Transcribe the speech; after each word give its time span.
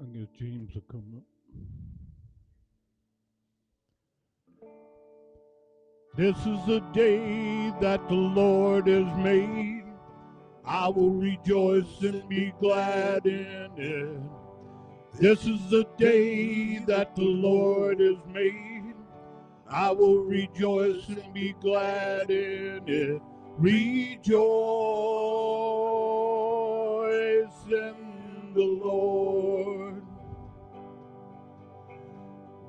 and 0.00 0.12
get 0.12 0.34
James 0.34 0.72
to 0.72 0.82
come 0.90 1.04
up. 1.16 1.24
This 6.16 6.36
is 6.46 6.64
the 6.66 6.80
day 6.92 7.72
that 7.80 8.08
the 8.08 8.14
Lord 8.14 8.86
has 8.86 9.16
made. 9.18 9.84
I 10.64 10.88
will 10.88 11.10
rejoice 11.10 12.00
and 12.00 12.28
be 12.28 12.52
glad 12.60 13.26
in 13.26 13.70
it. 13.76 14.20
This 15.20 15.44
is 15.44 15.68
the 15.70 15.86
day 15.98 16.78
that 16.86 17.14
the 17.14 17.22
Lord 17.22 18.00
has 18.00 18.16
made. 18.32 18.94
I 19.68 19.90
will 19.90 20.20
rejoice 20.20 21.08
and 21.08 21.32
be 21.34 21.54
glad 21.60 22.30
in 22.30 22.82
it. 22.86 23.22
Rejoice 23.58 24.32
in 27.66 27.94
the 28.54 28.80
Lord. 28.84 29.63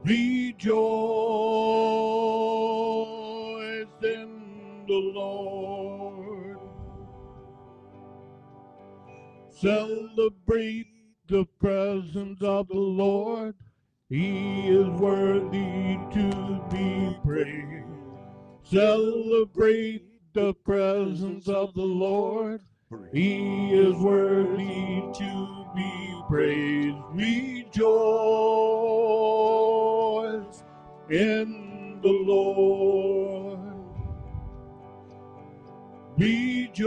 Rejoice 0.05 0.67
in 4.03 4.85
the 4.87 4.93
Lord. 5.15 6.59
Celebrate 9.49 10.85
the 11.27 11.45
presence 11.59 12.39
of 12.43 12.67
the 12.67 12.77
Lord. 12.77 13.55
He 14.07 14.67
is 14.67 14.87
worthy 14.99 15.97
to 16.13 16.61
be 16.69 17.17
praised. 17.25 17.87
Celebrate 18.61 20.03
the 20.33 20.53
presence 20.53 21.47
of 21.47 21.73
the 21.73 21.81
Lord. 21.81 22.61
He 23.11 23.73
is 23.73 23.95
worthy 23.95 25.01
to 25.13 25.65
be 25.75 26.21
praised. 26.27 26.97
Rejoice 27.11 27.83
in 31.09 31.99
the 32.01 32.11
Lord. 32.11 33.59
Rejoice 36.17 36.85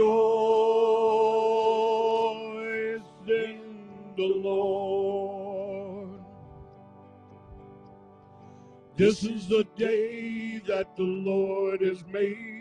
in 3.27 4.13
the 4.17 4.27
Lord. 4.43 6.19
This 8.97 9.23
is 9.23 9.47
the 9.47 9.65
day 9.77 10.61
that 10.67 10.95
the 10.97 11.03
Lord 11.03 11.81
has 11.81 12.03
made. 12.11 12.58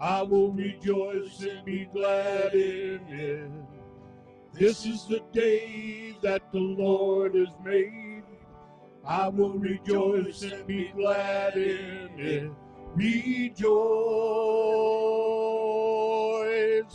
I 0.00 0.22
will 0.22 0.50
rejoice 0.52 1.42
and 1.42 1.62
be 1.62 1.84
glad 1.92 2.54
in 2.54 3.00
it. 3.10 3.50
This 4.54 4.86
is 4.86 5.04
the 5.04 5.20
day 5.30 6.16
that 6.22 6.50
the 6.52 6.58
Lord 6.58 7.34
has 7.34 7.50
made. 7.62 8.22
I 9.04 9.28
will 9.28 9.58
rejoice 9.58 10.40
and 10.42 10.66
be 10.66 10.90
glad 10.96 11.54
in 11.56 12.18
it. 12.18 12.50
Rejoice 12.94 13.60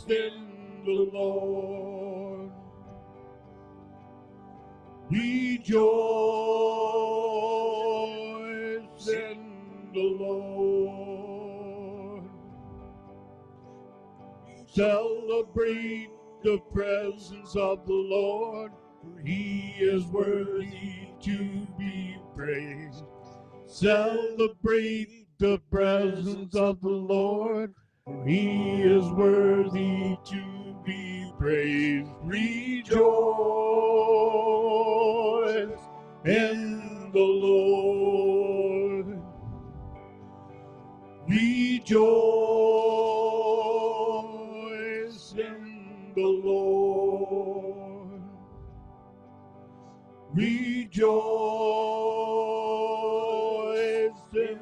in 0.08 0.82
the 0.84 1.08
Lord. 1.12 2.50
Rejoice 5.08 5.78
in 9.08 9.90
the 9.94 10.16
Lord. 10.18 11.15
Celebrate 14.76 16.10
the 16.42 16.58
presence 16.70 17.56
of 17.56 17.86
the 17.86 17.94
Lord. 17.94 18.72
for 19.00 19.18
He 19.24 19.72
is 19.78 20.04
worthy 20.04 21.08
to 21.22 21.66
be 21.78 22.18
praised. 22.36 23.02
Celebrate 23.64 25.28
the 25.38 25.58
presence 25.70 26.54
of 26.54 26.82
the 26.82 26.90
Lord. 26.90 27.72
for 28.04 28.22
He 28.26 28.82
is 28.82 29.10
worthy 29.12 30.18
to 30.26 30.76
be 30.84 31.32
praised. 31.38 32.10
Rejoice 32.22 33.00
in 36.26 37.10
the 37.14 37.18
Lord. 37.18 39.22
Rejoice 41.26 43.45
the 46.16 46.22
Lord. 46.22 48.22
Rejoice 50.32 51.04
in 54.32 54.58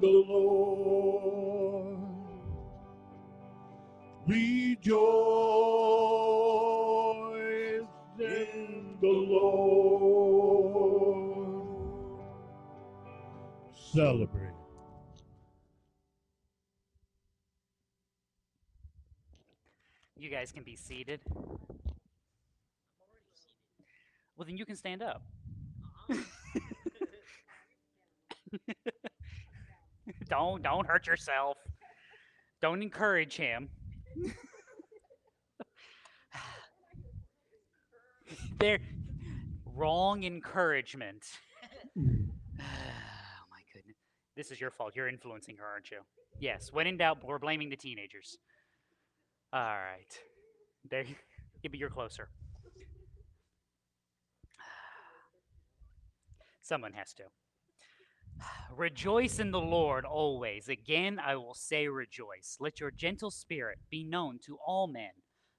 the 0.00 0.24
Lord. 0.28 1.98
Rejoice 4.26 5.00
in 8.18 8.96
the 9.00 9.08
Lord. 9.08 10.20
Celebrate. 13.74 14.39
Guys 20.40 20.52
can 20.52 20.62
be 20.62 20.74
seated. 20.74 21.20
Well, 24.36 24.46
then 24.46 24.56
you 24.56 24.64
can 24.64 24.74
stand 24.74 25.02
up. 25.02 25.20
don't 30.30 30.62
don't 30.62 30.86
hurt 30.86 31.06
yourself. 31.06 31.58
Don't 32.62 32.80
encourage 32.80 33.36
him. 33.36 33.68
They're 38.58 38.78
wrong 39.66 40.24
encouragement. 40.24 41.22
oh 41.98 42.00
my 42.00 43.60
goodness. 43.74 43.98
This 44.36 44.50
is 44.50 44.58
your 44.58 44.70
fault. 44.70 44.96
You're 44.96 45.08
influencing 45.08 45.58
her, 45.58 45.66
aren't 45.66 45.90
you? 45.90 45.98
Yes. 46.38 46.72
When 46.72 46.86
in 46.86 46.96
doubt, 46.96 47.18
we're 47.22 47.38
blaming 47.38 47.68
the 47.68 47.76
teenagers. 47.76 48.38
All 49.52 49.60
right. 49.60 50.18
There. 50.88 51.04
Yeah, 51.04 51.14
but 51.70 51.78
you're 51.78 51.90
closer. 51.90 52.28
Someone 56.62 56.92
has 56.92 57.12
to. 57.14 57.24
Rejoice 58.76 59.38
in 59.38 59.50
the 59.50 59.60
Lord 59.60 60.04
always. 60.04 60.68
Again, 60.68 61.18
I 61.18 61.36
will 61.36 61.54
say 61.54 61.88
rejoice. 61.88 62.56
Let 62.60 62.80
your 62.80 62.90
gentle 62.90 63.30
spirit 63.30 63.78
be 63.90 64.04
known 64.04 64.38
to 64.46 64.58
all 64.64 64.86
men. 64.86 65.10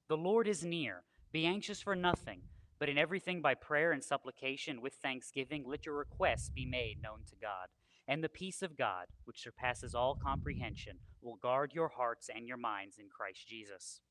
The 0.08 0.18
Lord 0.18 0.48
is 0.48 0.64
near. 0.64 1.04
Be 1.32 1.46
anxious 1.46 1.82
for 1.82 1.96
nothing, 1.96 2.42
but 2.80 2.90
in 2.90 2.98
everything 2.98 3.42
by 3.42 3.54
prayer 3.54 3.92
and 3.92 4.04
supplication 4.04 4.82
with 4.82 4.94
thanksgiving, 4.96 5.64
let 5.66 5.86
your 5.86 5.96
requests 5.96 6.50
be 6.50 6.66
made 6.66 7.02
known 7.02 7.20
to 7.30 7.36
God. 7.42 7.68
And 8.08 8.24
the 8.24 8.30
peace 8.30 8.62
of 8.62 8.78
God, 8.78 9.06
which 9.26 9.42
surpasses 9.42 9.96
all 9.96 10.18
comprehension, 10.22 10.98
will 11.22 11.38
guard 11.38 11.72
your 11.74 11.90
hearts 11.90 12.30
and 12.34 12.48
your 12.48 12.58
minds 12.58 12.98
in 12.98 13.08
Christ 13.10 13.48
Jesus. 13.48 14.02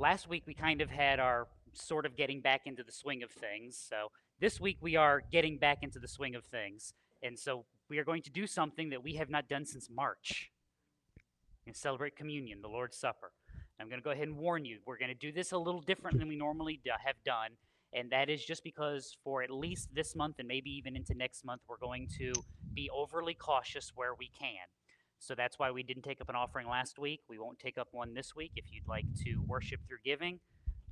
Last 0.00 0.28
week, 0.28 0.42
we 0.44 0.54
kind 0.54 0.80
of 0.80 0.90
had 0.90 1.20
our 1.20 1.46
sort 1.72 2.04
of 2.04 2.16
getting 2.16 2.40
back 2.40 2.62
into 2.66 2.82
the 2.82 2.90
swing 2.90 3.22
of 3.22 3.30
things. 3.30 3.76
So 3.88 4.10
this 4.40 4.60
week, 4.60 4.78
we 4.80 4.96
are 4.96 5.22
getting 5.30 5.56
back 5.56 5.78
into 5.82 6.00
the 6.00 6.08
swing 6.08 6.34
of 6.34 6.44
things. 6.44 6.94
And 7.22 7.38
so 7.38 7.64
we 7.88 7.98
are 7.98 8.04
going 8.04 8.22
to 8.22 8.30
do 8.30 8.46
something 8.46 8.90
that 8.90 9.04
we 9.04 9.14
have 9.14 9.30
not 9.30 9.48
done 9.48 9.64
since 9.64 9.88
March. 9.88 10.50
To 11.68 11.74
celebrate 11.74 12.16
communion, 12.16 12.60
the 12.60 12.68
Lord's 12.68 12.96
Supper. 12.96 13.30
I'm 13.80 13.88
going 13.88 14.00
to 14.00 14.04
go 14.04 14.10
ahead 14.10 14.26
and 14.26 14.36
warn 14.36 14.64
you, 14.64 14.78
we're 14.86 14.98
going 14.98 15.08
to 15.08 15.14
do 15.14 15.32
this 15.32 15.52
a 15.52 15.58
little 15.58 15.80
different 15.80 16.18
than 16.18 16.28
we 16.28 16.36
normally 16.36 16.80
do, 16.84 16.90
have 17.04 17.16
done. 17.24 17.50
And 17.92 18.10
that 18.10 18.28
is 18.28 18.44
just 18.44 18.64
because 18.64 19.16
for 19.22 19.42
at 19.42 19.50
least 19.50 19.94
this 19.94 20.16
month 20.16 20.36
and 20.40 20.48
maybe 20.48 20.70
even 20.70 20.96
into 20.96 21.14
next 21.14 21.44
month, 21.44 21.62
we're 21.68 21.78
going 21.78 22.08
to 22.18 22.32
be 22.74 22.90
overly 22.90 23.34
cautious 23.34 23.92
where 23.94 24.14
we 24.14 24.30
can. 24.38 24.66
So 25.24 25.34
that's 25.34 25.58
why 25.58 25.70
we 25.70 25.82
didn't 25.82 26.02
take 26.02 26.20
up 26.20 26.28
an 26.28 26.36
offering 26.36 26.68
last 26.68 26.98
week. 26.98 27.20
We 27.28 27.38
won't 27.38 27.58
take 27.58 27.78
up 27.78 27.88
one 27.92 28.12
this 28.12 28.36
week. 28.36 28.52
If 28.56 28.66
you'd 28.70 28.86
like 28.86 29.06
to 29.24 29.42
worship 29.46 29.80
through 29.88 29.98
giving, 30.04 30.38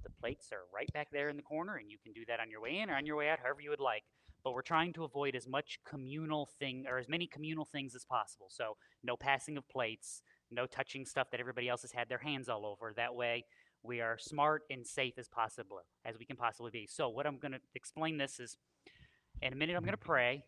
the 0.02 0.10
plates 0.10 0.48
are 0.52 0.64
right 0.74 0.90
back 0.92 1.08
there 1.12 1.28
in 1.28 1.36
the 1.36 1.42
corner, 1.42 1.76
and 1.76 1.90
you 1.90 1.98
can 2.02 2.12
do 2.12 2.24
that 2.26 2.40
on 2.40 2.50
your 2.50 2.62
way 2.62 2.78
in 2.78 2.88
or 2.88 2.94
on 2.94 3.04
your 3.04 3.16
way 3.16 3.28
out, 3.28 3.40
however 3.40 3.60
you 3.60 3.70
would 3.70 3.78
like. 3.78 4.04
But 4.42 4.54
we're 4.54 4.62
trying 4.62 4.94
to 4.94 5.04
avoid 5.04 5.36
as 5.36 5.46
much 5.46 5.78
communal 5.86 6.48
thing 6.58 6.86
or 6.88 6.98
as 6.98 7.08
many 7.08 7.26
communal 7.26 7.66
things 7.66 7.94
as 7.94 8.04
possible. 8.04 8.46
So 8.48 8.76
no 9.04 9.16
passing 9.16 9.56
of 9.58 9.68
plates, 9.68 10.22
no 10.50 10.66
touching 10.66 11.04
stuff 11.04 11.30
that 11.30 11.38
everybody 11.38 11.68
else 11.68 11.82
has 11.82 11.92
had 11.92 12.08
their 12.08 12.18
hands 12.18 12.48
all 12.48 12.64
over. 12.64 12.92
That 12.96 13.14
way, 13.14 13.44
we 13.82 14.00
are 14.00 14.16
smart 14.18 14.62
and 14.70 14.86
safe 14.86 15.14
as 15.18 15.28
possible 15.28 15.80
as 16.04 16.18
we 16.18 16.24
can 16.24 16.36
possibly 16.36 16.70
be. 16.70 16.86
So 16.90 17.08
what 17.08 17.26
I'm 17.26 17.38
going 17.38 17.52
to 17.52 17.60
explain 17.74 18.16
this 18.16 18.40
is, 18.40 18.56
in 19.42 19.52
a 19.52 19.56
minute 19.56 19.76
I'm 19.76 19.84
going 19.84 19.92
to 19.92 19.98
pray, 19.98 20.44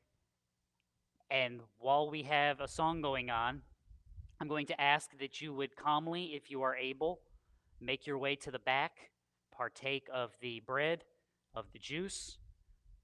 and 1.31 1.60
while 1.78 2.10
we 2.10 2.22
have 2.22 2.60
a 2.60 2.69
song 2.69 3.02
going 3.02 3.31
on, 3.31 3.62
I'm 4.44 4.49
going 4.49 4.67
to 4.67 4.79
ask 4.79 5.08
that 5.20 5.41
you 5.41 5.55
would 5.55 5.75
calmly, 5.75 6.35
if 6.35 6.50
you 6.50 6.61
are 6.61 6.76
able, 6.76 7.20
make 7.81 8.06
your 8.06 8.19
way 8.19 8.37
to 8.37 8.50
the 8.50 8.58
back, 8.58 8.93
partake 9.56 10.06
of 10.12 10.32
the 10.43 10.61
bread, 10.67 11.02
of 11.55 11.64
the 11.73 11.79
juice, 11.79 12.37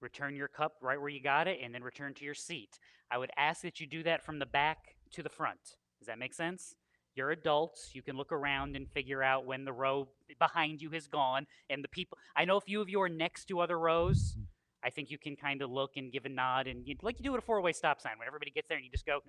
return 0.03 0.37
your 0.37 0.49
cup 0.49 0.75
right 0.83 1.01
where 1.01 1.09
you 1.09 1.23
got 1.23 1.49
it, 1.49 1.59
and 1.65 1.75
then 1.75 1.83
return 1.83 2.13
to 2.13 2.27
your 2.27 2.35
seat. 2.35 2.79
I 3.11 3.17
would 3.17 3.31
ask 3.39 3.63
that 3.63 3.81
you 3.81 3.87
do 3.87 4.03
that 4.03 4.23
from 4.23 4.39
the 4.39 4.45
back 4.45 4.97
to 5.13 5.23
the 5.23 5.31
front. 5.31 5.79
Does 5.99 6.09
that 6.09 6.19
make 6.19 6.35
sense? 6.35 6.75
You're 7.15 7.31
adults. 7.31 7.93
You 7.95 8.03
can 8.03 8.19
look 8.19 8.33
around 8.33 8.77
and 8.77 8.87
figure 8.91 9.23
out 9.23 9.47
when 9.47 9.65
the 9.65 9.73
row 9.73 10.09
behind 10.39 10.83
you 10.83 10.91
has 10.91 11.07
gone 11.07 11.47
and 11.71 11.83
the 11.83 11.89
people. 11.89 12.19
I 12.37 12.45
know 12.45 12.59
a 12.59 12.61
few 12.61 12.83
of 12.83 12.91
you 12.91 13.01
are 13.01 13.09
next 13.09 13.47
to 13.47 13.61
other 13.61 13.79
rows. 13.79 14.33
Mm-hmm. 14.33 14.43
I 14.85 14.91
think 14.91 15.11
you 15.11 15.17
can 15.17 15.37
kind 15.37 15.63
of 15.63 15.71
look 15.71 15.93
and 15.97 16.13
give 16.13 16.27
a 16.27 16.29
nod 16.29 16.67
and 16.67 16.87
like 17.01 17.19
you 17.19 17.25
do 17.25 17.33
at 17.33 17.39
a 17.39 17.43
four-way 17.43 17.73
stop 17.73 17.99
sign 18.03 18.19
when 18.19 18.29
everybody 18.29 18.51
gets 18.51 18.69
there 18.69 18.77
and 18.77 18.85
you 18.85 18.91
just 18.91 19.07
go. 19.07 19.21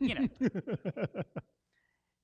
You 0.00 0.14
know. 0.14 1.22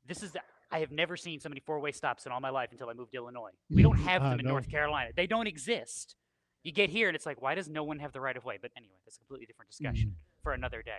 This 0.09 0.23
is 0.23 0.37
I 0.71 0.81
have 0.81 0.91
never 0.91 1.17
seen 1.17 1.41
so 1.41 1.49
many 1.49 1.61
four-way 1.61 1.93
stops 1.93 2.27
in 2.27 2.33
all 2.33 2.41
my 2.41 2.51
life 2.51 2.71
until 2.73 2.89
I 2.89 2.93
moved 2.93 3.13
to 3.13 3.19
Illinois. 3.19 3.51
We 3.71 3.83
don't 3.83 3.99
have 4.11 4.23
them 4.23 4.33
ah, 4.33 4.37
in 4.39 4.45
know. 4.45 4.53
North 4.53 4.69
Carolina. 4.69 5.11
They 5.15 5.27
don't 5.27 5.47
exist. 5.47 6.17
You 6.63 6.73
get 6.73 6.91
here 6.91 7.09
and 7.09 7.15
it's 7.15 7.27
like, 7.27 7.41
why 7.41 7.55
does 7.55 7.69
no 7.69 7.85
one 7.85 8.01
have 8.01 8.13
the 8.13 8.21
right 8.21 8.37
of 8.37 8.45
way? 8.45 8.59
But 8.61 8.73
anyway, 8.77 8.95
that's 9.05 9.17
a 9.17 9.21
completely 9.21 9.47
different 9.47 9.71
discussion 9.71 10.11
mm. 10.11 10.43
for 10.43 10.53
another 10.53 10.83
day. 10.83 10.99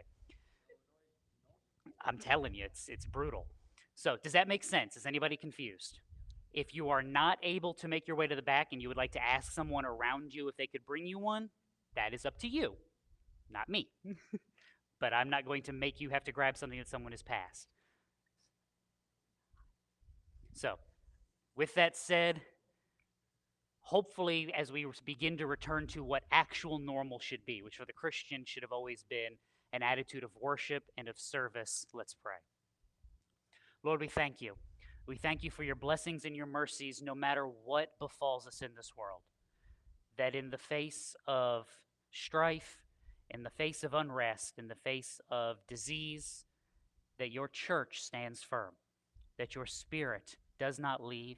I'm 2.04 2.18
telling 2.18 2.54
you, 2.54 2.66
it's 2.66 2.88
it's 2.88 3.06
brutal. 3.06 3.48
So, 3.96 4.18
does 4.24 4.34
that 4.34 4.48
make 4.48 4.64
sense? 4.64 4.96
Is 4.96 5.06
anybody 5.06 5.36
confused? 5.36 6.00
If 6.54 6.74
you 6.74 6.90
are 6.90 7.02
not 7.02 7.38
able 7.44 7.74
to 7.76 7.88
make 7.88 8.08
your 8.08 8.16
way 8.16 8.28
to 8.28 8.36
the 8.36 8.42
back 8.42 8.68
and 8.72 8.82
you 8.82 8.88
would 8.88 8.98
like 8.98 9.12
to 9.14 9.24
ask 9.24 9.52
someone 9.52 9.86
around 9.86 10.34
you 10.34 10.48
if 10.48 10.56
they 10.56 10.68
could 10.68 10.86
bring 10.86 11.06
you 11.06 11.20
one, 11.20 11.50
that 11.96 12.14
is 12.14 12.26
up 12.26 12.38
to 12.40 12.48
you, 12.48 12.76
not 13.52 13.68
me. 13.68 13.90
but 15.00 15.14
I'm 15.14 15.30
not 15.30 15.46
going 15.46 15.64
to 15.64 15.74
make 15.74 16.02
you 16.02 16.10
have 16.10 16.24
to 16.26 16.32
grab 16.32 16.58
something 16.58 16.80
that 16.80 16.88
someone 16.88 17.12
has 17.12 17.24
passed. 17.24 17.68
So, 20.54 20.76
with 21.56 21.76
that 21.76 21.96
said, 21.96 22.42
hopefully, 23.82 24.52
as 24.58 24.72
we 24.72 24.86
begin 25.06 25.38
to 25.38 25.48
return 25.48 25.88
to 25.88 26.04
what 26.04 26.24
actual 26.32 26.80
normal 26.80 27.20
should 27.20 27.46
be, 27.46 27.62
which 27.62 27.78
for 27.78 27.86
the 27.86 27.94
Christian 27.94 28.44
should 28.46 28.64
have 28.64 28.72
always 28.72 29.04
been 29.04 29.38
an 29.72 29.84
attitude 29.84 30.24
of 30.24 30.32
worship 30.40 30.84
and 30.98 31.08
of 31.08 31.20
service, 31.20 31.86
let's 31.94 32.14
pray. 32.14 32.38
Lord, 33.84 34.02
we 34.02 34.08
thank 34.08 34.42
you. 34.42 34.56
We 35.06 35.16
thank 35.16 35.44
you 35.44 35.52
for 35.52 35.64
your 35.64 35.76
blessings 35.76 36.26
and 36.26 36.36
your 36.36 36.46
mercies 36.46 37.02
no 37.02 37.16
matter 37.16 37.46
what 37.46 37.92
befalls 38.00 38.46
us 38.46 38.62
in 38.62 38.72
this 38.76 38.92
world. 38.98 39.22
That 40.18 40.36
in 40.36 40.50
the 40.50 40.58
face 40.58 41.16
of 41.28 41.68
strife, 42.12 42.80
in 43.30 43.44
the 43.44 43.50
face 43.50 43.84
of 43.84 43.94
unrest, 43.94 44.58
in 44.58 44.68
the 44.68 44.76
face 44.76 45.20
of 45.30 45.66
disease, 45.68 46.46
that 47.20 47.32
your 47.32 47.48
church 47.48 48.02
stands 48.02 48.44
firm, 48.44 48.74
that 49.38 49.56
your 49.56 49.66
spirit 49.66 50.38
does 50.60 50.80
not 50.80 51.04
leave, 51.04 51.38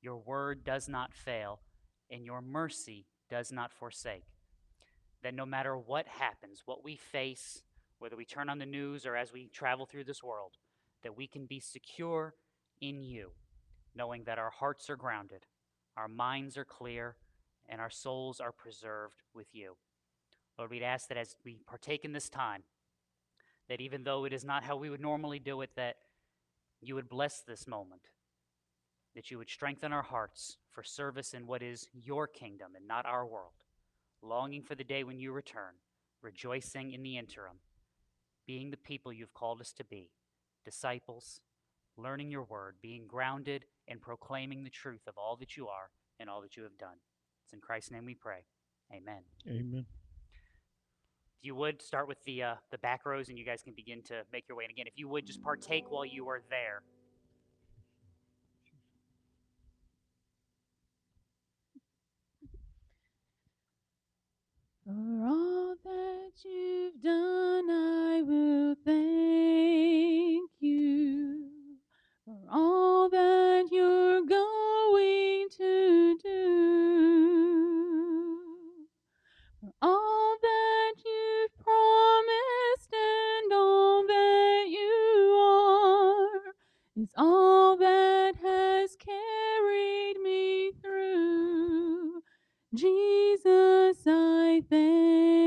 your 0.00 0.16
word 0.16 0.64
does 0.64 0.88
not 0.88 1.12
fail, 1.12 1.60
and 2.10 2.24
your 2.24 2.40
mercy 2.40 3.06
does 3.30 3.50
not 3.50 3.72
forsake. 3.72 4.24
That 5.22 5.34
no 5.34 5.46
matter 5.46 5.76
what 5.76 6.06
happens, 6.06 6.62
what 6.66 6.84
we 6.84 6.96
face, 6.96 7.62
whether 7.98 8.16
we 8.16 8.26
turn 8.26 8.48
on 8.48 8.58
the 8.58 8.66
news 8.66 9.06
or 9.06 9.16
as 9.16 9.32
we 9.32 9.48
travel 9.48 9.86
through 9.86 10.04
this 10.04 10.22
world, 10.22 10.52
that 11.02 11.16
we 11.16 11.26
can 11.26 11.46
be 11.46 11.60
secure 11.60 12.34
in 12.80 13.02
you, 13.02 13.30
knowing 13.94 14.24
that 14.24 14.38
our 14.38 14.50
hearts 14.50 14.90
are 14.90 14.96
grounded, 14.96 15.46
our 15.96 16.08
minds 16.08 16.58
are 16.58 16.64
clear, 16.64 17.16
and 17.68 17.80
our 17.80 17.90
souls 17.90 18.40
are 18.40 18.52
preserved 18.52 19.22
with 19.34 19.46
you. 19.52 19.76
Lord, 20.58 20.70
we'd 20.70 20.82
ask 20.82 21.08
that 21.08 21.16
as 21.16 21.36
we 21.44 21.58
partake 21.66 22.04
in 22.04 22.12
this 22.12 22.28
time, 22.28 22.62
that 23.68 23.80
even 23.80 24.04
though 24.04 24.24
it 24.24 24.32
is 24.32 24.44
not 24.44 24.64
how 24.64 24.76
we 24.76 24.90
would 24.90 25.00
normally 25.00 25.38
do 25.38 25.60
it, 25.62 25.70
that 25.76 25.96
you 26.80 26.94
would 26.94 27.08
bless 27.08 27.40
this 27.40 27.66
moment, 27.66 28.02
that 29.14 29.30
you 29.30 29.38
would 29.38 29.48
strengthen 29.48 29.92
our 29.92 30.02
hearts 30.02 30.58
for 30.70 30.82
service 30.82 31.34
in 31.34 31.46
what 31.46 31.62
is 31.62 31.88
your 31.92 32.26
kingdom 32.26 32.72
and 32.76 32.86
not 32.86 33.06
our 33.06 33.26
world, 33.26 33.64
longing 34.22 34.62
for 34.62 34.74
the 34.74 34.84
day 34.84 35.02
when 35.02 35.18
you 35.18 35.32
return, 35.32 35.74
rejoicing 36.22 36.92
in 36.92 37.02
the 37.02 37.16
interim, 37.16 37.56
being 38.46 38.70
the 38.70 38.76
people 38.76 39.12
you've 39.12 39.34
called 39.34 39.60
us 39.60 39.72
to 39.72 39.84
be, 39.84 40.10
disciples, 40.64 41.40
learning 41.96 42.30
your 42.30 42.44
word, 42.44 42.76
being 42.82 43.06
grounded 43.06 43.64
and 43.88 44.00
proclaiming 44.00 44.64
the 44.64 44.70
truth 44.70 45.06
of 45.06 45.14
all 45.16 45.36
that 45.36 45.56
you 45.56 45.68
are 45.68 45.90
and 46.20 46.28
all 46.28 46.40
that 46.42 46.56
you 46.56 46.62
have 46.62 46.76
done. 46.78 46.96
It's 47.44 47.52
in 47.52 47.60
Christ's 47.60 47.90
name 47.90 48.04
we 48.04 48.14
pray. 48.14 48.44
Amen. 48.92 49.22
Amen. 49.48 49.86
You 51.44 51.54
would 51.56 51.82
start 51.82 52.08
with 52.08 52.24
the 52.24 52.42
uh, 52.42 52.54
the 52.70 52.78
back 52.78 53.04
rows, 53.04 53.28
and 53.28 53.38
you 53.38 53.44
guys 53.44 53.62
can 53.62 53.74
begin 53.74 54.02
to 54.04 54.22
make 54.32 54.48
your 54.48 54.56
way. 54.56 54.64
And 54.64 54.70
again, 54.70 54.86
if 54.86 54.94
you 54.96 55.08
would 55.08 55.26
just 55.26 55.42
partake 55.42 55.90
while 55.90 56.06
you 56.06 56.26
are 56.30 56.40
there. 56.48 56.80
For 64.86 64.92
all 65.22 65.74
that 65.84 66.30
you've 66.42 67.02
done, 67.02 67.68
I 67.68 68.22
will 68.22 68.74
thank 68.82 70.50
you. 70.60 71.50
For 72.24 72.38
all 72.50 73.10
that 73.10 73.68
you're 73.70 74.22
going 74.22 75.48
to 75.58 76.18
do. 76.22 77.44
For 79.60 79.72
all 79.82 80.13
all 87.16 87.76
that 87.76 88.34
has 88.42 88.96
carried 88.96 90.16
me 90.22 90.72
through. 90.82 92.22
Jesus, 92.74 93.98
I 94.06 94.62
thank 94.68 95.43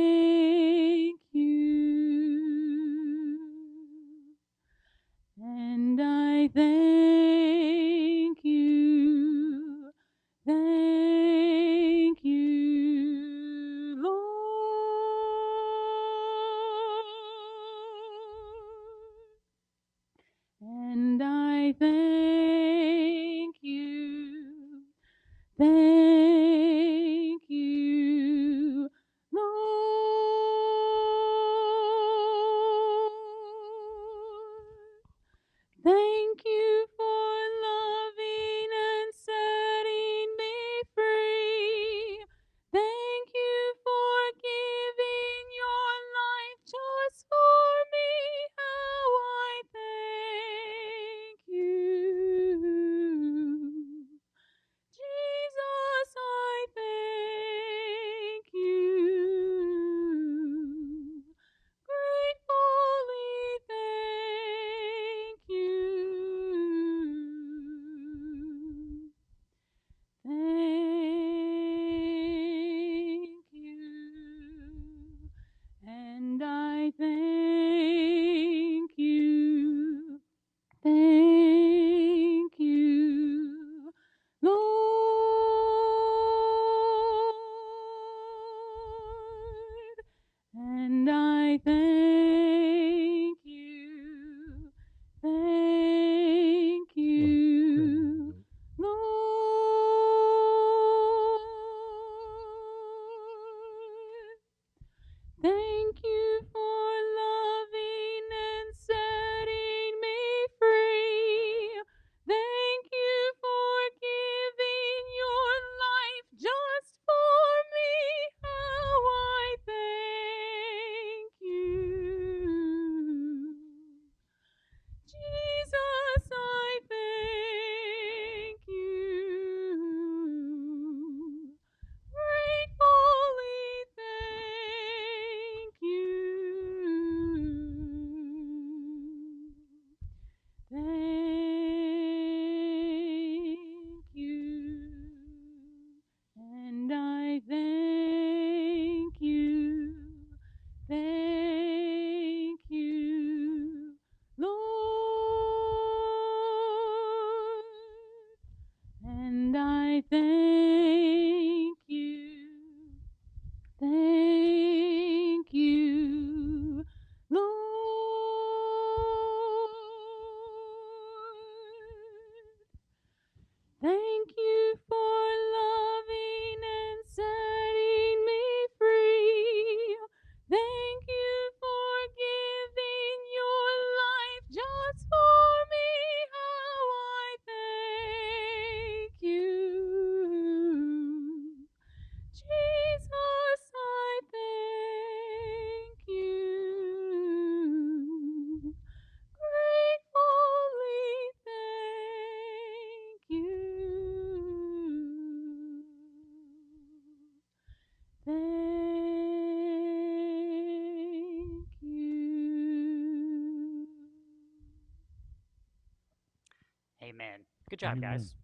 job, 217.89 217.97
Amen. 217.97 218.17
guys. 218.19 218.35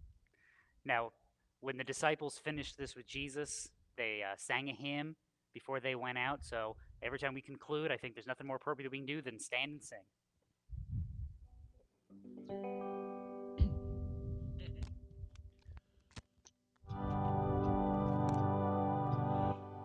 Now, 0.84 1.12
when 1.60 1.76
the 1.76 1.84
disciples 1.84 2.38
finished 2.38 2.76
this 2.76 2.94
with 2.94 3.06
Jesus, 3.06 3.70
they 3.96 4.22
uh, 4.22 4.34
sang 4.36 4.68
a 4.68 4.72
hymn 4.72 5.16
before 5.52 5.80
they 5.80 5.94
went 5.94 6.18
out. 6.18 6.44
So 6.44 6.76
every 7.02 7.18
time 7.18 7.34
we 7.34 7.40
conclude, 7.40 7.90
I 7.90 7.96
think 7.96 8.14
there's 8.14 8.26
nothing 8.26 8.46
more 8.46 8.56
appropriate 8.56 8.90
we 8.90 8.98
can 8.98 9.06
do 9.06 9.22
than 9.22 9.38
stand 9.38 9.72
and 9.72 9.82
sing. 9.82 9.98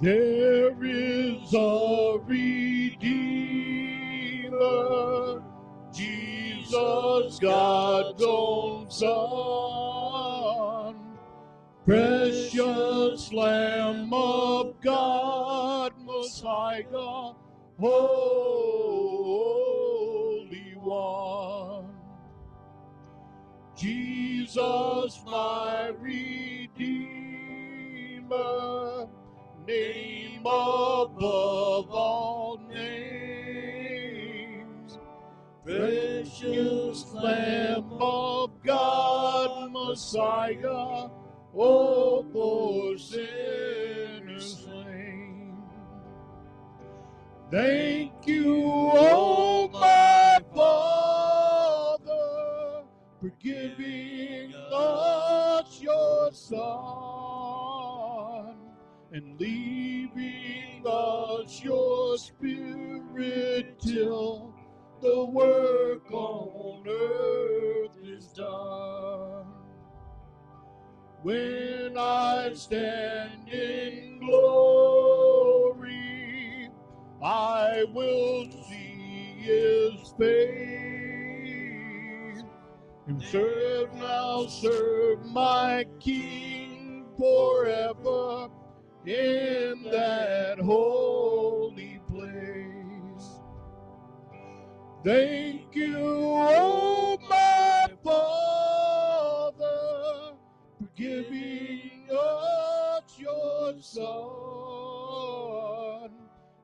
There 0.02 0.82
is 0.82 1.54
a 1.54 2.18
Redeemer, 2.26 3.04
Jesus, 5.94 7.40
God's 7.40 8.24
own 8.26 8.90
Son, 8.90 9.29
precious 13.30 13.34
Lamb 13.34 14.14
of 14.14 14.80
God, 14.82 15.94
Messiah, 16.04 17.34
Holy 17.80 18.34
One. 20.76 21.94
Jesus, 23.76 25.22
my 25.26 25.92
Redeemer, 26.00 27.08
name 29.68 30.42
above 30.42 31.92
all 31.92 32.60
names. 32.70 33.90
Precious 35.64 37.14
Lamb 37.14 37.94
of 38.02 38.52
God, 38.64 39.72
Messiah, 39.72 40.99
oh, 41.60 42.26
for 42.32 42.98
sinners 42.98 44.64
slain. 44.64 45.58
Thank 47.52 48.14
you, 48.28 48.64
oh 48.94 49.70
my 49.74 50.40
Father, 50.56 52.06
for 53.20 53.30
giving 53.42 54.54
us 54.72 55.82
your 55.82 56.32
Son 56.32 56.60
and 59.12 59.40
leaving 59.40 60.84
us 60.86 61.64
your 61.64 62.18
Spirit 62.20 63.80
till 63.80 64.54
the 65.02 65.26
work 65.26 65.89
When 71.22 71.98
I 71.98 72.54
stand 72.54 73.50
in 73.50 74.20
glory, 74.20 75.90
I 77.22 77.84
will 77.94 78.50
see 78.70 79.36
his 79.40 80.14
face 80.18 81.10
and 83.08 83.22
serve 83.22 83.94
now, 83.96 84.46
serve 84.48 85.26
my 85.26 85.86
King 86.00 87.06
forever 87.18 88.48
in 89.06 89.84
that 89.92 90.60
holy 90.60 92.00
place. 92.08 93.42
Thank 95.04 95.76
you, 95.76 95.98
oh 95.98 97.18
my 97.30 97.88
Father, 98.04 98.39
Son 103.82 104.10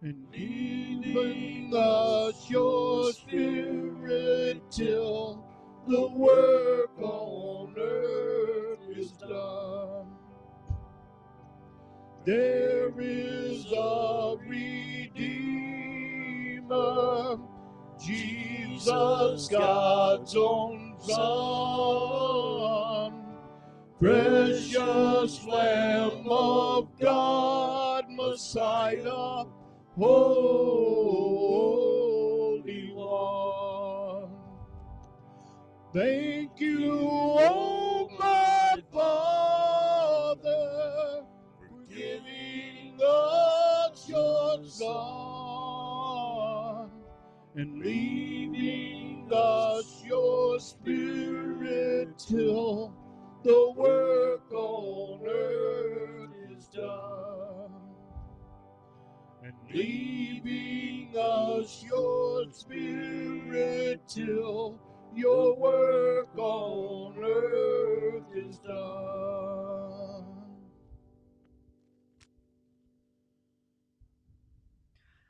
and 0.01 0.31
giving 0.33 1.71
us 1.73 2.49
your 2.49 3.11
Spirit 3.13 4.61
till 4.69 5.45
the 5.87 6.07
work 6.09 6.91
on 6.99 7.73
earth 7.77 8.79
is 8.97 9.11
done. 9.13 10.07
There 12.25 12.91
is 12.99 13.65
a 13.71 14.35
Redeemer, 14.45 15.39
Jesus, 18.03 19.47
God's 19.47 20.35
own 20.35 20.95
Son, 20.99 21.15
precious 24.05 25.43
Lamb 25.47 26.27
of 26.29 26.89
God, 26.99 28.05
Messiah, 28.07 29.45
Holy 29.97 30.51
One. 32.93 34.29
Thank 35.91 36.59
you, 36.59 36.99
oh 37.01 38.07
my 38.19 38.75
Father, 38.93 40.43
for 41.67 41.81
giving 41.89 42.99
us 43.03 44.07
your 44.07 44.63
Son 44.65 44.91
and 47.55 47.79
leaving 47.79 49.27
us 49.33 50.03
your 50.05 50.59
Spirit 50.59 52.19
till 52.19 52.93
the 53.45 53.71
work 53.77 54.51
on 54.51 55.21
earth 55.27 56.31
is 56.49 56.65
done. 56.65 57.69
And 59.43 59.53
leaving 59.71 61.15
us 61.15 61.85
your 61.87 62.51
Spirit 62.51 64.01
till 64.07 64.79
your 65.13 65.55
work 65.57 66.35
on 66.35 67.23
earth 67.23 68.23
is 68.35 68.57
done. 68.57 68.73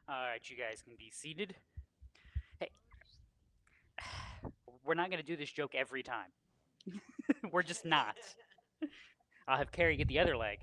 All 0.07 0.23
right, 0.23 0.39
you 0.45 0.55
guys 0.55 0.81
can 0.81 0.93
be 0.97 1.11
seated. 1.11 1.53
Hey, 2.61 2.69
we're 4.85 4.93
not 4.93 5.09
going 5.09 5.21
to 5.21 5.27
do 5.27 5.35
this 5.35 5.51
joke 5.51 5.75
every 5.75 6.01
time. 6.01 6.31
we're 7.51 7.63
just 7.63 7.85
not. 7.85 8.15
I'll 9.47 9.57
have 9.57 9.71
Carrie 9.71 9.97
get 9.97 10.07
the 10.07 10.19
other 10.19 10.35
leg. 10.37 10.59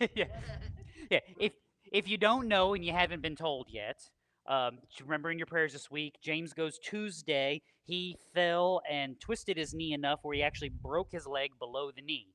yeah, 0.14 0.24
yeah. 1.10 1.20
If 1.38 1.52
if 1.92 2.08
you 2.08 2.18
don't 2.18 2.48
know 2.48 2.74
and 2.74 2.84
you 2.84 2.92
haven't 2.92 3.22
been 3.22 3.36
told 3.36 3.68
yet, 3.70 4.00
um, 4.46 4.78
remember 5.04 5.30
in 5.30 5.38
your 5.38 5.46
prayers 5.46 5.72
this 5.72 5.90
week, 5.90 6.16
James 6.22 6.52
goes 6.52 6.78
Tuesday. 6.78 7.62
He 7.84 8.16
fell 8.34 8.82
and 8.90 9.18
twisted 9.20 9.56
his 9.56 9.72
knee 9.72 9.92
enough 9.92 10.20
where 10.22 10.34
he 10.34 10.42
actually 10.42 10.68
broke 10.70 11.12
his 11.12 11.26
leg 11.26 11.52
below 11.58 11.90
the 11.94 12.02
knee. 12.02 12.28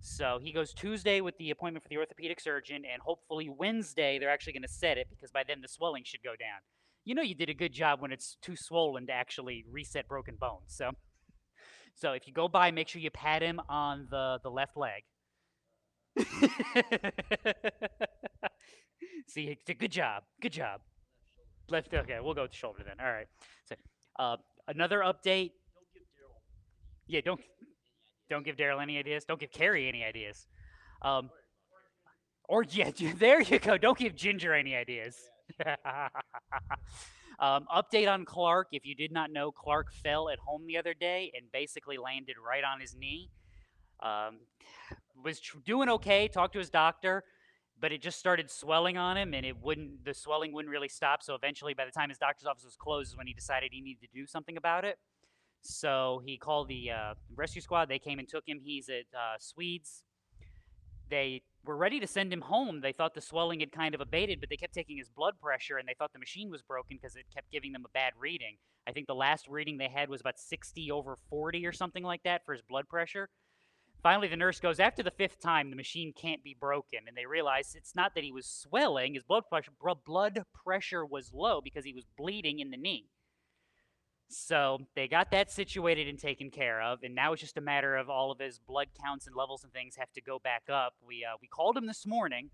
So 0.00 0.38
he 0.40 0.52
goes 0.52 0.72
Tuesday 0.72 1.20
with 1.20 1.36
the 1.38 1.50
appointment 1.50 1.82
for 1.82 1.88
the 1.88 1.96
orthopedic 1.96 2.40
surgeon, 2.40 2.84
and 2.84 3.02
hopefully 3.02 3.48
Wednesday 3.48 4.18
they're 4.18 4.30
actually 4.30 4.52
going 4.52 4.62
to 4.62 4.68
set 4.68 4.96
it 4.96 5.08
because 5.10 5.30
by 5.32 5.42
then 5.46 5.60
the 5.60 5.68
swelling 5.68 6.04
should 6.04 6.22
go 6.22 6.36
down. 6.36 6.60
You 7.08 7.14
know 7.14 7.22
you 7.22 7.34
did 7.34 7.48
a 7.48 7.54
good 7.54 7.72
job 7.72 8.02
when 8.02 8.12
it's 8.12 8.36
too 8.42 8.54
swollen 8.54 9.06
to 9.06 9.14
actually 9.14 9.64
reset 9.72 10.06
broken 10.08 10.36
bones. 10.38 10.66
So, 10.66 10.90
So 11.94 12.12
if 12.12 12.26
you 12.26 12.34
go 12.34 12.48
by, 12.48 12.70
make 12.70 12.86
sure 12.86 13.00
you 13.00 13.10
pat 13.10 13.40
him 13.40 13.62
on 13.66 14.08
the, 14.10 14.38
the 14.42 14.50
left 14.50 14.76
leg. 14.76 15.04
See, 19.26 19.44
it's 19.44 19.70
a 19.70 19.74
good 19.74 19.90
job. 19.90 20.24
Good 20.42 20.52
job. 20.52 20.82
Left. 21.70 21.94
Okay, 21.94 22.18
we'll 22.20 22.34
go 22.34 22.42
with 22.42 22.50
the 22.50 22.58
shoulder 22.58 22.84
then. 22.86 22.96
All 23.00 23.10
right. 23.10 23.26
So, 23.64 23.74
uh, 24.18 24.36
another 24.66 24.98
update. 24.98 25.52
Yeah, 27.06 27.22
don't 27.24 27.40
don't 28.28 28.44
give 28.44 28.56
Daryl 28.56 28.82
any 28.82 28.98
ideas. 28.98 29.24
Don't 29.24 29.40
give 29.40 29.50
Carrie 29.50 29.88
any 29.88 30.04
ideas. 30.04 30.46
Um, 31.00 31.30
or 32.50 32.64
yeah, 32.64 32.90
there 33.18 33.40
you 33.40 33.58
go. 33.60 33.78
Don't 33.78 33.96
give 33.96 34.14
Ginger 34.14 34.52
any 34.52 34.74
ideas. 34.76 35.16
um, 37.38 37.66
update 37.74 38.10
on 38.10 38.24
Clark. 38.24 38.68
If 38.72 38.84
you 38.84 38.94
did 38.94 39.12
not 39.12 39.30
know, 39.30 39.50
Clark 39.52 39.92
fell 39.92 40.28
at 40.28 40.38
home 40.38 40.66
the 40.66 40.76
other 40.78 40.94
day 40.94 41.32
and 41.36 41.50
basically 41.52 41.98
landed 41.98 42.36
right 42.44 42.64
on 42.64 42.80
his 42.80 42.94
knee. 42.94 43.30
Um, 44.00 44.40
was 45.24 45.40
tr- 45.40 45.58
doing 45.64 45.88
okay. 45.88 46.28
Talked 46.28 46.52
to 46.54 46.58
his 46.58 46.70
doctor, 46.70 47.24
but 47.80 47.92
it 47.92 48.02
just 48.02 48.18
started 48.18 48.50
swelling 48.50 48.96
on 48.96 49.16
him, 49.16 49.34
and 49.34 49.44
it 49.44 49.56
wouldn't. 49.60 50.04
The 50.04 50.14
swelling 50.14 50.52
wouldn't 50.52 50.70
really 50.70 50.88
stop. 50.88 51.22
So 51.22 51.34
eventually, 51.34 51.74
by 51.74 51.84
the 51.84 51.90
time 51.90 52.08
his 52.08 52.18
doctor's 52.18 52.46
office 52.46 52.64
was 52.64 52.76
closed, 52.76 53.12
is 53.12 53.16
when 53.16 53.26
he 53.26 53.34
decided 53.34 53.70
he 53.72 53.80
needed 53.80 54.02
to 54.02 54.08
do 54.14 54.26
something 54.26 54.56
about 54.56 54.84
it. 54.84 54.98
So 55.62 56.22
he 56.24 56.38
called 56.38 56.68
the 56.68 56.90
uh, 56.90 57.14
rescue 57.34 57.60
squad. 57.62 57.88
They 57.88 57.98
came 57.98 58.18
and 58.18 58.28
took 58.28 58.44
him. 58.46 58.60
He's 58.62 58.88
at 58.88 59.06
uh, 59.14 59.36
Swedes. 59.40 60.04
They 61.10 61.42
were 61.64 61.76
ready 61.76 62.00
to 62.00 62.06
send 62.06 62.32
him 62.32 62.42
home. 62.42 62.80
They 62.80 62.92
thought 62.92 63.14
the 63.14 63.20
swelling 63.20 63.60
had 63.60 63.72
kind 63.72 63.94
of 63.94 64.00
abated, 64.00 64.40
but 64.40 64.48
they 64.48 64.56
kept 64.56 64.74
taking 64.74 64.96
his 64.96 65.08
blood 65.08 65.34
pressure, 65.40 65.76
and 65.76 65.88
they 65.88 65.94
thought 65.94 66.12
the 66.12 66.18
machine 66.18 66.50
was 66.50 66.62
broken 66.62 66.98
because 67.00 67.16
it 67.16 67.26
kept 67.34 67.50
giving 67.50 67.72
them 67.72 67.84
a 67.84 67.90
bad 67.92 68.12
reading. 68.18 68.56
I 68.86 68.92
think 68.92 69.06
the 69.06 69.14
last 69.14 69.48
reading 69.48 69.76
they 69.76 69.88
had 69.88 70.08
was 70.08 70.20
about 70.20 70.38
60 70.38 70.90
over 70.90 71.16
40 71.28 71.66
or 71.66 71.72
something 71.72 72.02
like 72.02 72.22
that 72.22 72.44
for 72.44 72.52
his 72.52 72.62
blood 72.62 72.88
pressure. 72.88 73.28
Finally, 74.02 74.28
the 74.28 74.36
nurse 74.36 74.60
goes, 74.60 74.78
after 74.78 75.02
the 75.02 75.10
fifth 75.10 75.40
time, 75.40 75.70
the 75.70 75.76
machine 75.76 76.12
can't 76.12 76.44
be 76.44 76.56
broken. 76.58 77.00
And 77.06 77.16
they 77.16 77.26
realize 77.26 77.74
it's 77.74 77.96
not 77.96 78.14
that 78.14 78.24
he 78.24 78.32
was 78.32 78.46
swelling, 78.46 79.14
his 79.14 79.24
blood 79.24 79.44
pressure, 79.48 79.72
blood 80.06 80.44
pressure 80.64 81.04
was 81.04 81.32
low 81.34 81.60
because 81.60 81.84
he 81.84 81.92
was 81.92 82.06
bleeding 82.16 82.60
in 82.60 82.70
the 82.70 82.76
knee. 82.76 83.06
So 84.30 84.78
they 84.94 85.08
got 85.08 85.30
that 85.30 85.50
situated 85.50 86.06
and 86.06 86.18
taken 86.18 86.50
care 86.50 86.82
of, 86.82 87.02
and 87.02 87.14
now 87.14 87.32
it's 87.32 87.40
just 87.40 87.56
a 87.56 87.62
matter 87.62 87.96
of 87.96 88.10
all 88.10 88.30
of 88.30 88.38
his 88.38 88.58
blood 88.58 88.88
counts 89.02 89.26
and 89.26 89.34
levels 89.34 89.64
and 89.64 89.72
things 89.72 89.96
have 89.96 90.12
to 90.12 90.20
go 90.20 90.38
back 90.38 90.64
up. 90.70 90.94
We 91.06 91.24
uh, 91.24 91.36
we 91.40 91.48
called 91.48 91.76
him 91.76 91.86
this 91.86 92.06
morning, 92.06 92.50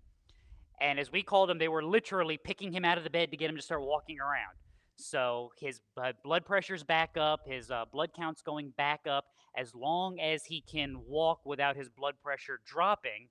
and 0.79 0.99
as 0.99 1.11
we 1.11 1.21
called 1.21 1.49
him, 1.49 1.57
they 1.57 1.67
were 1.67 1.83
literally 1.83 2.37
picking 2.37 2.71
him 2.71 2.85
out 2.85 2.97
of 2.97 3.03
the 3.03 3.09
bed 3.09 3.31
to 3.31 3.37
get 3.37 3.49
him 3.49 3.57
to 3.57 3.61
start 3.61 3.81
walking 3.81 4.19
around. 4.19 4.55
So 4.97 5.51
his 5.59 5.81
uh, 6.01 6.13
blood 6.23 6.45
pressure's 6.45 6.83
back 6.83 7.17
up, 7.17 7.41
his 7.45 7.69
uh, 7.69 7.85
blood 7.91 8.11
count's 8.15 8.41
going 8.41 8.71
back 8.77 9.01
up. 9.09 9.25
As 9.57 9.73
long 9.73 10.19
as 10.19 10.45
he 10.45 10.61
can 10.61 11.01
walk 11.07 11.45
without 11.45 11.75
his 11.75 11.89
blood 11.89 12.15
pressure 12.21 12.59
dropping, 12.65 13.29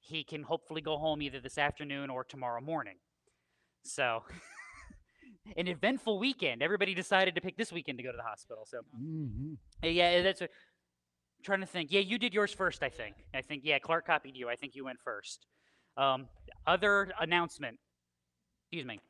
he 0.00 0.24
can 0.24 0.42
hopefully 0.42 0.80
go 0.80 0.96
home 0.96 1.22
either 1.22 1.40
this 1.40 1.58
afternoon 1.58 2.10
or 2.10 2.24
tomorrow 2.24 2.60
morning. 2.60 2.96
So, 3.84 4.24
an 5.56 5.68
eventful 5.68 6.18
weekend. 6.18 6.62
Everybody 6.62 6.94
decided 6.94 7.34
to 7.34 7.40
pick 7.40 7.56
this 7.56 7.72
weekend 7.72 7.98
to 7.98 8.04
go 8.04 8.10
to 8.10 8.16
the 8.16 8.22
hospital. 8.22 8.66
So, 8.66 8.80
hmm 8.96 9.54
uh, 9.82 9.88
yeah, 9.88 10.22
that's 10.22 10.42
a, 10.42 10.48
trying 11.42 11.60
to 11.60 11.66
think. 11.66 11.92
Yeah, 11.92 12.00
you 12.00 12.18
did 12.18 12.34
yours 12.34 12.52
first, 12.52 12.82
I 12.82 12.88
think. 12.88 13.16
I 13.34 13.42
think, 13.42 13.62
yeah, 13.64 13.78
Clark 13.78 14.06
copied 14.06 14.36
you. 14.36 14.48
I 14.48 14.56
think 14.56 14.74
you 14.74 14.84
went 14.84 14.98
first. 15.04 15.46
Um, 15.96 16.28
other 16.66 17.12
announcement, 17.20 17.78
excuse 18.64 18.86
me, 18.86 19.00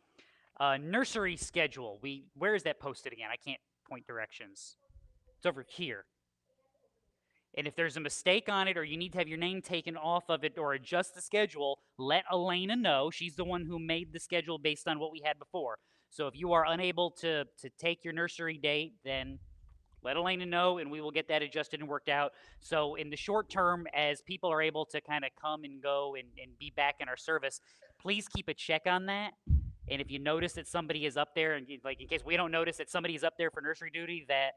uh, 0.61 0.77
nursery 0.77 1.37
schedule. 1.37 1.99
We 2.03 2.27
Where 2.35 2.55
is 2.55 2.63
that 2.65 2.81
posted 2.81 3.13
again? 3.13 3.29
I 3.33 3.37
can't 3.37 3.61
point 3.89 4.07
directions. 4.07 4.77
It's 5.37 5.47
over 5.47 5.65
here. 5.69 6.05
And 7.57 7.67
if 7.67 7.75
there's 7.75 7.97
a 7.97 8.01
mistake 8.01 8.49
on 8.49 8.69
it 8.69 8.77
or 8.77 8.85
you 8.85 8.97
need 8.97 9.13
to 9.13 9.19
have 9.19 9.29
your 9.29 9.39
name 9.39 9.63
taken 9.63 9.97
off 9.97 10.25
of 10.29 10.45
it 10.45 10.59
or 10.59 10.75
adjust 10.75 11.15
the 11.15 11.21
schedule, 11.21 11.79
let 11.97 12.25
Elena 12.31 12.77
know. 12.77 13.11
She's 13.11 13.35
the 13.37 13.45
one 13.45 13.65
who 13.67 13.79
made 13.79 14.13
the 14.13 14.21
schedule 14.21 14.59
based 14.59 14.87
on 14.87 14.99
what 14.99 15.11
we 15.11 15.23
had 15.25 15.39
before. 15.39 15.79
So 16.11 16.27
if 16.27 16.37
you 16.37 16.53
are 16.53 16.65
unable 16.67 17.11
to, 17.23 17.45
to 17.61 17.71
take 17.79 18.05
your 18.05 18.13
nursery 18.13 18.59
date, 18.59 18.95
then 19.05 19.39
let 20.03 20.17
Elena 20.17 20.47
know 20.47 20.79
and 20.79 20.91
we 20.91 21.01
will 21.01 21.11
get 21.11 21.29
that 21.29 21.43
adjusted 21.43 21.81
and 21.81 21.89
worked 21.89 22.09
out. 22.09 22.33
So 22.61 22.95
in 22.95 23.11
the 23.11 23.17
short 23.17 23.51
term, 23.51 23.87
as 23.95 24.23
people 24.23 24.51
are 24.51 24.63
able 24.63 24.85
to 24.87 25.01
kind 25.01 25.25
of 25.25 25.31
come 25.41 25.65
and 25.65 25.83
go 25.83 26.15
and, 26.19 26.29
and 26.41 26.57
be 26.59 26.73
back 26.75 26.97
in 27.01 27.09
our 27.09 27.17
service, 27.17 27.61
please 28.01 28.29
keep 28.29 28.49
a 28.49 28.55
check 28.55 28.83
on 28.87 29.07
that. 29.07 29.33
And 29.91 30.01
if 30.01 30.11
you 30.11 30.19
notice 30.19 30.53
that 30.55 30.67
somebody 30.67 31.07
is 31.07 31.17
up 31.17 31.35
there, 31.35 31.55
and 31.55 31.67
like 31.85 32.01
in 32.01 32.09
case 32.09 32.21
we 32.25 32.37
don't 32.37 32.51
notice 32.51 32.77
that 32.77 32.91
somebody 32.91 33.15
is 33.15 33.25
up 33.25 33.35
there 33.39 33.51
for 33.51 33.61
nursery 33.61 33.91
duty 33.91 34.25
that 34.29 34.53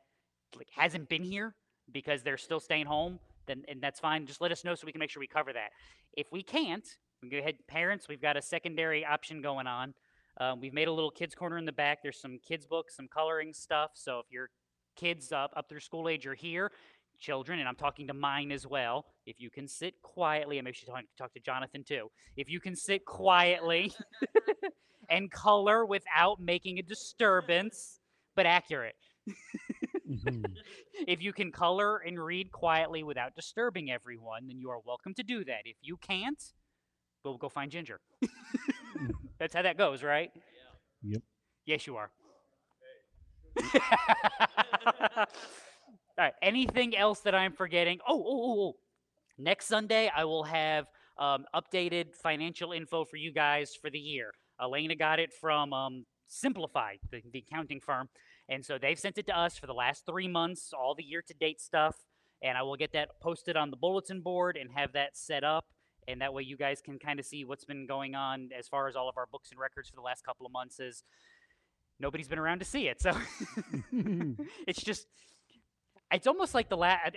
like 0.58 0.68
hasn't 0.76 1.10
been 1.10 1.24
here 1.24 1.56
because 1.92 2.22
they're 2.22 2.38
still 2.38 2.60
staying 2.60 2.86
home, 2.86 3.20
then 3.48 3.64
and 3.68 3.82
that's 3.82 4.00
fine. 4.00 4.26
Just 4.26 4.42
let 4.42 4.52
us 4.52 4.64
know 4.64 4.76
so 4.76 4.86
we 4.86 4.92
can 4.92 5.00
make 5.00 5.10
sure 5.10 5.22
we 5.22 5.28
cover 5.28 5.54
that. 5.54 5.70
If 6.14 6.28
we 6.32 6.44
can't, 6.44 6.86
we 7.24 7.30
go 7.30 7.38
ahead, 7.38 7.56
parents. 7.68 8.08
We've 8.10 8.22
got 8.22 8.36
a 8.36 8.42
secondary 8.42 9.06
option 9.06 9.42
going 9.42 9.68
on. 9.68 9.94
Um, 10.40 10.60
we've 10.60 10.74
made 10.74 10.88
a 10.88 10.92
little 10.92 11.12
kids 11.12 11.36
corner 11.36 11.58
in 11.58 11.66
the 11.66 11.72
back. 11.72 12.00
There's 12.02 12.20
some 12.20 12.40
kids 12.46 12.66
books, 12.66 12.96
some 12.96 13.08
coloring 13.08 13.54
stuff. 13.54 13.92
So 13.94 14.20
if 14.20 14.26
your 14.32 14.50
kids 14.96 15.32
up 15.32 15.52
up 15.56 15.68
through 15.70 15.80
school 15.82 16.08
age 16.10 16.26
are 16.28 16.34
here, 16.36 16.72
children, 17.20 17.60
and 17.60 17.68
I'm 17.68 17.76
talking 17.76 18.08
to 18.08 18.14
mine 18.14 18.52
as 18.52 18.66
well. 18.66 19.06
If 19.26 19.40
you 19.40 19.50
can 19.50 19.68
sit 19.68 20.02
quietly, 20.02 20.58
and 20.58 20.66
maybe 20.66 20.76
should 20.76 20.88
talk, 20.88 21.04
talk 21.18 21.34
to 21.34 21.40
Jonathan 21.40 21.84
too. 21.84 22.10
If 22.36 22.50
you 22.50 22.60
can 22.60 22.76
sit 22.76 23.06
quietly 23.06 23.94
and 25.10 25.30
color 25.32 25.86
without 25.86 26.40
making 26.40 26.80
a 26.80 26.82
disturbance, 26.82 28.00
but 28.36 28.46
accurate. 28.46 28.96
Mhm. 30.10 30.46
If 31.08 31.22
you 31.22 31.34
can 31.34 31.52
color 31.52 31.98
and 31.98 32.24
read 32.24 32.52
quietly 32.52 33.02
without 33.04 33.34
disturbing 33.36 33.90
everyone, 33.92 34.48
then 34.48 34.60
you 34.60 34.70
are 34.70 34.80
welcome 34.86 35.14
to 35.16 35.24
do 35.24 35.44
that. 35.46 35.62
If 35.66 35.78
you 35.82 35.98
can't, 35.98 36.42
we'll 37.24 37.38
go 37.38 37.50
find 37.50 37.72
Ginger. 37.72 38.00
That's 39.42 39.56
how 39.56 39.64
that 39.64 39.76
goes, 39.76 40.04
right? 40.04 40.30
Yeah. 40.36 41.14
Yep. 41.14 41.22
Yes, 41.66 41.88
you 41.88 41.96
are. 41.96 42.12
All 45.18 45.26
right. 46.16 46.34
Anything 46.44 46.96
else 46.96 47.22
that 47.22 47.34
I'm 47.34 47.54
forgetting? 47.54 47.98
Oh, 48.08 48.24
oh, 48.24 48.24
oh, 48.24 48.62
oh. 48.62 48.74
Next 49.40 49.66
Sunday, 49.66 50.12
I 50.16 50.26
will 50.26 50.44
have 50.44 50.86
um, 51.18 51.46
updated 51.56 52.14
financial 52.14 52.72
info 52.72 53.04
for 53.04 53.18
you 53.18 53.34
guys 53.34 53.74
for 53.74 53.90
the 53.90 53.98
year. 53.98 54.32
Elena 54.62 54.96
got 54.96 55.20
it 55.20 55.34
from 55.34 55.74
um, 55.74 56.06
Simplify, 56.28 56.98
the, 57.10 57.24
the 57.34 57.44
accounting 57.52 57.80
firm. 57.80 58.10
And 58.48 58.64
so 58.64 58.78
they've 58.78 59.00
sent 59.00 59.18
it 59.18 59.26
to 59.26 59.36
us 59.36 59.58
for 59.58 59.66
the 59.66 59.74
last 59.74 60.06
three 60.06 60.28
months, 60.28 60.72
all 60.72 60.94
the 60.94 61.04
year 61.04 61.24
to 61.28 61.34
date 61.34 61.60
stuff. 61.60 61.96
And 62.44 62.60
I 62.60 62.62
will 62.62 62.76
get 62.76 62.94
that 62.94 63.20
posted 63.24 63.58
on 63.58 63.72
the 63.72 63.78
bulletin 63.78 64.22
board 64.22 64.56
and 64.56 64.70
have 64.76 64.94
that 64.94 65.18
set 65.18 65.44
up. 65.44 65.66
And 66.08 66.22
that 66.22 66.34
way 66.34 66.44
you 66.44 66.58
guys 66.58 66.82
can 66.82 67.00
kind 67.00 67.20
of 67.20 67.26
see 67.26 67.46
what's 67.46 67.66
been 67.66 67.86
going 67.86 68.16
on 68.16 68.50
as 68.58 68.68
far 68.68 68.88
as 68.88 68.96
all 68.96 69.10
of 69.10 69.18
our 69.18 69.28
books 69.32 69.52
and 69.52 69.60
records 69.60 69.90
for 69.90 69.96
the 69.96 70.02
last 70.02 70.26
couple 70.26 70.46
of 70.46 70.52
months 70.52 70.80
is 70.80 71.04
nobody's 72.00 72.28
been 72.28 72.40
around 72.40 72.60
to 72.60 72.66
see 72.66 72.88
it. 72.88 73.02
So 73.02 73.12
it's 74.68 74.82
just, 74.82 75.08
it's 76.12 76.28
almost 76.28 76.54
like 76.54 76.70
the 76.70 76.78
last, 76.78 77.16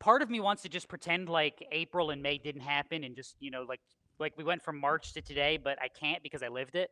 part 0.00 0.22
of 0.22 0.30
me 0.30 0.40
wants 0.40 0.62
to 0.62 0.68
just 0.68 0.88
pretend 0.88 1.28
like 1.28 1.66
April 1.70 2.10
and 2.10 2.22
May 2.22 2.38
didn't 2.38 2.62
happen 2.62 3.04
and 3.04 3.14
just, 3.14 3.36
you 3.40 3.50
know, 3.50 3.64
like, 3.68 3.80
like 4.18 4.32
we 4.36 4.44
went 4.44 4.62
from 4.62 4.78
March 4.78 5.12
to 5.14 5.22
today, 5.22 5.58
but 5.62 5.78
I 5.80 5.88
can't 5.88 6.22
because 6.22 6.42
I 6.42 6.48
lived 6.48 6.76
it. 6.76 6.90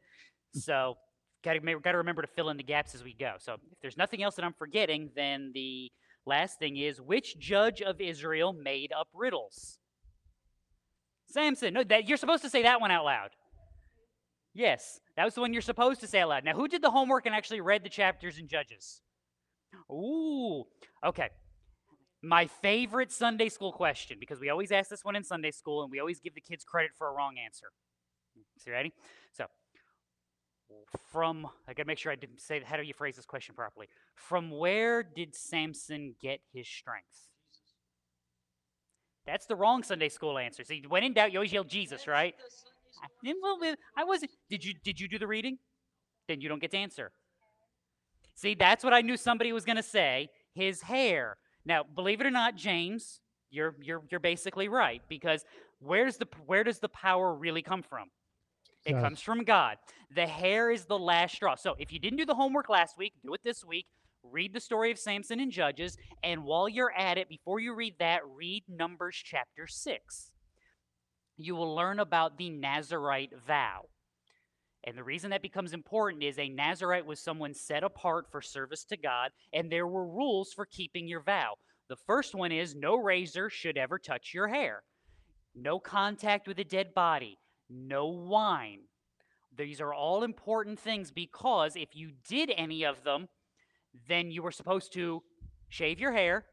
So 0.54 0.96
got 1.42 1.54
to 1.54 1.60
got 1.80 1.92
to 1.92 1.98
remember 1.98 2.22
to 2.22 2.28
fill 2.28 2.50
in 2.50 2.56
the 2.56 2.62
gaps 2.62 2.94
as 2.94 3.02
we 3.02 3.14
go. 3.14 3.34
So 3.38 3.54
if 3.54 3.60
there's 3.80 3.96
nothing 3.96 4.22
else 4.22 4.36
that 4.36 4.44
I'm 4.44 4.54
forgetting, 4.54 5.10
then 5.14 5.50
the 5.54 5.90
last 6.26 6.58
thing 6.58 6.76
is 6.76 7.00
which 7.00 7.38
judge 7.38 7.82
of 7.82 8.00
Israel 8.00 8.52
made 8.52 8.92
up 8.92 9.08
riddles? 9.12 9.78
Samson. 11.32 11.74
No, 11.74 11.84
that 11.84 12.08
you're 12.08 12.18
supposed 12.18 12.42
to 12.42 12.50
say 12.50 12.62
that 12.62 12.80
one 12.80 12.90
out 12.90 13.04
loud. 13.04 13.30
Yes, 14.54 15.00
that 15.16 15.24
was 15.24 15.34
the 15.34 15.40
one 15.40 15.52
you're 15.52 15.62
supposed 15.62 16.00
to 16.00 16.06
say 16.06 16.20
out 16.20 16.28
loud. 16.28 16.44
Now, 16.44 16.54
who 16.54 16.68
did 16.68 16.82
the 16.82 16.90
homework 16.90 17.26
and 17.26 17.34
actually 17.34 17.60
read 17.60 17.84
the 17.84 17.88
chapters 17.88 18.38
in 18.38 18.48
Judges? 18.48 19.00
Ooh, 19.90 20.64
okay. 21.04 21.30
My 22.22 22.46
favorite 22.46 23.10
Sunday 23.10 23.48
school 23.48 23.72
question, 23.72 24.18
because 24.20 24.40
we 24.40 24.50
always 24.50 24.70
ask 24.70 24.90
this 24.90 25.04
one 25.04 25.16
in 25.16 25.24
Sunday 25.24 25.50
school 25.50 25.82
and 25.82 25.90
we 25.90 25.98
always 25.98 26.20
give 26.20 26.34
the 26.34 26.40
kids 26.40 26.64
credit 26.64 26.92
for 26.96 27.08
a 27.08 27.12
wrong 27.12 27.34
answer. 27.42 27.68
So, 28.58 28.70
ready? 28.70 28.92
So, 29.32 29.46
from, 31.10 31.48
I 31.66 31.72
gotta 31.72 31.86
make 31.86 31.98
sure 31.98 32.12
I 32.12 32.16
didn't 32.16 32.40
say, 32.40 32.60
how 32.64 32.76
do 32.76 32.82
you 32.82 32.94
phrase 32.94 33.16
this 33.16 33.26
question 33.26 33.54
properly? 33.54 33.88
From 34.14 34.50
where 34.50 35.02
did 35.02 35.34
Samson 35.34 36.14
get 36.20 36.40
his 36.52 36.68
strength? 36.68 37.31
That's 39.26 39.46
the 39.46 39.56
wrong 39.56 39.82
Sunday 39.82 40.08
school 40.08 40.38
answer. 40.38 40.64
See, 40.64 40.82
when 40.88 41.04
in 41.04 41.12
doubt, 41.12 41.32
you 41.32 41.38
always 41.38 41.52
yell 41.52 41.64
Jesus, 41.64 42.06
right? 42.06 42.34
I, 43.02 43.32
well, 43.42 43.58
well, 43.60 43.74
I 43.96 44.04
wasn't. 44.04 44.32
Did 44.50 44.64
you 44.64 44.74
did 44.84 45.00
you 45.00 45.08
do 45.08 45.18
the 45.18 45.26
reading? 45.26 45.58
Then 46.28 46.40
you 46.40 46.48
don't 46.48 46.60
get 46.60 46.70
to 46.72 46.76
answer. 46.76 47.12
See, 48.34 48.54
that's 48.54 48.82
what 48.82 48.92
I 48.92 49.00
knew 49.00 49.16
somebody 49.16 49.52
was 49.52 49.64
going 49.64 49.76
to 49.76 49.82
say. 49.82 50.28
His 50.54 50.82
hair. 50.82 51.36
Now, 51.64 51.82
believe 51.82 52.20
it 52.20 52.26
or 52.26 52.30
not, 52.30 52.56
James, 52.56 53.20
you're 53.50 53.76
you're 53.80 54.02
you're 54.10 54.20
basically 54.20 54.68
right 54.68 55.02
because 55.08 55.44
where's 55.78 56.16
the 56.16 56.26
where 56.46 56.64
does 56.64 56.80
the 56.80 56.88
power 56.88 57.34
really 57.34 57.62
come 57.62 57.82
from? 57.82 58.08
It 58.84 58.92
God. 58.92 59.02
comes 59.02 59.20
from 59.20 59.44
God. 59.44 59.76
The 60.14 60.26
hair 60.26 60.70
is 60.70 60.86
the 60.86 60.98
last 60.98 61.36
straw. 61.36 61.54
So 61.54 61.74
if 61.78 61.92
you 61.92 62.00
didn't 62.00 62.18
do 62.18 62.26
the 62.26 62.34
homework 62.34 62.68
last 62.68 62.98
week, 62.98 63.12
do 63.24 63.32
it 63.34 63.40
this 63.44 63.64
week. 63.64 63.86
Read 64.22 64.52
the 64.52 64.60
story 64.60 64.90
of 64.90 64.98
Samson 64.98 65.40
in 65.40 65.50
Judges, 65.50 65.96
and 66.22 66.44
while 66.44 66.68
you're 66.68 66.92
at 66.96 67.18
it, 67.18 67.28
before 67.28 67.60
you 67.60 67.74
read 67.74 67.94
that, 67.98 68.20
read 68.26 68.64
Numbers 68.68 69.20
chapter 69.22 69.66
6. 69.66 70.32
You 71.36 71.56
will 71.56 71.74
learn 71.74 71.98
about 71.98 72.38
the 72.38 72.50
Nazarite 72.50 73.32
vow. 73.46 73.86
And 74.84 74.96
the 74.96 75.04
reason 75.04 75.30
that 75.30 75.42
becomes 75.42 75.72
important 75.72 76.22
is 76.22 76.38
a 76.38 76.48
Nazarite 76.48 77.06
was 77.06 77.20
someone 77.20 77.54
set 77.54 77.84
apart 77.84 78.26
for 78.30 78.40
service 78.40 78.84
to 78.86 78.96
God, 78.96 79.30
and 79.52 79.70
there 79.70 79.86
were 79.86 80.06
rules 80.06 80.52
for 80.52 80.66
keeping 80.66 81.06
your 81.06 81.22
vow. 81.22 81.54
The 81.88 81.96
first 81.96 82.34
one 82.34 82.52
is 82.52 82.74
no 82.74 82.96
razor 82.96 83.50
should 83.50 83.76
ever 83.76 83.98
touch 83.98 84.32
your 84.34 84.48
hair, 84.48 84.82
no 85.54 85.78
contact 85.78 86.48
with 86.48 86.58
a 86.58 86.64
dead 86.64 86.94
body, 86.94 87.38
no 87.68 88.06
wine. 88.06 88.80
These 89.56 89.80
are 89.80 89.92
all 89.92 90.24
important 90.24 90.78
things 90.78 91.10
because 91.10 91.76
if 91.76 91.94
you 91.94 92.12
did 92.26 92.50
any 92.56 92.84
of 92.84 93.04
them, 93.04 93.28
then 94.08 94.30
you 94.30 94.42
were 94.42 94.50
supposed 94.50 94.92
to 94.94 95.22
shave 95.68 95.98
your 95.98 96.12
hair 96.12 96.46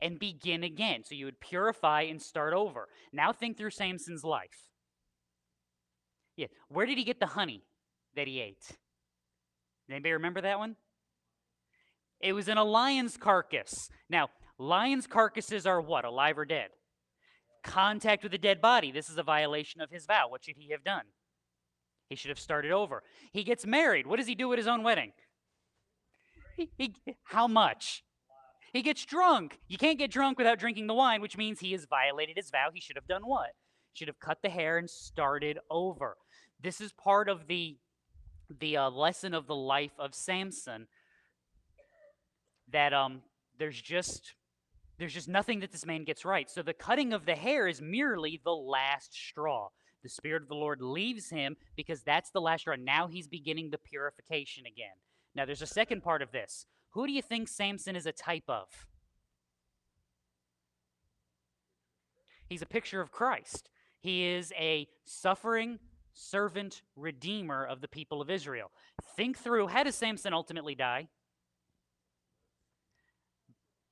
and 0.00 0.18
begin 0.18 0.64
again. 0.64 1.02
So 1.04 1.14
you 1.14 1.24
would 1.24 1.40
purify 1.40 2.02
and 2.02 2.20
start 2.20 2.52
over. 2.52 2.88
Now 3.12 3.32
think 3.32 3.56
through 3.56 3.70
Samson's 3.70 4.24
life. 4.24 4.70
Yeah, 6.36 6.48
where 6.68 6.86
did 6.86 6.98
he 6.98 7.04
get 7.04 7.20
the 7.20 7.26
honey 7.26 7.62
that 8.16 8.26
he 8.26 8.40
ate? 8.40 8.76
Anybody 9.88 10.12
remember 10.12 10.40
that 10.40 10.58
one? 10.58 10.76
It 12.20 12.32
was 12.32 12.48
in 12.48 12.58
a 12.58 12.64
lion's 12.64 13.16
carcass. 13.16 13.88
Now, 14.08 14.30
lions' 14.58 15.06
carcasses 15.06 15.66
are 15.66 15.80
what? 15.80 16.04
Alive 16.04 16.38
or 16.38 16.44
dead? 16.44 16.70
Contact 17.62 18.22
with 18.22 18.34
a 18.34 18.38
dead 18.38 18.60
body. 18.60 18.90
This 18.90 19.08
is 19.08 19.18
a 19.18 19.22
violation 19.22 19.80
of 19.80 19.90
his 19.90 20.06
vow. 20.06 20.28
What 20.28 20.44
should 20.44 20.56
he 20.56 20.70
have 20.70 20.84
done? 20.84 21.04
He 22.08 22.16
should 22.16 22.30
have 22.30 22.38
started 22.38 22.72
over. 22.72 23.02
He 23.32 23.44
gets 23.44 23.66
married. 23.66 24.06
What 24.06 24.16
does 24.16 24.26
he 24.26 24.34
do 24.34 24.52
at 24.52 24.58
his 24.58 24.66
own 24.66 24.82
wedding? 24.82 25.12
He, 26.56 26.94
how 27.24 27.46
much? 27.46 28.04
He 28.72 28.82
gets 28.82 29.04
drunk. 29.04 29.58
You 29.68 29.78
can't 29.78 29.98
get 29.98 30.10
drunk 30.10 30.36
without 30.36 30.58
drinking 30.58 30.88
the 30.88 30.94
wine, 30.94 31.20
which 31.20 31.36
means 31.36 31.60
he 31.60 31.72
has 31.72 31.84
violated 31.84 32.36
his 32.36 32.50
vow. 32.50 32.70
He 32.74 32.80
should 32.80 32.96
have 32.96 33.06
done 33.06 33.22
what? 33.22 33.50
Should 33.92 34.08
have 34.08 34.18
cut 34.18 34.38
the 34.42 34.48
hair 34.48 34.78
and 34.78 34.90
started 34.90 35.58
over. 35.70 36.16
This 36.60 36.80
is 36.80 36.92
part 36.92 37.28
of 37.28 37.46
the 37.46 37.76
the 38.60 38.76
uh, 38.76 38.90
lesson 38.90 39.32
of 39.32 39.46
the 39.46 39.54
life 39.54 39.92
of 39.98 40.14
Samson. 40.14 40.88
That 42.72 42.92
um, 42.92 43.22
there's 43.58 43.80
just 43.80 44.34
there's 44.98 45.14
just 45.14 45.28
nothing 45.28 45.60
that 45.60 45.72
this 45.72 45.86
man 45.86 46.04
gets 46.04 46.24
right. 46.24 46.50
So 46.50 46.62
the 46.62 46.72
cutting 46.72 47.12
of 47.12 47.26
the 47.26 47.34
hair 47.34 47.68
is 47.68 47.80
merely 47.80 48.40
the 48.44 48.52
last 48.52 49.14
straw. 49.14 49.68
The 50.02 50.08
Spirit 50.08 50.42
of 50.42 50.48
the 50.48 50.54
Lord 50.54 50.82
leaves 50.82 51.30
him 51.30 51.56
because 51.76 52.02
that's 52.02 52.30
the 52.30 52.40
last 52.40 52.62
straw. 52.62 52.74
Now 52.76 53.06
he's 53.06 53.26
beginning 53.26 53.70
the 53.70 53.78
purification 53.78 54.64
again. 54.66 54.94
Now, 55.34 55.44
there's 55.44 55.62
a 55.62 55.66
second 55.66 56.02
part 56.02 56.22
of 56.22 56.30
this. 56.30 56.66
Who 56.90 57.06
do 57.06 57.12
you 57.12 57.22
think 57.22 57.48
Samson 57.48 57.96
is 57.96 58.06
a 58.06 58.12
type 58.12 58.44
of? 58.48 58.68
He's 62.48 62.62
a 62.62 62.66
picture 62.66 63.00
of 63.00 63.10
Christ. 63.10 63.68
He 64.00 64.26
is 64.26 64.52
a 64.56 64.86
suffering 65.04 65.78
servant 66.12 66.82
redeemer 66.94 67.64
of 67.64 67.80
the 67.80 67.88
people 67.88 68.20
of 68.20 68.30
Israel. 68.30 68.70
Think 69.16 69.38
through 69.38 69.68
how 69.68 69.82
does 69.82 69.96
Samson 69.96 70.32
ultimately 70.32 70.74
die? 70.74 71.08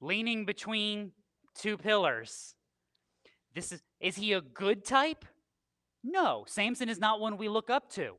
Leaning 0.00 0.44
between 0.44 1.12
two 1.54 1.76
pillars. 1.76 2.54
This 3.54 3.72
is 3.72 3.82
is 4.00 4.16
he 4.16 4.32
a 4.32 4.40
good 4.40 4.84
type? 4.84 5.24
No, 6.04 6.44
Samson 6.46 6.88
is 6.88 6.98
not 6.98 7.20
one 7.20 7.36
we 7.36 7.48
look 7.48 7.70
up 7.70 7.90
to 7.92 8.16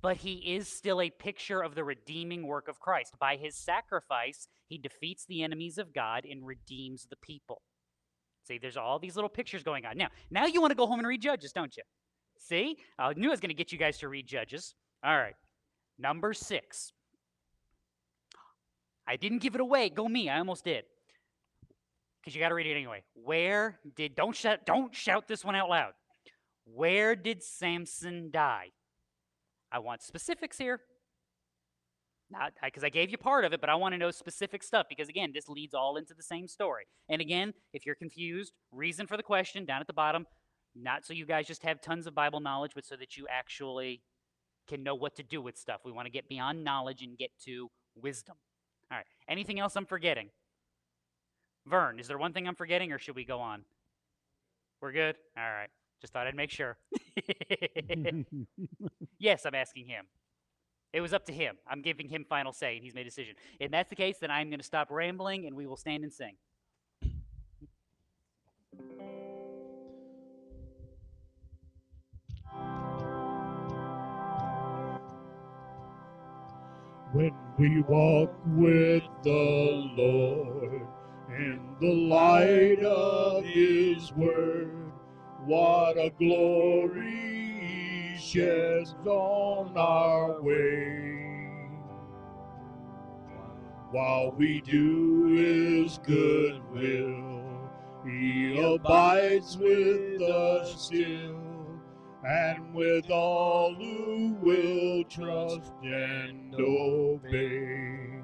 but 0.00 0.18
he 0.18 0.54
is 0.54 0.68
still 0.68 1.00
a 1.00 1.10
picture 1.10 1.60
of 1.60 1.74
the 1.74 1.84
redeeming 1.84 2.46
work 2.46 2.68
of 2.68 2.80
Christ. 2.80 3.14
By 3.18 3.36
his 3.36 3.56
sacrifice, 3.56 4.48
he 4.66 4.78
defeats 4.78 5.24
the 5.26 5.42
enemies 5.42 5.78
of 5.78 5.92
God 5.92 6.24
and 6.24 6.46
redeems 6.46 7.06
the 7.08 7.16
people. 7.16 7.62
See, 8.44 8.58
there's 8.58 8.76
all 8.76 8.98
these 8.98 9.16
little 9.16 9.28
pictures 9.28 9.62
going 9.62 9.84
on. 9.84 9.96
Now, 9.96 10.08
now 10.30 10.46
you 10.46 10.60
want 10.60 10.70
to 10.70 10.76
go 10.76 10.86
home 10.86 11.00
and 11.00 11.08
read 11.08 11.20
Judges, 11.20 11.52
don't 11.52 11.76
you? 11.76 11.82
See? 12.38 12.78
I 12.98 13.12
knew 13.14 13.28
I 13.28 13.30
was 13.30 13.40
going 13.40 13.50
to 13.50 13.54
get 13.54 13.72
you 13.72 13.78
guys 13.78 13.98
to 13.98 14.08
read 14.08 14.26
Judges. 14.26 14.74
All 15.04 15.16
right. 15.16 15.34
Number 15.98 16.32
six. 16.32 16.92
I 19.06 19.16
didn't 19.16 19.38
give 19.38 19.54
it 19.54 19.60
away. 19.60 19.90
Go 19.90 20.08
me. 20.08 20.28
I 20.28 20.38
almost 20.38 20.64
did. 20.64 20.84
Because 22.20 22.34
you 22.34 22.40
got 22.40 22.50
to 22.50 22.54
read 22.54 22.66
it 22.66 22.74
anyway. 22.74 23.02
Where 23.14 23.78
did 23.96 24.14
don't 24.14 24.36
shout 24.36 24.66
don't 24.66 24.94
shout 24.94 25.28
this 25.28 25.44
one 25.44 25.54
out 25.54 25.68
loud. 25.68 25.92
Where 26.64 27.16
did 27.16 27.42
Samson 27.42 28.30
die? 28.30 28.68
I 29.72 29.78
want 29.78 30.02
specifics 30.02 30.58
here. 30.58 30.80
Not 32.30 32.52
because 32.62 32.84
I 32.84 32.90
gave 32.90 33.10
you 33.10 33.16
part 33.16 33.44
of 33.44 33.52
it, 33.54 33.60
but 33.60 33.70
I 33.70 33.74
want 33.74 33.94
to 33.94 33.98
know 33.98 34.10
specific 34.10 34.62
stuff 34.62 34.86
because 34.88 35.08
again, 35.08 35.30
this 35.32 35.48
leads 35.48 35.72
all 35.72 35.96
into 35.96 36.12
the 36.12 36.22
same 36.22 36.46
story. 36.46 36.84
And 37.08 37.22
again, 37.22 37.54
if 37.72 37.86
you're 37.86 37.94
confused, 37.94 38.52
reason 38.70 39.06
for 39.06 39.16
the 39.16 39.22
question 39.22 39.64
down 39.64 39.80
at 39.80 39.86
the 39.86 39.94
bottom, 39.94 40.26
not 40.74 41.06
so 41.06 41.14
you 41.14 41.24
guys 41.24 41.46
just 41.46 41.62
have 41.62 41.80
tons 41.80 42.06
of 42.06 42.14
Bible 42.14 42.40
knowledge, 42.40 42.72
but 42.74 42.84
so 42.84 42.96
that 42.96 43.16
you 43.16 43.26
actually 43.30 44.02
can 44.68 44.82
know 44.82 44.94
what 44.94 45.16
to 45.16 45.22
do 45.22 45.40
with 45.40 45.56
stuff. 45.56 45.80
We 45.84 45.92
want 45.92 46.04
to 46.04 46.12
get 46.12 46.28
beyond 46.28 46.62
knowledge 46.62 47.02
and 47.02 47.16
get 47.16 47.30
to 47.46 47.70
wisdom. 47.96 48.36
All 48.90 48.98
right. 48.98 49.06
Anything 49.28 49.58
else 49.58 49.74
I'm 49.74 49.86
forgetting? 49.86 50.28
Vern, 51.66 51.98
is 51.98 52.08
there 52.08 52.18
one 52.18 52.34
thing 52.34 52.46
I'm 52.46 52.54
forgetting 52.54 52.92
or 52.92 52.98
should 52.98 53.16
we 53.16 53.24
go 53.24 53.40
on? 53.40 53.64
We're 54.80 54.92
good? 54.92 55.16
All 55.36 55.42
right. 55.42 55.70
Just 56.00 56.12
thought 56.12 56.26
I'd 56.26 56.34
make 56.34 56.50
sure. 56.50 56.78
yes, 59.18 59.44
I'm 59.44 59.54
asking 59.54 59.86
him. 59.86 60.06
It 60.92 61.00
was 61.00 61.12
up 61.12 61.26
to 61.26 61.32
him. 61.32 61.56
I'm 61.66 61.82
giving 61.82 62.08
him 62.08 62.24
final 62.28 62.52
say, 62.52 62.76
and 62.76 62.84
he's 62.84 62.94
made 62.94 63.02
a 63.02 63.10
decision. 63.10 63.34
If 63.60 63.70
that's 63.70 63.90
the 63.90 63.96
case, 63.96 64.16
then 64.20 64.30
I'm 64.30 64.48
going 64.48 64.60
to 64.60 64.64
stop 64.64 64.90
rambling, 64.90 65.46
and 65.46 65.54
we 65.54 65.66
will 65.66 65.76
stand 65.76 66.02
and 66.02 66.12
sing. 66.12 66.36
When 77.12 77.32
we 77.58 77.82
walk 77.82 78.32
with 78.46 79.02
the 79.22 79.90
Lord 79.96 80.86
in 81.30 81.60
the 81.80 81.92
light 81.92 82.82
of 82.84 83.44
His 83.44 84.12
Word, 84.12 84.87
what 85.48 85.96
a 85.96 86.12
glory 86.18 87.56
he 87.58 88.18
sheds 88.18 88.94
on 89.06 89.74
our 89.78 90.42
way. 90.42 91.14
While 93.90 94.32
we 94.32 94.60
do 94.60 95.24
his 95.28 95.96
good 96.04 96.60
will, 96.70 97.70
he 98.04 98.60
abides 98.62 99.56
with 99.56 100.20
us 100.20 100.82
still, 100.82 101.40
and 102.26 102.74
with 102.74 103.10
all 103.10 103.74
who 103.74 104.36
will 104.42 105.02
trust 105.04 105.72
and 105.82 106.54
obey. 106.56 108.20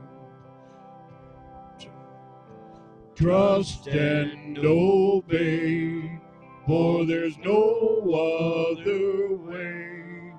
Trust 3.15 3.87
and 3.87 4.59
obey 4.59 6.21
for 6.67 7.05
there's 7.05 7.37
no 7.39 8.01
other 8.09 9.37
way 9.37 10.33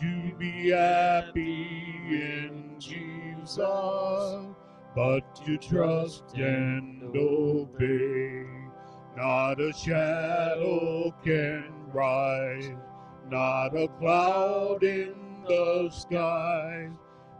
to 0.00 0.34
be 0.38 0.70
happy 0.70 2.00
in 2.08 2.76
Jesus 2.78 3.56
but 4.94 5.34
to 5.44 5.56
trust 5.56 6.24
and 6.34 7.02
obey. 7.16 8.44
Not 9.16 9.60
a 9.60 9.72
shadow 9.72 11.14
can 11.24 11.72
rise, 11.92 12.70
not 13.28 13.76
a 13.76 13.88
cloud 13.98 14.84
in 14.84 15.14
the 15.46 15.90
sky, 15.90 16.90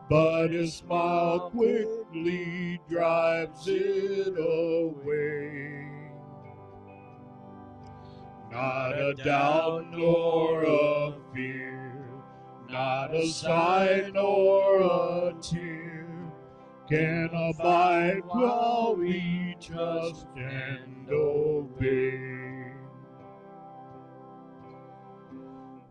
but 0.08 0.48
his 0.48 0.74
smile 0.74 1.50
quickly 1.50 2.80
drives 2.88 3.66
it 3.68 4.34
away. 4.36 5.91
Not 8.52 8.92
a 8.98 9.14
doubt 9.14 9.86
nor 9.92 10.62
a 10.62 11.14
fear, 11.32 12.04
not 12.68 13.14
a 13.14 13.26
sigh 13.28 14.10
nor 14.12 14.82
a 14.82 15.34
tear 15.40 16.06
can 16.86 17.30
abide 17.32 18.20
while 18.26 18.94
we 18.98 19.56
trust 19.58 20.26
and 20.36 21.08
obey. 21.10 22.74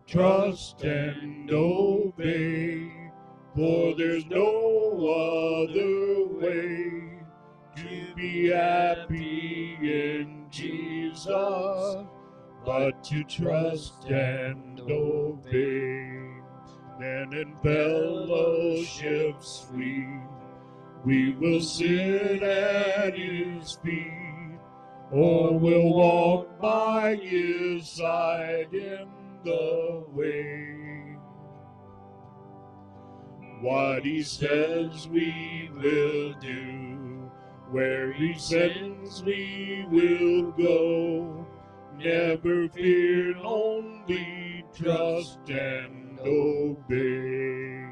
Trust 0.06 0.84
and 0.84 1.50
obey, 1.50 3.10
for 3.56 3.96
there's 3.96 4.26
no 4.26 4.98
other 5.66 6.26
way 6.38 7.18
to 7.74 8.14
be 8.14 8.50
happy 8.50 9.76
in 9.80 10.46
Jesus 10.48 12.06
but 12.64 13.02
to 13.04 13.24
trust 13.24 14.04
and 14.04 14.80
obey. 14.80 16.18
Then 17.00 17.32
in 17.32 17.56
fellowship 17.62 19.42
sweet, 19.42 20.20
We 21.04 21.32
will 21.34 21.60
sit 21.60 22.44
at 22.44 23.18
his 23.18 23.72
feet, 23.82 24.60
or 25.10 25.58
will 25.58 25.92
walk 25.92 26.60
by 26.60 27.16
his 27.16 27.88
side 27.88 28.72
in 28.72 29.08
the 29.44 30.04
way. 30.12 31.16
What 33.60 34.04
he 34.04 34.22
says 34.22 35.08
we 35.08 35.70
will 35.74 36.34
do, 36.40 37.30
where 37.72 38.12
he 38.12 38.34
sends 38.38 39.24
we 39.24 39.84
will 39.90 40.52
go. 40.52 41.41
Never 41.98 42.68
fear, 42.68 43.36
only 43.38 44.64
trust 44.74 45.40
and 45.48 46.18
obey. 46.20 47.88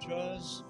Trust, 0.00 0.64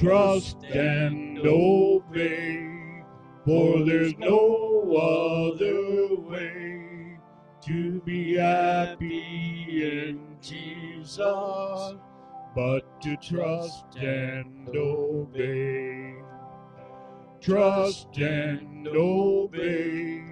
Trust 0.00 0.64
and 0.64 1.38
obey, 1.40 3.02
for 3.44 3.84
there's 3.84 4.16
no 4.16 4.96
other 4.96 6.16
way 6.22 7.18
to 7.66 8.00
be 8.00 8.36
happy 8.36 9.82
in 9.82 10.38
Jesus 10.40 11.18
but 12.56 13.00
to 13.02 13.14
trust 13.18 13.94
and 13.96 14.70
obey. 14.74 16.14
Trust 17.42 18.16
and 18.16 18.88
obey, 18.88 20.24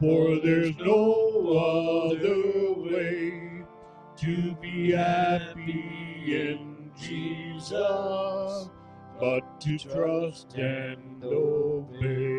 for 0.00 0.38
there's 0.40 0.76
no 0.76 1.48
other 1.56 2.74
way 2.74 3.62
to 4.16 4.54
be 4.60 4.92
happy 4.92 6.24
in 6.26 6.90
Jesus 6.98 8.68
but 9.18 9.60
to 9.60 9.78
trust 9.78 10.54
and 10.54 11.24
obey. 11.24 12.35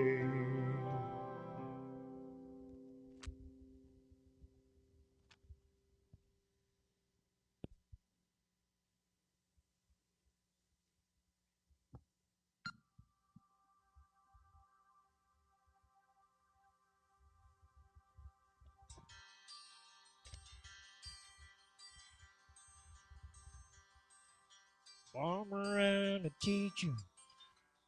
Farmer 25.17 25.79
and 25.79 26.27
a 26.27 26.31
teacher, 26.43 26.93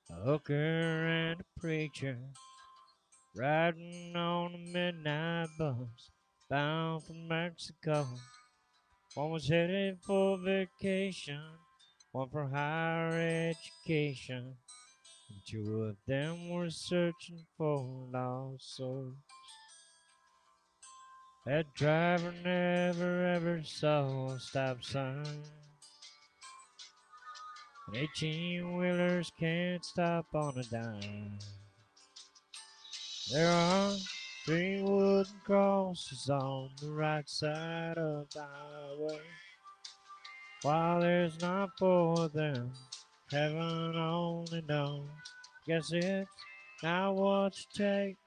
a 0.10 0.16
hooker 0.16 1.06
and 1.06 1.40
a 1.40 1.60
preacher, 1.60 2.18
riding 3.36 4.16
on 4.16 4.56
a 4.56 4.58
midnight 4.58 5.48
bus 5.60 6.10
bound 6.50 7.04
for 7.04 7.14
Mexico. 7.14 8.08
One 9.14 9.30
was 9.30 9.48
headed 9.48 10.00
for 10.02 10.40
vacation, 10.40 11.40
one 12.14 12.30
for 12.30 12.48
higher 12.48 13.54
education, 13.54 14.56
and 15.30 15.40
two 15.48 15.84
of 15.84 15.98
them 16.08 16.50
were 16.50 16.72
searching 16.72 17.46
for 17.56 18.08
lost 18.12 18.76
souls. 18.76 19.14
That 21.46 21.76
driver 21.76 22.34
never 22.44 23.28
ever 23.28 23.62
saw 23.64 24.32
a 24.32 24.40
stop 24.40 24.84
sign. 24.84 25.44
Eighteen 27.96 28.78
wheelers 28.78 29.32
can't 29.40 29.84
stop 29.84 30.28
on 30.34 30.58
a 30.58 30.64
dime. 30.64 31.40
There 33.32 33.52
are 33.52 33.94
three 34.46 34.82
wooden 34.82 35.34
crosses 35.44 36.30
on 36.30 36.70
the 36.82 36.92
right 36.92 37.28
side 37.28 37.98
of 37.98 38.30
the 38.30 38.42
highway. 38.42 39.22
While 40.62 41.02
there's 41.02 41.42
not 41.42 41.70
four 41.80 42.26
of 42.26 42.34
them, 42.34 42.72
heaven 43.32 43.96
only 43.96 44.64
knows. 44.68 45.10
Guess 45.66 45.92
it's 45.92 46.30
not 46.84 47.16
what 47.16 47.58
you 47.58 47.66
take 47.74 48.18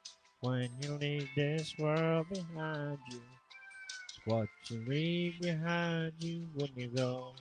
when 0.41 0.71
you 0.83 0.95
leave 0.95 1.29
this 1.37 1.73
world 1.79 2.27
behind 2.31 2.99
you. 3.11 3.21
It's 4.09 4.21
what 4.25 4.49
you 4.69 4.85
leave 4.89 5.41
behind 5.41 6.13
you 6.19 6.49
when 6.55 6.71
you 6.75 6.89
go. 6.89 7.35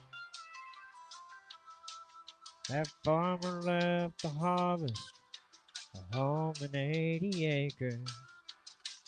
That 2.68 2.86
farmer 3.04 3.60
left 3.62 4.22
the 4.22 4.28
harvest, 4.28 5.02
a 5.96 6.16
home 6.16 6.54
and 6.60 6.74
80 6.74 7.46
acres, 7.46 8.08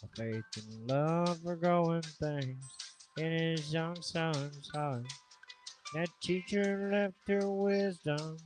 a 0.03 0.17
faith 0.17 0.45
and 0.57 0.91
love 0.91 1.39
for 1.41 1.55
growing 1.55 2.03
things 2.03 2.65
in 3.17 3.31
his 3.31 3.73
young 3.73 4.03
son's 4.03 4.69
heart. 4.75 5.07
That 5.95 6.09
teacher 6.21 6.91
left 6.93 7.15
her 7.29 7.49
wisdom 7.49 8.39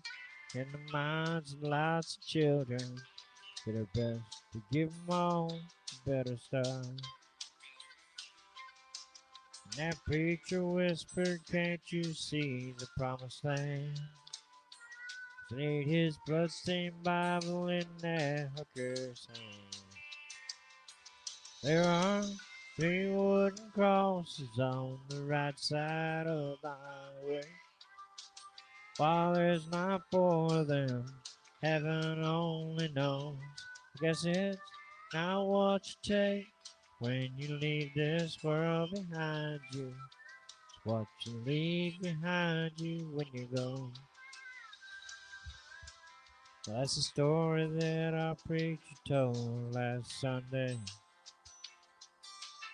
in 0.54 0.66
the 0.72 0.92
minds 0.92 1.54
of 1.54 1.62
lots 1.62 2.16
of 2.16 2.26
children. 2.26 2.98
Did 3.64 3.76
her 3.76 3.88
best 3.94 4.42
to 4.52 4.62
give 4.70 4.90
them 4.90 5.06
all 5.08 5.52
a 5.52 6.10
better 6.10 6.36
start. 6.36 6.66
And 6.84 7.00
that 9.78 9.96
preacher 10.04 10.64
whispered, 10.66 11.40
Can't 11.50 11.80
you 11.90 12.04
see 12.04 12.74
the 12.78 12.86
promised 12.98 13.42
land? 13.42 13.98
Laid 15.50 15.86
his 15.86 16.18
bloodstained 16.26 17.02
Bible 17.02 17.68
in 17.68 17.86
that 18.02 18.50
hooker's 18.54 19.26
hand. 19.28 19.78
There 21.62 21.84
are 21.84 22.22
three 22.76 23.10
wooden 23.10 23.70
crosses 23.72 24.58
on 24.58 24.98
the 25.08 25.22
right 25.22 25.58
side 25.58 26.26
of 26.26 26.58
the 26.60 26.68
highway. 26.68 27.42
While 28.98 29.32
there's 29.32 29.70
not 29.70 30.02
four 30.10 30.54
of 30.54 30.66
them, 30.66 31.06
heaven 31.62 32.22
only 32.22 32.88
knows. 32.88 33.38
I 33.96 34.06
guess 34.06 34.24
it's 34.26 34.58
not 35.14 35.46
what 35.46 35.86
you 35.88 35.94
take 36.02 36.46
when 36.98 37.30
you 37.38 37.56
leave 37.56 37.94
this 37.94 38.36
world 38.44 38.90
behind 38.90 39.60
you. 39.72 39.94
It's 39.94 40.84
what 40.84 41.06
you 41.24 41.42
leave 41.46 42.02
behind 42.02 42.72
you 42.76 43.08
when 43.14 43.26
you 43.32 43.48
go. 43.54 43.90
That's 46.70 46.96
the 46.96 47.02
story 47.02 47.66
that 47.66 48.12
our 48.14 48.34
preacher 48.46 48.78
told 49.06 49.74
last 49.74 50.20
Sunday. 50.20 50.78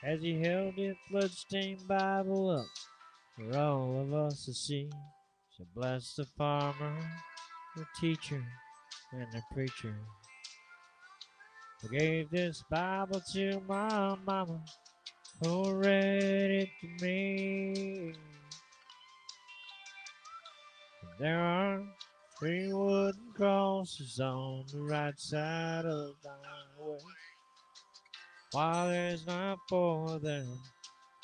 As 0.02 0.20
he 0.20 0.42
held 0.42 0.74
his 0.74 0.96
bloodstained 1.10 1.86
Bible 1.86 2.50
up 2.50 2.66
for 3.36 3.56
all 3.56 4.00
of 4.00 4.12
us 4.12 4.44
to 4.46 4.52
see. 4.52 4.90
So 5.56 5.64
bless 5.76 6.14
the 6.14 6.24
farmer, 6.36 6.98
the 7.76 7.86
teacher, 8.00 8.44
and 9.12 9.26
the 9.32 9.42
preacher. 9.52 9.94
I 11.84 11.96
gave 11.96 12.30
this 12.30 12.64
Bible 12.68 13.22
to 13.32 13.62
my 13.68 14.16
mama, 14.26 14.60
who 15.40 15.72
read 15.72 16.50
it 16.50 16.68
to 16.80 17.04
me. 17.04 18.14
There 21.20 21.38
are 21.38 21.82
three 22.38 22.72
wooden 22.72 23.32
crosses 23.34 24.18
on 24.18 24.64
the 24.72 24.80
right 24.80 25.18
side 25.18 25.84
of 25.84 26.14
the 26.22 26.30
highway. 26.30 26.98
While 28.52 28.88
there's 28.88 29.26
not 29.26 29.58
four 29.68 30.14
of 30.14 30.22
them, 30.22 30.46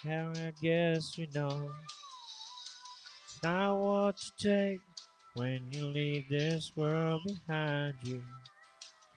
how 0.04 0.32
I 0.36 0.52
guess 0.62 1.16
we 1.18 1.28
know. 1.34 1.70
It's 3.24 3.42
not 3.42 3.76
what 3.76 4.16
you 4.22 4.50
take 4.50 4.80
when 5.34 5.66
you 5.70 5.86
leave 5.86 6.28
this 6.28 6.72
world 6.76 7.22
behind 7.24 7.94
you. 8.02 8.22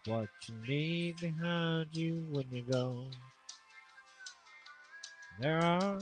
What 0.05 0.29
you 0.47 0.55
leave 0.67 1.17
behind 1.17 1.87
you 1.93 2.25
when 2.31 2.45
you 2.51 2.63
go. 2.63 3.05
There 5.39 5.59
are 5.59 5.99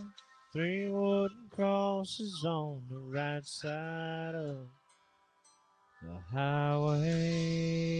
three 0.51 0.89
wooden 0.89 1.47
crosses 1.49 2.43
on 2.45 2.81
the 2.89 2.99
right 2.99 3.45
side 3.45 4.35
of 4.35 4.67
the 6.01 6.17
highway. 6.35 7.91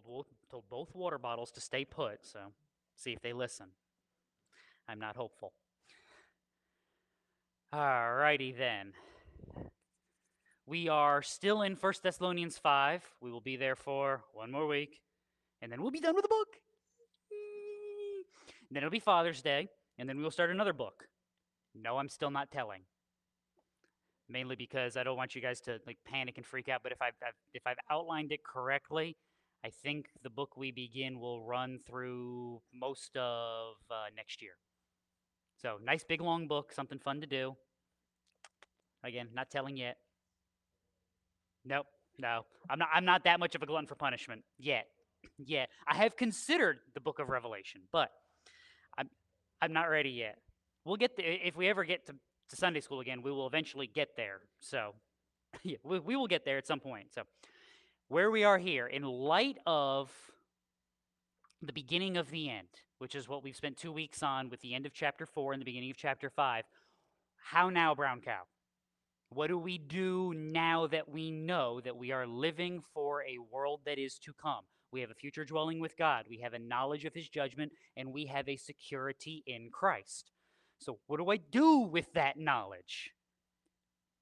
Told, 0.00 0.26
told 0.50 0.64
both 0.68 0.94
water 0.94 1.18
bottles 1.18 1.50
to 1.52 1.60
stay 1.60 1.84
put, 1.84 2.24
so 2.24 2.52
see 2.96 3.12
if 3.12 3.20
they 3.20 3.32
listen. 3.32 3.66
I'm 4.88 4.98
not 4.98 5.16
hopeful. 5.16 5.52
Alrighty 7.74 8.56
then. 8.56 8.92
We 10.66 10.88
are 10.88 11.22
still 11.22 11.62
in 11.62 11.76
First 11.76 12.02
Thessalonians 12.02 12.58
5. 12.58 13.04
We 13.20 13.30
will 13.30 13.40
be 13.40 13.56
there 13.56 13.76
for 13.76 14.24
one 14.32 14.50
more 14.50 14.66
week, 14.66 15.00
and 15.62 15.70
then 15.70 15.82
we'll 15.82 15.90
be 15.90 16.00
done 16.00 16.14
with 16.14 16.22
the 16.24 16.28
book. 16.28 16.48
Then 18.70 18.78
it'll 18.78 18.90
be 18.90 18.98
Father's 18.98 19.42
Day, 19.42 19.68
and 19.98 20.08
then 20.08 20.16
we 20.16 20.22
will 20.24 20.30
start 20.30 20.50
another 20.50 20.72
book. 20.72 21.04
No, 21.74 21.98
I'm 21.98 22.08
still 22.08 22.30
not 22.30 22.50
telling. 22.50 22.82
Mainly 24.28 24.56
because 24.56 24.96
I 24.96 25.04
don't 25.04 25.16
want 25.16 25.36
you 25.36 25.40
guys 25.40 25.60
to 25.62 25.78
like 25.86 25.98
panic 26.04 26.36
and 26.36 26.44
freak 26.44 26.68
out. 26.68 26.80
But 26.82 26.92
if 26.92 27.00
I've, 27.00 27.14
I've 27.24 27.34
if 27.54 27.62
I've 27.64 27.78
outlined 27.90 28.32
it 28.32 28.42
correctly, 28.42 29.16
I 29.64 29.70
think 29.70 30.08
the 30.22 30.30
book 30.30 30.56
we 30.56 30.70
begin 30.70 31.18
will 31.18 31.42
run 31.42 31.80
through 31.86 32.60
most 32.72 33.16
of 33.16 33.74
uh, 33.90 34.06
next 34.16 34.42
year. 34.42 34.52
So 35.60 35.78
nice 35.84 36.04
big 36.04 36.20
long 36.20 36.46
book, 36.46 36.72
something 36.72 36.98
fun 36.98 37.20
to 37.20 37.26
do. 37.26 37.56
Again, 39.02 39.28
not 39.34 39.50
telling 39.50 39.76
yet. 39.76 39.96
Nope, 41.64 41.86
no, 42.18 42.44
I'm 42.70 42.78
not. 42.78 42.88
I'm 42.94 43.04
not 43.04 43.24
that 43.24 43.40
much 43.40 43.54
of 43.54 43.62
a 43.62 43.66
glutton 43.66 43.86
for 43.86 43.94
punishment 43.94 44.42
yet. 44.58 44.86
Yet 45.38 45.68
I 45.86 45.96
have 45.96 46.16
considered 46.16 46.78
the 46.94 47.00
book 47.00 47.18
of 47.18 47.28
Revelation, 47.28 47.82
but 47.92 48.10
I'm 48.96 49.08
I'm 49.60 49.72
not 49.72 49.84
ready 49.84 50.10
yet. 50.10 50.38
We'll 50.84 50.96
get 50.96 51.16
there 51.16 51.26
if 51.26 51.56
we 51.56 51.68
ever 51.68 51.84
get 51.84 52.06
to, 52.06 52.12
to 52.12 52.56
Sunday 52.56 52.80
school 52.80 53.00
again. 53.00 53.22
We 53.22 53.32
will 53.32 53.46
eventually 53.46 53.88
get 53.88 54.16
there. 54.16 54.40
So 54.60 54.94
yeah, 55.62 55.78
we, 55.82 55.98
we 55.98 56.16
will 56.16 56.28
get 56.28 56.44
there 56.44 56.58
at 56.58 56.66
some 56.66 56.80
point. 56.80 57.12
So 57.12 57.22
where 58.08 58.30
we 58.30 58.44
are 58.44 58.58
here, 58.58 58.86
in 58.86 59.02
light 59.02 59.58
of 59.66 60.10
the 61.62 61.72
beginning 61.72 62.16
of 62.16 62.30
the 62.30 62.48
end, 62.48 62.68
which 62.98 63.14
is 63.14 63.28
what 63.28 63.42
we've 63.42 63.56
spent 63.56 63.76
two 63.76 63.92
weeks 63.92 64.22
on 64.22 64.48
with 64.48 64.60
the 64.60 64.74
end 64.74 64.86
of 64.86 64.92
chapter 64.92 65.26
four 65.26 65.52
and 65.52 65.60
the 65.60 65.64
beginning 65.64 65.90
of 65.90 65.96
chapter 65.96 66.30
five. 66.30 66.64
How 67.50 67.70
now, 67.70 67.94
brown 67.94 68.20
cow? 68.20 68.42
What 69.30 69.48
do 69.48 69.58
we 69.58 69.78
do 69.78 70.32
now 70.36 70.86
that 70.86 71.08
we 71.08 71.30
know 71.30 71.80
that 71.80 71.96
we 71.96 72.12
are 72.12 72.26
living 72.26 72.82
for 72.94 73.22
a 73.22 73.38
world 73.52 73.80
that 73.84 73.98
is 73.98 74.18
to 74.20 74.32
come? 74.32 74.64
We 74.92 75.00
have 75.00 75.10
a 75.10 75.14
future 75.14 75.44
dwelling 75.44 75.80
with 75.80 75.96
God. 75.96 76.26
We 76.30 76.38
have 76.38 76.54
a 76.54 76.60
knowledge 76.60 77.04
of 77.04 77.14
his 77.14 77.28
judgment, 77.28 77.72
and 77.96 78.12
we 78.12 78.26
have 78.26 78.48
a 78.48 78.56
security 78.56 79.42
in 79.46 79.70
Christ. 79.72 80.30
So, 80.78 80.98
what 81.06 81.18
do 81.18 81.30
I 81.30 81.38
do 81.38 81.78
with 81.78 82.12
that 82.12 82.38
knowledge? 82.38 83.10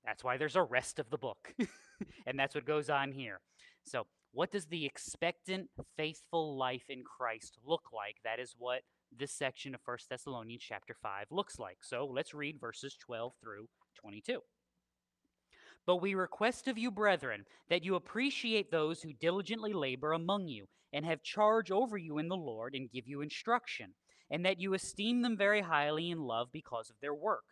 That's 0.05 0.25
why 0.25 0.37
there's 0.37 0.57
a 0.57 0.63
rest 0.63 0.99
of 0.99 1.11
the 1.11 1.19
book. 1.19 1.55
and 2.27 2.39
that's 2.39 2.55
what 2.55 2.65
goes 2.65 2.89
on 2.89 3.13
here. 3.13 3.41
So, 3.85 4.07
what 4.33 4.51
does 4.51 4.67
the 4.67 4.85
expectant, 4.85 5.71
faithful 5.97 6.57
life 6.57 6.85
in 6.89 7.05
Christ 7.05 7.59
look 7.65 7.93
like? 7.93 8.17
That 8.25 8.41
is 8.41 8.55
what 8.59 8.83
this 9.17 9.31
section 9.31 9.75
of 9.75 9.81
1 9.85 9.99
Thessalonians 10.11 10.63
chapter 10.63 10.97
5 11.01 11.27
looks 11.31 11.59
like. 11.59 11.79
So, 11.83 12.07
let's 12.11 12.35
read 12.35 12.61
verses 12.61 12.97
12 12.97 13.35
through 13.41 13.69
22. 13.95 14.41
But 15.87 15.97
we 15.97 16.15
request 16.15 16.67
of 16.67 16.79
you, 16.79 16.91
brethren, 16.91 17.45
that 17.69 17.85
you 17.85 17.95
appreciate 17.95 18.71
those 18.71 19.03
who 19.03 19.13
diligently 19.13 19.75
labor 19.75 20.13
among 20.13 20.49
you, 20.49 20.67
and 20.93 21.05
have 21.05 21.23
charge 21.23 21.71
over 21.71 21.99
you 21.99 22.19
in 22.19 22.29
the 22.29 22.37
Lord, 22.37 22.75
and 22.75 22.91
give 22.91 23.07
you 23.07 23.21
instruction, 23.21 23.93
and 24.31 24.47
that 24.47 24.61
you 24.61 24.73
esteem 24.73 25.21
them 25.21 25.37
very 25.37 25.61
highly 25.61 26.11
in 26.11 26.21
love 26.21 26.49
because 26.53 26.89
of 26.89 26.97
their 27.01 27.15
work. 27.15 27.45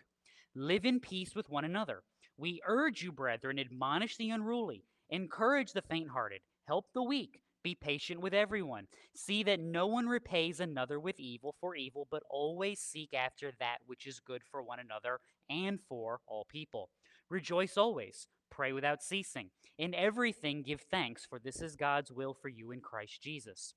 Live 0.54 0.86
in 0.86 0.98
peace 0.98 1.34
with 1.34 1.50
one 1.50 1.64
another. 1.64 2.02
We 2.38 2.62
urge 2.66 3.02
you, 3.02 3.12
brethren, 3.12 3.58
admonish 3.58 4.16
the 4.16 4.30
unruly, 4.30 4.84
encourage 5.10 5.72
the 5.72 5.82
faint 5.82 6.10
hearted, 6.10 6.40
help 6.66 6.86
the 6.94 7.02
weak, 7.02 7.40
be 7.62 7.74
patient 7.74 8.20
with 8.20 8.34
everyone. 8.34 8.88
See 9.14 9.42
that 9.44 9.60
no 9.60 9.86
one 9.86 10.06
repays 10.06 10.58
another 10.60 10.98
with 10.98 11.20
evil 11.20 11.54
for 11.60 11.76
evil, 11.76 12.08
but 12.10 12.22
always 12.28 12.80
seek 12.80 13.14
after 13.14 13.52
that 13.58 13.78
which 13.86 14.06
is 14.06 14.20
good 14.20 14.42
for 14.50 14.62
one 14.62 14.80
another 14.80 15.20
and 15.48 15.80
for 15.80 16.20
all 16.26 16.44
people. 16.44 16.90
Rejoice 17.30 17.76
always, 17.76 18.26
pray 18.50 18.72
without 18.72 19.02
ceasing. 19.02 19.50
In 19.78 19.94
everything 19.94 20.62
give 20.62 20.80
thanks, 20.80 21.24
for 21.24 21.38
this 21.38 21.62
is 21.62 21.76
God's 21.76 22.10
will 22.10 22.34
for 22.34 22.48
you 22.48 22.72
in 22.72 22.80
Christ 22.80 23.22
Jesus. 23.22 23.74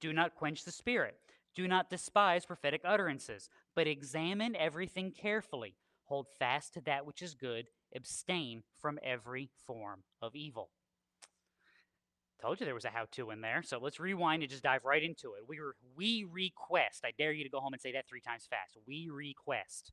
Do 0.00 0.12
not 0.12 0.34
quench 0.34 0.64
the 0.64 0.70
spirit. 0.70 1.16
Do 1.54 1.66
not 1.66 1.90
despise 1.90 2.44
prophetic 2.44 2.82
utterances, 2.84 3.48
but 3.74 3.86
examine 3.86 4.54
everything 4.54 5.10
carefully. 5.10 5.74
Hold 6.04 6.26
fast 6.38 6.74
to 6.74 6.80
that 6.82 7.06
which 7.06 7.22
is 7.22 7.34
good. 7.34 7.66
Abstain 7.96 8.62
from 8.78 8.98
every 9.02 9.50
form 9.66 10.02
of 10.20 10.36
evil. 10.36 10.70
Told 12.42 12.60
you 12.60 12.66
there 12.66 12.74
was 12.74 12.84
a 12.84 12.90
how 12.90 13.06
to 13.12 13.30
in 13.30 13.40
there. 13.40 13.62
So 13.62 13.78
let's 13.78 13.98
rewind 13.98 14.42
and 14.42 14.50
just 14.50 14.62
dive 14.62 14.84
right 14.84 15.02
into 15.02 15.32
it. 15.34 15.48
We, 15.48 15.58
re- 15.58 15.72
we 15.96 16.26
request. 16.30 17.02
I 17.04 17.12
dare 17.16 17.32
you 17.32 17.42
to 17.44 17.50
go 17.50 17.60
home 17.60 17.72
and 17.72 17.80
say 17.80 17.92
that 17.92 18.06
three 18.06 18.20
times 18.20 18.46
fast. 18.48 18.76
We 18.86 19.08
request. 19.10 19.92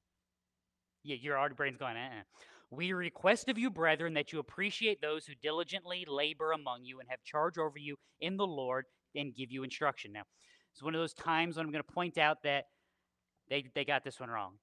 Yeah, 1.03 1.15
your 1.19 1.39
already 1.39 1.55
brain's 1.55 1.77
going, 1.77 1.95
uh-uh. 1.95 2.23
We 2.69 2.91
request 2.91 3.49
of 3.49 3.57
you, 3.57 3.69
brethren, 3.69 4.15
that 4.15 4.33
you 4.33 4.39
appreciate 4.39 4.99
those 5.01 5.25
who 5.25 5.33
diligently 5.41 6.05
labor 6.07 6.51
among 6.51 6.83
you 6.83 6.99
and 6.99 7.07
have 7.09 7.23
charge 7.23 7.57
over 7.57 7.77
you 7.77 7.95
in 8.19 8.35
the 8.35 8.47
Lord 8.47 8.85
and 9.15 9.35
give 9.35 9.51
you 9.51 9.63
instruction. 9.63 10.11
Now, 10.11 10.23
it's 10.73 10.81
one 10.81 10.95
of 10.95 10.99
those 10.99 11.13
times 11.13 11.55
when 11.55 11.65
I'm 11.65 11.71
going 11.71 11.83
to 11.83 11.93
point 11.93 12.17
out 12.17 12.43
that 12.43 12.65
they, 13.49 13.65
they 13.75 13.85
got 13.85 14.03
this 14.03 14.19
one 14.19 14.29
wrong. 14.29 14.53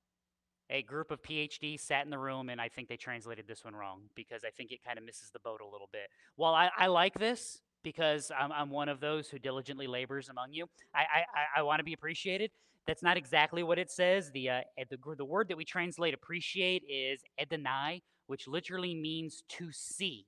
A 0.72 0.83
group 0.83 1.11
of 1.11 1.20
PhDs 1.20 1.80
sat 1.80 2.04
in 2.04 2.11
the 2.11 2.18
room, 2.18 2.48
and 2.48 2.61
I 2.61 2.68
think 2.68 2.88
they 2.88 2.96
translated 2.96 3.46
this 3.48 3.64
one 3.64 3.74
wrong 3.74 4.02
because 4.14 4.44
I 4.44 4.50
think 4.50 4.70
it 4.70 4.78
kind 4.87 4.98
of 4.98 5.04
misses 5.04 5.30
the 5.33 5.40
boat 5.40 5.61
a 5.61 5.68
little 5.68 5.88
bit. 5.92 6.09
While 6.37 6.54
I, 6.54 6.70
I 6.78 6.87
like 6.87 7.18
this 7.18 7.61
because 7.83 8.30
I'm, 8.38 8.52
I'm 8.52 8.70
one 8.70 8.88
of 8.88 9.00
those 9.00 9.28
who 9.28 9.38
diligently 9.40 9.88
labors 9.88 10.28
among 10.28 10.52
you, 10.52 10.66
I, 10.94 11.00
I, 11.00 11.61
I 11.61 11.62
want 11.62 11.80
to 11.80 11.85
be 11.85 11.92
appreciated. 11.92 12.52
That's 12.87 13.02
not 13.02 13.16
exactly 13.16 13.62
what 13.62 13.78
it 13.78 13.90
says. 13.90 14.30
The, 14.30 14.48
uh, 14.48 14.61
the, 14.90 14.98
the 15.16 15.24
word 15.24 15.48
that 15.48 15.56
we 15.56 15.64
translate 15.64 16.14
appreciate 16.14 16.83
is 16.88 17.20
eidenai, 17.40 18.02
which 18.28 18.46
literally 18.46 18.94
means 18.94 19.42
to 19.48 19.73
see. 19.73 20.27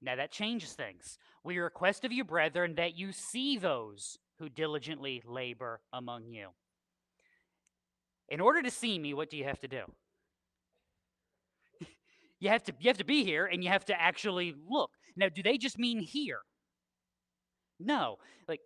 Now 0.00 0.16
that 0.16 0.30
changes 0.30 0.72
things. 0.72 1.18
We 1.44 1.58
request 1.58 2.04
of 2.04 2.12
you, 2.12 2.24
brethren, 2.24 2.74
that 2.76 2.96
you 2.96 3.12
see 3.12 3.58
those 3.58 4.18
who 4.38 4.48
diligently 4.48 5.22
labor 5.26 5.80
among 5.92 6.28
you. 6.28 6.48
In 8.28 8.40
order 8.40 8.62
to 8.62 8.70
see 8.70 8.98
me, 8.98 9.14
what 9.14 9.30
do 9.30 9.36
you 9.36 9.44
have 9.44 9.60
to 9.60 9.68
do? 9.68 9.82
you 12.40 12.48
have 12.48 12.62
to 12.64 12.72
you 12.78 12.88
have 12.88 12.98
to 12.98 13.04
be 13.04 13.24
here 13.24 13.46
and 13.46 13.62
you 13.62 13.70
have 13.70 13.84
to 13.86 14.00
actually 14.00 14.54
look. 14.68 14.90
Now, 15.16 15.28
do 15.28 15.42
they 15.42 15.58
just 15.58 15.78
mean 15.78 16.00
here? 16.00 16.40
No. 17.80 18.16
Like 18.46 18.60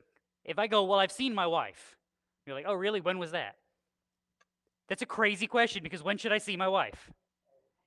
if 0.44 0.58
I 0.58 0.66
go, 0.66 0.84
"Well, 0.84 0.98
I've 0.98 1.12
seen 1.12 1.34
my 1.34 1.46
wife." 1.46 1.96
You're 2.46 2.56
like, 2.56 2.66
"Oh, 2.66 2.74
really? 2.74 3.00
When 3.00 3.18
was 3.18 3.30
that?" 3.32 3.54
That's 4.88 5.02
a 5.02 5.06
crazy 5.06 5.46
question 5.46 5.82
because 5.82 6.02
when 6.02 6.18
should 6.18 6.32
I 6.32 6.38
see 6.38 6.56
my 6.56 6.68
wife? 6.68 7.10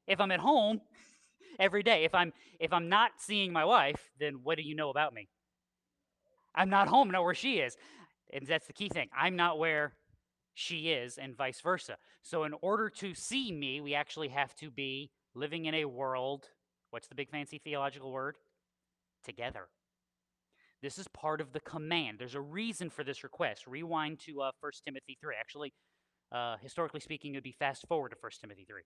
If 0.07 0.21
I'm 0.21 0.32
at 0.32 0.39
home 0.39 0.82
every 1.59 1.84
day. 1.84 2.03
If 2.03 2.13
I'm 2.13 2.34
if 2.59 2.73
I'm 2.73 2.89
not 2.89 3.11
seeing 3.17 3.51
my 3.51 3.65
wife, 3.65 4.11
then 4.19 4.39
what 4.43 4.57
do 4.57 4.63
you 4.63 4.76
know 4.76 4.89
about 4.89 5.13
me? 5.13 5.28
I'm 6.53 6.69
not 6.69 6.88
home, 6.88 7.11
know 7.11 7.23
where 7.23 7.34
she 7.34 7.59
is. 7.59 7.76
And 8.34 8.47
that's 8.47 8.67
the 8.67 8.73
key 8.73 8.89
thing. 8.89 9.09
I'm 9.15 9.36
not 9.36 9.59
where 9.59 9.93
she 10.55 10.89
is, 10.89 11.17
and 11.17 11.35
vice 11.35 11.61
versa. 11.61 11.97
So, 12.23 12.43
in 12.45 12.55
order 12.61 12.89
to 12.89 13.13
see 13.13 13.51
me, 13.51 13.81
we 13.81 13.93
actually 13.93 14.29
have 14.29 14.55
to 14.55 14.71
be 14.71 15.11
living 15.35 15.65
in 15.65 15.75
a 15.75 15.85
world. 15.85 16.45
What's 16.89 17.07
the 17.07 17.15
big 17.15 17.29
fancy 17.29 17.59
theological 17.59 18.11
word? 18.11 18.37
Together. 19.23 19.67
This 20.81 20.97
is 20.97 21.07
part 21.09 21.41
of 21.41 21.51
the 21.51 21.59
command. 21.59 22.17
There's 22.19 22.35
a 22.35 22.41
reason 22.41 22.89
for 22.89 23.03
this 23.03 23.23
request. 23.23 23.67
Rewind 23.67 24.19
to 24.21 24.41
uh, 24.41 24.51
1 24.61 24.71
Timothy 24.85 25.17
3. 25.21 25.35
Actually, 25.37 25.73
uh, 26.31 26.55
historically 26.61 27.01
speaking, 27.01 27.33
it 27.33 27.37
would 27.37 27.43
be 27.43 27.55
fast 27.57 27.85
forward 27.87 28.09
to 28.09 28.17
1 28.21 28.31
Timothy 28.41 28.65
3. 28.65 28.81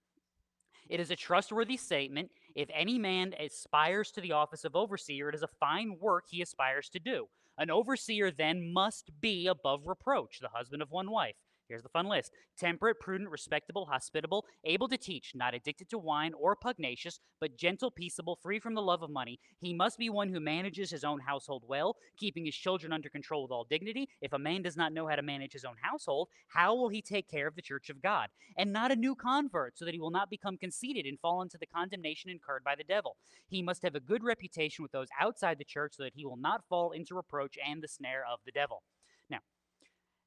It 0.89 0.99
is 0.99 1.11
a 1.11 1.15
trustworthy 1.15 1.77
statement. 1.77 2.31
If 2.55 2.69
any 2.73 2.97
man 2.97 3.35
aspires 3.39 4.11
to 4.11 4.21
the 4.21 4.31
office 4.31 4.65
of 4.65 4.75
overseer, 4.75 5.29
it 5.29 5.35
is 5.35 5.43
a 5.43 5.47
fine 5.59 5.97
work 5.99 6.25
he 6.29 6.41
aspires 6.41 6.89
to 6.89 6.99
do. 6.99 7.27
An 7.59 7.69
overseer 7.69 8.31
then 8.31 8.73
must 8.73 9.11
be 9.19 9.45
above 9.45 9.85
reproach, 9.85 10.39
the 10.39 10.49
husband 10.49 10.81
of 10.81 10.89
one 10.89 11.11
wife. 11.11 11.35
Here's 11.69 11.83
the 11.83 11.89
fun 11.89 12.07
list 12.07 12.31
temperate, 12.57 12.99
prudent, 12.99 13.29
respectable, 13.29 13.85
hospitable, 13.85 14.45
able 14.65 14.87
to 14.89 14.97
teach, 14.97 15.33
not 15.35 15.53
addicted 15.53 15.87
to 15.89 15.99
wine 15.99 16.33
or 16.33 16.55
pugnacious, 16.55 17.19
but 17.39 17.57
gentle, 17.57 17.91
peaceable, 17.91 18.39
free 18.41 18.59
from 18.59 18.73
the 18.73 18.81
love 18.81 19.03
of 19.03 19.11
money. 19.11 19.39
He 19.61 19.73
must 19.73 19.99
be 19.99 20.09
one 20.09 20.29
who 20.29 20.39
manages 20.39 20.89
his 20.89 21.03
own 21.03 21.19
household 21.19 21.63
well, 21.67 21.95
keeping 22.17 22.43
his 22.43 22.55
children 22.55 22.91
under 22.91 23.07
control 23.07 23.43
with 23.43 23.51
all 23.51 23.67
dignity. 23.69 24.09
If 24.19 24.33
a 24.33 24.39
man 24.39 24.63
does 24.63 24.75
not 24.75 24.93
know 24.93 25.07
how 25.07 25.15
to 25.15 25.21
manage 25.21 25.53
his 25.53 25.63
own 25.63 25.75
household, 25.79 26.29
how 26.47 26.73
will 26.73 26.89
he 26.89 27.03
take 27.03 27.29
care 27.29 27.47
of 27.47 27.55
the 27.55 27.61
church 27.61 27.91
of 27.91 28.01
God? 28.01 28.29
And 28.57 28.73
not 28.73 28.91
a 28.91 28.95
new 28.95 29.13
convert, 29.13 29.77
so 29.77 29.85
that 29.85 29.93
he 29.93 29.99
will 29.99 30.09
not 30.09 30.31
become 30.31 30.57
conceited 30.57 31.05
and 31.05 31.19
fall 31.19 31.43
into 31.43 31.59
the 31.59 31.67
condemnation 31.67 32.31
incurred 32.31 32.63
by 32.63 32.73
the 32.75 32.83
devil. 32.83 33.15
He 33.47 33.61
must 33.61 33.83
have 33.83 33.93
a 33.93 33.99
good 33.99 34.23
reputation 34.23 34.81
with 34.81 34.91
those 34.91 35.07
outside 35.21 35.59
the 35.59 35.63
church, 35.63 35.93
so 35.97 36.03
that 36.03 36.13
he 36.15 36.25
will 36.25 36.37
not 36.37 36.63
fall 36.67 36.91
into 36.91 37.13
reproach 37.13 37.57
and 37.63 37.83
the 37.83 37.87
snare 37.87 38.23
of 38.27 38.39
the 38.43 38.51
devil. 38.51 38.81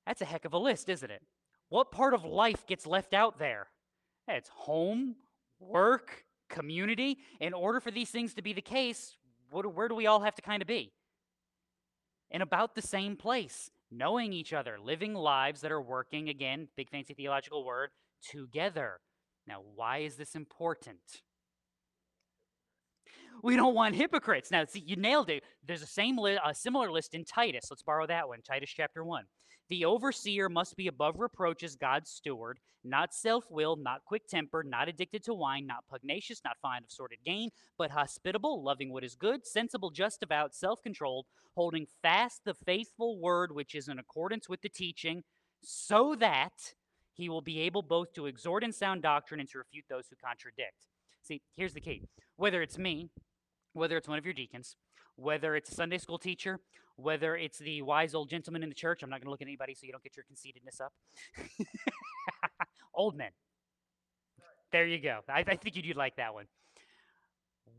That's 0.06 0.20
a 0.20 0.26
heck 0.26 0.44
of 0.44 0.52
a 0.52 0.58
list, 0.58 0.88
isn't 0.88 1.10
it? 1.10 1.22
What 1.68 1.90
part 1.90 2.14
of 2.14 2.24
life 2.24 2.66
gets 2.66 2.86
left 2.86 3.14
out 3.14 3.38
there? 3.38 3.68
It's 4.28 4.48
home, 4.50 5.16
work, 5.58 6.24
community. 6.48 7.18
In 7.40 7.54
order 7.54 7.80
for 7.80 7.90
these 7.90 8.10
things 8.10 8.34
to 8.34 8.42
be 8.42 8.52
the 8.52 8.60
case, 8.60 9.16
what, 9.50 9.72
where 9.74 9.88
do 9.88 9.94
we 9.94 10.06
all 10.06 10.20
have 10.20 10.34
to 10.34 10.42
kind 10.42 10.62
of 10.62 10.68
be? 10.68 10.92
in 12.32 12.40
about 12.40 12.74
the 12.74 12.82
same 12.82 13.14
place, 13.14 13.70
knowing 13.90 14.32
each 14.32 14.52
other, 14.52 14.78
living 14.82 15.14
lives 15.14 15.60
that 15.60 15.70
are 15.70 15.82
working, 15.82 16.30
again, 16.30 16.66
big 16.76 16.90
fancy 16.90 17.14
theological 17.14 17.64
word, 17.64 17.90
together. 18.30 18.98
Now, 19.46 19.62
why 19.74 19.98
is 19.98 20.16
this 20.16 20.34
important? 20.34 21.00
We 23.42 23.54
don't 23.54 23.74
want 23.74 23.94
hypocrites. 23.94 24.50
Now, 24.50 24.64
see, 24.64 24.80
you 24.80 24.96
nailed 24.96 25.28
it. 25.28 25.42
There's 25.66 25.82
a 25.82 25.86
same 25.86 26.16
li- 26.16 26.38
a 26.44 26.54
similar 26.54 26.90
list 26.90 27.14
in 27.14 27.24
Titus. 27.24 27.64
Let's 27.70 27.82
borrow 27.82 28.06
that 28.06 28.28
one. 28.28 28.40
Titus 28.42 28.70
chapter 28.74 29.04
1. 29.04 29.24
The 29.72 29.86
overseer 29.86 30.50
must 30.50 30.76
be 30.76 30.86
above 30.86 31.18
reproach 31.18 31.62
as 31.62 31.76
God's 31.76 32.10
steward, 32.10 32.60
not 32.84 33.14
self 33.14 33.50
willed, 33.50 33.82
not 33.82 34.04
quick 34.04 34.28
tempered, 34.28 34.66
not 34.66 34.86
addicted 34.86 35.24
to 35.24 35.32
wine, 35.32 35.66
not 35.66 35.88
pugnacious, 35.88 36.42
not 36.44 36.58
fond 36.60 36.84
of 36.84 36.90
sordid 36.90 37.20
gain, 37.24 37.48
but 37.78 37.90
hospitable, 37.90 38.62
loving 38.62 38.92
what 38.92 39.02
is 39.02 39.14
good, 39.14 39.46
sensible, 39.46 39.88
just, 39.88 40.20
devout, 40.20 40.54
self 40.54 40.82
controlled, 40.82 41.24
holding 41.54 41.86
fast 42.02 42.42
the 42.44 42.52
faithful 42.52 43.18
word 43.18 43.50
which 43.54 43.74
is 43.74 43.88
in 43.88 43.98
accordance 43.98 44.46
with 44.46 44.60
the 44.60 44.68
teaching, 44.68 45.22
so 45.62 46.14
that 46.16 46.74
he 47.14 47.30
will 47.30 47.40
be 47.40 47.60
able 47.60 47.80
both 47.80 48.12
to 48.12 48.26
exhort 48.26 48.62
in 48.62 48.74
sound 48.74 49.00
doctrine 49.00 49.40
and 49.40 49.48
to 49.48 49.56
refute 49.56 49.86
those 49.88 50.06
who 50.10 50.16
contradict. 50.22 50.86
See, 51.22 51.40
here's 51.56 51.72
the 51.72 51.80
key 51.80 52.02
whether 52.36 52.60
it's 52.60 52.76
me, 52.76 53.08
whether 53.72 53.96
it's 53.96 54.06
one 54.06 54.18
of 54.18 54.26
your 54.26 54.34
deacons, 54.34 54.76
whether 55.16 55.54
it's 55.54 55.70
a 55.70 55.74
Sunday 55.74 55.98
school 55.98 56.18
teacher, 56.18 56.60
whether 56.96 57.36
it's 57.36 57.58
the 57.58 57.82
wise 57.82 58.14
old 58.14 58.28
gentleman 58.28 58.62
in 58.62 58.68
the 58.68 58.74
church, 58.74 59.02
I'm 59.02 59.10
not 59.10 59.20
going 59.20 59.26
to 59.26 59.30
look 59.30 59.42
at 59.42 59.48
anybody 59.48 59.74
so 59.74 59.86
you 59.86 59.92
don't 59.92 60.02
get 60.02 60.16
your 60.16 60.24
conceitedness 60.24 60.80
up. 60.80 60.92
old 62.94 63.16
men. 63.16 63.30
There 64.70 64.86
you 64.86 64.98
go. 64.98 65.20
I, 65.28 65.44
I 65.46 65.56
think 65.56 65.76
you'd 65.76 65.96
like 65.96 66.16
that 66.16 66.34
one. 66.34 66.46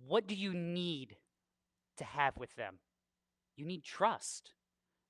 What 0.08 0.28
do 0.28 0.36
you 0.36 0.54
need 0.54 1.16
to 1.98 2.04
have 2.04 2.38
with 2.38 2.56
them? 2.56 2.76
You 3.56 3.66
need 3.66 3.84
trust 3.84 4.54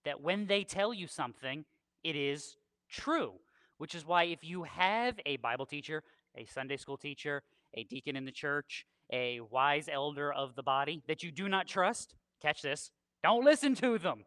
that 0.06 0.22
when 0.22 0.48
they 0.48 0.64
tell 0.64 0.94
you 0.94 1.08
something, 1.08 1.66
it 2.04 2.16
is 2.16 2.58
true. 2.90 3.34
Which 3.78 3.96
is 3.96 4.06
why, 4.06 4.26
if 4.26 4.44
you 4.44 4.64
have 4.64 5.20
a 5.26 5.38
Bible 5.38 5.66
teacher, 5.66 6.04
a 6.38 6.46
Sunday 6.46 6.78
school 6.78 6.96
teacher, 6.96 7.44
a 7.74 7.84
deacon 7.84 8.16
in 8.16 8.24
the 8.24 8.32
church, 8.32 8.86
a 9.12 9.40
wise 9.42 9.90
elder 9.92 10.32
of 10.32 10.56
the 10.56 10.64
body 10.64 11.04
that 11.08 11.24
you 11.24 11.32
do 11.32 11.50
not 11.50 11.68
trust, 11.68 12.16
catch 12.42 12.62
this, 12.62 12.92
don't 13.22 13.46
listen 13.46 13.76
to 13.76 13.98
them. 13.98 14.26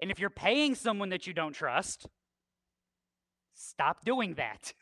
And 0.00 0.10
if 0.10 0.18
you're 0.18 0.30
paying 0.30 0.74
someone 0.74 1.10
that 1.10 1.26
you 1.26 1.32
don't 1.32 1.52
trust, 1.52 2.06
stop 3.54 4.04
doing 4.04 4.34
that. 4.34 4.72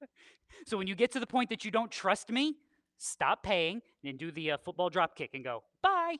so 0.66 0.78
when 0.78 0.86
you 0.86 0.94
get 0.94 1.12
to 1.12 1.20
the 1.20 1.26
point 1.26 1.50
that 1.50 1.64
you 1.64 1.70
don't 1.70 1.90
trust 1.90 2.30
me, 2.30 2.56
stop 2.96 3.42
paying 3.42 3.82
and 4.04 4.18
do 4.18 4.30
the 4.30 4.52
uh, 4.52 4.56
football 4.64 4.88
drop 4.88 5.16
kick 5.16 5.30
and 5.34 5.44
go, 5.44 5.64
bye. 5.82 6.16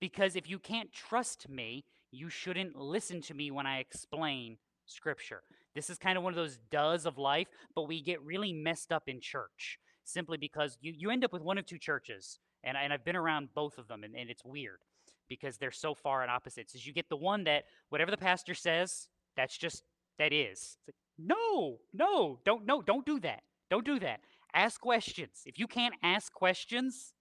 Because 0.00 0.36
if 0.36 0.48
you 0.48 0.58
can't 0.58 0.92
trust 0.92 1.48
me, 1.48 1.84
you 2.10 2.28
shouldn't 2.28 2.76
listen 2.76 3.20
to 3.22 3.34
me 3.34 3.50
when 3.50 3.66
I 3.66 3.78
explain 3.78 4.58
scripture. 4.86 5.42
This 5.74 5.90
is 5.90 5.98
kind 5.98 6.18
of 6.18 6.24
one 6.24 6.32
of 6.32 6.36
those 6.36 6.58
does 6.70 7.06
of 7.06 7.18
life, 7.18 7.48
but 7.74 7.86
we 7.86 8.02
get 8.02 8.20
really 8.22 8.52
messed 8.52 8.92
up 8.92 9.04
in 9.06 9.20
church 9.20 9.78
simply 10.10 10.36
because 10.36 10.76
you, 10.80 10.92
you 10.96 11.10
end 11.10 11.24
up 11.24 11.32
with 11.32 11.42
one 11.42 11.58
of 11.58 11.66
two 11.66 11.78
churches. 11.78 12.38
And, 12.62 12.76
and 12.76 12.92
I've 12.92 13.04
been 13.04 13.16
around 13.16 13.54
both 13.54 13.78
of 13.78 13.88
them, 13.88 14.04
and, 14.04 14.14
and 14.14 14.28
it's 14.28 14.44
weird 14.44 14.80
because 15.28 15.56
they're 15.56 15.70
so 15.70 15.94
far 15.94 16.22
in 16.22 16.28
opposites. 16.28 16.74
Is 16.74 16.86
you 16.86 16.92
get 16.92 17.08
the 17.08 17.16
one 17.16 17.44
that 17.44 17.64
whatever 17.88 18.10
the 18.10 18.18
pastor 18.18 18.54
says, 18.54 19.08
that's 19.36 19.56
just 19.56 19.82
that 20.18 20.32
is. 20.32 20.76
Like, 20.86 20.96
no, 21.18 21.78
no, 21.94 22.38
don't 22.44 22.66
no, 22.66 22.82
don't 22.82 23.06
do 23.06 23.18
that. 23.20 23.42
Don't 23.70 23.84
do 23.84 23.98
that. 24.00 24.20
Ask 24.52 24.80
questions. 24.80 25.42
If 25.46 25.58
you 25.58 25.66
can't 25.66 25.94
ask 26.02 26.32
questions, 26.32 27.14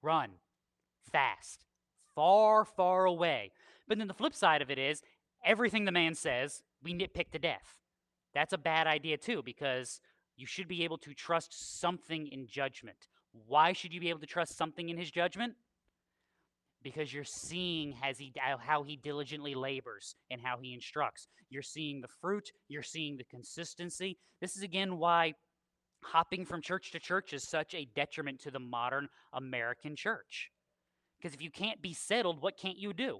run 0.00 0.30
fast, 1.12 1.64
far, 2.14 2.64
far 2.64 3.04
away. 3.04 3.50
But 3.86 3.98
then 3.98 4.08
the 4.08 4.14
flip 4.14 4.34
side 4.34 4.62
of 4.62 4.70
it 4.70 4.78
is 4.78 5.02
everything 5.44 5.84
the 5.84 5.92
man 5.92 6.14
says, 6.14 6.62
we 6.82 6.94
nitpick 6.94 7.30
to 7.32 7.38
death. 7.38 7.78
That's 8.34 8.52
a 8.52 8.58
bad 8.58 8.86
idea 8.86 9.16
too, 9.16 9.42
because 9.42 10.00
you 10.38 10.46
should 10.46 10.68
be 10.68 10.84
able 10.84 10.98
to 10.98 11.12
trust 11.12 11.80
something 11.80 12.28
in 12.28 12.46
judgment. 12.46 13.08
Why 13.46 13.72
should 13.72 13.92
you 13.92 14.00
be 14.00 14.08
able 14.08 14.20
to 14.20 14.26
trust 14.26 14.56
something 14.56 14.88
in 14.88 14.96
his 14.96 15.10
judgment? 15.10 15.54
Because 16.80 17.12
you're 17.12 17.24
seeing 17.24 17.92
has 17.92 18.18
he, 18.18 18.32
how 18.60 18.84
he 18.84 18.96
diligently 18.96 19.56
labors 19.56 20.14
and 20.30 20.40
how 20.40 20.58
he 20.62 20.72
instructs. 20.72 21.26
You're 21.50 21.62
seeing 21.62 22.00
the 22.00 22.08
fruit, 22.08 22.52
you're 22.68 22.84
seeing 22.84 23.16
the 23.16 23.24
consistency. 23.24 24.16
This 24.40 24.56
is 24.56 24.62
again 24.62 24.98
why 24.98 25.34
hopping 26.02 26.46
from 26.46 26.62
church 26.62 26.92
to 26.92 27.00
church 27.00 27.32
is 27.32 27.42
such 27.42 27.74
a 27.74 27.88
detriment 27.96 28.40
to 28.42 28.52
the 28.52 28.60
modern 28.60 29.08
American 29.32 29.96
church. 29.96 30.52
Because 31.18 31.34
if 31.34 31.42
you 31.42 31.50
can't 31.50 31.82
be 31.82 31.92
settled, 31.92 32.40
what 32.40 32.56
can't 32.56 32.78
you 32.78 32.92
do? 32.92 33.18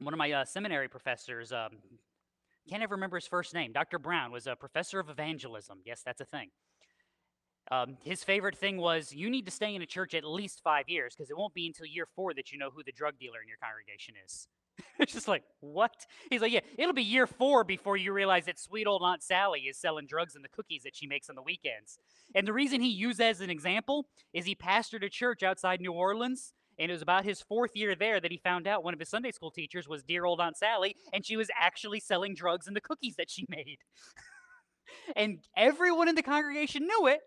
One 0.00 0.12
of 0.12 0.18
my 0.18 0.32
uh, 0.32 0.44
seminary 0.44 0.88
professors, 0.88 1.52
um, 1.52 1.78
can't 2.68 2.82
ever 2.82 2.94
remember 2.94 3.16
his 3.16 3.26
first 3.26 3.54
name. 3.54 3.72
Dr. 3.72 3.98
Brown 3.98 4.30
was 4.30 4.46
a 4.46 4.54
professor 4.54 5.00
of 5.00 5.08
evangelism. 5.08 5.78
Yes, 5.84 6.02
that's 6.04 6.20
a 6.20 6.24
thing. 6.24 6.50
Um, 7.70 7.98
his 8.02 8.24
favorite 8.24 8.56
thing 8.56 8.78
was 8.78 9.12
you 9.12 9.28
need 9.28 9.44
to 9.44 9.50
stay 9.52 9.74
in 9.74 9.82
a 9.82 9.86
church 9.86 10.14
at 10.14 10.24
least 10.24 10.62
five 10.62 10.88
years 10.88 11.14
because 11.14 11.30
it 11.30 11.36
won't 11.36 11.52
be 11.52 11.66
until 11.66 11.86
year 11.86 12.06
four 12.16 12.32
that 12.34 12.50
you 12.50 12.58
know 12.58 12.70
who 12.70 12.82
the 12.82 12.92
drug 12.92 13.18
dealer 13.18 13.42
in 13.42 13.48
your 13.48 13.58
congregation 13.58 14.14
is. 14.24 14.48
it's 14.98 15.12
just 15.18 15.28
like, 15.28 15.42
what? 15.60 15.94
He's 16.30 16.40
like, 16.40 16.52
yeah, 16.52 16.60
it'll 16.78 16.94
be 16.94 17.02
year 17.02 17.26
four 17.26 17.64
before 17.64 17.96
you 17.96 18.12
realize 18.12 18.46
that 18.46 18.58
sweet 18.58 18.86
old 18.86 19.02
Aunt 19.02 19.22
Sally 19.22 19.60
is 19.62 19.76
selling 19.76 20.06
drugs 20.06 20.34
and 20.34 20.42
the 20.42 20.48
cookies 20.48 20.82
that 20.84 20.96
she 20.96 21.06
makes 21.06 21.28
on 21.28 21.36
the 21.36 21.42
weekends. 21.42 21.98
And 22.34 22.46
the 22.46 22.54
reason 22.54 22.80
he 22.80 22.88
used 22.88 23.20
as 23.20 23.42
an 23.42 23.50
example 23.50 24.06
is 24.32 24.46
he 24.46 24.54
pastored 24.54 25.04
a 25.04 25.10
church 25.10 25.42
outside 25.42 25.80
New 25.80 25.92
Orleans 25.92 26.54
and 26.78 26.90
it 26.90 26.94
was 26.94 27.02
about 27.02 27.24
his 27.24 27.40
fourth 27.42 27.74
year 27.74 27.94
there 27.94 28.20
that 28.20 28.30
he 28.30 28.36
found 28.36 28.66
out 28.66 28.84
one 28.84 28.94
of 28.94 29.00
his 29.00 29.08
Sunday 29.08 29.32
school 29.32 29.50
teachers 29.50 29.88
was 29.88 30.02
dear 30.02 30.24
old 30.24 30.40
Aunt 30.40 30.56
Sally, 30.56 30.96
and 31.12 31.24
she 31.26 31.36
was 31.36 31.48
actually 31.60 32.00
selling 32.00 32.34
drugs 32.34 32.68
in 32.68 32.74
the 32.74 32.80
cookies 32.80 33.16
that 33.16 33.30
she 33.30 33.46
made. 33.50 33.78
and 35.16 35.38
everyone 35.56 36.08
in 36.08 36.14
the 36.14 36.22
congregation 36.22 36.86
knew 36.86 37.06
it, 37.08 37.20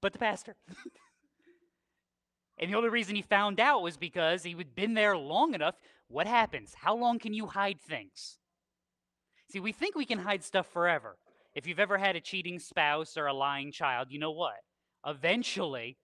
but 0.00 0.12
the 0.12 0.18
pastor. 0.18 0.56
and 2.58 2.72
the 2.72 2.76
only 2.76 2.88
reason 2.88 3.16
he 3.16 3.22
found 3.22 3.60
out 3.60 3.82
was 3.82 3.96
because 3.96 4.42
he 4.42 4.54
had 4.54 4.74
been 4.74 4.94
there 4.94 5.16
long 5.16 5.54
enough. 5.54 5.74
What 6.08 6.26
happens? 6.26 6.72
How 6.74 6.96
long 6.96 7.18
can 7.18 7.34
you 7.34 7.46
hide 7.46 7.80
things? 7.80 8.38
See, 9.50 9.60
we 9.60 9.72
think 9.72 9.94
we 9.94 10.06
can 10.06 10.18
hide 10.18 10.42
stuff 10.42 10.66
forever. 10.72 11.16
If 11.54 11.66
you've 11.66 11.80
ever 11.80 11.98
had 11.98 12.16
a 12.16 12.20
cheating 12.20 12.58
spouse 12.58 13.16
or 13.16 13.26
a 13.26 13.34
lying 13.34 13.72
child, 13.72 14.08
you 14.10 14.18
know 14.18 14.30
what? 14.30 14.56
Eventually, 15.06 15.98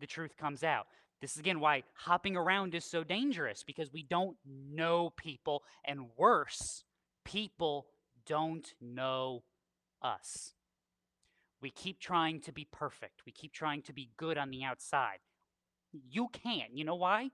the 0.00 0.06
truth 0.06 0.36
comes 0.36 0.62
out. 0.62 0.86
This 1.20 1.32
is 1.32 1.38
again 1.38 1.58
why 1.58 1.82
hopping 1.94 2.36
around 2.36 2.74
is 2.74 2.84
so 2.84 3.02
dangerous 3.02 3.64
because 3.64 3.92
we 3.92 4.04
don't 4.04 4.36
know 4.46 5.10
people, 5.16 5.64
and 5.84 6.06
worse, 6.16 6.84
people 7.24 7.86
don't 8.26 8.72
know 8.80 9.42
us. 10.00 10.52
We 11.60 11.70
keep 11.70 11.98
trying 11.98 12.40
to 12.42 12.52
be 12.52 12.68
perfect, 12.70 13.22
we 13.26 13.32
keep 13.32 13.52
trying 13.52 13.82
to 13.82 13.92
be 13.92 14.10
good 14.16 14.38
on 14.38 14.50
the 14.50 14.62
outside. 14.62 15.18
You 15.92 16.28
can't. 16.32 16.76
You 16.76 16.84
know 16.84 16.94
why? 16.94 17.30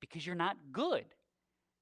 Because 0.00 0.26
you're 0.26 0.34
not 0.34 0.56
good. 0.72 1.04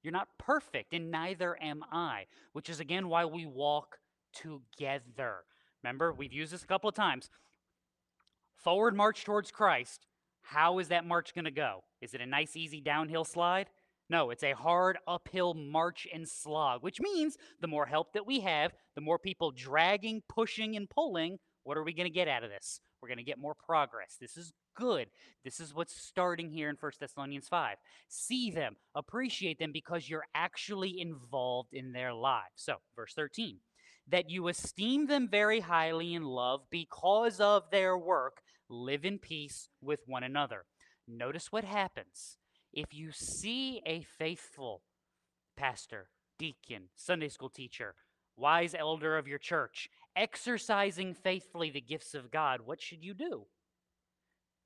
You're 0.03 0.13
not 0.13 0.27
perfect, 0.37 0.93
and 0.93 1.09
neither 1.09 1.57
am 1.63 1.81
I, 1.91 2.25
which 2.51 2.69
is 2.69 2.79
again 2.79 3.07
why 3.07 3.25
we 3.25 3.45
walk 3.45 3.97
together. 4.33 5.45
Remember, 5.81 6.13
we've 6.13 6.33
used 6.33 6.53
this 6.53 6.63
a 6.63 6.67
couple 6.67 6.89
of 6.89 6.95
times. 6.95 7.29
Forward 8.55 8.95
march 8.95 9.23
towards 9.23 9.49
Christ 9.49 10.05
how 10.43 10.79
is 10.79 10.89
that 10.89 11.05
march 11.05 11.33
going 11.33 11.45
to 11.45 11.51
go? 11.51 11.83
Is 12.01 12.13
it 12.13 12.21
a 12.21 12.25
nice, 12.25 12.55
easy 12.55 12.81
downhill 12.81 13.25
slide? 13.25 13.67
No, 14.09 14.29
it's 14.29 14.43
a 14.43 14.51
hard 14.51 14.97
uphill 15.07 15.53
march 15.53 16.07
and 16.13 16.27
slog, 16.27 16.83
which 16.83 16.99
means 17.01 17.37
the 17.61 17.67
more 17.67 17.85
help 17.85 18.13
that 18.13 18.27
we 18.27 18.41
have, 18.41 18.71
the 18.95 19.01
more 19.01 19.17
people 19.17 19.51
dragging, 19.51 20.21
pushing, 20.29 20.75
and 20.75 20.89
pulling, 20.89 21.39
what 21.63 21.77
are 21.77 21.83
we 21.83 21.93
going 21.93 22.07
to 22.07 22.13
get 22.13 22.27
out 22.27 22.43
of 22.43 22.49
this? 22.49 22.81
We're 23.01 23.07
going 23.07 23.17
to 23.17 23.23
get 23.23 23.39
more 23.39 23.55
progress. 23.65 24.17
This 24.19 24.37
is 24.37 24.53
good. 24.75 25.07
This 25.43 25.59
is 25.59 25.73
what's 25.73 25.95
starting 25.95 26.49
here 26.49 26.69
in 26.69 26.75
1 26.79 26.91
Thessalonians 26.99 27.47
5. 27.47 27.77
See 28.09 28.51
them, 28.51 28.75
appreciate 28.93 29.59
them 29.59 29.71
because 29.71 30.09
you're 30.09 30.25
actually 30.35 30.99
involved 30.99 31.73
in 31.73 31.93
their 31.93 32.13
lives. 32.13 32.53
So, 32.55 32.75
verse 32.95 33.13
13 33.13 33.59
that 34.09 34.29
you 34.29 34.49
esteem 34.49 35.07
them 35.07 35.29
very 35.29 35.61
highly 35.61 36.13
in 36.13 36.23
love 36.23 36.61
because 36.69 37.39
of 37.39 37.63
their 37.71 37.97
work 37.97 38.41
live 38.69 39.05
in 39.05 39.19
peace 39.19 39.69
with 39.81 40.01
one 40.05 40.23
another. 40.23 40.65
Notice 41.07 41.51
what 41.51 41.63
happens. 41.63 42.37
If 42.71 42.93
you 42.93 43.11
see 43.11 43.81
a 43.85 44.03
faithful 44.17 44.81
pastor, 45.55 46.09
deacon, 46.39 46.89
Sunday 46.95 47.29
school 47.29 47.49
teacher, 47.49 47.95
wise 48.35 48.73
elder 48.77 49.17
of 49.17 49.27
your 49.27 49.37
church, 49.37 49.89
exercising 50.15 51.13
faithfully 51.13 51.69
the 51.69 51.81
gifts 51.81 52.13
of 52.13 52.31
God, 52.31 52.61
what 52.65 52.81
should 52.81 53.03
you 53.03 53.13
do? 53.13 53.45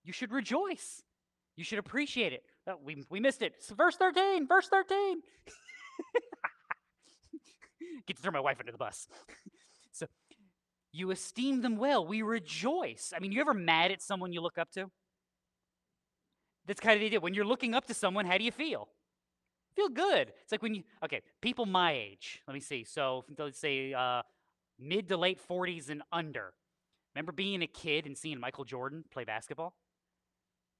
You 0.03 0.13
should 0.13 0.31
rejoice. 0.31 1.03
You 1.55 1.63
should 1.63 1.79
appreciate 1.79 2.33
it. 2.33 2.43
Oh, 2.67 2.75
we, 2.83 3.03
we 3.09 3.19
missed 3.19 3.41
it. 3.41 3.53
It's 3.57 3.69
verse 3.71 3.95
13, 3.97 4.47
verse 4.47 4.67
13. 4.69 5.21
Get 8.07 8.15
to 8.15 8.21
throw 8.21 8.31
my 8.31 8.39
wife 8.39 8.57
under 8.59 8.71
the 8.71 8.77
bus. 8.77 9.07
so 9.91 10.05
you 10.97 11.11
esteem 11.11 11.61
them 11.61 11.77
well. 11.77 12.05
We 12.05 12.21
rejoice. 12.21 13.13
I 13.15 13.19
mean, 13.19 13.31
you 13.31 13.41
ever 13.41 13.53
mad 13.53 13.91
at 13.91 14.01
someone 14.01 14.33
you 14.33 14.41
look 14.41 14.57
up 14.57 14.71
to? 14.71 14.89
That's 16.65 16.79
kind 16.79 16.95
of 16.95 16.99
the 16.99 17.05
idea. 17.05 17.19
When 17.19 17.33
you're 17.33 17.45
looking 17.45 17.73
up 17.73 17.85
to 17.87 17.93
someone, 17.93 18.25
how 18.25 18.37
do 18.37 18.43
you 18.43 18.51
feel? 18.51 18.89
Feel 19.75 19.89
good. 19.89 20.33
It's 20.41 20.51
like 20.51 20.61
when 20.61 20.73
you, 20.73 20.83
okay, 21.03 21.21
people 21.41 21.65
my 21.65 21.91
age, 21.91 22.41
let 22.47 22.53
me 22.53 22.59
see. 22.59 22.83
So 22.83 23.25
let's 23.37 23.59
say 23.59 23.93
uh, 23.93 24.23
mid 24.79 25.07
to 25.09 25.17
late 25.17 25.39
40s 25.47 25.89
and 25.89 26.01
under. 26.11 26.53
Remember 27.15 27.31
being 27.31 27.61
a 27.61 27.67
kid 27.67 28.05
and 28.05 28.17
seeing 28.17 28.39
Michael 28.39 28.65
Jordan 28.65 29.03
play 29.11 29.23
basketball? 29.23 29.73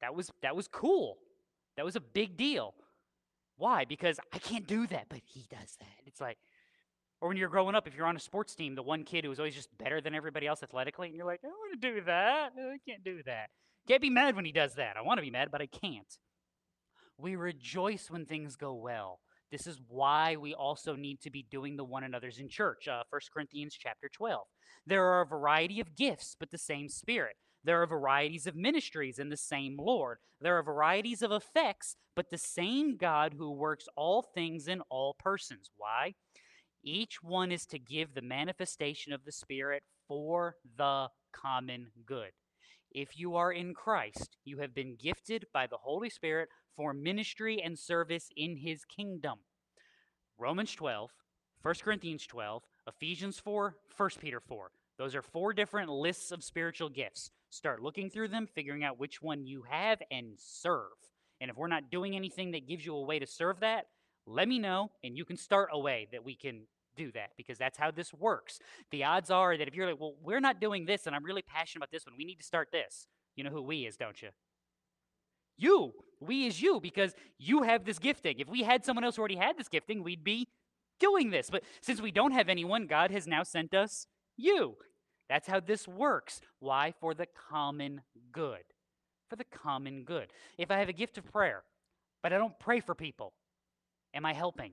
That 0.02 0.14
was 0.14 0.32
that 0.42 0.56
was 0.56 0.68
cool. 0.68 1.18
That 1.76 1.86
was 1.86 1.96
a 1.96 2.00
big 2.00 2.38
deal. 2.38 2.74
Why? 3.58 3.86
Because 3.86 4.20
I 4.34 4.38
can't 4.38 4.68
do 4.68 4.86
that, 4.88 5.06
but 5.10 5.22
he 5.26 5.46
does 5.50 5.78
that. 5.80 6.02
It's 6.06 6.22
like, 6.22 6.38
or 7.22 7.28
when 7.28 7.38
you're 7.38 7.50
growing 7.50 7.76
up, 7.76 7.88
if 7.88 7.96
you're 7.96 8.06
on 8.06 8.16
a 8.16 8.20
sports 8.20 8.56
team, 8.56 8.76
the 8.76 8.84
one 8.84 9.04
kid 9.04 9.24
who 9.24 9.30
was 9.30 9.40
always 9.40 9.56
just 9.56 9.76
better 9.78 10.02
than 10.02 10.14
everybody 10.14 10.46
else 10.46 10.62
athletically, 10.62 11.08
and 11.08 11.16
you're 11.16 11.26
like, 11.26 11.42
I 11.44 11.48
want 11.48 11.82
to 11.82 11.94
do 11.94 12.02
that. 12.02 12.54
I 12.58 12.78
can't 12.88 13.04
do 13.04 13.22
that. 13.26 13.50
Can't 13.88 14.02
be 14.02 14.10
mad 14.10 14.36
when 14.36 14.46
he 14.46 14.52
does 14.52 14.76
that. 14.76 14.98
I 14.98 15.02
want 15.02 15.18
to 15.18 15.24
be 15.24 15.32
mad, 15.32 15.50
but 15.52 15.62
I 15.62 15.68
can't. 15.68 16.18
We 17.18 17.36
rejoice 17.36 18.12
when 18.12 18.26
things 18.26 18.56
go 18.56 18.74
well. 18.74 19.20
This 19.52 19.66
is 19.66 19.80
why 19.88 20.36
we 20.36 20.54
also 20.54 20.96
need 20.96 21.22
to 21.22 21.32
be 21.32 21.46
doing 21.50 21.78
the 21.78 21.86
one 21.86 22.04
another's 22.04 22.38
in 22.38 22.50
church. 22.50 22.88
Uh, 22.88 23.04
1 23.10 23.22
Corinthians 23.34 23.78
chapter 23.80 24.10
12. 24.10 24.46
There 24.86 25.06
are 25.06 25.22
a 25.22 25.26
variety 25.26 25.80
of 25.80 25.96
gifts, 25.96 26.36
but 26.38 26.52
the 26.52 26.58
same 26.58 26.90
Spirit. 26.90 27.38
There 27.64 27.82
are 27.82 27.88
varieties 27.88 28.46
of 28.46 28.56
ministries 28.56 29.20
in 29.20 29.30
the 29.30 29.38
same 29.38 29.78
Lord. 29.80 30.20
There 30.40 30.58
are 30.58 30.64
varieties 30.64 31.22
of 31.22 31.32
effects, 31.32 31.96
but 32.16 32.30
the 32.30 32.38
same 32.38 32.98
God 32.98 33.36
who 33.38 33.52
works 33.52 33.88
all 33.96 34.22
things 34.22 34.68
in 34.68 34.82
all 34.90 35.16
persons. 35.18 35.72
Why? 35.76 36.14
Each 36.90 37.22
one 37.22 37.52
is 37.52 37.66
to 37.66 37.80
give 37.80 38.14
the 38.14 38.22
manifestation 38.22 39.12
of 39.12 39.26
the 39.26 39.32
Spirit 39.34 39.84
for 40.08 40.56
the 40.78 41.10
common 41.34 41.88
good. 42.06 42.30
If 42.90 43.20
you 43.20 43.36
are 43.36 43.52
in 43.52 43.74
Christ, 43.74 44.38
you 44.46 44.60
have 44.60 44.74
been 44.74 44.96
gifted 44.96 45.48
by 45.54 45.68
the 45.68 45.76
Holy 45.76 46.10
Spirit 46.10 46.48
for 46.78 46.94
ministry 46.94 47.62
and 47.62 47.78
service 47.78 48.30
in 48.38 48.56
his 48.56 48.86
kingdom. 48.86 49.40
Romans 50.38 50.74
12, 50.76 51.12
1 51.62 51.76
Corinthians 51.84 52.26
12, 52.26 52.64
Ephesians 52.88 53.38
4, 53.38 53.76
1 53.98 54.10
Peter 54.22 54.40
4. 54.40 54.72
Those 54.98 55.14
are 55.14 55.22
four 55.22 55.52
different 55.52 55.90
lists 55.90 56.32
of 56.32 56.42
spiritual 56.42 56.88
gifts. 56.88 57.32
Start 57.50 57.82
looking 57.82 58.10
through 58.10 58.30
them, 58.30 58.48
figuring 58.48 58.86
out 58.86 58.98
which 58.98 59.22
one 59.22 59.46
you 59.46 59.64
have, 59.70 60.02
and 60.10 60.36
serve. 60.38 60.96
And 61.42 61.52
if 61.52 61.58
we're 61.58 61.68
not 61.68 61.92
doing 61.92 62.16
anything 62.16 62.52
that 62.52 62.66
gives 62.66 62.86
you 62.86 62.96
a 62.96 63.06
way 63.06 63.20
to 63.20 63.28
serve 63.28 63.60
that, 63.60 63.88
let 64.26 64.48
me 64.48 64.58
know, 64.58 64.92
and 65.04 65.18
you 65.18 65.26
can 65.26 65.36
start 65.36 65.70
a 65.74 65.80
way 65.80 66.08
that 66.14 66.24
we 66.24 66.36
can 66.36 66.66
do 66.98 67.12
that 67.14 67.32
because 67.38 67.58
that's 67.58 67.78
how 67.78 67.92
this 67.92 68.14
works. 68.14 68.60
The 68.92 69.04
odds 69.04 69.30
are 69.30 69.58
that 69.58 69.68
if 69.68 69.76
you're 69.76 69.88
like, 69.88 70.00
well, 70.00 70.16
we're 70.22 70.40
not 70.40 70.60
doing 70.60 70.86
this 70.86 71.08
and 71.08 71.16
I'm 71.16 71.24
really 71.24 71.42
passionate 71.42 71.80
about 71.80 71.92
this 71.92 72.06
one, 72.06 72.16
we 72.18 72.26
need 72.26 72.40
to 72.40 72.44
start 72.44 72.70
this. 72.72 73.08
You 73.36 73.44
know 73.44 73.52
who 73.52 73.62
we 73.62 73.86
is, 73.86 73.96
don't 73.96 74.22
you? 74.22 74.30
You. 75.58 75.94
We 76.20 76.48
is 76.48 76.62
you 76.62 76.80
because 76.82 77.14
you 77.38 77.62
have 77.64 77.86
this 77.86 78.00
gifting. 78.00 78.40
If 78.40 78.50
we 78.50 78.64
had 78.64 78.84
someone 78.84 79.04
else 79.04 79.16
who 79.16 79.22
already 79.22 79.36
had 79.36 79.58
this 79.58 79.68
gifting, 79.68 80.04
we'd 80.04 80.24
be 80.24 80.48
doing 81.00 81.30
this. 81.30 81.50
But 81.50 81.64
since 81.82 82.02
we 82.02 82.12
don't 82.12 82.32
have 82.32 82.50
anyone, 82.50 82.88
God 82.88 83.12
has 83.12 83.28
now 83.28 83.44
sent 83.44 83.74
us 83.74 84.08
you. 84.36 84.78
That's 85.30 85.48
how 85.48 85.60
this 85.60 85.88
works. 85.88 86.42
Why? 86.60 86.94
For 87.00 87.14
the 87.14 87.28
common 87.50 88.02
good. 88.32 88.64
For 89.30 89.36
the 89.36 89.44
common 89.44 90.04
good. 90.04 90.32
If 90.58 90.72
I 90.72 90.80
have 90.80 90.90
a 90.90 90.94
gift 90.94 91.18
of 91.18 91.32
prayer, 91.32 91.64
but 92.24 92.34
I 92.34 92.38
don't 92.38 92.58
pray 92.60 92.80
for 92.80 92.96
people, 92.96 93.34
am 94.14 94.26
I 94.26 94.34
helping? 94.34 94.72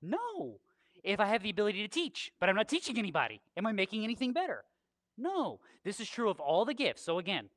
No 0.00 0.60
if 1.04 1.20
I 1.20 1.26
have 1.26 1.42
the 1.42 1.50
ability 1.50 1.82
to 1.82 1.88
teach, 1.88 2.32
but 2.40 2.48
I'm 2.48 2.56
not 2.56 2.68
teaching 2.68 2.98
anybody? 2.98 3.40
Am 3.56 3.66
I 3.66 3.72
making 3.72 4.04
anything 4.04 4.32
better? 4.32 4.64
No. 5.16 5.60
This 5.84 6.00
is 6.00 6.08
true 6.08 6.30
of 6.30 6.40
all 6.40 6.64
the 6.64 6.74
gifts. 6.74 7.02
So 7.02 7.18
again, 7.18 7.48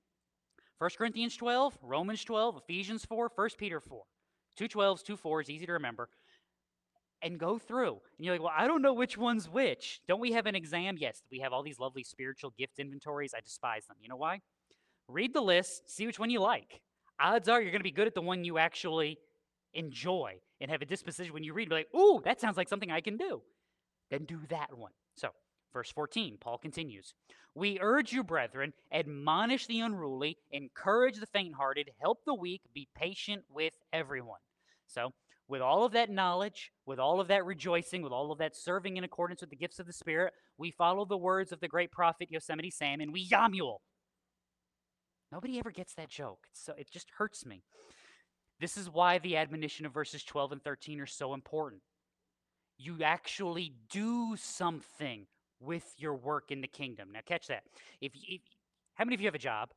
1 0.80 0.90
Corinthians 0.98 1.36
12, 1.38 1.78
Romans 1.82 2.24
12, 2.24 2.58
Ephesians 2.58 3.06
4, 3.06 3.32
1 3.36 3.50
Peter 3.58 3.80
4. 3.80 4.04
Two 4.56 4.68
12s, 4.68 5.04
two 5.04 5.18
4s, 5.18 5.50
easy 5.50 5.66
to 5.66 5.74
remember. 5.74 6.10
And 7.22 7.40
go 7.40 7.58
through. 7.58 8.00
And 8.18 8.26
you're 8.26 8.36
like, 8.36 8.44
well, 8.44 8.54
I 8.56 8.68
don't 8.68 8.82
know 8.82 8.94
which 8.94 9.18
one's 9.18 9.50
which. 9.50 10.02
Don't 10.08 10.20
we 10.20 10.34
have 10.34 10.46
an 10.46 10.56
exam? 10.56 10.98
Yes, 11.00 11.24
we 11.32 11.40
have 11.40 11.54
all 11.54 11.64
these 11.64 11.80
lovely 11.80 12.04
spiritual 12.04 12.54
gift 12.58 12.80
inventories. 12.80 13.34
I 13.36 13.40
despise 13.40 13.86
them. 13.86 13.98
You 14.02 14.10
know 14.10 14.18
why? 14.18 14.42
Read 15.08 15.34
the 15.34 15.42
list, 15.42 15.90
see 15.90 16.06
which 16.06 16.20
one 16.20 16.30
you 16.30 16.40
like. 16.40 16.82
Odds 17.20 17.48
are 17.48 17.62
you're 17.62 17.72
going 17.72 17.80
to 17.80 17.84
be 17.84 17.92
good 17.92 18.08
at 18.08 18.16
the 18.16 18.22
one 18.22 18.44
you 18.44 18.58
actually 18.58 19.18
enjoy 19.74 20.36
and 20.64 20.72
have 20.72 20.82
a 20.82 20.86
disposition 20.86 21.34
when 21.34 21.44
you 21.44 21.54
read, 21.54 21.68
be 21.68 21.76
like, 21.76 21.94
ooh, 21.94 22.22
that 22.24 22.40
sounds 22.40 22.56
like 22.56 22.70
something 22.70 22.90
I 22.90 23.02
can 23.02 23.18
do. 23.18 23.42
Then 24.10 24.24
do 24.24 24.40
that 24.50 24.76
one. 24.76 24.94
So, 25.18 25.30
verse 25.74 25.92
14, 25.92 26.38
Paul 26.40 26.58
continues 26.58 27.14
We 27.54 27.80
urge 27.82 28.14
you, 28.14 28.24
brethren, 28.24 28.72
admonish 28.90 29.68
the 29.68 29.82
unruly, 29.82 30.38
encourage 30.52 31.20
the 31.20 31.26
faint 31.26 31.56
hearted, 31.56 31.92
help 32.00 32.20
the 32.26 32.34
weak, 32.34 32.62
be 32.74 32.88
patient 32.96 33.44
with 33.54 33.74
everyone. 33.92 34.40
So, 34.88 35.12
with 35.50 35.62
all 35.62 35.84
of 35.84 35.92
that 35.92 36.10
knowledge, 36.10 36.72
with 36.86 36.98
all 36.98 37.20
of 37.20 37.28
that 37.28 37.46
rejoicing, 37.46 38.02
with 38.02 38.14
all 38.14 38.32
of 38.32 38.38
that 38.38 38.56
serving 38.56 38.96
in 38.96 39.04
accordance 39.04 39.42
with 39.42 39.50
the 39.50 39.58
gifts 39.58 39.80
of 39.80 39.86
the 39.86 39.92
Spirit, 39.92 40.34
we 40.58 40.72
follow 40.72 41.04
the 41.04 41.18
words 41.18 41.52
of 41.52 41.60
the 41.60 41.68
great 41.68 41.92
prophet 41.92 42.30
Yosemite 42.32 42.72
Sam 42.72 43.02
and 43.02 43.12
we 43.12 43.28
Yamuel. 43.28 43.80
Nobody 45.30 45.60
ever 45.60 45.72
gets 45.72 45.94
that 45.96 46.10
joke. 46.10 46.48
So 46.54 46.74
it 46.78 46.90
just 46.90 47.10
hurts 47.18 47.46
me. 47.46 47.64
This 48.64 48.78
is 48.78 48.90
why 48.90 49.18
the 49.18 49.36
admonition 49.36 49.86
of 49.86 49.94
verses 49.94 50.24
12 50.24 50.54
and 50.54 50.64
13 50.64 51.02
are 51.02 51.06
so 51.06 51.34
important. 51.34 51.82
You 52.78 53.04
actually 53.04 53.74
do 53.92 54.38
something 54.38 55.28
with 55.60 55.84
your 55.98 56.16
work 56.16 56.50
in 56.50 56.62
the 56.62 56.70
kingdom. 56.70 57.10
Now, 57.12 57.20
catch 57.26 57.48
that. 57.48 57.64
If, 58.00 58.14
if 58.16 58.40
how 58.94 59.04
many 59.04 59.16
of 59.16 59.20
you 59.20 59.28
have 59.28 59.36
a 59.36 59.38
job? 59.38 59.72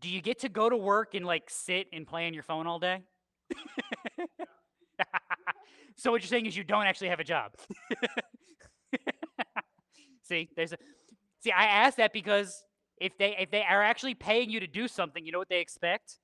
Do 0.00 0.08
you 0.08 0.20
get 0.20 0.40
to 0.40 0.48
go 0.48 0.68
to 0.68 0.76
work 0.76 1.14
and 1.14 1.24
like 1.24 1.48
sit 1.48 1.86
and 1.92 2.04
play 2.04 2.26
on 2.26 2.34
your 2.34 2.42
phone 2.42 2.66
all 2.66 2.80
day? 2.80 3.04
so 5.94 6.10
what 6.10 6.22
you're 6.22 6.28
saying 6.28 6.46
is 6.46 6.56
you 6.56 6.64
don't 6.64 6.86
actually 6.86 7.10
have 7.10 7.20
a 7.20 7.24
job. 7.24 7.52
see, 10.24 10.48
there's 10.56 10.72
a 10.72 10.78
see. 11.44 11.52
I 11.52 11.66
ask 11.66 11.96
that 11.98 12.12
because 12.12 12.64
if 13.00 13.16
they 13.18 13.36
if 13.38 13.52
they 13.52 13.62
are 13.62 13.84
actually 13.84 14.14
paying 14.14 14.50
you 14.50 14.58
to 14.58 14.66
do 14.66 14.88
something, 14.88 15.24
you 15.24 15.30
know 15.30 15.38
what 15.38 15.48
they 15.48 15.60
expect? 15.60 16.18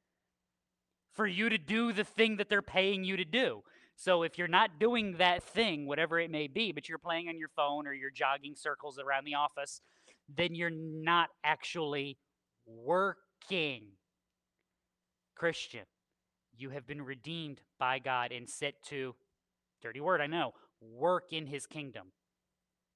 For 1.15 1.27
you 1.27 1.49
to 1.49 1.59
do 1.59 1.93
the 1.93 2.05
thing 2.05 2.37
that 2.37 2.49
they're 2.49 2.63
paying 2.63 3.05
you 3.05 3.17
to 3.17 3.25
do. 3.25 3.63
So 3.97 4.23
if 4.23 4.39
you're 4.39 4.49
not 4.49 4.81
doing 4.81 5.17
that 5.19 5.43
thing, 5.43 5.87
whatever 5.87 6.19
it 6.19 6.31
may 6.31 6.47
be, 6.47 6.73
but 6.73 6.89
you're 6.89 6.99
playing 6.99 7.29
on 7.29 7.39
your 7.39 7.51
phone 7.55 7.87
or 7.87 7.93
you're 7.93 8.11
jogging 8.11 8.55
circles 8.57 8.99
around 8.99 9.25
the 9.25 9.35
office, 9.35 9.81
then 10.35 10.55
you're 10.55 10.71
not 10.71 11.29
actually 11.45 12.17
working. 12.67 13.83
Christian, 15.37 15.85
you 16.57 16.71
have 16.71 16.87
been 16.87 17.03
redeemed 17.03 17.61
by 17.79 17.99
God 17.99 18.33
and 18.33 18.49
set 18.49 18.75
to, 18.87 19.15
dirty 19.83 20.01
word, 20.01 20.21
I 20.21 20.27
know, 20.27 20.53
work 20.81 21.33
in 21.33 21.47
his 21.47 21.67
kingdom, 21.67 22.13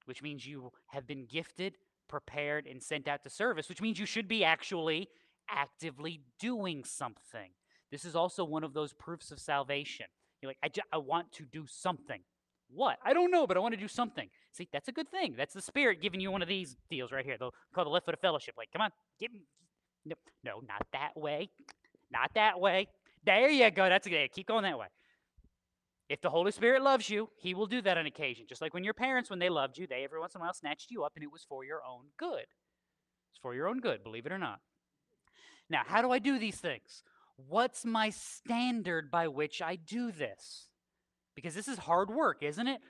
which 0.05 0.23
means 0.23 0.45
you 0.45 0.71
have 0.87 1.05
been 1.05 1.25
gifted, 1.25 1.75
prepared, 2.07 2.65
and 2.65 2.81
sent 2.81 3.07
out 3.07 3.23
to 3.23 3.29
service, 3.29 3.69
which 3.69 3.81
means 3.81 3.99
you 3.99 4.05
should 4.05 4.27
be 4.27 4.43
actually 4.43 5.09
actively 5.49 6.21
doing 6.39 6.83
something. 6.83 7.51
This 7.91 8.05
is 8.05 8.15
also 8.15 8.43
one 8.43 8.63
of 8.63 8.73
those 8.73 8.93
proofs 8.93 9.31
of 9.31 9.39
salvation. 9.39 10.07
You're 10.41 10.51
like, 10.51 10.81
I, 10.91 10.97
want 10.97 11.31
to 11.33 11.43
do 11.45 11.65
something. 11.67 12.21
What? 12.69 12.97
I 13.03 13.13
don't 13.13 13.31
know, 13.31 13.47
but 13.47 13.57
I 13.57 13.59
want 13.59 13.73
to 13.73 13.79
do 13.79 13.87
something. 13.87 14.29
See, 14.51 14.67
that's 14.71 14.87
a 14.87 14.91
good 14.91 15.09
thing. 15.09 15.35
That's 15.37 15.53
the 15.53 15.61
Spirit 15.61 16.01
giving 16.01 16.19
you 16.19 16.31
one 16.31 16.41
of 16.41 16.47
these 16.47 16.75
deals 16.89 17.11
right 17.11 17.25
here. 17.25 17.37
They'll 17.39 17.53
call 17.73 17.85
the 17.85 17.89
left 17.89 18.05
foot 18.05 18.13
of 18.13 18.19
fellowship. 18.19 18.55
Like, 18.57 18.71
come 18.71 18.81
on, 18.81 18.91
give 19.19 19.31
me. 19.31 19.43
No, 20.05 20.15
no, 20.43 20.61
not 20.67 20.85
that 20.93 21.15
way. 21.15 21.49
Not 22.11 22.31
that 22.35 22.59
way. 22.59 22.87
There 23.25 23.49
you 23.49 23.69
go. 23.71 23.89
That's 23.89 24.07
a 24.07 24.09
good. 24.09 24.31
Keep 24.31 24.47
going 24.47 24.63
that 24.63 24.77
way. 24.77 24.87
If 26.09 26.21
the 26.21 26.29
Holy 26.29 26.51
Spirit 26.51 26.81
loves 26.81 27.09
you, 27.09 27.29
He 27.37 27.53
will 27.53 27.65
do 27.65 27.81
that 27.81 27.97
on 27.97 28.05
occasion. 28.05 28.45
Just 28.47 28.61
like 28.61 28.73
when 28.73 28.83
your 28.83 28.93
parents, 28.93 29.29
when 29.29 29.39
they 29.39 29.49
loved 29.49 29.77
you, 29.77 29.87
they 29.87 30.03
every 30.03 30.19
once 30.19 30.35
in 30.35 30.41
a 30.41 30.43
while 30.43 30.53
snatched 30.53 30.91
you 30.91 31.03
up, 31.03 31.13
and 31.15 31.23
it 31.23 31.31
was 31.31 31.45
for 31.47 31.65
your 31.65 31.81
own 31.83 32.05
good. 32.17 32.45
It's 33.31 33.39
for 33.41 33.53
your 33.53 33.67
own 33.67 33.79
good, 33.79 34.03
believe 34.03 34.25
it 34.25 34.31
or 34.31 34.37
not. 34.37 34.59
Now, 35.69 35.81
how 35.85 36.01
do 36.01 36.11
I 36.11 36.19
do 36.19 36.39
these 36.39 36.55
things? 36.55 37.03
What's 37.37 37.85
my 37.85 38.09
standard 38.09 39.11
by 39.11 39.27
which 39.27 39.61
I 39.61 39.75
do 39.75 40.11
this? 40.11 40.69
Because 41.35 41.53
this 41.53 41.67
is 41.67 41.77
hard 41.77 42.09
work, 42.09 42.41
isn't 42.41 42.67
it? 42.67 42.81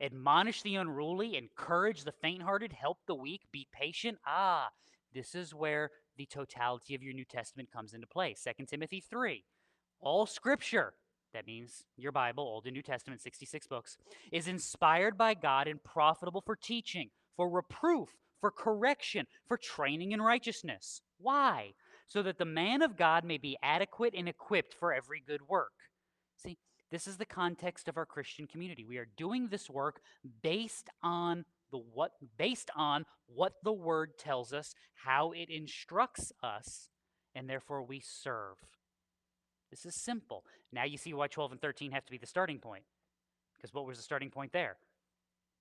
Admonish 0.00 0.62
the 0.62 0.76
unruly, 0.76 1.36
encourage 1.36 2.04
the 2.04 2.12
faint 2.12 2.42
hearted, 2.42 2.72
help 2.72 2.98
the 3.06 3.14
weak, 3.14 3.42
be 3.52 3.68
patient. 3.70 4.18
Ah, 4.26 4.70
this 5.14 5.34
is 5.34 5.54
where 5.54 5.90
the 6.16 6.26
totality 6.26 6.94
of 6.94 7.02
your 7.02 7.12
New 7.12 7.26
Testament 7.26 7.70
comes 7.70 7.92
into 7.92 8.06
play. 8.06 8.34
2 8.34 8.64
Timothy 8.66 9.00
3. 9.00 9.44
All 10.00 10.26
scripture, 10.26 10.94
that 11.34 11.46
means 11.46 11.84
your 11.96 12.12
Bible, 12.12 12.44
Old 12.44 12.66
and 12.66 12.74
New 12.74 12.82
Testament, 12.82 13.20
66 13.20 13.66
books, 13.66 13.96
is 14.32 14.48
inspired 14.48 15.16
by 15.16 15.34
God 15.34 15.68
and 15.68 15.82
profitable 15.84 16.42
for 16.44 16.56
teaching, 16.56 17.10
for 17.36 17.48
reproof, 17.48 18.08
for 18.40 18.50
correction, 18.50 19.26
for 19.46 19.56
training 19.56 20.12
in 20.12 20.20
righteousness. 20.20 21.02
Why? 21.18 21.74
So 22.12 22.22
that 22.22 22.36
the 22.36 22.44
man 22.44 22.82
of 22.82 22.98
God 22.98 23.24
may 23.24 23.38
be 23.38 23.56
adequate 23.62 24.12
and 24.14 24.28
equipped 24.28 24.74
for 24.74 24.92
every 24.92 25.22
good 25.26 25.48
work. 25.48 25.72
See, 26.36 26.58
this 26.90 27.06
is 27.06 27.16
the 27.16 27.24
context 27.24 27.88
of 27.88 27.96
our 27.96 28.04
Christian 28.04 28.46
community. 28.46 28.84
We 28.84 28.98
are 28.98 29.08
doing 29.16 29.48
this 29.48 29.70
work 29.70 30.02
based 30.42 30.90
on 31.02 31.46
the 31.70 31.78
what 31.78 32.12
based 32.36 32.68
on 32.76 33.06
what 33.34 33.54
the 33.64 33.72
word 33.72 34.18
tells 34.18 34.52
us, 34.52 34.74
how 34.92 35.32
it 35.32 35.48
instructs 35.48 36.32
us, 36.42 36.90
and 37.34 37.48
therefore 37.48 37.82
we 37.82 38.00
serve. 38.00 38.56
This 39.70 39.86
is 39.86 39.94
simple. 39.94 40.44
Now 40.70 40.84
you 40.84 40.98
see 40.98 41.14
why 41.14 41.28
12 41.28 41.52
and 41.52 41.60
13 41.62 41.92
have 41.92 42.04
to 42.04 42.12
be 42.12 42.18
the 42.18 42.26
starting 42.26 42.58
point. 42.58 42.84
Because 43.56 43.72
what 43.72 43.86
was 43.86 43.96
the 43.96 44.04
starting 44.04 44.28
point 44.28 44.52
there? 44.52 44.76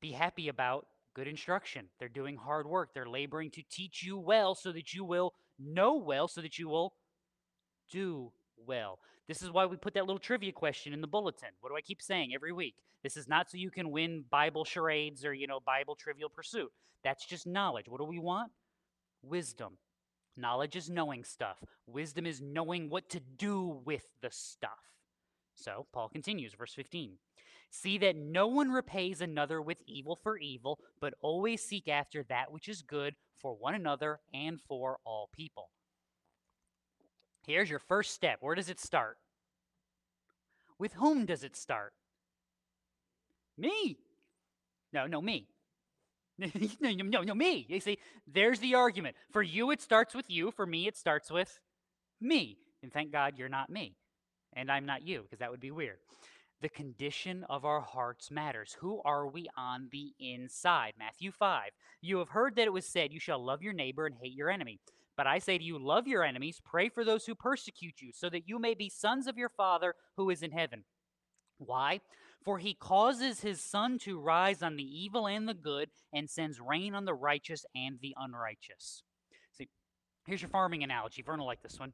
Be 0.02 0.12
happy 0.12 0.50
about 0.50 0.86
good 1.14 1.30
instruction. 1.30 1.86
They're 1.98 2.10
doing 2.10 2.36
hard 2.36 2.68
work. 2.68 2.94
They're 2.94 3.06
laboring 3.08 3.52
to 3.52 3.64
teach 3.70 4.04
you 4.04 4.18
well 4.18 4.54
so 4.54 4.74
that 4.74 4.94
you 4.94 5.06
will 5.06 5.34
know 5.64 5.96
well, 5.96 6.28
so 6.28 6.42
that 6.42 6.58
you 6.60 6.68
will 6.68 6.94
do 7.90 8.32
well. 8.58 9.00
This 9.28 9.42
is 9.42 9.52
why 9.52 9.66
we 9.66 9.78
put 9.78 9.94
that 9.94 10.06
little 10.06 10.20
trivia 10.20 10.52
question 10.52 10.94
in 10.94 11.02
the 11.02 11.08
bulletin. 11.08 11.50
What 11.62 11.70
do 11.70 11.76
I 11.76 11.82
keep 11.82 12.02
saying 12.02 12.34
every 12.34 12.52
week? 12.52 12.76
This 13.04 13.18
is 13.18 13.28
not 13.28 13.50
so 13.50 13.58
you 13.58 13.72
can 13.72 13.92
win 13.92 14.26
Bible 14.30 14.66
charades 14.66 15.26
or, 15.26 15.34
you 15.34 15.48
know, 15.48 15.60
Bible 15.60 15.96
trivial 15.96 16.30
pursuit. 16.30 16.72
That's 17.04 17.26
just 17.26 17.48
knowledge. 17.48 17.88
What 17.88 18.00
do 18.00 18.06
we 18.06 18.20
want? 18.20 18.52
Wisdom. 19.24 19.78
Knowledge 20.38 20.76
is 20.76 20.90
knowing 20.90 21.24
stuff. 21.24 21.64
Wisdom 21.88 22.26
is 22.26 22.42
knowing 22.42 22.90
what 22.90 23.10
to 23.10 23.20
do 23.20 23.82
with 23.86 24.04
the 24.22 24.32
stuff. 24.32 24.72
So, 25.56 25.88
Paul 25.92 26.10
continues, 26.10 26.54
verse 26.54 26.74
15. 26.74 27.14
See 27.70 27.98
that 28.00 28.16
no 28.16 28.48
one 28.48 28.72
repays 28.72 29.22
another 29.22 29.62
with 29.62 29.78
evil 29.88 30.20
for 30.22 30.38
evil, 30.38 30.80
but 31.00 31.14
always 31.22 31.62
seek 31.62 31.88
after 31.88 32.24
that 32.24 32.52
which 32.52 32.68
is 32.68 32.82
good 32.82 33.16
for 33.42 33.54
one 33.54 33.76
another 33.76 34.20
and 34.34 34.60
for 34.62 34.98
all 35.06 35.30
people. 35.34 35.70
Here's 37.46 37.70
your 37.70 37.80
first 37.80 38.14
step. 38.14 38.38
Where 38.42 38.56
does 38.56 38.70
it 38.70 38.80
start? 38.80 39.18
With 40.78 40.94
whom 40.94 41.26
does 41.26 41.44
it 41.44 41.56
start? 41.56 41.94
Me. 43.58 43.98
No, 44.94 45.08
no, 45.08 45.22
me. 45.22 45.48
no, 46.38 46.92
no, 46.92 47.22
no, 47.22 47.36
me. 47.36 47.66
You 47.70 47.80
see, 47.80 48.00
there's 48.28 48.60
the 48.60 48.76
argument. 48.76 49.16
For 49.32 49.42
you, 49.42 49.72
it 49.72 49.82
starts 49.82 50.16
with 50.16 50.30
you. 50.30 50.52
For 50.52 50.66
me, 50.66 50.88
it 50.88 50.98
starts 50.98 51.30
with 51.32 51.60
me. 52.20 52.58
And 52.82 52.92
thank 52.92 53.12
God 53.12 53.34
you're 53.38 53.50
not 53.50 53.70
me. 53.70 53.96
And 54.54 54.72
I'm 54.72 54.86
not 54.86 55.08
you, 55.08 55.22
because 55.22 55.40
that 55.40 55.52
would 55.52 55.60
be 55.60 55.72
weird. 55.72 55.98
The 56.62 56.70
condition 56.70 57.44
of 57.50 57.66
our 57.66 57.82
hearts 57.82 58.30
matters. 58.30 58.78
Who 58.80 59.02
are 59.04 59.28
we 59.28 59.48
on 59.58 59.90
the 59.92 60.14
inside? 60.20 60.94
Matthew 60.98 61.32
5. 61.32 61.72
You 62.02 62.20
have 62.20 62.30
heard 62.30 62.56
that 62.56 62.68
it 62.68 62.74
was 62.74 62.86
said, 62.86 63.12
You 63.12 63.20
shall 63.20 63.44
love 63.44 63.64
your 63.64 63.74
neighbor 63.74 64.06
and 64.06 64.16
hate 64.22 64.34
your 64.34 64.52
enemy. 64.52 64.80
But 65.18 65.26
I 65.26 65.40
say 65.40 65.58
to 65.58 65.64
you, 65.64 65.78
love 65.78 66.08
your 66.08 66.24
enemies, 66.24 66.62
pray 66.64 66.90
for 66.90 67.04
those 67.04 67.26
who 67.26 67.36
persecute 67.36 68.02
you, 68.02 68.12
so 68.14 68.30
that 68.30 68.48
you 68.48 68.60
may 68.60 68.76
be 68.76 68.90
sons 68.90 69.28
of 69.28 69.38
your 69.38 69.50
Father 69.50 69.96
who 70.18 70.30
is 70.30 70.44
in 70.44 70.52
heaven. 70.52 70.84
Why? 71.58 72.00
For 72.44 72.60
he 72.60 72.74
causes 72.74 73.42
his 73.42 73.62
sun 73.62 73.98
to 74.00 74.20
rise 74.20 74.64
on 74.64 74.76
the 74.76 74.84
evil 74.84 75.28
and 75.28 75.48
the 75.48 75.54
good, 75.54 75.90
and 76.14 76.30
sends 76.30 76.60
rain 76.60 76.96
on 76.96 77.06
the 77.06 77.14
righteous 77.14 77.66
and 77.76 77.98
the 78.02 78.16
unrighteous. 78.18 79.04
See, 79.52 79.68
here's 80.26 80.42
your 80.42 80.50
farming 80.50 80.84
analogy. 80.84 81.22
Vern 81.22 81.40
will 81.40 81.46
like 81.46 81.62
this 81.62 81.80
one. 81.80 81.94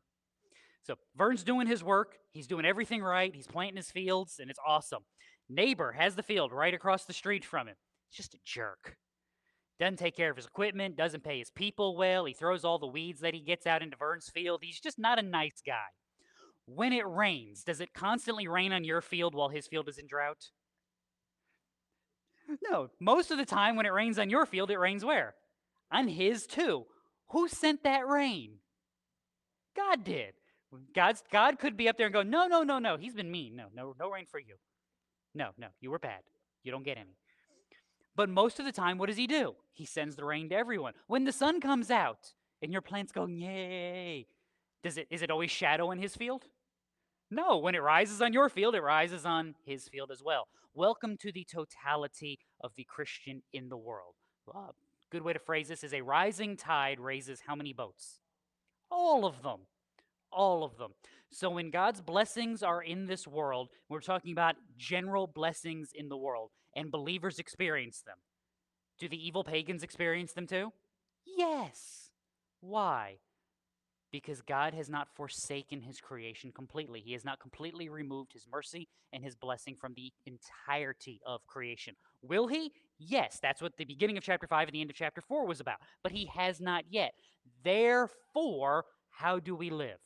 So 0.83 0.95
Vern's 1.17 1.43
doing 1.43 1.67
his 1.67 1.83
work. 1.83 2.15
He's 2.31 2.47
doing 2.47 2.65
everything 2.65 3.01
right. 3.01 3.33
He's 3.35 3.47
planting 3.47 3.77
his 3.77 3.91
fields, 3.91 4.39
and 4.39 4.49
it's 4.49 4.59
awesome. 4.65 5.03
Neighbor 5.49 5.93
has 5.93 6.15
the 6.15 6.23
field 6.23 6.51
right 6.51 6.73
across 6.73 7.05
the 7.05 7.13
street 7.13 7.45
from 7.45 7.67
him. 7.67 7.75
He's 8.09 8.17
just 8.17 8.33
a 8.33 8.39
jerk. 8.45 8.97
Doesn't 9.79 9.97
take 9.97 10.15
care 10.15 10.31
of 10.31 10.37
his 10.37 10.47
equipment, 10.47 10.95
doesn't 10.95 11.23
pay 11.23 11.37
his 11.39 11.51
people 11.51 11.95
well. 11.95 12.25
He 12.25 12.33
throws 12.33 12.65
all 12.65 12.79
the 12.79 12.87
weeds 12.87 13.19
that 13.19 13.35
he 13.35 13.41
gets 13.41 13.67
out 13.67 13.83
into 13.83 13.95
Vern's 13.95 14.29
field. 14.29 14.61
He's 14.63 14.79
just 14.79 14.97
not 14.97 15.19
a 15.19 15.23
nice 15.23 15.61
guy. 15.65 15.85
When 16.65 16.93
it 16.93 17.07
rains, 17.07 17.63
does 17.63 17.79
it 17.79 17.93
constantly 17.93 18.47
rain 18.47 18.73
on 18.73 18.83
your 18.83 19.01
field 19.01 19.35
while 19.35 19.49
his 19.49 19.67
field 19.67 19.87
is 19.87 19.97
in 19.97 20.07
drought? 20.07 20.49
No, 22.67 22.89
most 22.99 23.29
of 23.29 23.37
the 23.37 23.45
time 23.45 23.75
when 23.75 23.85
it 23.85 23.93
rains 23.93 24.17
on 24.17 24.29
your 24.29 24.45
field, 24.45 24.71
it 24.71 24.79
rains 24.79 25.05
where? 25.05 25.35
On 25.91 26.07
his 26.07 26.47
too. 26.47 26.85
Who 27.29 27.47
sent 27.47 27.83
that 27.83 28.07
rain? 28.07 28.59
God 29.75 30.03
did. 30.03 30.33
God's 30.93 31.23
God 31.31 31.59
could 31.59 31.77
be 31.77 31.87
up 31.87 31.97
there 31.97 32.07
and 32.07 32.13
go, 32.13 32.23
no, 32.23 32.47
no, 32.47 32.63
no, 32.63 32.79
no. 32.79 32.97
He's 32.97 33.15
been 33.15 33.31
mean. 33.31 33.55
No, 33.55 33.65
no, 33.73 33.95
no 33.99 34.09
rain 34.09 34.25
for 34.29 34.39
you. 34.39 34.55
No, 35.33 35.49
no, 35.57 35.67
you 35.79 35.91
were 35.91 35.99
bad. 35.99 36.21
You 36.63 36.71
don't 36.71 36.83
get 36.83 36.97
any. 36.97 37.17
But 38.15 38.29
most 38.29 38.59
of 38.59 38.65
the 38.65 38.71
time, 38.71 38.97
what 38.97 39.07
does 39.07 39.17
he 39.17 39.27
do? 39.27 39.55
He 39.71 39.85
sends 39.85 40.15
the 40.15 40.25
rain 40.25 40.49
to 40.49 40.55
everyone. 40.55 40.93
When 41.05 41.23
the 41.23 41.31
sun 41.31 41.61
comes 41.61 41.91
out 41.91 42.33
and 42.61 42.71
your 42.71 42.81
plant's 42.81 43.11
going, 43.11 43.37
yay, 43.37 44.27
does 44.83 44.97
it 44.97 45.07
is 45.11 45.21
it 45.21 45.31
always 45.31 45.51
shadow 45.51 45.91
in 45.91 45.99
his 45.99 46.15
field? 46.15 46.45
No, 47.29 47.57
when 47.57 47.75
it 47.75 47.83
rises 47.83 48.21
on 48.21 48.33
your 48.33 48.49
field, 48.49 48.73
it 48.73 48.81
rises 48.81 49.25
on 49.25 49.55
his 49.65 49.87
field 49.87 50.11
as 50.11 50.23
well. 50.23 50.47
Welcome 50.73 51.17
to 51.17 51.31
the 51.31 51.45
totality 51.45 52.39
of 52.61 52.73
the 52.75 52.85
Christian 52.85 53.43
in 53.53 53.69
the 53.69 53.77
world. 53.77 54.15
Good 55.11 55.23
way 55.23 55.33
to 55.33 55.39
phrase 55.39 55.67
this 55.67 55.83
is 55.83 55.93
a 55.93 56.01
rising 56.01 56.57
tide 56.57 56.99
raises 56.99 57.41
how 57.45 57.55
many 57.55 57.73
boats? 57.73 58.19
All 58.89 59.25
of 59.25 59.43
them 59.43 59.61
all 60.37 60.63
of 60.63 60.77
them. 60.77 60.91
So 61.31 61.49
when 61.49 61.71
God's 61.71 61.99
blessings 61.99 62.63
are 62.63 62.81
in 62.81 63.07
this 63.07 63.27
world, 63.27 63.69
we're 63.89 63.99
talking 63.99 64.31
about 64.31 64.55
general 64.77 65.27
blessings 65.27 65.89
in 65.93 66.07
the 66.07 66.15
world, 66.15 66.51
and 66.75 66.91
believers 66.91 67.39
experience 67.39 68.01
them. 68.05 68.17
Do 68.99 69.09
the 69.09 69.27
evil 69.27 69.43
pagans 69.43 69.83
experience 69.83 70.33
them 70.33 70.47
too? 70.47 70.71
Yes. 71.25 72.11
Why? 72.61 73.17
Because 74.11 74.41
God 74.41 74.73
has 74.73 74.89
not 74.89 75.09
forsaken 75.15 75.81
his 75.81 75.99
creation 75.99 76.51
completely. 76.51 77.01
He 77.01 77.11
has 77.11 77.25
not 77.25 77.39
completely 77.39 77.89
removed 77.89 78.31
his 78.31 78.47
mercy 78.49 78.87
and 79.11 79.23
his 79.23 79.35
blessing 79.35 79.75
from 79.75 79.93
the 79.95 80.13
entirety 80.25 81.19
of 81.25 81.45
creation. 81.45 81.95
Will 82.21 82.47
he? 82.47 82.71
Yes. 82.97 83.39
That's 83.41 83.61
what 83.61 83.75
the 83.77 83.85
beginning 83.85 84.17
of 84.17 84.23
chapter 84.23 84.47
5 84.47 84.69
and 84.69 84.73
the 84.73 84.81
end 84.81 84.89
of 84.89 84.95
chapter 84.95 85.21
4 85.21 85.45
was 85.45 85.59
about. 85.59 85.77
But 86.03 86.13
he 86.13 86.29
has 86.33 86.61
not 86.61 86.85
yet. 86.89 87.13
Therefore, 87.63 88.85
how 89.09 89.39
do 89.39 89.55
we 89.55 89.69
live? 89.69 89.99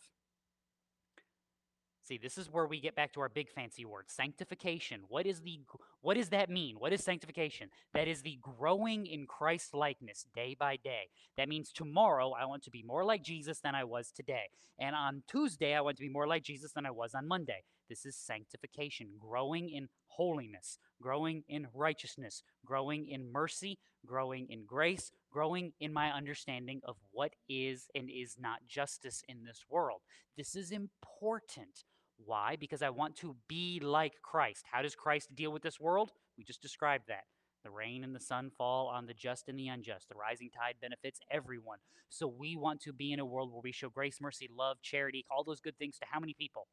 See, 2.11 2.17
this 2.17 2.37
is 2.37 2.51
where 2.51 2.67
we 2.67 2.81
get 2.81 2.93
back 2.93 3.13
to 3.13 3.21
our 3.21 3.29
big 3.29 3.49
fancy 3.49 3.85
word, 3.85 4.09
sanctification. 4.09 5.03
What 5.07 5.25
is 5.25 5.39
the 5.39 5.61
what 6.01 6.17
does 6.17 6.27
that 6.31 6.49
mean? 6.49 6.75
What 6.77 6.91
is 6.91 7.01
sanctification? 7.01 7.69
That 7.93 8.09
is 8.09 8.21
the 8.21 8.37
growing 8.41 9.05
in 9.05 9.25
Christ 9.25 9.73
likeness 9.73 10.25
day 10.35 10.53
by 10.59 10.75
day. 10.75 11.03
That 11.37 11.47
means 11.47 11.71
tomorrow 11.71 12.33
I 12.37 12.43
want 12.47 12.63
to 12.63 12.69
be 12.69 12.83
more 12.83 13.05
like 13.05 13.23
Jesus 13.23 13.61
than 13.61 13.75
I 13.75 13.85
was 13.85 14.11
today. 14.11 14.49
And 14.77 14.93
on 14.93 15.23
Tuesday 15.25 15.73
I 15.73 15.79
want 15.79 15.95
to 15.99 16.03
be 16.03 16.09
more 16.09 16.27
like 16.27 16.43
Jesus 16.43 16.73
than 16.73 16.85
I 16.85 16.91
was 16.91 17.13
on 17.15 17.29
Monday. 17.29 17.63
This 17.87 18.05
is 18.05 18.17
sanctification, 18.17 19.11
growing 19.17 19.69
in 19.69 19.87
holiness, 20.07 20.79
growing 21.01 21.45
in 21.47 21.67
righteousness, 21.73 22.43
growing 22.65 23.07
in 23.07 23.31
mercy, 23.31 23.79
growing 24.05 24.47
in 24.49 24.65
grace, 24.65 25.13
growing 25.31 25.71
in 25.79 25.93
my 25.93 26.11
understanding 26.11 26.81
of 26.83 26.97
what 27.11 27.31
is 27.47 27.87
and 27.95 28.09
is 28.09 28.35
not 28.37 28.67
justice 28.67 29.23
in 29.29 29.45
this 29.45 29.63
world. 29.69 30.01
This 30.35 30.57
is 30.57 30.71
important 30.71 31.85
why? 32.25 32.55
Because 32.59 32.81
I 32.81 32.89
want 32.89 33.15
to 33.17 33.35
be 33.47 33.79
like 33.81 34.13
Christ. 34.21 34.65
How 34.71 34.81
does 34.81 34.95
Christ 34.95 35.35
deal 35.35 35.51
with 35.51 35.63
this 35.63 35.79
world? 35.79 36.11
We 36.37 36.43
just 36.43 36.61
described 36.61 37.05
that. 37.07 37.23
The 37.63 37.71
rain 37.71 38.03
and 38.03 38.15
the 38.15 38.19
sun 38.19 38.51
fall 38.57 38.87
on 38.87 39.05
the 39.05 39.13
just 39.13 39.47
and 39.47 39.57
the 39.57 39.67
unjust. 39.67 40.09
The 40.09 40.15
rising 40.15 40.49
tide 40.49 40.75
benefits 40.81 41.19
everyone. 41.29 41.77
So 42.09 42.27
we 42.27 42.55
want 42.55 42.81
to 42.81 42.93
be 42.93 43.11
in 43.11 43.19
a 43.19 43.25
world 43.25 43.51
where 43.51 43.61
we 43.63 43.71
show 43.71 43.89
grace, 43.89 44.17
mercy, 44.19 44.49
love, 44.55 44.77
charity, 44.81 45.25
all 45.29 45.43
those 45.43 45.61
good 45.61 45.77
things 45.77 45.97
to 45.99 46.05
how 46.09 46.19
many 46.19 46.33
people? 46.33 46.67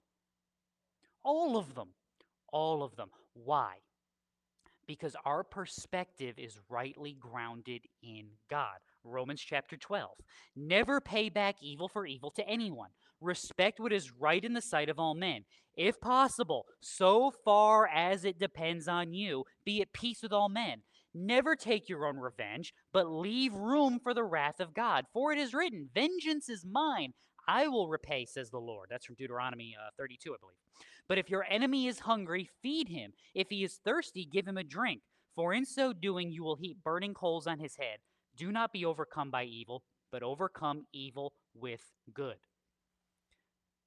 All 1.23 1.59
of 1.59 1.75
them. 1.75 1.91
All 2.53 2.83
of 2.83 2.97
them. 2.97 3.11
Why? 3.35 3.75
Because 4.87 5.15
our 5.27 5.45
perspective 5.45 6.37
is 6.39 6.59
rightly 6.71 7.15
grounded 7.21 7.83
in 8.03 8.29
God. 8.49 8.79
Romans 9.05 9.43
chapter 9.43 9.77
12. 9.77 10.11
Never 10.57 11.01
pay 11.01 11.29
back 11.29 11.57
evil 11.61 11.89
for 11.89 12.07
evil 12.07 12.31
to 12.33 12.49
anyone. 12.49 12.91
Respect 13.21 13.81
what 13.81 13.93
is 13.93 14.13
right 14.13 14.45
in 14.45 14.53
the 14.53 14.61
sight 14.61 14.89
of 14.89 14.99
all 14.99 15.15
men. 15.15 15.45
If 15.77 16.01
possible, 16.01 16.67
so 16.81 17.33
far 17.45 17.87
as 17.89 18.25
it 18.25 18.39
depends 18.39 18.89
on 18.89 19.13
you, 19.13 19.45
be 19.65 19.81
at 19.81 19.93
peace 19.93 20.23
with 20.23 20.33
all 20.33 20.49
men. 20.49 20.83
Never 21.15 21.57
take 21.57 21.89
your 21.89 22.07
own 22.07 22.19
revenge, 22.19 22.75
but 22.93 23.11
leave 23.11 23.55
room 23.55 23.99
for 24.01 24.13
the 24.13 24.25
wrath 24.25 24.61
of 24.61 24.75
God. 24.75 25.07
For 25.13 25.33
it 25.33 25.39
is 25.39 25.55
written, 25.55 25.89
Vengeance 25.95 26.49
is 26.49 26.65
mine. 26.65 27.15
I 27.47 27.69
will 27.69 27.89
repay, 27.89 28.27
says 28.27 28.51
the 28.51 28.59
Lord. 28.59 28.89
That's 28.91 29.07
from 29.07 29.15
Deuteronomy 29.15 29.75
uh, 29.81 29.91
32, 29.97 30.35
I 30.35 30.37
believe. 30.41 30.57
But 31.09 31.19
if 31.19 31.31
your 31.31 31.47
enemy 31.49 31.87
is 31.87 32.01
hungry, 32.01 32.51
feed 32.63 32.89
him. 32.89 33.13
If 33.35 33.49
he 33.49 33.65
is 33.65 33.81
thirsty, 33.83 34.29
give 34.31 34.47
him 34.47 34.59
a 34.59 34.65
drink. 34.65 35.01
For 35.35 35.55
in 35.55 35.65
so 35.65 35.93
doing, 35.93 36.31
you 36.31 36.45
will 36.45 36.57
heap 36.57 36.79
burning 36.85 37.15
coals 37.15 37.47
on 37.47 37.59
his 37.59 37.77
head. 37.77 37.99
Do 38.37 38.53
not 38.53 38.73
be 38.73 38.85
overcome 38.85 39.31
by 39.31 39.45
evil, 39.45 39.83
but 40.13 40.23
overcome 40.23 40.87
evil 40.93 41.33
with 41.55 41.81
good. 42.13 42.37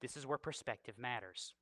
This 0.02 0.18
is 0.18 0.26
where 0.26 0.38
perspective 0.38 0.98
matters. 0.98 1.54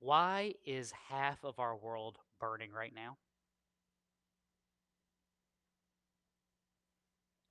Why 0.00 0.54
is 0.64 0.92
half 1.08 1.44
of 1.44 1.58
our 1.58 1.74
world 1.76 2.18
burning 2.38 2.70
right 2.70 2.92
now? 2.94 3.16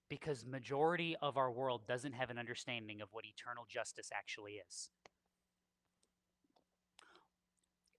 Because 0.09 0.45
majority 0.45 1.17
of 1.21 1.35
our 1.35 1.51
world 1.51 1.81
doesn't 1.87 2.13
have 2.13 2.29
an 2.29 2.37
understanding 2.37 3.01
of 3.01 3.09
what 3.11 3.25
eternal 3.25 3.65
justice 3.67 4.09
actually 4.15 4.61
is. 4.69 4.89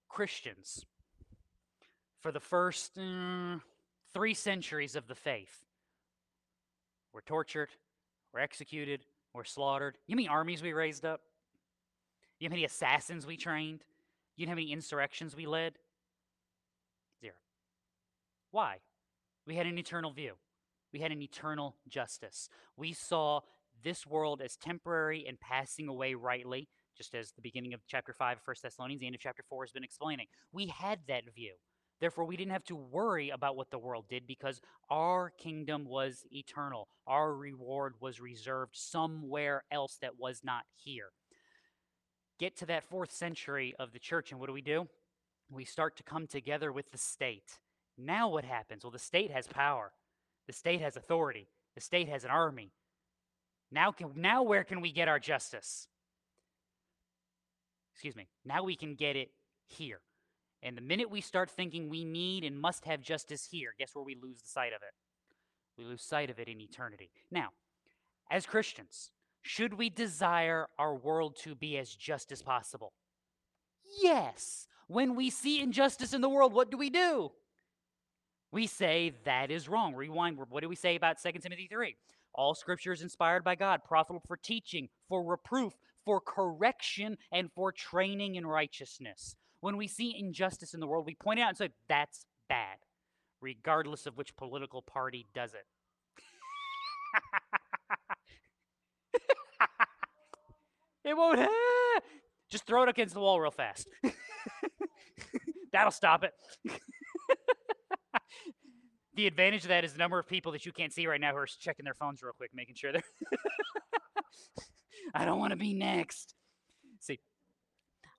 Christians, 0.08 0.86
for 2.20 2.32
the 2.32 2.40
first 2.40 2.96
mm, 2.96 3.60
three 4.14 4.32
centuries 4.32 4.96
of 4.96 5.06
the 5.06 5.14
faith, 5.14 5.64
were 7.12 7.20
tortured, 7.20 7.68
were 8.32 8.40
executed, 8.40 9.04
were 9.34 9.44
slaughtered? 9.44 9.98
You 10.06 10.14
know 10.14 10.20
many 10.20 10.28
armies 10.28 10.62
we 10.62 10.72
raised 10.72 11.04
up? 11.04 11.20
You 12.38 12.48
know 12.48 12.52
how 12.52 12.56
many 12.56 12.64
assassins 12.64 13.26
we 13.26 13.36
trained? 13.36 13.84
You 14.36 14.46
know 14.46 14.50
how 14.50 14.56
many 14.56 14.72
insurrections 14.72 15.34
we 15.34 15.46
led? 15.46 15.74
Zero. 17.20 17.34
Why? 18.50 18.78
We 19.46 19.56
had 19.56 19.66
an 19.66 19.78
eternal 19.78 20.12
view. 20.12 20.34
We 20.92 21.00
had 21.00 21.12
an 21.12 21.22
eternal 21.22 21.76
justice. 21.88 22.48
We 22.76 22.92
saw 22.92 23.40
this 23.82 24.06
world 24.06 24.40
as 24.40 24.56
temporary 24.56 25.24
and 25.26 25.38
passing 25.40 25.88
away 25.88 26.14
rightly, 26.14 26.68
just 26.96 27.14
as 27.14 27.32
the 27.32 27.42
beginning 27.42 27.74
of 27.74 27.80
chapter 27.86 28.12
5 28.12 28.38
of 28.38 28.42
1 28.44 28.56
Thessalonians, 28.62 29.00
the 29.00 29.06
end 29.06 29.14
of 29.14 29.20
chapter 29.20 29.42
4 29.48 29.64
has 29.64 29.72
been 29.72 29.84
explaining. 29.84 30.26
We 30.52 30.66
had 30.66 31.00
that 31.08 31.24
view. 31.34 31.54
Therefore, 32.00 32.24
we 32.24 32.36
didn't 32.36 32.52
have 32.52 32.64
to 32.64 32.76
worry 32.76 33.30
about 33.30 33.56
what 33.56 33.70
the 33.70 33.78
world 33.78 34.04
did 34.08 34.26
because 34.26 34.60
our 34.88 35.30
kingdom 35.30 35.84
was 35.84 36.24
eternal. 36.30 36.88
Our 37.06 37.34
reward 37.34 37.94
was 38.00 38.20
reserved 38.20 38.76
somewhere 38.76 39.64
else 39.70 39.98
that 40.00 40.18
was 40.18 40.42
not 40.44 40.64
here. 40.76 41.10
Get 42.38 42.56
to 42.58 42.66
that 42.66 42.84
fourth 42.84 43.10
century 43.10 43.74
of 43.80 43.92
the 43.92 43.98
church, 43.98 44.30
and 44.30 44.38
what 44.38 44.46
do 44.46 44.52
we 44.52 44.62
do? 44.62 44.86
We 45.50 45.64
start 45.64 45.96
to 45.96 46.04
come 46.04 46.28
together 46.28 46.70
with 46.70 46.92
the 46.92 46.98
state. 46.98 47.58
Now, 47.96 48.28
what 48.28 48.44
happens? 48.44 48.84
Well, 48.84 48.92
the 48.92 48.98
state 49.00 49.32
has 49.32 49.48
power, 49.48 49.92
the 50.46 50.52
state 50.52 50.80
has 50.80 50.96
authority, 50.96 51.48
the 51.74 51.80
state 51.80 52.08
has 52.08 52.24
an 52.24 52.30
army. 52.30 52.70
Now, 53.72 53.90
can, 53.90 54.12
now 54.14 54.44
where 54.44 54.62
can 54.62 54.80
we 54.80 54.92
get 54.92 55.08
our 55.08 55.18
justice? 55.18 55.88
Excuse 57.92 58.14
me. 58.14 58.28
Now 58.44 58.62
we 58.62 58.76
can 58.76 58.94
get 58.94 59.16
it 59.16 59.30
here. 59.66 60.00
And 60.62 60.76
the 60.76 60.82
minute 60.82 61.10
we 61.10 61.20
start 61.20 61.50
thinking 61.50 61.88
we 61.88 62.04
need 62.04 62.44
and 62.44 62.58
must 62.58 62.84
have 62.84 63.00
justice 63.00 63.48
here, 63.50 63.74
guess 63.78 63.94
where 63.94 64.04
we 64.04 64.16
lose 64.20 64.40
the 64.40 64.48
sight 64.48 64.72
of 64.72 64.82
it? 64.82 64.94
We 65.76 65.84
lose 65.84 66.02
sight 66.02 66.30
of 66.30 66.38
it 66.38 66.48
in 66.48 66.60
eternity. 66.60 67.10
Now, 67.30 67.50
as 68.30 68.44
Christians, 68.46 69.10
should 69.42 69.74
we 69.74 69.88
desire 69.88 70.68
our 70.78 70.94
world 70.94 71.36
to 71.44 71.54
be 71.54 71.78
as 71.78 71.94
just 71.94 72.32
as 72.32 72.42
possible? 72.42 72.92
Yes. 74.02 74.66
When 74.88 75.14
we 75.14 75.30
see 75.30 75.60
injustice 75.60 76.12
in 76.12 76.20
the 76.20 76.28
world, 76.28 76.52
what 76.52 76.70
do 76.70 76.76
we 76.76 76.90
do? 76.90 77.30
We 78.50 78.66
say 78.66 79.12
that 79.24 79.50
is 79.50 79.68
wrong. 79.68 79.94
Rewind. 79.94 80.38
What 80.48 80.62
do 80.62 80.68
we 80.68 80.76
say 80.76 80.96
about 80.96 81.22
2 81.22 81.32
Timothy 81.38 81.68
3? 81.70 81.94
All 82.34 82.54
scripture 82.54 82.92
is 82.92 83.02
inspired 83.02 83.44
by 83.44 83.54
God, 83.54 83.84
profitable 83.84 84.22
for 84.26 84.36
teaching, 84.36 84.88
for 85.08 85.24
reproof, 85.24 85.74
for 86.04 86.20
correction, 86.20 87.16
and 87.30 87.50
for 87.52 87.72
training 87.72 88.36
in 88.36 88.46
righteousness. 88.46 89.36
When 89.60 89.76
we 89.76 89.88
see 89.88 90.16
injustice 90.16 90.74
in 90.74 90.80
the 90.80 90.86
world, 90.86 91.06
we 91.06 91.14
point 91.14 91.40
it 91.40 91.42
out 91.42 91.48
and 91.48 91.58
say, 91.58 91.70
that's 91.88 92.24
bad, 92.48 92.78
regardless 93.40 94.06
of 94.06 94.16
which 94.16 94.36
political 94.36 94.82
party 94.82 95.26
does 95.34 95.54
it. 95.54 95.64
it 101.04 101.16
won't. 101.16 101.48
Just 102.50 102.66
throw 102.66 102.84
it 102.84 102.88
against 102.88 103.14
the 103.14 103.20
wall 103.20 103.40
real 103.40 103.50
fast. 103.50 103.88
That'll 105.72 105.90
stop 105.90 106.24
it. 106.24 106.32
the 109.14 109.26
advantage 109.26 109.64
of 109.64 109.68
that 109.68 109.84
is 109.84 109.92
the 109.92 109.98
number 109.98 110.18
of 110.18 110.26
people 110.26 110.52
that 110.52 110.64
you 110.64 110.72
can't 110.72 110.92
see 110.92 111.06
right 111.06 111.20
now 111.20 111.32
who 111.32 111.38
are 111.38 111.46
checking 111.46 111.84
their 111.84 111.94
phones 111.94 112.22
real 112.22 112.32
quick, 112.32 112.50
making 112.54 112.76
sure 112.76 112.92
they're. 112.92 113.02
I 115.14 115.24
don't 115.24 115.38
want 115.38 115.50
to 115.50 115.56
be 115.56 115.74
next. 115.74 116.34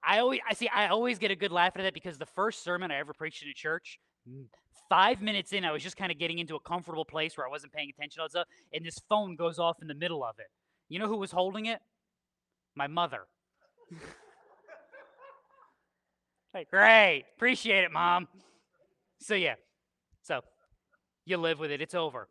I 0.04 0.20
always, 0.20 0.40
I 0.50 0.54
see, 0.54 0.68
I 0.70 0.88
always 0.88 1.20
get 1.20 1.32
a 1.32 1.36
good 1.36 1.52
laugh 1.52 1.74
at 1.76 1.84
that 1.84 1.94
because 1.94 2.18
the 2.18 2.26
first 2.26 2.64
sermon 2.64 2.92
I 2.92 3.00
ever 3.00 3.14
preached 3.14 3.44
in 3.44 3.50
a 3.50 3.54
church, 3.54 4.00
mm. 4.30 4.46
five 4.90 5.22
minutes 5.22 5.52
in, 5.52 5.66
I 5.66 5.72
was 5.72 5.84
just 5.84 5.98
kind 5.98 6.12
of 6.12 6.18
getting 6.18 6.40
into 6.40 6.56
a 6.56 6.60
comfortable 6.60 7.06
place 7.06 7.38
where 7.38 7.46
I 7.46 7.50
wasn't 7.50 7.74
paying 7.74 7.90
attention 7.90 8.24
to 8.24 8.30
stuff, 8.30 8.48
and 8.74 8.86
this 8.86 9.00
phone 9.10 9.36
goes 9.36 9.60
off 9.60 9.82
in 9.82 9.88
the 9.88 9.94
middle 9.94 10.24
of 10.24 10.40
it. 10.40 10.48
You 10.88 11.00
know 11.00 11.08
who 11.08 11.18
was 11.18 11.32
holding 11.32 11.66
it? 11.66 11.80
My 12.76 12.88
mother. 12.88 13.28
like, 16.54 16.70
great, 16.70 17.26
appreciate 17.36 17.84
it, 17.84 17.92
mom. 17.92 18.28
So 19.20 19.36
yeah, 19.36 19.56
so 20.22 20.42
you 21.26 21.38
live 21.38 21.60
with 21.60 21.72
it. 21.72 21.82
It's 21.82 21.96
over. 21.96 22.30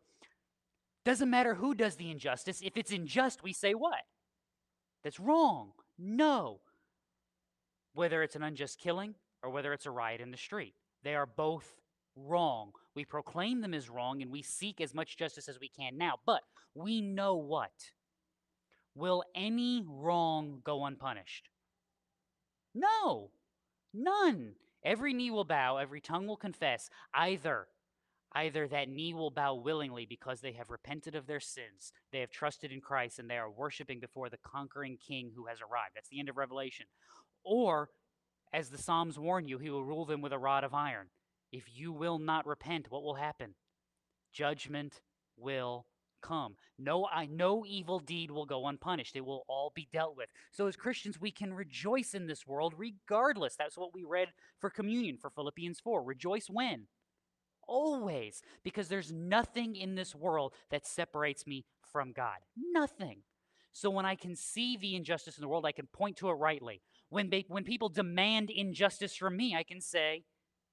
Doesn't 1.05 1.29
matter 1.29 1.53
who 1.53 1.75
does 1.75 1.95
the 1.95 2.09
injustice. 2.09 2.61
If 2.63 2.75
it's 2.75 2.91
unjust, 2.91 3.43
we 3.43 3.53
say 3.53 3.73
what? 3.73 3.99
That's 5.03 5.19
wrong. 5.19 5.71
No 5.97 6.59
whether 7.93 8.23
it's 8.23 8.35
an 8.35 8.43
unjust 8.43 8.79
killing 8.79 9.15
or 9.43 9.49
whether 9.49 9.73
it's 9.73 9.85
a 9.85 9.91
riot 9.91 10.21
in 10.21 10.31
the 10.31 10.37
street. 10.37 10.75
They 11.03 11.15
are 11.15 11.25
both 11.25 11.79
wrong. 12.15 12.71
We 12.95 13.05
proclaim 13.05 13.61
them 13.61 13.73
as 13.73 13.89
wrong 13.89 14.21
and 14.21 14.31
we 14.31 14.41
seek 14.41 14.81
as 14.81 14.93
much 14.93 15.17
justice 15.17 15.47
as 15.47 15.59
we 15.59 15.69
can 15.69 15.97
now. 15.97 16.15
But 16.25 16.41
we 16.75 17.01
know 17.01 17.35
what? 17.35 17.71
Will 18.95 19.23
any 19.35 19.83
wrong 19.87 20.61
go 20.63 20.85
unpunished? 20.85 21.49
No, 22.75 23.31
none. 23.93 24.55
Every 24.83 25.13
knee 25.13 25.31
will 25.31 25.45
bow, 25.45 25.77
every 25.77 26.01
tongue 26.01 26.27
will 26.27 26.37
confess. 26.37 26.89
Either 27.13 27.67
either 28.33 28.67
that 28.67 28.89
knee 28.89 29.13
will 29.13 29.31
bow 29.31 29.55
willingly 29.55 30.05
because 30.05 30.41
they 30.41 30.51
have 30.51 30.69
repented 30.69 31.15
of 31.15 31.25
their 31.27 31.39
sins, 31.39 31.91
they 32.11 32.19
have 32.19 32.29
trusted 32.29 32.71
in 32.71 32.79
Christ, 32.79 33.17
and 33.17 33.29
they 33.29 33.37
are 33.37 33.49
worshiping 33.49 33.99
before 33.99 34.29
the 34.29 34.37
conquering 34.37 34.97
king 34.97 35.31
who 35.35 35.47
has 35.47 35.59
arrived. 35.61 35.95
That's 35.95 36.09
the 36.09 36.19
end 36.19 36.29
of 36.29 36.37
Revelation. 36.37 36.85
Or, 37.51 37.89
as 38.53 38.69
the 38.69 38.77
Psalms 38.77 39.17
warn 39.17 39.47
you, 39.47 39.57
he 39.57 39.71
will 39.71 39.83
rule 39.83 40.05
them 40.05 40.21
with 40.21 40.31
a 40.31 40.37
rod 40.37 40.63
of 40.63 40.75
iron. 40.75 41.07
If 41.51 41.63
you 41.73 41.91
will 41.91 42.19
not 42.19 42.45
repent, 42.45 42.91
what 42.91 43.01
will 43.01 43.15
happen? 43.15 43.55
Judgment 44.31 45.01
will 45.35 45.87
come. 46.21 46.57
No, 46.77 47.07
I 47.11 47.25
no 47.25 47.65
evil 47.65 47.97
deed 47.97 48.29
will 48.29 48.45
go 48.45 48.67
unpunished. 48.67 49.15
It 49.15 49.25
will 49.25 49.45
all 49.49 49.71
be 49.73 49.87
dealt 49.91 50.15
with. 50.15 50.29
So 50.51 50.67
as 50.67 50.75
Christians, 50.75 51.19
we 51.19 51.31
can 51.31 51.51
rejoice 51.51 52.13
in 52.13 52.27
this 52.27 52.45
world 52.45 52.75
regardless. 52.77 53.55
That's 53.57 53.79
what 53.79 53.95
we 53.95 54.03
read 54.03 54.27
for 54.59 54.69
communion 54.69 55.17
for 55.17 55.31
Philippians 55.31 55.79
4. 55.79 56.03
Rejoice 56.03 56.51
when? 56.51 56.85
Always. 57.67 58.43
Because 58.63 58.89
there's 58.89 59.11
nothing 59.11 59.75
in 59.75 59.95
this 59.95 60.13
world 60.13 60.53
that 60.69 60.85
separates 60.85 61.47
me 61.47 61.65
from 61.91 62.11
God. 62.11 62.37
Nothing. 62.55 63.23
So 63.71 63.89
when 63.89 64.05
I 64.05 64.15
can 64.15 64.35
see 64.35 64.77
the 64.77 64.95
injustice 64.95 65.37
in 65.37 65.41
the 65.41 65.47
world, 65.47 65.65
I 65.65 65.71
can 65.71 65.87
point 65.87 66.17
to 66.17 66.29
it 66.29 66.33
rightly. 66.33 66.81
When, 67.09 67.29
they, 67.29 67.45
when 67.47 67.63
people 67.63 67.89
demand 67.89 68.49
injustice 68.49 69.15
from 69.15 69.35
me, 69.35 69.55
I 69.55 69.63
can 69.63 69.81
say, 69.81 70.23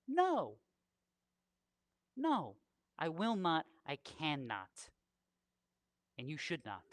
no. 0.06 0.56
No, 2.16 2.56
I 2.98 3.08
will 3.08 3.36
not, 3.36 3.66
I 3.86 3.96
cannot. 3.96 4.90
And 6.18 6.28
you 6.28 6.36
should 6.36 6.64
not. 6.64 6.84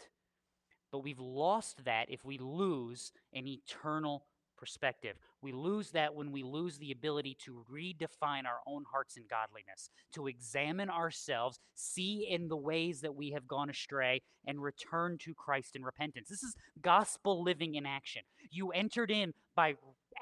But 0.90 1.02
we've 1.02 1.18
lost 1.18 1.84
that 1.84 2.10
if 2.10 2.24
we 2.24 2.38
lose 2.38 3.12
an 3.32 3.46
eternal 3.46 4.26
perspective. 4.56 5.16
We 5.44 5.52
lose 5.52 5.90
that 5.90 6.14
when 6.14 6.32
we 6.32 6.42
lose 6.42 6.78
the 6.78 6.90
ability 6.90 7.36
to 7.44 7.66
redefine 7.70 8.46
our 8.46 8.60
own 8.66 8.84
hearts 8.90 9.18
in 9.18 9.24
godliness, 9.28 9.90
to 10.14 10.26
examine 10.26 10.88
ourselves, 10.88 11.60
see 11.74 12.26
in 12.30 12.48
the 12.48 12.56
ways 12.56 13.02
that 13.02 13.14
we 13.14 13.32
have 13.32 13.46
gone 13.46 13.68
astray, 13.68 14.22
and 14.46 14.62
return 14.62 15.18
to 15.20 15.34
Christ 15.34 15.76
in 15.76 15.84
repentance. 15.84 16.30
This 16.30 16.42
is 16.42 16.54
gospel 16.80 17.42
living 17.42 17.74
in 17.74 17.84
action. 17.84 18.22
You 18.50 18.70
entered 18.70 19.10
in 19.10 19.34
by 19.54 19.74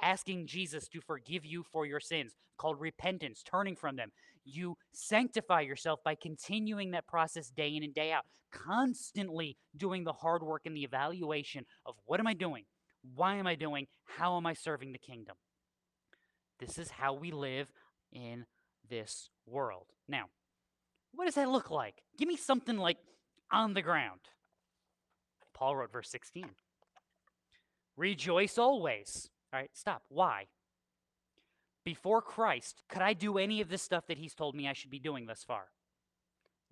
asking 0.02 0.48
Jesus 0.48 0.88
to 0.88 1.00
forgive 1.00 1.46
you 1.46 1.62
for 1.70 1.86
your 1.86 2.00
sins, 2.00 2.32
called 2.58 2.80
repentance, 2.80 3.44
turning 3.44 3.76
from 3.76 3.94
them. 3.94 4.10
You 4.44 4.74
sanctify 4.92 5.60
yourself 5.60 6.00
by 6.04 6.16
continuing 6.16 6.90
that 6.90 7.06
process 7.06 7.48
day 7.48 7.76
in 7.76 7.84
and 7.84 7.94
day 7.94 8.10
out, 8.10 8.24
constantly 8.50 9.56
doing 9.76 10.02
the 10.02 10.14
hard 10.14 10.42
work 10.42 10.62
and 10.66 10.76
the 10.76 10.82
evaluation 10.82 11.64
of 11.86 11.94
what 12.06 12.18
am 12.18 12.26
I 12.26 12.34
doing? 12.34 12.64
Why 13.14 13.36
am 13.36 13.46
I 13.46 13.54
doing? 13.54 13.86
How 14.04 14.36
am 14.36 14.46
I 14.46 14.54
serving 14.54 14.92
the 14.92 14.98
kingdom? 14.98 15.36
This 16.58 16.78
is 16.78 16.90
how 16.90 17.14
we 17.14 17.30
live 17.30 17.68
in 18.12 18.46
this 18.88 19.30
world. 19.46 19.86
Now, 20.08 20.26
what 21.14 21.26
does 21.26 21.34
that 21.34 21.48
look 21.48 21.70
like? 21.70 22.02
Give 22.16 22.28
me 22.28 22.36
something 22.36 22.76
like 22.76 22.98
on 23.50 23.74
the 23.74 23.82
ground. 23.82 24.20
Paul 25.54 25.76
wrote 25.76 25.92
verse 25.92 26.10
16. 26.10 26.44
Rejoice 27.96 28.58
always. 28.58 29.28
All 29.52 29.60
right, 29.60 29.70
stop. 29.74 30.02
Why? 30.08 30.46
Before 31.84 32.22
Christ, 32.22 32.82
could 32.88 33.02
I 33.02 33.12
do 33.12 33.38
any 33.38 33.60
of 33.60 33.68
this 33.68 33.82
stuff 33.82 34.06
that 34.06 34.18
he's 34.18 34.34
told 34.34 34.54
me 34.54 34.68
I 34.68 34.72
should 34.72 34.90
be 34.90 34.98
doing 34.98 35.26
thus 35.26 35.42
far? 35.44 35.66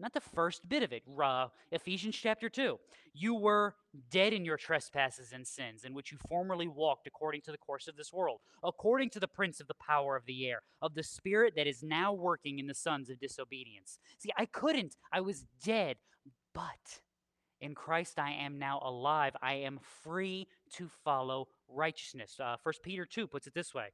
Not 0.01 0.15
the 0.15 0.21
first 0.21 0.67
bit 0.67 0.83
of 0.83 0.93
it. 0.93 1.03
Uh, 1.23 1.49
Ephesians 1.71 2.17
chapter 2.17 2.49
2. 2.49 2.79
You 3.13 3.35
were 3.35 3.75
dead 4.11 4.33
in 4.33 4.45
your 4.45 4.57
trespasses 4.57 5.33
and 5.33 5.47
sins, 5.47 5.85
in 5.85 5.93
which 5.93 6.11
you 6.11 6.19
formerly 6.29 6.67
walked 6.67 7.07
according 7.07 7.43
to 7.43 7.53
the 7.53 7.59
course 7.59 7.87
of 7.87 7.97
this 7.97 8.13
world, 8.13 8.41
according 8.65 9.11
to 9.11 9.21
the 9.21 9.29
prince 9.29 9.61
of 9.61 9.69
the 9.69 9.75
power 9.75 10.17
of 10.17 10.25
the 10.25 10.49
air, 10.49 10.63
of 10.81 10.95
the 10.95 11.03
spirit 11.03 11.55
that 11.57 11.67
is 11.67 11.83
now 11.83 12.13
working 12.13 12.59
in 12.59 12.67
the 12.67 12.75
sons 12.75 13.11
of 13.11 13.21
disobedience. 13.21 13.99
See, 14.19 14.31
I 14.39 14.47
couldn't. 14.47 14.97
I 15.13 15.21
was 15.21 15.45
dead. 15.63 15.97
But 16.55 17.01
in 17.61 17.75
Christ 17.75 18.19
I 18.19 18.33
am 18.33 18.59
now 18.59 18.81
alive. 18.83 19.37
I 19.43 19.55
am 19.55 19.81
free 20.03 20.49
to 20.75 20.89
follow 21.05 21.49
righteousness. 21.69 22.39
Uh, 22.41 22.57
1 22.63 22.75
Peter 22.83 23.05
2 23.05 23.27
puts 23.27 23.47
it 23.47 23.55
this 23.55 23.75
way 23.75 23.89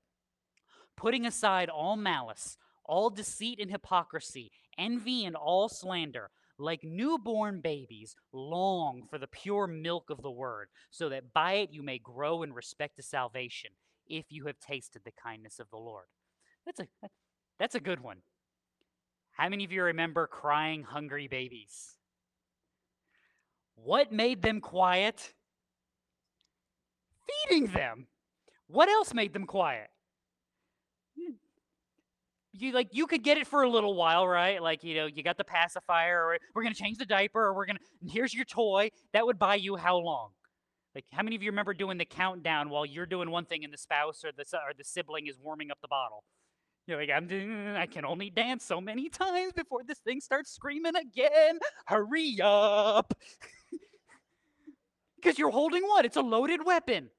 Putting 0.97 1.27
aside 1.27 1.69
all 1.69 1.97
malice, 1.97 2.57
all 2.85 3.11
deceit 3.11 3.59
and 3.61 3.71
hypocrisy, 3.71 4.53
envy 4.79 5.25
and 5.25 5.37
all 5.37 5.69
slander. 5.69 6.31
like 6.59 6.83
newborn 6.83 7.61
babies, 7.61 8.17
long 8.33 9.03
for 9.11 9.19
the 9.19 9.27
pure 9.27 9.67
milk 9.67 10.11
of 10.11 10.23
the 10.23 10.31
word, 10.31 10.69
so 10.91 11.09
that 11.09 11.33
by 11.33 11.55
it 11.55 11.73
you 11.73 11.83
may 11.83 11.99
grow 11.99 12.43
in 12.43 12.53
respect 12.53 12.97
to 12.97 13.03
salvation, 13.03 13.71
if 14.09 14.27
you 14.31 14.47
have 14.47 14.59
tasted 14.59 15.03
the 15.05 15.13
kindness 15.13 15.59
of 15.59 15.69
the 15.71 15.77
Lord. 15.77 16.07
That's 16.65 16.81
a 16.81 16.87
that's 17.59 17.75
a 17.75 17.81
good 17.81 18.01
one. 18.01 18.19
How 19.33 19.49
many 19.49 19.65
of 19.65 19.73
you 19.73 19.83
remember 19.83 20.27
crying 20.27 20.83
hungry 20.85 21.29
babies? 21.29 21.99
What 23.75 24.13
made 24.13 24.43
them 24.43 24.61
quiet? 24.61 25.35
Feeding 27.49 27.67
them. 27.73 28.07
What 28.67 28.89
else 28.89 29.13
made 29.13 29.33
them 29.33 29.47
quiet? 29.47 29.89
You 32.53 32.73
like 32.73 32.89
you 32.93 33.07
could 33.07 33.23
get 33.23 33.37
it 33.37 33.47
for 33.47 33.63
a 33.63 33.69
little 33.69 33.95
while, 33.95 34.27
right? 34.27 34.63
Like, 34.63 34.83
you 34.83 34.95
know, 34.95 35.07
you 35.07 35.23
got 35.23 35.37
the 35.37 35.45
pacifier 35.45 36.25
or 36.25 36.39
we're 36.55 36.65
to 36.65 36.75
change 36.75 36.99
the 36.99 37.05
diaper 37.05 37.45
or 37.45 37.55
we're 37.55 37.67
to 37.67 37.77
here's 38.07 38.33
your 38.33 38.45
toy. 38.45 38.91
That 39.13 39.27
would 39.27 39.39
buy 39.39 39.57
you 39.57 39.77
how 39.77 39.99
long? 39.99 40.31
Like 40.95 41.05
how 41.13 41.23
many 41.23 41.37
of 41.37 41.43
you 41.43 41.51
remember 41.51 41.75
doing 41.75 41.99
the 41.99 42.07
countdown 42.07 42.71
while 42.71 42.87
you're 42.87 43.07
doing 43.07 43.31
one 43.31 43.45
thing 43.45 43.65
and 43.65 43.73
the 43.73 43.79
spouse 43.79 44.25
or 44.25 44.31
the 44.35 44.45
or 44.57 44.73
the 44.77 44.85
sibling 44.85 45.27
is 45.27 45.39
warming 45.39 45.71
up 45.71 45.79
the 45.83 45.89
bottle? 45.89 46.25
You're 46.87 46.99
like, 47.01 47.11
I'm 47.11 47.27
doing, 47.27 47.69
I 47.77 47.87
can 47.87 48.05
only 48.05 48.31
dance 48.31 48.65
so 48.65 48.81
many 48.81 49.09
times 49.09 49.53
before 49.53 49.83
this 49.85 49.99
thing 49.99 50.21
starts 50.21 50.53
screaming 50.53 50.95
again. 50.95 51.59
Hurry 51.87 52.39
up. 52.43 53.13
Because 55.17 55.39
you're 55.41 55.51
holding 55.51 55.83
what? 55.83 56.05
It's 56.05 56.17
a 56.17 56.21
loaded 56.21 56.65
weapon. 56.65 57.11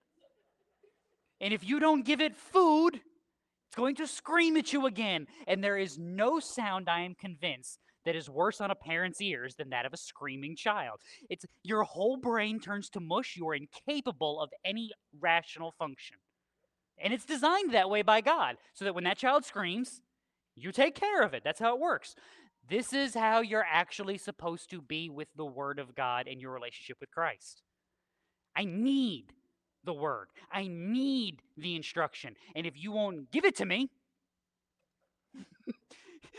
And 1.42 1.54
if 1.54 1.68
you 1.68 1.80
don't 1.80 2.06
give 2.06 2.22
it 2.22 2.38
food, 2.38 3.02
going 3.78 3.96
to 3.96 4.08
scream 4.08 4.58
at 4.58 4.74
you 4.74 4.88
again. 4.88 5.28
And 5.48 5.64
there 5.64 5.78
is 5.78 5.98
no 5.98 6.40
sound, 6.40 6.90
I 6.90 7.02
am 7.02 7.16
convinced, 7.16 7.80
that 8.04 8.16
is 8.16 8.30
worse 8.30 8.60
on 8.60 8.72
a 8.72 8.76
parent's 8.76 9.22
ears 9.22 9.56
than 9.56 9.70
that 9.70 9.86
of 9.86 9.94
a 9.94 9.98
screaming 9.98 10.56
child. 10.56 11.00
It's 11.30 11.46
your 11.64 11.84
whole 11.84 12.18
brain 12.18 12.60
turns 12.60 12.90
to 12.92 13.00
mush. 13.00 13.36
You 13.38 13.48
are 13.50 13.56
incapable 13.56 14.42
of 14.42 14.50
any 14.66 14.92
rational 15.20 15.74
function. 15.78 16.18
And 16.98 17.14
it's 17.14 17.26
designed 17.26 17.74
that 17.74 17.90
way 17.90 18.02
by 18.02 18.22
God, 18.22 18.56
so 18.74 18.86
that 18.86 18.96
when 18.96 19.04
that 19.04 19.18
child 19.18 19.46
screams, 19.46 20.02
you 20.56 20.72
take 20.72 20.96
care 20.96 21.22
of 21.22 21.36
it. 21.36 21.44
That's 21.44 21.60
how 21.60 21.76
it 21.76 21.80
works. 21.80 22.16
This 22.68 22.92
is 22.92 23.14
how 23.14 23.42
you're 23.42 23.66
actually 23.70 24.18
supposed 24.18 24.72
to 24.72 24.82
be 24.82 25.10
with 25.10 25.28
the 25.36 25.46
Word 25.46 25.78
of 25.78 25.94
God 25.94 26.28
and 26.28 26.42
your 26.42 26.52
relationship 26.52 26.98
with 27.00 27.12
Christ. 27.12 27.62
I 28.56 28.66
need 28.66 29.34
the 29.84 29.94
Word, 29.94 30.28
I 30.52 30.68
need 30.68 31.42
the 31.58 31.76
instruction. 31.76 32.36
And 32.56 32.66
if 32.66 32.74
you 32.76 32.92
won't 32.92 33.32
give 33.32 33.46
it 33.46 33.56
to 33.58 33.66
me, 33.66 33.90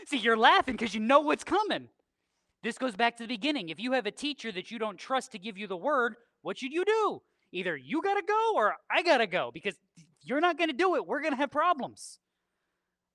see, 0.07 0.17
you're 0.17 0.37
laughing 0.37 0.75
because 0.75 0.93
you 0.93 0.99
know 0.99 1.19
what's 1.21 1.43
coming. 1.43 1.87
This 2.61 2.77
goes 2.77 2.95
back 2.95 3.17
to 3.17 3.23
the 3.23 3.27
beginning. 3.27 3.69
If 3.69 3.79
you 3.79 3.93
have 3.93 4.05
a 4.05 4.11
teacher 4.11 4.51
that 4.51 4.69
you 4.69 4.79
don't 4.79 4.97
trust 4.97 5.31
to 5.31 5.39
give 5.39 5.57
you 5.57 5.67
the 5.67 5.77
Word, 5.77 6.15
what 6.41 6.57
should 6.57 6.73
you 6.73 6.85
do? 6.85 7.21
Either 7.51 7.75
you 7.75 8.01
got 8.01 8.15
to 8.15 8.23
go 8.27 8.53
or 8.55 8.75
I 8.91 9.01
got 9.01 9.17
to 9.17 9.27
go 9.27 9.49
because 9.53 9.75
you're 10.21 10.41
not 10.41 10.57
going 10.57 10.69
to 10.69 10.75
do 10.75 10.95
it. 10.95 11.07
We're 11.07 11.21
going 11.21 11.33
to 11.33 11.37
have 11.37 11.51
problems. 11.51 12.19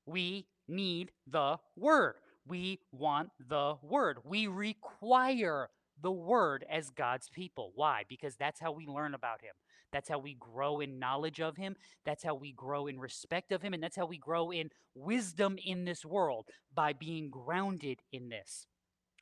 We 0.07 0.47
need 0.69 1.13
the 1.27 1.59
word. 1.77 2.15
We 2.47 2.81
want 2.93 3.31
the 3.39 3.77
word. 3.83 4.19
We 4.25 4.47
require 4.47 5.71
the 6.03 6.13
word 6.13 6.65
as 6.71 6.91
God's 6.91 7.29
people. 7.29 7.73
Why? 7.75 8.05
Because 8.09 8.37
that's 8.37 8.61
how 8.61 8.73
we 8.73 8.87
learn 8.87 9.15
about 9.15 9.41
him. 9.41 9.55
That's 9.95 10.09
how 10.09 10.19
we 10.19 10.35
grow 10.41 10.81
in 10.81 10.99
knowledge 10.99 11.41
of 11.41 11.57
him. 11.57 11.77
That's 12.05 12.25
how 12.25 12.35
we 12.35 12.51
grow 12.51 12.89
in 12.89 12.99
respect 12.99 13.53
of 13.53 13.63
him. 13.63 13.75
And 13.75 13.83
that's 13.83 13.95
how 13.95 14.07
we 14.07 14.19
grow 14.19 14.51
in 14.51 14.71
wisdom 14.97 15.57
in 15.65 15.85
this 15.85 16.05
world 16.05 16.49
by 16.75 16.95
being 16.95 17.31
grounded 17.31 18.01
in 18.13 18.29
this. 18.29 18.67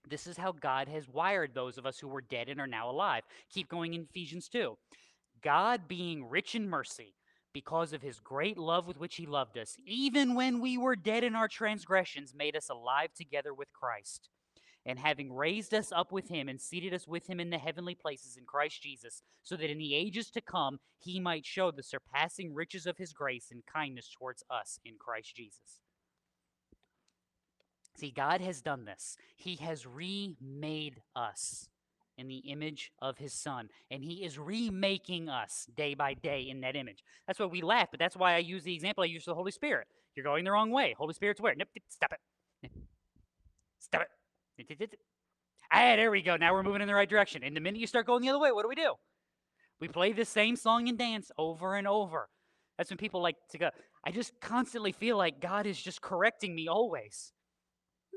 This 0.08 0.26
is 0.26 0.38
how 0.38 0.52
God 0.52 0.88
has 0.88 1.06
wired 1.06 1.54
those 1.54 1.76
of 1.76 1.84
us 1.84 1.98
who 1.98 2.08
were 2.08 2.22
dead 2.22 2.48
and 2.48 2.58
are 2.58 2.66
now 2.66 2.90
alive. 2.90 3.22
Keep 3.52 3.68
going 3.68 3.92
in 3.92 4.06
Ephesians 4.08 4.48
2. 4.48 4.78
God 5.42 5.88
being 5.88 6.26
rich 6.26 6.54
in 6.54 6.66
mercy, 6.66 7.16
because 7.52 7.92
of 7.92 8.00
his 8.00 8.18
great 8.18 8.56
love 8.56 8.86
with 8.86 8.98
which 8.98 9.16
he 9.16 9.26
loved 9.26 9.58
us, 9.58 9.76
even 9.86 10.34
when 10.34 10.58
we 10.58 10.78
were 10.78 10.96
dead 10.96 11.22
in 11.22 11.34
our 11.34 11.48
transgressions, 11.48 12.32
made 12.34 12.56
us 12.56 12.70
alive 12.70 13.10
together 13.14 13.52
with 13.52 13.70
Christ. 13.74 14.30
And 14.84 14.98
having 14.98 15.32
raised 15.32 15.72
us 15.72 15.92
up 15.92 16.10
with 16.10 16.28
him 16.28 16.48
and 16.48 16.60
seated 16.60 16.92
us 16.92 17.06
with 17.06 17.28
him 17.28 17.38
in 17.38 17.50
the 17.50 17.58
heavenly 17.58 17.94
places 17.94 18.36
in 18.36 18.44
Christ 18.44 18.82
Jesus, 18.82 19.22
so 19.42 19.56
that 19.56 19.70
in 19.70 19.78
the 19.78 19.94
ages 19.94 20.30
to 20.30 20.40
come 20.40 20.80
he 20.98 21.20
might 21.20 21.46
show 21.46 21.70
the 21.70 21.82
surpassing 21.82 22.52
riches 22.52 22.86
of 22.86 22.98
his 22.98 23.12
grace 23.12 23.48
and 23.52 23.64
kindness 23.64 24.10
towards 24.18 24.42
us 24.50 24.80
in 24.84 24.94
Christ 24.98 25.36
Jesus. 25.36 25.80
See, 27.94 28.10
God 28.10 28.40
has 28.40 28.60
done 28.62 28.84
this. 28.84 29.16
He 29.36 29.56
has 29.56 29.86
remade 29.86 31.02
us 31.14 31.68
in 32.18 32.28
the 32.28 32.38
image 32.38 32.92
of 33.00 33.18
his 33.18 33.32
son. 33.32 33.68
And 33.90 34.02
he 34.02 34.24
is 34.24 34.38
remaking 34.38 35.28
us 35.28 35.66
day 35.76 35.94
by 35.94 36.14
day 36.14 36.48
in 36.48 36.60
that 36.60 36.76
image. 36.76 37.04
That's 37.26 37.38
why 37.38 37.46
we 37.46 37.62
laugh, 37.62 37.88
but 37.90 38.00
that's 38.00 38.16
why 38.16 38.34
I 38.34 38.38
use 38.38 38.64
the 38.64 38.74
example 38.74 39.02
I 39.02 39.06
use 39.06 39.24
the 39.24 39.34
Holy 39.34 39.52
Spirit. 39.52 39.86
You're 40.14 40.24
going 40.24 40.44
the 40.44 40.52
wrong 40.52 40.70
way. 40.70 40.94
Holy 40.96 41.14
Spirit's 41.14 41.40
where? 41.40 41.54
Nope, 41.54 41.68
stop 41.88 42.12
it. 42.12 42.70
Stop 43.80 44.02
it. 44.02 44.08
Ah, 45.70 45.96
there 45.96 46.10
we 46.10 46.22
go. 46.22 46.36
Now 46.36 46.52
we're 46.52 46.62
moving 46.62 46.82
in 46.82 46.88
the 46.88 46.94
right 46.94 47.08
direction. 47.08 47.42
And 47.42 47.56
the 47.56 47.60
minute 47.60 47.80
you 47.80 47.86
start 47.86 48.06
going 48.06 48.22
the 48.22 48.28
other 48.28 48.38
way, 48.38 48.52
what 48.52 48.62
do 48.62 48.68
we 48.68 48.74
do? 48.74 48.94
We 49.80 49.88
play 49.88 50.12
the 50.12 50.24
same 50.24 50.56
song 50.56 50.88
and 50.88 50.98
dance 50.98 51.30
over 51.38 51.74
and 51.74 51.88
over. 51.88 52.28
That's 52.76 52.90
when 52.90 52.98
people 52.98 53.22
like 53.22 53.36
to 53.50 53.58
go, 53.58 53.70
I 54.04 54.10
just 54.10 54.32
constantly 54.40 54.92
feel 54.92 55.16
like 55.16 55.40
God 55.40 55.66
is 55.66 55.80
just 55.80 56.00
correcting 56.00 56.54
me 56.54 56.68
always. 56.68 57.32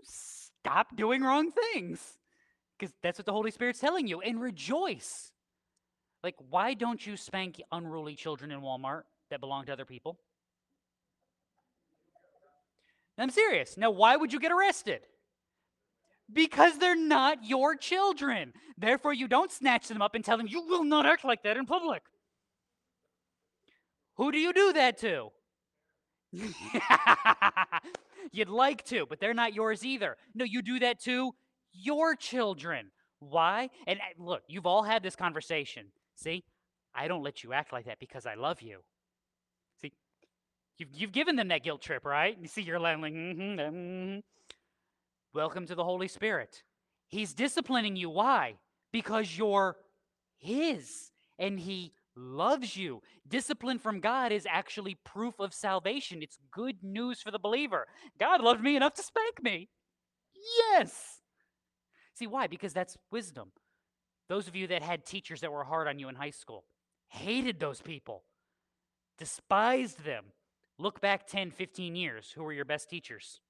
Stop 0.03 0.95
doing 0.95 1.21
wrong 1.21 1.51
things 1.51 2.17
because 2.77 2.93
that's 3.01 3.17
what 3.17 3.25
the 3.25 3.31
Holy 3.31 3.51
Spirit's 3.51 3.79
telling 3.79 4.07
you, 4.07 4.21
and 4.21 4.41
rejoice. 4.41 5.31
Like, 6.23 6.35
why 6.49 6.73
don't 6.73 7.05
you 7.05 7.17
spank 7.17 7.61
unruly 7.71 8.15
children 8.15 8.51
in 8.51 8.59
Walmart 8.61 9.03
that 9.29 9.39
belong 9.39 9.65
to 9.65 9.73
other 9.73 9.85
people? 9.85 10.19
I'm 13.17 13.29
serious. 13.29 13.77
Now, 13.77 13.91
why 13.91 14.17
would 14.17 14.33
you 14.33 14.39
get 14.39 14.51
arrested? 14.51 15.01
Because 16.31 16.77
they're 16.79 16.95
not 16.95 17.45
your 17.45 17.75
children. 17.75 18.53
Therefore, 18.77 19.13
you 19.13 19.27
don't 19.27 19.51
snatch 19.51 19.87
them 19.87 20.01
up 20.01 20.15
and 20.15 20.25
tell 20.25 20.37
them, 20.37 20.47
you 20.47 20.61
will 20.61 20.83
not 20.83 21.05
act 21.05 21.23
like 21.23 21.43
that 21.43 21.57
in 21.57 21.65
public. 21.65 22.01
Who 24.17 24.31
do 24.31 24.39
you 24.39 24.53
do 24.53 24.73
that 24.73 24.97
to? 24.99 25.29
You'd 28.31 28.49
like 28.49 28.83
to, 28.85 29.05
but 29.05 29.19
they're 29.19 29.33
not 29.33 29.53
yours 29.53 29.85
either. 29.85 30.17
No, 30.33 30.45
you 30.45 30.61
do 30.61 30.79
that 30.79 30.99
to 31.03 31.33
your 31.73 32.15
children. 32.15 32.91
Why? 33.19 33.69
And 33.87 33.99
uh, 33.99 34.23
look, 34.23 34.41
you've 34.47 34.65
all 34.65 34.83
had 34.83 35.03
this 35.03 35.15
conversation. 35.15 35.87
See, 36.15 36.43
I 36.93 37.07
don't 37.07 37.23
let 37.23 37.43
you 37.43 37.53
act 37.53 37.73
like 37.73 37.85
that 37.85 37.99
because 37.99 38.25
I 38.25 38.35
love 38.35 38.61
you. 38.61 38.79
See, 39.81 39.91
you've, 40.77 40.89
you've 40.93 41.11
given 41.11 41.35
them 41.35 41.49
that 41.49 41.63
guilt 41.63 41.81
trip, 41.81 42.05
right? 42.05 42.37
You 42.39 42.47
see, 42.47 42.61
you're 42.61 42.79
like, 42.79 42.97
mm-hmm, 42.97 43.59
mm-hmm. 43.59 44.19
Welcome 45.35 45.67
to 45.67 45.75
the 45.75 45.83
Holy 45.83 46.07
Spirit. 46.07 46.63
He's 47.09 47.33
disciplining 47.33 47.97
you. 47.97 48.09
Why? 48.09 48.55
Because 48.93 49.37
you're 49.37 49.75
His 50.37 51.11
and 51.37 51.59
He 51.59 51.91
loves 52.15 52.77
you. 52.77 53.01
Discipline 53.27 53.77
from 53.77 53.99
God 53.99 54.31
is 54.31 54.47
actually 54.49 54.95
proof 55.03 55.39
of 55.39 55.53
salvation. 55.53 56.23
It's 56.23 56.37
good 56.51 56.77
news 56.81 57.21
for 57.21 57.31
the 57.31 57.37
believer. 57.37 57.85
God 58.17 58.41
loved 58.41 58.63
me 58.63 58.77
enough 58.77 58.93
to 58.93 59.03
spank 59.03 59.43
me. 59.43 59.67
Yes. 60.71 61.19
See, 62.13 62.27
why? 62.27 62.47
Because 62.47 62.71
that's 62.71 62.97
wisdom. 63.11 63.51
Those 64.29 64.47
of 64.47 64.55
you 64.55 64.67
that 64.67 64.81
had 64.81 65.05
teachers 65.05 65.41
that 65.41 65.51
were 65.51 65.65
hard 65.65 65.87
on 65.87 65.99
you 65.99 66.07
in 66.07 66.15
high 66.15 66.31
school 66.31 66.63
hated 67.09 67.59
those 67.59 67.81
people, 67.81 68.23
despised 69.19 70.03
them. 70.03 70.25
Look 70.79 70.99
back 70.99 71.27
10, 71.27 71.51
15 71.51 71.95
years. 71.95 72.31
Who 72.35 72.43
were 72.43 72.53
your 72.53 72.65
best 72.65 72.89
teachers? 72.89 73.41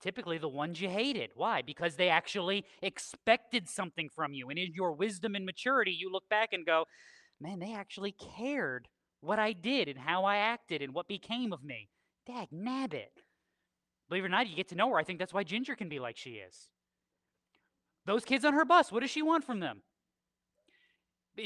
Typically 0.00 0.38
the 0.38 0.48
ones 0.48 0.80
you 0.80 0.88
hated. 0.88 1.30
Why? 1.34 1.62
Because 1.62 1.96
they 1.96 2.08
actually 2.08 2.64
expected 2.82 3.68
something 3.68 4.08
from 4.14 4.32
you. 4.32 4.48
And 4.48 4.58
in 4.58 4.72
your 4.74 4.92
wisdom 4.92 5.34
and 5.34 5.44
maturity, 5.44 5.90
you 5.90 6.10
look 6.12 6.28
back 6.28 6.52
and 6.52 6.64
go, 6.64 6.84
man, 7.40 7.58
they 7.58 7.74
actually 7.74 8.12
cared 8.12 8.88
what 9.20 9.38
I 9.38 9.52
did 9.52 9.88
and 9.88 9.98
how 9.98 10.24
I 10.24 10.36
acted 10.36 10.82
and 10.82 10.94
what 10.94 11.08
became 11.08 11.52
of 11.52 11.64
me. 11.64 11.88
Dag 12.26 12.48
nabbit. 12.52 13.24
Believe 14.08 14.24
it 14.24 14.26
or 14.26 14.30
not, 14.30 14.48
you 14.48 14.56
get 14.56 14.68
to 14.68 14.76
know 14.76 14.88
her. 14.90 14.98
I 14.98 15.04
think 15.04 15.18
that's 15.18 15.34
why 15.34 15.42
Ginger 15.42 15.74
can 15.74 15.88
be 15.88 15.98
like 15.98 16.16
she 16.16 16.30
is. 16.30 16.68
Those 18.06 18.24
kids 18.24 18.44
on 18.44 18.54
her 18.54 18.64
bus, 18.64 18.92
what 18.92 19.00
does 19.00 19.10
she 19.10 19.22
want 19.22 19.44
from 19.44 19.60
them? 19.60 19.82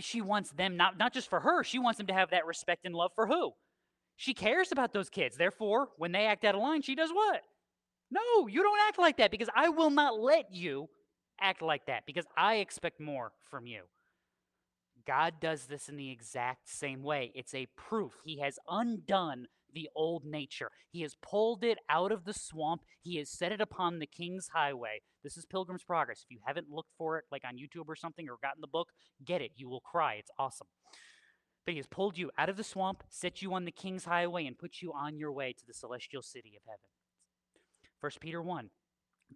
She 0.00 0.20
wants 0.20 0.50
them 0.52 0.76
not, 0.76 0.96
not 0.96 1.12
just 1.12 1.28
for 1.28 1.40
her, 1.40 1.64
she 1.64 1.78
wants 1.78 1.98
them 1.98 2.06
to 2.06 2.14
have 2.14 2.30
that 2.30 2.46
respect 2.46 2.84
and 2.84 2.94
love 2.94 3.10
for 3.14 3.26
who? 3.26 3.52
She 4.16 4.34
cares 4.34 4.70
about 4.70 4.92
those 4.92 5.10
kids. 5.10 5.36
Therefore, 5.36 5.88
when 5.96 6.12
they 6.12 6.26
act 6.26 6.44
out 6.44 6.54
of 6.54 6.60
line, 6.60 6.82
she 6.82 6.94
does 6.94 7.10
what? 7.10 7.42
No, 8.12 8.46
you 8.46 8.62
don't 8.62 8.78
act 8.86 8.98
like 8.98 9.16
that 9.16 9.30
because 9.30 9.48
I 9.56 9.70
will 9.70 9.88
not 9.88 10.20
let 10.20 10.52
you 10.52 10.90
act 11.40 11.62
like 11.62 11.86
that 11.86 12.04
because 12.04 12.26
I 12.36 12.56
expect 12.56 13.00
more 13.00 13.32
from 13.50 13.66
you. 13.66 13.84
God 15.06 15.34
does 15.40 15.64
this 15.64 15.88
in 15.88 15.96
the 15.96 16.10
exact 16.10 16.68
same 16.68 17.02
way. 17.02 17.32
It's 17.34 17.54
a 17.54 17.66
proof. 17.74 18.12
He 18.22 18.38
has 18.40 18.58
undone 18.68 19.46
the 19.74 19.88
old 19.96 20.26
nature. 20.26 20.70
He 20.90 21.00
has 21.00 21.16
pulled 21.22 21.64
it 21.64 21.78
out 21.88 22.12
of 22.12 22.26
the 22.26 22.34
swamp. 22.34 22.82
He 23.00 23.16
has 23.16 23.30
set 23.30 23.50
it 23.50 23.62
upon 23.62 23.98
the 23.98 24.06
king's 24.06 24.48
highway. 24.52 25.00
This 25.24 25.38
is 25.38 25.46
Pilgrim's 25.46 25.82
Progress. 25.82 26.22
If 26.22 26.30
you 26.30 26.40
haven't 26.44 26.70
looked 26.70 26.92
for 26.98 27.16
it, 27.16 27.24
like 27.32 27.44
on 27.48 27.56
YouTube 27.56 27.88
or 27.88 27.96
something, 27.96 28.28
or 28.28 28.36
gotten 28.42 28.60
the 28.60 28.66
book, 28.66 28.88
get 29.24 29.40
it. 29.40 29.52
You 29.56 29.70
will 29.70 29.80
cry. 29.80 30.16
It's 30.18 30.30
awesome. 30.38 30.66
But 31.64 31.72
he 31.72 31.78
has 31.78 31.86
pulled 31.86 32.18
you 32.18 32.30
out 32.36 32.50
of 32.50 32.58
the 32.58 32.64
swamp, 32.64 33.04
set 33.08 33.40
you 33.40 33.54
on 33.54 33.64
the 33.64 33.72
king's 33.72 34.04
highway, 34.04 34.46
and 34.46 34.58
put 34.58 34.82
you 34.82 34.92
on 34.92 35.16
your 35.16 35.32
way 35.32 35.54
to 35.54 35.66
the 35.66 35.72
celestial 35.72 36.22
city 36.22 36.52
of 36.56 36.62
heaven. 36.66 36.90
1 38.02 38.10
Peter 38.20 38.42
1. 38.42 38.68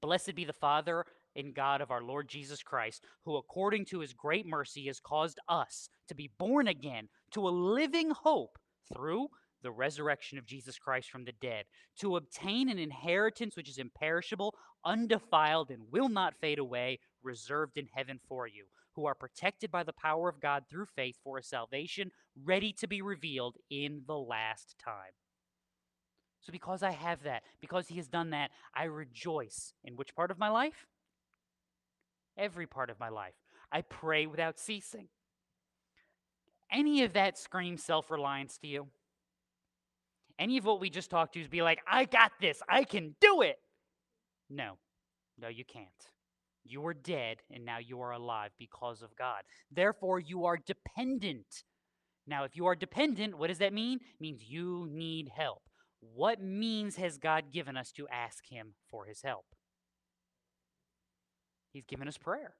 Blessed 0.01 0.35
be 0.35 0.45
the 0.45 0.53
Father 0.53 1.05
and 1.37 1.55
God 1.55 1.81
of 1.81 1.93
our 1.93 2.03
Lord 2.03 2.29
Jesus 2.29 2.65
Christ, 2.65 3.05
who 3.25 3.37
according 3.37 3.85
to 3.87 4.01
his 4.01 4.13
great 4.13 4.45
mercy 4.45 4.87
has 4.87 4.99
caused 4.99 5.39
us 5.49 5.89
to 6.09 6.17
be 6.17 6.33
born 6.37 6.67
again 6.67 7.09
to 7.31 7.47
a 7.47 7.51
living 7.51 8.11
hope 8.11 8.59
through 8.93 9.29
the 9.63 9.71
resurrection 9.71 10.37
of 10.37 10.47
Jesus 10.47 10.79
Christ 10.79 11.11
from 11.11 11.25
the 11.25 11.33
dead, 11.41 11.67
to 12.01 12.17
obtain 12.17 12.69
an 12.69 12.79
inheritance 12.79 13.57
which 13.57 13.69
is 13.69 13.79
imperishable, 13.79 14.53
undefiled, 14.85 15.71
and 15.71 15.83
will 15.93 16.09
not 16.09 16.35
fade 16.41 16.59
away, 16.59 16.99
reserved 17.23 17.79
in 17.79 17.87
heaven 17.95 18.19
for 18.29 18.49
you, 18.49 18.65
who 18.97 19.07
are 19.07 19.15
protected 19.15 19.71
by 19.71 19.85
the 19.85 19.93
power 19.93 20.29
of 20.29 20.41
God 20.41 20.65
through 20.69 20.87
faith 20.87 21.17
for 21.23 21.39
a 21.39 21.43
salvation 21.43 22.11
ready 22.45 22.73
to 22.73 22.89
be 22.89 23.01
revealed 23.01 23.59
in 23.71 24.03
the 24.09 24.19
last 24.19 24.75
time. 24.85 25.13
So, 26.47 26.53
because 26.53 26.85
I 26.85 26.93
have 26.93 27.25
that, 27.25 27.43
because 27.61 27.89
He 27.89 27.97
has 27.97 28.07
done 28.07 28.31
that, 28.31 28.53
I 28.73 28.85
rejoice. 28.85 29.75
In 29.83 29.97
which 29.97 30.15
part 30.15 30.31
of 30.31 30.39
my 30.39 30.49
life? 30.49 30.87
Every 32.39 32.69
part 32.69 32.89
of 32.89 33.01
my 33.01 33.09
life. 33.09 33.35
I 33.73 33.81
pray 33.81 34.27
without 34.27 34.61
ceasing. 34.61 35.09
Any 36.71 37.03
of 37.03 37.15
that 37.15 37.37
screams 37.37 37.83
self 37.83 38.13
reliance 38.13 38.59
to 38.59 38.69
you? 38.69 38.87
Any 40.39 40.57
of 40.57 40.65
what 40.65 40.79
we 40.81 40.89
just 40.89 41.11
talked 41.11 41.35
to 41.35 41.41
is 41.41 41.49
be 41.49 41.63
like, 41.63 41.81
I 41.85 42.05
got 42.05 42.31
this, 42.41 42.63
I 42.69 42.85
can 42.85 43.17
do 43.21 43.43
it. 43.43 43.59
No, 44.49 44.79
no, 45.41 45.49
you 45.49 45.65
can't. 45.65 45.89
You 46.65 46.87
are 46.87 46.95
dead 46.95 47.39
and 47.51 47.65
now 47.65 47.79
you 47.79 48.01
are 48.03 48.13
alive 48.13 48.51
because 48.57 49.03
of 49.03 49.17
God. 49.17 49.43
Therefore, 49.73 50.21
you 50.21 50.45
are 50.45 50.59
dependent. 50.59 51.65
Now, 52.25 52.45
if 52.45 52.55
you 52.55 52.67
are 52.67 52.77
dependent, 52.77 53.37
what 53.37 53.49
does 53.49 53.59
that 53.59 53.73
mean? 53.73 53.99
It 53.99 54.21
means 54.21 54.45
you 54.45 54.89
need 54.93 55.31
help. 55.35 55.63
What 56.01 56.41
means 56.41 56.97
has 56.97 57.19
God 57.19 57.53
given 57.53 57.77
us 57.77 57.93
to 57.93 58.09
ask 58.09 58.49
Him 58.49 58.75
for 58.89 59.07
His 59.07 59.23
help? 59.23 59.47
He's 61.73 61.85
given 61.85 62.09
us 62.09 62.19
prayer. 62.19 62.55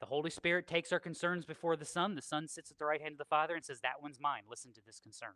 The 0.00 0.06
Holy 0.06 0.30
Spirit 0.30 0.66
takes 0.66 0.92
our 0.92 1.00
concerns 1.00 1.44
before 1.44 1.76
the 1.76 1.84
Son. 1.84 2.14
The 2.14 2.22
Son 2.22 2.46
sits 2.46 2.70
at 2.70 2.78
the 2.78 2.84
right 2.84 3.00
hand 3.00 3.12
of 3.12 3.18
the 3.18 3.24
Father 3.24 3.54
and 3.54 3.64
says, 3.64 3.80
That 3.80 4.02
one's 4.02 4.20
mine. 4.20 4.42
Listen 4.48 4.72
to 4.74 4.80
this 4.84 5.00
concern. 5.00 5.34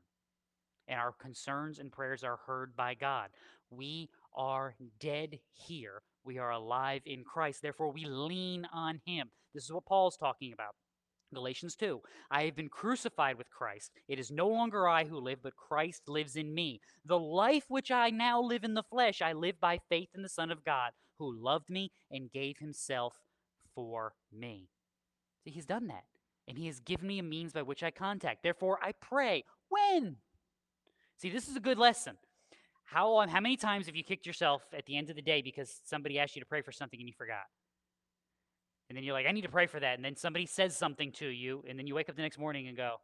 And 0.86 1.00
our 1.00 1.12
concerns 1.12 1.78
and 1.78 1.90
prayers 1.90 2.22
are 2.24 2.38
heard 2.46 2.76
by 2.76 2.94
God. 2.94 3.30
We 3.70 4.10
are 4.34 4.74
dead 5.00 5.38
here. 5.52 6.02
We 6.24 6.38
are 6.38 6.50
alive 6.50 7.02
in 7.06 7.24
Christ. 7.24 7.62
Therefore, 7.62 7.90
we 7.90 8.04
lean 8.04 8.66
on 8.72 9.00
Him. 9.04 9.30
This 9.54 9.64
is 9.64 9.72
what 9.72 9.86
Paul's 9.86 10.16
talking 10.16 10.52
about. 10.52 10.74
Galatians 11.34 11.76
2 11.76 12.00
I 12.30 12.44
have 12.44 12.56
been 12.56 12.68
crucified 12.68 13.36
with 13.36 13.50
Christ. 13.50 13.90
It 14.08 14.18
is 14.18 14.30
no 14.30 14.48
longer 14.48 14.88
I 14.88 15.04
who 15.04 15.18
live, 15.18 15.38
but 15.42 15.56
Christ 15.56 16.02
lives 16.08 16.36
in 16.36 16.54
me. 16.54 16.80
The 17.04 17.18
life 17.18 17.64
which 17.68 17.90
I 17.90 18.10
now 18.10 18.40
live 18.40 18.64
in 18.64 18.74
the 18.74 18.82
flesh, 18.82 19.22
I 19.22 19.32
live 19.32 19.60
by 19.60 19.80
faith 19.88 20.10
in 20.14 20.22
the 20.22 20.28
Son 20.28 20.50
of 20.50 20.64
God, 20.64 20.92
who 21.18 21.34
loved 21.34 21.70
me 21.70 21.92
and 22.10 22.30
gave 22.30 22.58
himself 22.58 23.16
for 23.74 24.14
me. 24.32 24.68
See, 25.44 25.50
he's 25.50 25.66
done 25.66 25.88
that. 25.88 26.04
And 26.48 26.58
he 26.58 26.66
has 26.66 26.80
given 26.80 27.06
me 27.06 27.18
a 27.18 27.22
means 27.22 27.52
by 27.52 27.62
which 27.62 27.82
I 27.82 27.90
contact. 27.90 28.42
Therefore, 28.42 28.78
I 28.82 28.92
pray. 28.92 29.44
When? 29.68 30.16
See, 31.16 31.30
this 31.30 31.48
is 31.48 31.56
a 31.56 31.60
good 31.60 31.78
lesson. 31.78 32.16
How, 32.84 33.26
how 33.26 33.40
many 33.40 33.56
times 33.56 33.86
have 33.86 33.96
you 33.96 34.04
kicked 34.04 34.26
yourself 34.26 34.62
at 34.76 34.84
the 34.86 34.96
end 34.96 35.08
of 35.08 35.16
the 35.16 35.22
day 35.22 35.40
because 35.40 35.80
somebody 35.84 36.18
asked 36.18 36.36
you 36.36 36.42
to 36.42 36.46
pray 36.46 36.62
for 36.62 36.72
something 36.72 36.98
and 37.00 37.08
you 37.08 37.14
forgot? 37.16 37.44
And 38.92 38.96
then 38.98 39.04
you're 39.04 39.14
like, 39.14 39.24
I 39.26 39.32
need 39.32 39.44
to 39.44 39.48
pray 39.48 39.66
for 39.66 39.80
that. 39.80 39.96
And 39.96 40.04
then 40.04 40.16
somebody 40.16 40.44
says 40.44 40.76
something 40.76 41.12
to 41.12 41.26
you, 41.26 41.64
and 41.66 41.78
then 41.78 41.86
you 41.86 41.94
wake 41.94 42.10
up 42.10 42.16
the 42.16 42.20
next 42.20 42.38
morning 42.38 42.68
and 42.68 42.76
go, 42.76 42.96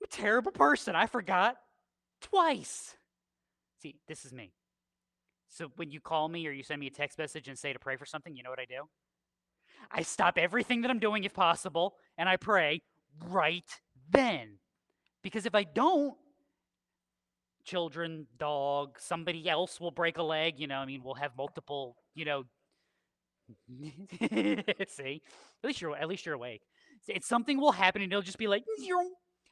I'm 0.00 0.04
a 0.04 0.06
terrible 0.08 0.50
person. 0.50 0.96
I 0.96 1.06
forgot 1.06 1.54
twice. 2.20 2.96
See, 3.80 3.94
this 4.08 4.24
is 4.24 4.32
me. 4.32 4.54
So 5.50 5.70
when 5.76 5.92
you 5.92 6.00
call 6.00 6.28
me 6.28 6.48
or 6.48 6.50
you 6.50 6.64
send 6.64 6.80
me 6.80 6.88
a 6.88 6.90
text 6.90 7.16
message 7.16 7.46
and 7.46 7.56
say 7.56 7.72
to 7.72 7.78
pray 7.78 7.94
for 7.94 8.04
something, 8.04 8.34
you 8.34 8.42
know 8.42 8.50
what 8.50 8.58
I 8.58 8.64
do? 8.64 8.88
I 9.88 10.02
stop 10.02 10.36
everything 10.36 10.80
that 10.80 10.90
I'm 10.90 10.98
doing 10.98 11.22
if 11.22 11.32
possible 11.32 11.94
and 12.18 12.28
I 12.28 12.36
pray 12.36 12.82
right 13.28 13.70
then. 14.10 14.58
Because 15.22 15.46
if 15.46 15.54
I 15.54 15.62
don't, 15.62 16.16
children, 17.64 18.26
dog, 18.36 18.98
somebody 18.98 19.48
else 19.48 19.78
will 19.78 19.92
break 19.92 20.18
a 20.18 20.24
leg, 20.24 20.58
you 20.58 20.66
know, 20.66 20.78
I 20.78 20.86
mean, 20.86 21.02
we'll 21.04 21.14
have 21.14 21.36
multiple, 21.38 21.98
you 22.16 22.24
know, 22.24 22.42
Mm-hmm. 23.70 24.82
see, 24.88 25.22
at 25.62 25.66
least 25.66 25.80
you're 25.80 25.96
at 25.96 26.08
least 26.08 26.26
you're 26.26 26.34
awake. 26.34 26.62
It's 27.08 27.26
something 27.26 27.60
will 27.60 27.72
happen 27.72 28.02
and 28.02 28.12
it'll 28.12 28.22
just 28.22 28.38
be 28.38 28.46
like, 28.46 28.64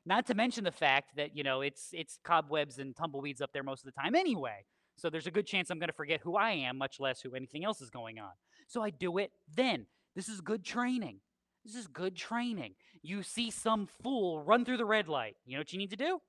not 0.06 0.26
to 0.26 0.34
mention 0.34 0.64
the 0.64 0.72
fact 0.72 1.16
that 1.16 1.36
you 1.36 1.42
know 1.42 1.60
it's 1.60 1.88
it's 1.92 2.18
cobwebs 2.24 2.78
and 2.78 2.94
tumbleweeds 2.96 3.40
up 3.40 3.52
there 3.52 3.62
most 3.62 3.86
of 3.86 3.92
the 3.92 4.00
time 4.00 4.14
anyway. 4.14 4.64
So 4.96 5.08
there's 5.08 5.26
a 5.26 5.30
good 5.30 5.46
chance 5.46 5.70
I'm 5.70 5.78
going 5.78 5.88
to 5.88 5.94
forget 5.94 6.20
who 6.22 6.36
I 6.36 6.50
am, 6.50 6.76
much 6.76 7.00
less 7.00 7.22
who 7.22 7.34
anything 7.34 7.64
else 7.64 7.80
is 7.80 7.88
going 7.90 8.18
on. 8.18 8.32
So 8.68 8.82
I 8.82 8.90
do 8.90 9.18
it 9.18 9.32
then. 9.54 9.86
This 10.14 10.28
is 10.28 10.40
good 10.40 10.64
training. 10.64 11.20
This 11.64 11.74
is 11.74 11.86
good 11.86 12.16
training. 12.16 12.74
You 13.02 13.22
see 13.22 13.50
some 13.50 13.86
fool 14.02 14.42
run 14.42 14.64
through 14.64 14.76
the 14.76 14.84
red 14.84 15.08
light. 15.08 15.36
You 15.46 15.54
know 15.54 15.60
what 15.60 15.72
you 15.72 15.78
need 15.78 15.90
to 15.90 15.96
do? 15.96 16.20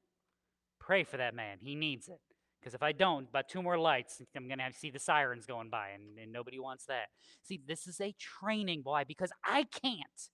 Pray 0.79 1.03
for 1.03 1.17
that 1.17 1.35
man. 1.35 1.57
He 1.61 1.75
needs 1.75 2.07
it. 2.07 2.19
Because 2.61 2.75
if 2.75 2.83
I 2.83 2.91
don't, 2.91 3.27
about 3.27 3.49
two 3.49 3.63
more 3.63 3.77
lights, 3.77 4.21
I'm 4.35 4.47
going 4.47 4.59
to 4.59 4.63
have 4.63 4.73
to 4.73 4.79
see 4.79 4.91
the 4.91 4.99
sirens 4.99 5.47
going 5.47 5.71
by, 5.71 5.89
and, 5.89 6.19
and 6.21 6.31
nobody 6.31 6.59
wants 6.59 6.85
that. 6.85 7.07
See, 7.41 7.59
this 7.67 7.87
is 7.87 7.99
a 7.99 8.13
training. 8.19 8.81
Why? 8.83 9.03
Because 9.03 9.31
I 9.43 9.63
can't. 9.63 10.29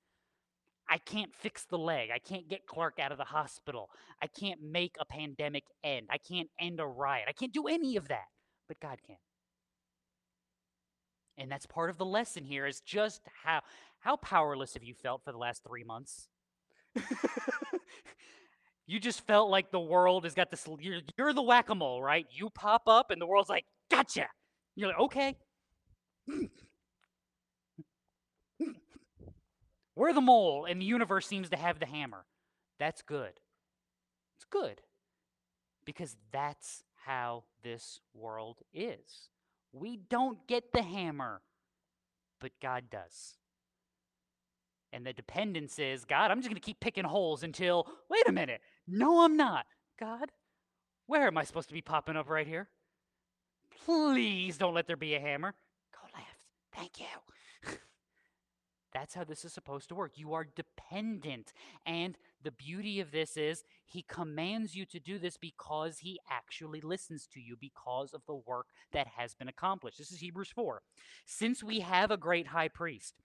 I 0.90 0.98
can't 0.98 1.34
fix 1.34 1.66
the 1.66 1.78
leg. 1.78 2.10
I 2.14 2.20
can't 2.20 2.50
get 2.50 2.66
Clark 2.66 3.00
out 3.00 3.12
of 3.12 3.18
the 3.18 3.26
hospital. 3.26 3.90
I 4.22 4.28
can't 4.28 4.62
make 4.62 4.96
a 5.00 5.06
pandemic 5.06 5.64
end. 5.84 6.08
I 6.10 6.18
can't 6.18 6.50
end 6.60 6.80
a 6.80 6.86
riot. 6.86 7.26
I 7.30 7.34
can't 7.34 7.54
do 7.54 7.68
any 7.68 7.96
of 7.96 8.08
that. 8.10 8.28
But 8.68 8.80
God 8.80 9.00
can. 9.06 9.18
And 11.38 11.52
that's 11.52 11.66
part 11.66 11.90
of 11.90 11.98
the 11.98 12.06
lesson 12.06 12.46
here 12.46 12.66
is 12.66 12.82
just 12.82 13.22
how 13.44 13.62
how 14.00 14.16
powerless 14.16 14.74
have 14.74 14.84
you 14.84 14.94
felt 14.94 15.24
for 15.24 15.32
the 15.32 15.38
last 15.38 15.64
3 15.68 15.84
months? 15.84 16.28
you 18.88 19.00
just 19.00 19.26
felt 19.28 19.50
like 19.50 19.70
the 19.70 19.80
world 19.80 20.24
has 20.24 20.34
got 20.34 20.50
this 20.50 20.66
you're, 20.80 21.02
you're 21.18 21.34
the 21.34 21.42
whack-a-mole, 21.42 22.02
right? 22.02 22.26
You 22.32 22.50
pop 22.50 22.84
up 22.88 23.12
and 23.12 23.22
the 23.22 23.28
world's 23.28 23.50
like, 23.50 23.66
"Gotcha." 23.92 24.28
You're 24.76 24.90
like, 24.90 25.00
"Okay." 25.00 25.38
We're 29.96 30.14
the 30.14 30.22
mole, 30.22 30.66
and 30.70 30.80
the 30.80 30.86
universe 30.86 31.26
seems 31.26 31.50
to 31.50 31.58
have 31.58 31.80
the 31.80 31.88
hammer. 31.88 32.26
That's 32.80 33.02
good. 33.02 33.34
It's 34.38 34.46
good. 34.50 34.82
Because 35.86 36.16
that's 36.32 36.84
how 37.06 37.46
this 37.64 38.00
world 38.14 38.60
is. 38.74 39.30
We 39.74 39.98
don't 40.10 40.46
get 40.48 40.72
the 40.72 40.84
hammer, 40.84 41.42
but 42.40 42.52
God 42.62 42.86
does. 42.92 43.38
And 44.94 45.06
the 45.06 45.14
dependence 45.14 45.80
is 45.80 46.06
God, 46.06 46.30
I'm 46.30 46.38
just 46.40 46.50
going 46.50 46.62
to 46.62 46.66
keep 46.66 46.80
picking 46.80 47.04
holes 47.04 47.42
until, 47.44 47.88
wait 48.10 48.28
a 48.28 48.32
minute, 48.32 48.62
no, 48.88 49.22
I'm 49.22 49.36
not. 49.36 49.66
God, 50.00 50.32
where 51.08 51.28
am 51.28 51.38
I 51.38 51.44
supposed 51.44 51.70
to 51.70 51.74
be 51.74 51.82
popping 51.82 52.16
up 52.16 52.30
right 52.30 52.48
here? 52.48 52.70
Please 53.86 54.58
don't 54.58 54.74
let 54.74 54.88
there 54.88 54.98
be 54.98 55.16
a 55.16 55.20
hammer. 55.20 55.54
Go 55.94 56.08
left. 56.14 56.38
Thank 56.74 57.00
you. 57.00 57.74
That's 58.94 59.14
how 59.14 59.24
this 59.24 59.46
is 59.46 59.54
supposed 59.54 59.90
to 59.90 59.96
work. 59.96 60.14
You 60.16 60.34
are 60.34 60.46
dependent. 60.46 61.54
And 61.86 62.18
the 62.44 62.52
beauty 62.52 63.00
of 63.00 63.12
this 63.12 63.38
is 63.38 63.64
he 63.86 64.04
commands 64.08 64.76
you 64.76 64.86
to 64.88 65.00
do 65.00 65.18
this 65.20 65.38
because 65.38 66.00
he 66.00 66.20
actually 66.30 66.82
listens 66.82 67.28
to 67.34 67.40
you 67.40 67.56
because 67.60 68.14
of 68.14 68.22
the 68.26 68.36
work 68.36 68.68
that 68.92 69.08
has 69.08 69.34
been 69.34 69.48
accomplished. 69.48 69.98
This 69.98 70.12
is 70.12 70.20
Hebrews 70.20 70.52
4. 70.54 70.82
Since 71.26 71.64
we 71.64 71.80
have 71.82 72.12
a 72.12 72.18
great 72.18 72.48
high 72.48 72.70
priest 72.70 73.16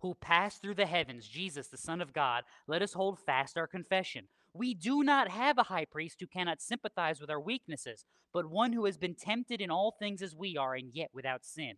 who 0.00 0.14
passed 0.14 0.62
through 0.62 0.74
the 0.74 0.86
heavens, 0.86 1.26
Jesus, 1.26 1.68
the 1.68 1.76
Son 1.76 2.00
of 2.00 2.12
God, 2.12 2.44
let 2.66 2.82
us 2.82 2.92
hold 2.92 3.18
fast 3.18 3.56
our 3.56 3.66
confession. 3.66 4.28
We 4.56 4.74
do 4.74 5.02
not 5.02 5.28
have 5.28 5.58
a 5.58 5.64
high 5.64 5.84
priest 5.84 6.16
who 6.20 6.26
cannot 6.26 6.62
sympathize 6.62 7.20
with 7.20 7.30
our 7.30 7.40
weaknesses, 7.40 8.04
but 8.32 8.46
one 8.46 8.72
who 8.72 8.84
has 8.86 8.96
been 8.96 9.14
tempted 9.14 9.60
in 9.60 9.70
all 9.70 9.96
things 9.98 10.22
as 10.22 10.34
we 10.34 10.56
are, 10.56 10.74
and 10.74 10.90
yet 10.92 11.10
without 11.12 11.44
sin. 11.44 11.74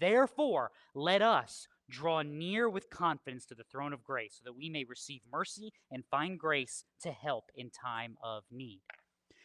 Therefore, 0.00 0.70
let 0.94 1.22
us 1.22 1.66
draw 1.90 2.22
near 2.22 2.68
with 2.68 2.90
confidence 2.90 3.44
to 3.46 3.54
the 3.54 3.64
throne 3.64 3.92
of 3.92 4.04
grace 4.04 4.38
so 4.38 4.42
that 4.44 4.56
we 4.56 4.70
may 4.70 4.84
receive 4.84 5.20
mercy 5.30 5.72
and 5.90 6.04
find 6.10 6.38
grace 6.38 6.84
to 7.02 7.10
help 7.10 7.50
in 7.54 7.70
time 7.70 8.16
of 8.22 8.44
need. 8.50 8.80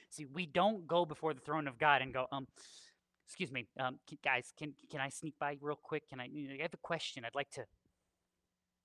See, 0.10 0.26
we 0.26 0.46
don't 0.46 0.88
go 0.88 1.06
before 1.06 1.34
the 1.34 1.42
throne 1.42 1.68
of 1.68 1.78
God 1.78 2.02
and 2.02 2.14
go, 2.14 2.28
um, 2.32 2.48
excuse 3.26 3.52
me, 3.52 3.68
um, 3.80 4.00
can, 4.08 4.18
guys, 4.24 4.54
can 4.58 4.74
can 4.90 5.02
I 5.02 5.10
sneak 5.10 5.34
by 5.40 5.58
real 5.62 5.80
quick? 5.82 6.08
Can 6.10 6.20
I? 6.20 6.26
I 6.26 6.62
have 6.62 6.74
a 6.74 6.78
question. 6.78 7.26
I'd 7.26 7.36
like 7.36 7.52
to. 7.52 7.66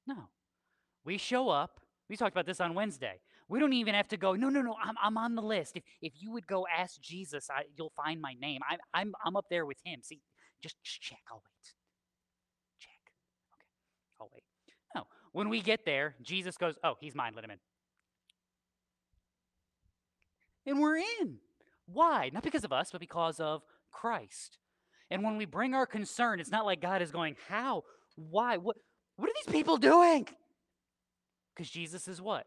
No, 0.06 0.28
we 1.04 1.16
show 1.16 1.48
up. 1.48 1.80
We 2.08 2.16
talked 2.16 2.32
about 2.32 2.46
this 2.46 2.60
on 2.60 2.74
Wednesday. 2.74 3.20
We 3.48 3.58
don't 3.58 3.72
even 3.72 3.94
have 3.94 4.08
to 4.08 4.16
go, 4.16 4.34
no, 4.34 4.48
no, 4.48 4.62
no, 4.62 4.76
I'm, 4.82 4.94
I'm 5.02 5.18
on 5.18 5.34
the 5.34 5.42
list. 5.42 5.76
If, 5.76 5.82
if 6.00 6.12
you 6.18 6.32
would 6.32 6.46
go 6.46 6.66
ask 6.66 7.00
Jesus, 7.00 7.48
I, 7.50 7.64
you'll 7.76 7.92
find 7.96 8.20
my 8.20 8.34
name. 8.40 8.60
I'm, 8.70 8.78
I'm, 8.94 9.12
I'm 9.24 9.36
up 9.36 9.46
there 9.50 9.66
with 9.66 9.78
him. 9.84 10.00
See, 10.02 10.20
just, 10.62 10.76
just 10.82 11.00
check. 11.00 11.18
I'll 11.30 11.42
wait. 11.44 11.74
Check. 12.80 13.00
Okay, 13.54 13.66
I'll 14.20 14.30
wait. 14.32 14.44
No, 14.94 15.06
when 15.32 15.48
we 15.48 15.60
get 15.60 15.84
there, 15.84 16.14
Jesus 16.22 16.56
goes, 16.56 16.76
oh, 16.82 16.94
he's 17.00 17.14
mine. 17.14 17.32
Let 17.34 17.44
him 17.44 17.50
in. 17.50 17.58
And 20.66 20.80
we're 20.80 20.96
in. 20.96 21.38
Why? 21.86 22.30
Not 22.32 22.42
because 22.42 22.64
of 22.64 22.72
us, 22.72 22.90
but 22.92 23.00
because 23.00 23.40
of 23.40 23.62
Christ. 23.90 24.58
And 25.10 25.22
when 25.22 25.36
we 25.36 25.44
bring 25.44 25.74
our 25.74 25.86
concern, 25.86 26.40
it's 26.40 26.50
not 26.50 26.64
like 26.64 26.80
God 26.80 27.02
is 27.02 27.10
going, 27.10 27.36
How? 27.48 27.82
Why? 28.16 28.56
What, 28.56 28.76
what 29.16 29.28
are 29.28 29.32
these 29.44 29.52
people 29.52 29.76
doing? 29.76 30.26
Because 31.54 31.70
Jesus 31.70 32.08
is 32.08 32.20
what? 32.20 32.46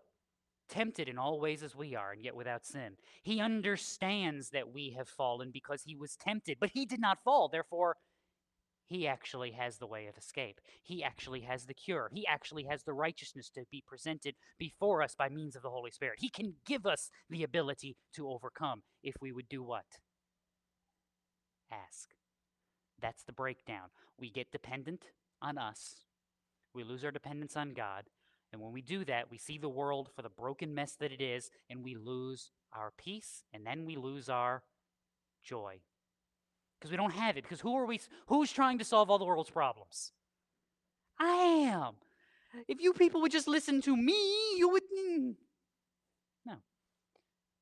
Tempted 0.68 1.08
in 1.08 1.18
all 1.18 1.40
ways 1.40 1.62
as 1.62 1.76
we 1.76 1.96
are, 1.96 2.12
and 2.12 2.24
yet 2.24 2.36
without 2.36 2.66
sin. 2.66 2.98
He 3.22 3.40
understands 3.40 4.50
that 4.50 4.74
we 4.74 4.96
have 4.98 5.08
fallen 5.08 5.52
because 5.52 5.84
he 5.84 5.96
was 5.96 6.16
tempted, 6.16 6.58
but 6.60 6.72
he 6.74 6.86
did 6.86 7.00
not 7.00 7.24
fall. 7.24 7.48
Therefore, 7.48 7.98
he 8.88 9.08
actually 9.08 9.52
has 9.52 9.78
the 9.78 9.88
way 9.88 10.08
of 10.08 10.18
escape. 10.18 10.62
He 10.84 11.04
actually 11.04 11.42
has 11.42 11.66
the 11.66 11.74
cure. 11.74 12.10
He 12.14 12.26
actually 12.28 12.66
has 12.66 12.84
the 12.84 12.94
righteousness 12.94 13.50
to 13.52 13.64
be 13.72 13.84
presented 13.86 14.36
before 14.60 15.02
us 15.02 15.16
by 15.16 15.30
means 15.30 15.56
of 15.56 15.64
the 15.64 15.72
Holy 15.72 15.92
Spirit. 15.92 16.20
He 16.20 16.30
can 16.30 16.56
give 16.66 16.86
us 16.86 17.10
the 17.30 17.44
ability 17.44 17.98
to 18.16 18.30
overcome 18.30 18.84
if 19.04 19.16
we 19.22 19.32
would 19.32 19.50
do 19.50 19.64
what? 19.64 19.86
Ask. 21.72 22.10
That's 23.02 23.24
the 23.24 23.34
breakdown. 23.34 23.90
We 24.20 24.30
get 24.30 24.52
dependent 24.52 25.06
on 25.42 25.58
us, 25.58 26.06
we 26.74 26.84
lose 26.84 27.04
our 27.04 27.12
dependence 27.12 27.56
on 27.56 27.74
God. 27.74 28.06
And 28.52 28.62
when 28.62 28.72
we 28.72 28.82
do 28.82 29.04
that, 29.06 29.30
we 29.30 29.38
see 29.38 29.58
the 29.58 29.70
world 29.70 30.10
for 30.16 30.22
the 30.22 30.30
broken 30.30 30.74
mess 30.74 30.96
that 31.00 31.12
it 31.12 31.22
is, 31.22 31.50
and 31.70 31.84
we 31.84 31.96
lose 31.96 32.52
our 32.74 32.92
peace, 32.98 33.44
and 33.54 33.66
then 33.66 33.86
we 33.86 33.96
lose 33.96 34.30
our 34.30 34.64
joy 35.44 35.80
because 36.80 36.92
we 36.92 36.98
don't 36.98 37.14
have 37.14 37.38
it. 37.38 37.44
Because 37.44 37.62
who 37.62 37.76
are 37.76 37.86
we? 37.86 38.00
Who's 38.28 38.52
trying 38.52 38.78
to 38.80 38.86
solve 38.86 39.10
all 39.10 39.18
the 39.18 39.26
world's 39.26 39.50
problems? 39.50 40.12
I 41.20 41.34
am. 41.72 41.96
If 42.68 42.82
you 42.82 42.94
people 42.94 43.22
would 43.22 43.32
just 43.32 43.48
listen 43.48 43.82
to 43.82 43.96
me, 43.96 44.18
you 44.58 44.70
would. 44.70 44.84
Mm. 44.84 45.36
No. 46.46 46.56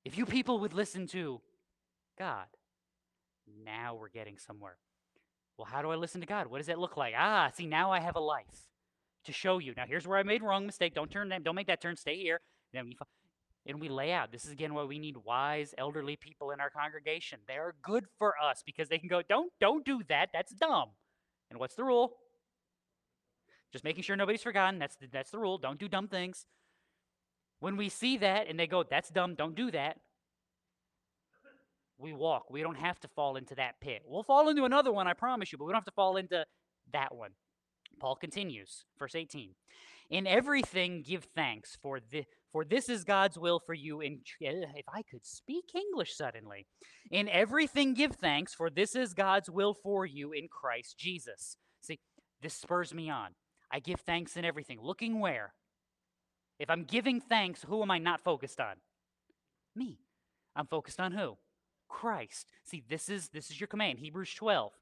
If 0.06 0.18
you 0.18 0.26
people 0.26 0.60
would 0.60 0.74
listen 0.74 1.08
to 1.08 1.42
God, 2.20 2.46
now 3.64 3.96
we're 3.96 4.10
getting 4.10 4.38
somewhere. 4.38 4.78
Well, 5.58 5.68
how 5.72 5.82
do 5.82 5.90
I 5.90 5.96
listen 5.96 6.22
to 6.22 6.28
God? 6.28 6.48
What 6.48 6.58
does 6.58 6.68
that 6.68 6.80
look 6.80 6.98
like? 6.98 7.14
Ah, 7.18 7.52
see, 7.54 7.66
now 7.66 7.92
I 7.92 8.00
have 8.00 8.16
a 8.16 8.20
life 8.20 8.73
to 9.26 9.32
show 9.32 9.60
you. 9.60 9.74
Now, 9.76 9.86
here's 9.88 10.08
where 10.08 10.18
I 10.18 10.24
made 10.24 10.44
wrong 10.44 10.66
mistake. 10.66 10.94
Don't 10.94 11.12
turn 11.12 11.30
that. 11.30 11.44
Don't 11.44 11.56
make 11.56 11.68
that 11.68 11.82
turn. 11.82 11.96
Stay 11.96 12.18
here. 12.18 12.42
Then 12.74 12.88
you 12.88 12.98
and 13.66 13.80
we 13.80 13.90
lay 13.90 14.12
out. 14.12 14.32
This 14.32 14.46
is 14.46 14.52
again 14.52 14.74
why 14.74 14.84
we 14.84 15.00
need 15.00 15.18
wise 15.24 15.74
elderly 15.78 16.16
people 16.16 16.52
in 16.52 16.60
our 16.60 16.70
congregation. 16.70 17.40
They 17.48 17.56
are 17.56 17.76
good 17.82 18.06
for 18.20 18.36
us 18.42 18.62
because 18.66 18.90
they 18.90 18.98
can 18.98 19.08
go, 19.08 19.22
don't 19.28 19.52
don't 19.60 19.86
do 19.86 20.02
that. 20.10 20.30
That's 20.34 20.54
dumb. 20.54 20.90
And 21.50 21.60
what's 21.60 21.76
the 21.76 21.84
rule? 21.84 22.18
Just 23.72 23.84
making 23.84 24.04
sure 24.04 24.16
nobody's 24.16 24.44
forgotten. 24.44 24.80
That's 24.80 24.96
the, 24.96 25.08
that's 25.12 25.32
the 25.32 25.40
rule. 25.40 25.58
Don't 25.58 25.80
do 25.80 25.88
dumb 25.88 26.08
things. 26.08 26.46
When 27.60 27.78
we 27.78 27.90
see 27.90 28.18
that 28.18 28.48
and 28.48 28.60
they 28.60 28.68
go, 28.68 28.84
that's 28.84 29.10
dumb. 29.10 29.36
Don't 29.36 29.56
do 29.56 29.72
that. 29.72 29.98
We 31.98 32.12
walk. 32.12 32.50
We 32.52 32.62
don't 32.62 32.76
have 32.76 33.00
to 33.02 33.08
fall 33.08 33.38
into 33.38 33.56
that 33.56 33.80
pit. 33.80 34.04
We'll 34.06 34.24
fall 34.24 34.50
into 34.50 34.66
another 34.66 34.92
one, 34.92 35.08
I 35.08 35.14
promise 35.14 35.52
you, 35.52 35.58
but 35.58 35.66
we 35.66 35.72
don't 35.72 35.78
have 35.78 35.86
to 35.86 35.92
fall 35.92 36.18
into 36.18 36.46
that 36.92 37.16
one. 37.16 37.32
Paul 38.00 38.16
continues, 38.16 38.86
verse 38.98 39.16
18. 39.16 39.52
In 40.10 40.28
everything 40.28 41.02
give 41.02 41.26
thanks, 41.36 41.78
for 41.82 42.00
the 42.00 42.26
for 42.52 42.64
this 42.64 42.88
is 42.88 43.04
God's 43.04 43.38
will 43.38 43.60
for 43.60 43.74
you 43.74 44.00
in 44.02 44.20
eh, 44.44 44.66
if 44.76 44.86
I 44.88 45.02
could 45.02 45.26
speak 45.26 45.72
English 45.74 46.16
suddenly. 46.16 46.68
In 47.10 47.28
everything 47.28 47.96
give 47.96 48.12
thanks, 48.12 48.54
for 48.54 48.70
this 48.70 48.96
is 48.96 49.16
God's 49.16 49.50
will 49.50 49.74
for 49.74 50.06
you 50.06 50.32
in 50.32 50.48
Christ 50.48 50.96
Jesus. 50.98 51.58
See, 51.82 52.00
this 52.44 52.54
spurs 52.54 52.94
me 52.94 53.10
on. 53.10 53.30
I 53.72 53.80
give 53.80 54.02
thanks 54.02 54.38
in 54.38 54.46
everything. 54.46 54.80
Looking 54.80 55.20
where? 55.20 55.54
If 56.60 56.70
I'm 56.70 56.84
giving 56.84 57.20
thanks, 57.20 57.64
who 57.64 57.82
am 57.82 57.90
I 57.90 57.98
not 57.98 58.22
focused 58.22 58.60
on? 58.60 58.76
Me. 59.76 59.98
I'm 60.56 60.68
focused 60.68 61.00
on 61.00 61.14
who? 61.14 61.38
Christ. 61.90 62.52
See, 62.64 62.84
this 62.88 63.10
is 63.10 63.30
this 63.30 63.50
is 63.50 63.60
your 63.60 63.68
command. 63.68 63.98
Hebrews 63.98 64.34
12. 64.36 64.74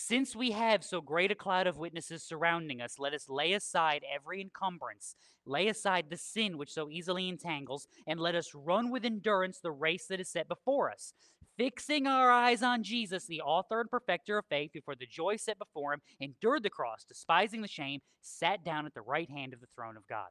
Since 0.00 0.36
we 0.36 0.52
have 0.52 0.84
so 0.84 1.00
great 1.00 1.32
a 1.32 1.34
cloud 1.34 1.66
of 1.66 1.76
witnesses 1.76 2.22
surrounding 2.22 2.80
us, 2.80 3.00
let 3.00 3.12
us 3.14 3.28
lay 3.28 3.54
aside 3.54 4.04
every 4.08 4.40
encumbrance, 4.40 5.16
lay 5.44 5.66
aside 5.66 6.08
the 6.08 6.16
sin 6.16 6.56
which 6.56 6.72
so 6.72 6.88
easily 6.88 7.28
entangles, 7.28 7.88
and 8.06 8.20
let 8.20 8.36
us 8.36 8.54
run 8.54 8.92
with 8.92 9.04
endurance 9.04 9.58
the 9.58 9.72
race 9.72 10.06
that 10.06 10.20
is 10.20 10.28
set 10.28 10.46
before 10.46 10.88
us, 10.88 11.14
fixing 11.56 12.06
our 12.06 12.30
eyes 12.30 12.62
on 12.62 12.84
Jesus, 12.84 13.26
the 13.26 13.40
author 13.40 13.80
and 13.80 13.90
perfecter 13.90 14.38
of 14.38 14.44
faith, 14.48 14.70
who 14.72 14.80
for 14.82 14.94
the 14.94 15.04
joy 15.04 15.34
set 15.34 15.58
before 15.58 15.94
him 15.94 16.00
endured 16.20 16.62
the 16.62 16.70
cross, 16.70 17.02
despising 17.02 17.60
the 17.60 17.66
shame, 17.66 17.98
sat 18.22 18.64
down 18.64 18.86
at 18.86 18.94
the 18.94 19.00
right 19.00 19.28
hand 19.28 19.52
of 19.52 19.60
the 19.60 19.66
throne 19.74 19.96
of 19.96 20.06
God. 20.06 20.28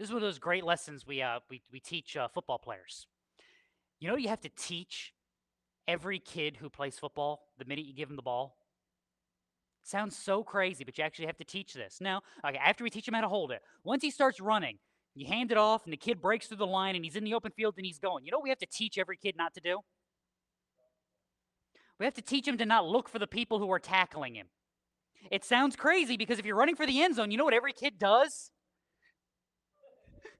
This 0.00 0.08
is 0.08 0.12
one 0.12 0.20
of 0.20 0.26
those 0.26 0.40
great 0.40 0.64
lessons 0.64 1.06
we, 1.06 1.22
uh, 1.22 1.38
we, 1.48 1.62
we 1.70 1.78
teach 1.78 2.16
uh, 2.16 2.26
football 2.34 2.58
players. 2.58 3.06
You 4.00 4.08
know, 4.08 4.16
you 4.16 4.26
have 4.30 4.40
to 4.40 4.50
teach 4.56 5.12
every 5.86 6.18
kid 6.18 6.56
who 6.56 6.70
plays 6.70 6.98
football 6.98 7.48
the 7.58 7.64
minute 7.64 7.84
you 7.84 7.94
give 7.94 8.08
them 8.08 8.16
the 8.16 8.22
ball? 8.22 8.56
Sounds 9.84 10.16
so 10.16 10.44
crazy, 10.44 10.84
but 10.84 10.96
you 10.96 11.04
actually 11.04 11.26
have 11.26 11.38
to 11.38 11.44
teach 11.44 11.74
this. 11.74 11.98
Now, 12.00 12.22
okay, 12.46 12.58
after 12.58 12.84
we 12.84 12.90
teach 12.90 13.08
him 13.08 13.14
how 13.14 13.20
to 13.20 13.28
hold 13.28 13.50
it, 13.50 13.62
once 13.82 14.02
he 14.02 14.10
starts 14.10 14.40
running, 14.40 14.78
you 15.14 15.26
hand 15.26 15.50
it 15.50 15.58
off 15.58 15.84
and 15.84 15.92
the 15.92 15.96
kid 15.96 16.20
breaks 16.20 16.46
through 16.46 16.58
the 16.58 16.66
line 16.66 16.94
and 16.94 17.04
he's 17.04 17.16
in 17.16 17.24
the 17.24 17.34
open 17.34 17.52
field 17.52 17.74
and 17.76 17.84
he's 17.84 17.98
going. 17.98 18.24
You 18.24 18.30
know 18.30 18.40
we 18.40 18.48
have 18.48 18.58
to 18.58 18.66
teach 18.66 18.96
every 18.96 19.16
kid 19.16 19.36
not 19.36 19.54
to 19.54 19.60
do? 19.60 19.80
We 21.98 22.06
have 22.06 22.14
to 22.14 22.22
teach 22.22 22.46
him 22.46 22.58
to 22.58 22.66
not 22.66 22.86
look 22.86 23.08
for 23.08 23.18
the 23.18 23.26
people 23.26 23.58
who 23.58 23.70
are 23.70 23.78
tackling 23.78 24.34
him. 24.34 24.46
It 25.30 25.44
sounds 25.44 25.76
crazy 25.76 26.16
because 26.16 26.38
if 26.38 26.46
you're 26.46 26.56
running 26.56 26.76
for 26.76 26.86
the 26.86 27.02
end 27.02 27.16
zone, 27.16 27.30
you 27.30 27.38
know 27.38 27.44
what 27.44 27.54
every 27.54 27.72
kid 27.72 27.98
does? 27.98 28.50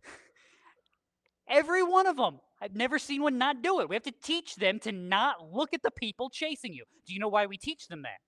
every 1.48 1.82
one 1.82 2.06
of 2.06 2.16
them. 2.16 2.40
I've 2.62 2.76
never 2.76 2.98
seen 2.98 3.22
one 3.22 3.38
not 3.38 3.60
do 3.60 3.80
it. 3.80 3.88
We 3.88 3.96
have 3.96 4.04
to 4.04 4.14
teach 4.22 4.54
them 4.54 4.78
to 4.80 4.92
not 4.92 5.52
look 5.52 5.74
at 5.74 5.82
the 5.82 5.90
people 5.90 6.30
chasing 6.30 6.72
you. 6.72 6.84
Do 7.04 7.12
you 7.12 7.18
know 7.18 7.28
why 7.28 7.46
we 7.46 7.56
teach 7.56 7.88
them 7.88 8.02
that? 8.02 8.20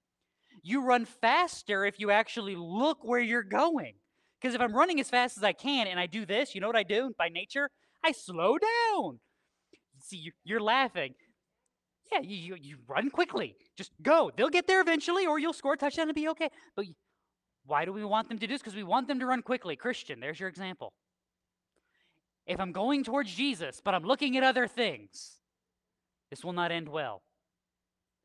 You 0.60 0.84
run 0.84 1.04
faster 1.04 1.84
if 1.84 2.00
you 2.00 2.10
actually 2.10 2.56
look 2.56 2.98
where 3.02 3.20
you're 3.20 3.44
going. 3.44 3.92
Because 4.40 4.56
if 4.56 4.60
I'm 4.60 4.74
running 4.74 4.98
as 4.98 5.08
fast 5.08 5.36
as 5.36 5.44
I 5.44 5.52
can 5.52 5.86
and 5.86 6.00
I 6.00 6.06
do 6.06 6.26
this, 6.26 6.52
you 6.52 6.60
know 6.60 6.66
what 6.66 6.74
I 6.74 6.82
do 6.82 7.12
by 7.16 7.28
nature? 7.28 7.70
I 8.04 8.10
slow 8.10 8.58
down. 8.58 9.20
See, 10.00 10.32
you're 10.42 10.60
laughing. 10.60 11.14
Yeah, 12.12 12.20
you, 12.20 12.56
you, 12.60 12.78
run 12.88 13.10
quickly. 13.10 13.54
Just 13.76 13.92
go. 14.02 14.32
They'll 14.36 14.50
get 14.50 14.66
there 14.66 14.80
eventually, 14.80 15.26
or 15.26 15.38
you'll 15.38 15.52
score 15.52 15.74
a 15.74 15.76
touchdown 15.76 16.08
and 16.08 16.14
be 16.14 16.28
okay. 16.28 16.48
But 16.74 16.86
why 17.64 17.84
do 17.84 17.92
we 17.92 18.04
want 18.04 18.28
them 18.28 18.38
to 18.38 18.46
do 18.46 18.52
this? 18.52 18.60
Because 18.60 18.74
we 18.74 18.82
want 18.82 19.06
them 19.06 19.20
to 19.20 19.26
run 19.26 19.42
quickly. 19.42 19.76
Christian, 19.76 20.18
there's 20.20 20.40
your 20.40 20.48
example 20.48 20.92
if 22.46 22.60
I'm 22.60 22.72
going 22.72 23.04
towards 23.04 23.34
Jesus, 23.34 23.80
but 23.82 23.94
I'm 23.94 24.04
looking 24.04 24.36
at 24.36 24.42
other 24.42 24.66
things, 24.66 25.38
this 26.30 26.44
will 26.44 26.52
not 26.52 26.72
end 26.72 26.88
well. 26.88 27.22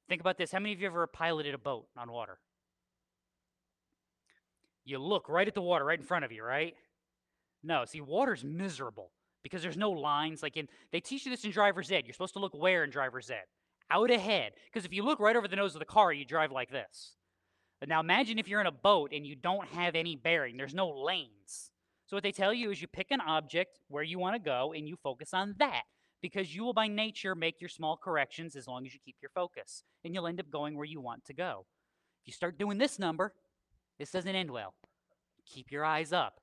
Think 0.08 0.22
about 0.22 0.38
this. 0.38 0.52
How 0.52 0.60
many 0.60 0.74
of 0.74 0.82
you 0.82 0.88
ever 0.88 1.06
piloted 1.08 1.54
a 1.54 1.60
boat 1.60 1.88
on 1.98 2.12
water? 2.12 2.40
You 4.84 4.98
look 4.98 5.30
right 5.30 5.48
at 5.48 5.54
the 5.54 5.62
water 5.62 5.86
right 5.86 6.00
in 6.00 6.06
front 6.06 6.26
of 6.26 6.32
you, 6.32 6.44
right? 6.44 6.76
No, 7.64 7.86
see, 7.86 8.02
water's 8.02 8.44
miserable 8.44 9.12
because 9.44 9.62
there's 9.62 9.78
no 9.78 9.91
lines. 9.91 10.41
Like 10.41 10.58
in, 10.58 10.68
they 10.91 11.00
teach 11.00 11.26
you 11.26 11.32
this 11.32 11.46
in 11.46 11.52
driver's 11.52 11.91
ed. 11.91 12.04
You're 12.06 12.14
supposed 12.14 12.34
to 12.34 12.40
look 12.40 12.56
where 12.56 12.84
in 12.84 12.90
driver's 12.90 13.30
ed? 13.30 13.44
Out 13.91 14.12
ahead. 14.12 14.54
Because 14.66 14.86
if 14.86 14.94
you 14.94 15.04
look 15.04 15.20
right 15.20 15.36
over 15.36 15.48
the 15.48 15.56
nose 15.56 15.76
of 15.76 15.80
the 15.80 15.86
car, 15.86 16.12
you 16.12 16.26
drive 16.26 16.52
like 16.52 16.72
this. 16.72 17.14
But 17.80 17.90
now 17.90 18.00
imagine 18.00 18.40
if 18.40 18.48
you're 18.48 18.62
in 18.62 18.68
a 18.68 18.72
boat 18.72 19.12
and 19.14 19.26
you 19.26 19.36
don't 19.36 19.68
have 19.70 19.96
any 19.96 20.16
bearing. 20.16 20.58
There's 20.58 20.74
no 20.74 20.90
lanes. 20.90 21.72
So 22.10 22.15
what 22.15 22.23
they 22.23 22.31
tell 22.31 22.52
you 22.52 22.72
is 22.72 22.81
you 22.81 22.88
pick 22.88 23.11
an 23.11 23.22
object 23.22 23.77
where 23.88 24.02
you 24.02 24.18
want 24.18 24.34
to 24.34 24.40
go 24.40 24.73
and 24.76 24.88
you 24.88 24.95
focus 24.95 25.31
on 25.31 25.53
that 25.60 25.84
because 26.23 26.56
you 26.56 26.64
will 26.64 26.73
by 26.73 26.88
nature 26.88 27.36
make 27.36 27.61
your 27.61 27.69
small 27.69 27.95
corrections 27.95 28.56
as 28.56 28.68
long 28.68 28.84
as 28.88 28.95
you 28.95 28.99
keep 29.06 29.18
your 29.22 29.30
focus 29.30 29.84
and 30.03 30.15
you'll 30.15 30.26
end 30.26 30.40
up 30.40 30.49
going 30.49 30.76
where 30.76 30.88
you 30.88 30.99
want 30.99 31.23
to 31.26 31.36
go. 31.36 31.68
If 32.23 32.27
you 32.30 32.34
start 32.34 32.57
doing 32.57 32.80
this 32.80 32.98
number, 32.98 33.36
this 33.99 34.10
doesn't 34.10 34.36
end 34.36 34.49
well. 34.49 34.73
Keep 35.45 35.72
your 35.72 35.86
eyes 35.86 36.11
up. 36.11 36.40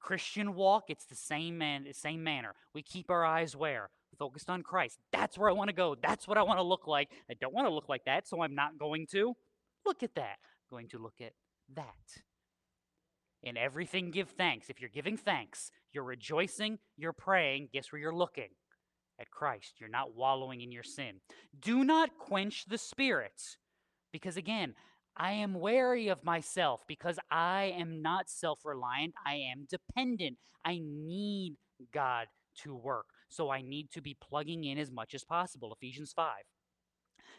Christian 0.00 0.54
walk, 0.54 0.84
it's 0.88 1.04
the 1.04 1.14
same 1.14 1.58
man, 1.58 1.84
the 1.84 1.92
same 1.92 2.24
manner. 2.24 2.54
We 2.72 2.80
keep 2.80 3.10
our 3.10 3.26
eyes 3.26 3.54
where? 3.54 3.90
Focused 4.18 4.48
on 4.48 4.62
Christ. 4.62 5.00
That's 5.12 5.36
where 5.36 5.50
I 5.50 5.52
want 5.52 5.68
to 5.68 5.76
go. 5.76 5.96
That's 6.02 6.26
what 6.26 6.38
I 6.38 6.42
want 6.42 6.60
to 6.60 6.62
look 6.62 6.86
like. 6.86 7.10
I 7.30 7.34
don't 7.34 7.52
want 7.52 7.66
to 7.66 7.74
look 7.74 7.90
like 7.90 8.06
that, 8.06 8.26
so 8.26 8.40
I'm 8.40 8.54
not 8.54 8.78
going 8.78 9.06
to 9.08 9.34
look 9.84 10.02
at 10.02 10.14
that. 10.14 10.38
I'm 10.40 10.70
going 10.70 10.88
to 10.88 10.98
look 10.98 11.20
at 11.20 11.34
that. 11.74 12.22
In 13.44 13.58
everything, 13.58 14.10
give 14.10 14.30
thanks. 14.30 14.70
If 14.70 14.80
you're 14.80 14.90
giving 14.90 15.18
thanks, 15.18 15.70
you're 15.92 16.02
rejoicing, 16.02 16.78
you're 16.96 17.12
praying, 17.12 17.68
guess 17.72 17.92
where 17.92 18.00
you're 18.00 18.14
looking? 18.14 18.48
At 19.20 19.30
Christ. 19.30 19.74
You're 19.78 19.90
not 19.90 20.16
wallowing 20.16 20.62
in 20.62 20.72
your 20.72 20.82
sin. 20.82 21.20
Do 21.60 21.84
not 21.84 22.18
quench 22.18 22.64
the 22.64 22.78
Spirit. 22.78 23.40
Because 24.12 24.36
again, 24.36 24.74
I 25.16 25.32
am 25.32 25.54
wary 25.54 26.08
of 26.08 26.24
myself 26.24 26.82
because 26.88 27.18
I 27.30 27.74
am 27.78 28.02
not 28.02 28.28
self 28.28 28.60
reliant. 28.64 29.14
I 29.24 29.34
am 29.52 29.66
dependent. 29.70 30.38
I 30.64 30.80
need 30.82 31.56
God 31.92 32.26
to 32.62 32.74
work. 32.74 33.06
So 33.28 33.50
I 33.50 33.62
need 33.62 33.90
to 33.92 34.00
be 34.00 34.16
plugging 34.20 34.64
in 34.64 34.78
as 34.78 34.90
much 34.90 35.14
as 35.14 35.24
possible. 35.24 35.72
Ephesians 35.72 36.12
5. 36.14 36.32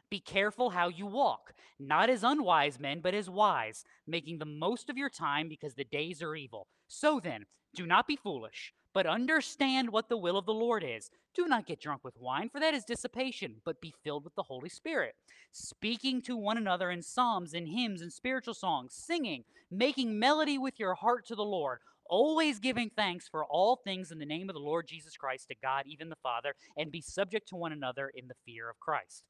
Be 0.10 0.19
careful 0.19 0.69
how 0.69 0.88
you 0.88 1.06
walk, 1.06 1.53
not 1.80 2.10
as 2.10 2.23
unwise 2.23 2.80
men, 2.80 2.99
but 3.02 3.14
as 3.14 3.30
wise, 3.30 3.84
making 4.06 4.38
the 4.38 4.45
most 4.45 4.90
of 4.90 4.98
your 4.98 5.10
time 5.10 5.49
because 5.49 5.73
the 5.73 5.84
days 5.84 6.22
are 6.22 6.36
evil. 6.36 6.68
So 6.88 7.19
then, 7.19 7.45
do 7.76 7.86
not 7.86 8.07
be 8.07 8.15
foolish, 8.15 8.72
but 8.94 9.07
understand 9.07 9.90
what 9.90 10.07
the 10.07 10.18
will 10.18 10.38
of 10.38 10.45
the 10.45 10.53
Lord 10.53 10.84
is. 10.88 11.10
Do 11.34 11.48
not 11.48 11.65
get 11.65 11.82
drunk 11.82 12.03
with 12.03 12.19
wine, 12.19 12.49
for 12.49 12.60
that 12.61 12.73
is 12.73 12.86
dissipation, 12.86 13.56
but 13.65 13.82
be 13.82 13.94
filled 14.03 14.23
with 14.23 14.36
the 14.36 14.44
Holy 14.44 14.69
Spirit, 14.69 15.15
speaking 15.52 16.22
to 16.22 16.38
one 16.38 16.57
another 16.57 16.91
in 16.91 17.02
psalms 17.02 17.53
and 17.53 17.68
hymns 17.68 18.02
and 18.02 18.14
spiritual 18.14 18.53
songs, 18.53 18.94
singing, 18.94 19.44
making 19.69 20.18
melody 20.18 20.57
with 20.57 20.80
your 20.80 20.94
heart 20.94 21.26
to 21.27 21.36
the 21.36 21.44
Lord, 21.44 21.80
always 22.10 22.60
giving 22.60 22.90
thanks 22.95 23.27
for 23.27 23.44
all 23.44 23.76
things 23.76 24.11
in 24.11 24.19
the 24.19 24.26
name 24.26 24.49
of 24.49 24.53
the 24.53 24.61
Lord 24.61 24.88
Jesus 24.88 25.18
Christ 25.18 25.48
to 25.49 25.56
God, 25.61 25.86
even 25.88 26.10
the 26.10 26.15
Father, 26.23 26.53
and 26.77 26.91
be 26.91 27.02
subject 27.02 27.49
to 27.49 27.56
one 27.56 27.73
another 27.73 28.11
in 28.15 28.27
the 28.27 28.36
fear 28.45 28.69
of 28.69 28.80
Christ. 28.80 29.23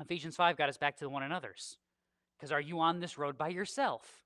Ephesians 0.00 0.36
5 0.36 0.56
got 0.56 0.68
us 0.68 0.76
back 0.76 0.96
to 0.96 1.04
the 1.04 1.10
one 1.10 1.22
another's. 1.22 1.78
Because 2.38 2.52
are 2.52 2.60
you 2.60 2.80
on 2.80 3.00
this 3.00 3.16
road 3.16 3.38
by 3.38 3.48
yourself? 3.48 4.22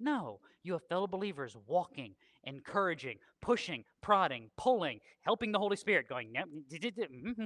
No, 0.00 0.40
you 0.62 0.74
have 0.74 0.86
fellow 0.88 1.08
believers 1.08 1.56
walking, 1.66 2.14
encouraging, 2.44 3.18
pushing, 3.42 3.84
prodding, 4.00 4.50
pulling, 4.56 5.00
helping 5.22 5.50
the 5.50 5.58
Holy 5.58 5.76
Spirit, 5.76 6.08
going, 6.08 6.34
"Yep, 6.34 6.46
mm-hmm, 6.72 7.42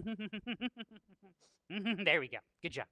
mm-hmm, 1.73 2.03
there 2.05 2.21
we 2.21 2.29
go. 2.29 2.39
Good 2.63 2.73
job. 2.73 2.87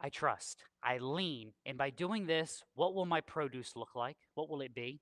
I 0.00 0.10
trust, 0.10 0.62
I 0.82 0.98
lean, 0.98 1.52
and 1.66 1.76
by 1.76 1.90
doing 1.90 2.26
this, 2.26 2.62
what 2.74 2.94
will 2.94 3.06
my 3.06 3.20
produce 3.20 3.74
look 3.74 3.94
like? 3.96 4.16
What 4.34 4.48
will 4.48 4.60
it 4.60 4.74
be? 4.74 5.00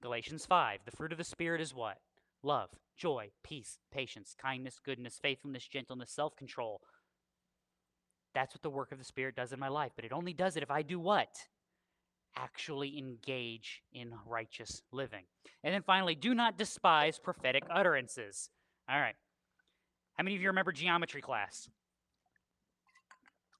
Galatians 0.00 0.46
5 0.46 0.80
The 0.84 0.96
fruit 0.96 1.12
of 1.12 1.18
the 1.18 1.24
Spirit 1.24 1.60
is 1.60 1.74
what? 1.74 1.98
Love, 2.42 2.70
joy, 2.96 3.30
peace, 3.44 3.78
patience, 3.92 4.34
kindness, 4.40 4.80
goodness, 4.84 5.18
faithfulness, 5.22 5.66
gentleness, 5.66 6.10
self 6.10 6.36
control. 6.36 6.80
That's 8.34 8.54
what 8.54 8.62
the 8.62 8.70
work 8.70 8.92
of 8.92 8.98
the 8.98 9.04
Spirit 9.04 9.36
does 9.36 9.52
in 9.52 9.60
my 9.60 9.68
life. 9.68 9.92
But 9.94 10.04
it 10.04 10.12
only 10.12 10.32
does 10.32 10.56
it 10.56 10.62
if 10.62 10.70
I 10.70 10.82
do 10.82 10.98
what? 10.98 11.28
Actually 12.34 12.98
engage 12.98 13.82
in 13.92 14.14
righteous 14.26 14.82
living. 14.90 15.24
And 15.62 15.74
then 15.74 15.82
finally, 15.82 16.14
do 16.14 16.34
not 16.34 16.56
despise 16.56 17.18
prophetic 17.18 17.64
utterances. 17.70 18.48
All 18.88 18.98
right. 18.98 19.14
How 20.16 20.24
many 20.24 20.36
of 20.36 20.42
you 20.42 20.48
remember 20.48 20.72
geometry 20.72 21.20
class? 21.20 21.68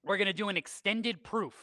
We're 0.05 0.17
going 0.17 0.27
to 0.27 0.33
do 0.33 0.49
an 0.49 0.57
extended 0.57 1.23
proof. 1.23 1.55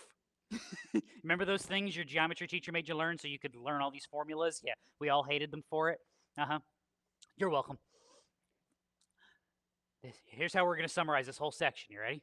remember 1.24 1.46
those 1.46 1.64
things 1.64 1.96
your 1.96 2.06
geometry 2.06 2.48
teacher 2.48 2.72
made 2.72 2.88
you 2.88 2.96
learn 2.96 3.18
so 3.18 3.28
you 3.28 3.40
could 3.40 3.56
learn 3.56 3.82
all 3.82 3.92
these 3.92 4.08
formulas? 4.10 4.62
Yeah, 4.64 4.74
we 5.00 5.10
all 5.10 5.24
hated 5.24 5.52
them 5.52 5.64
for 5.70 5.90
it. 5.90 6.00
Uh 6.38 6.46
huh. 6.46 6.60
You're 7.40 7.50
welcome. 7.50 7.80
This- 10.04 10.22
Here's 10.26 10.54
how 10.54 10.66
we're 10.66 10.76
going 10.76 10.88
to 10.88 10.94
summarize 10.94 11.26
this 11.26 11.38
whole 11.38 11.54
section. 11.54 11.94
You 11.94 12.02
ready? 12.02 12.22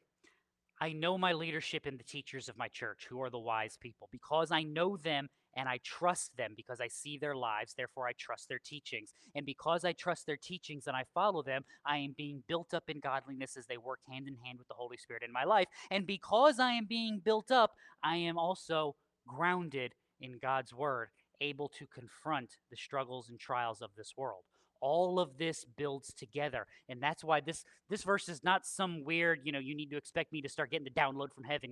I 0.79 0.93
know 0.93 1.17
my 1.17 1.33
leadership 1.33 1.87
and 1.87 1.99
the 1.99 2.03
teachers 2.03 2.49
of 2.49 2.55
my 2.55 2.67
church, 2.67 3.07
who 3.09 3.19
are 3.23 3.31
the 3.31 3.39
wise 3.39 3.77
people, 3.81 4.09
because 4.11 4.51
I 4.51 4.61
know 4.61 4.95
them 4.95 5.27
and 5.55 5.67
I 5.67 5.79
trust 5.83 6.37
them 6.37 6.53
because 6.55 6.79
I 6.79 6.87
see 6.87 7.17
their 7.17 7.35
lives, 7.35 7.73
therefore 7.73 8.07
I 8.07 8.11
trust 8.19 8.47
their 8.47 8.59
teachings. 8.63 9.11
And 9.33 9.43
because 9.43 9.83
I 9.83 9.93
trust 9.93 10.27
their 10.27 10.37
teachings 10.37 10.85
and 10.85 10.95
I 10.95 11.05
follow 11.15 11.41
them, 11.41 11.63
I 11.83 11.97
am 11.97 12.13
being 12.15 12.43
built 12.47 12.75
up 12.75 12.83
in 12.87 12.99
godliness 12.99 13.57
as 13.57 13.65
they 13.65 13.77
work 13.77 14.01
hand 14.07 14.27
in 14.27 14.35
hand 14.45 14.59
with 14.59 14.67
the 14.67 14.75
Holy 14.75 14.97
Spirit 14.97 15.23
in 15.23 15.31
my 15.33 15.45
life. 15.45 15.65
And 15.89 16.05
because 16.05 16.59
I 16.59 16.73
am 16.73 16.85
being 16.85 17.21
built 17.25 17.49
up, 17.49 17.71
I 18.03 18.17
am 18.17 18.37
also 18.37 18.95
grounded 19.27 19.93
in 20.21 20.37
God's 20.39 20.75
word, 20.75 21.09
able 21.41 21.69
to 21.69 21.87
confront 21.87 22.57
the 22.69 22.77
struggles 22.77 23.29
and 23.29 23.39
trials 23.39 23.81
of 23.81 23.89
this 23.97 24.13
world 24.15 24.43
all 24.81 25.19
of 25.19 25.37
this 25.37 25.65
builds 25.77 26.13
together. 26.13 26.67
And 26.89 27.01
that's 27.01 27.23
why 27.23 27.41
this 27.41 27.63
this 27.89 28.03
verse 28.03 28.29
is 28.29 28.43
not 28.43 28.65
some 28.65 29.03
weird 29.03 29.41
you 29.43 29.51
know 29.51 29.59
you 29.59 29.75
need 29.75 29.89
to 29.91 29.97
expect 29.97 30.31
me 30.31 30.41
to 30.41 30.49
start 30.49 30.71
getting 30.71 30.85
the 30.85 30.99
download 30.99 31.33
from 31.33 31.43
heaven 31.43 31.71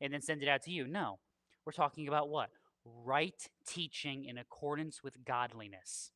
and 0.00 0.12
then 0.12 0.20
send 0.20 0.42
it 0.42 0.48
out 0.48 0.62
to 0.62 0.70
you. 0.70 0.86
No 0.86 1.18
we're 1.66 1.72
talking 1.72 2.08
about 2.08 2.28
what? 2.28 2.50
Right 2.84 3.48
teaching 3.66 4.24
in 4.24 4.38
accordance 4.38 5.02
with 5.02 5.24
godliness. 5.24 6.10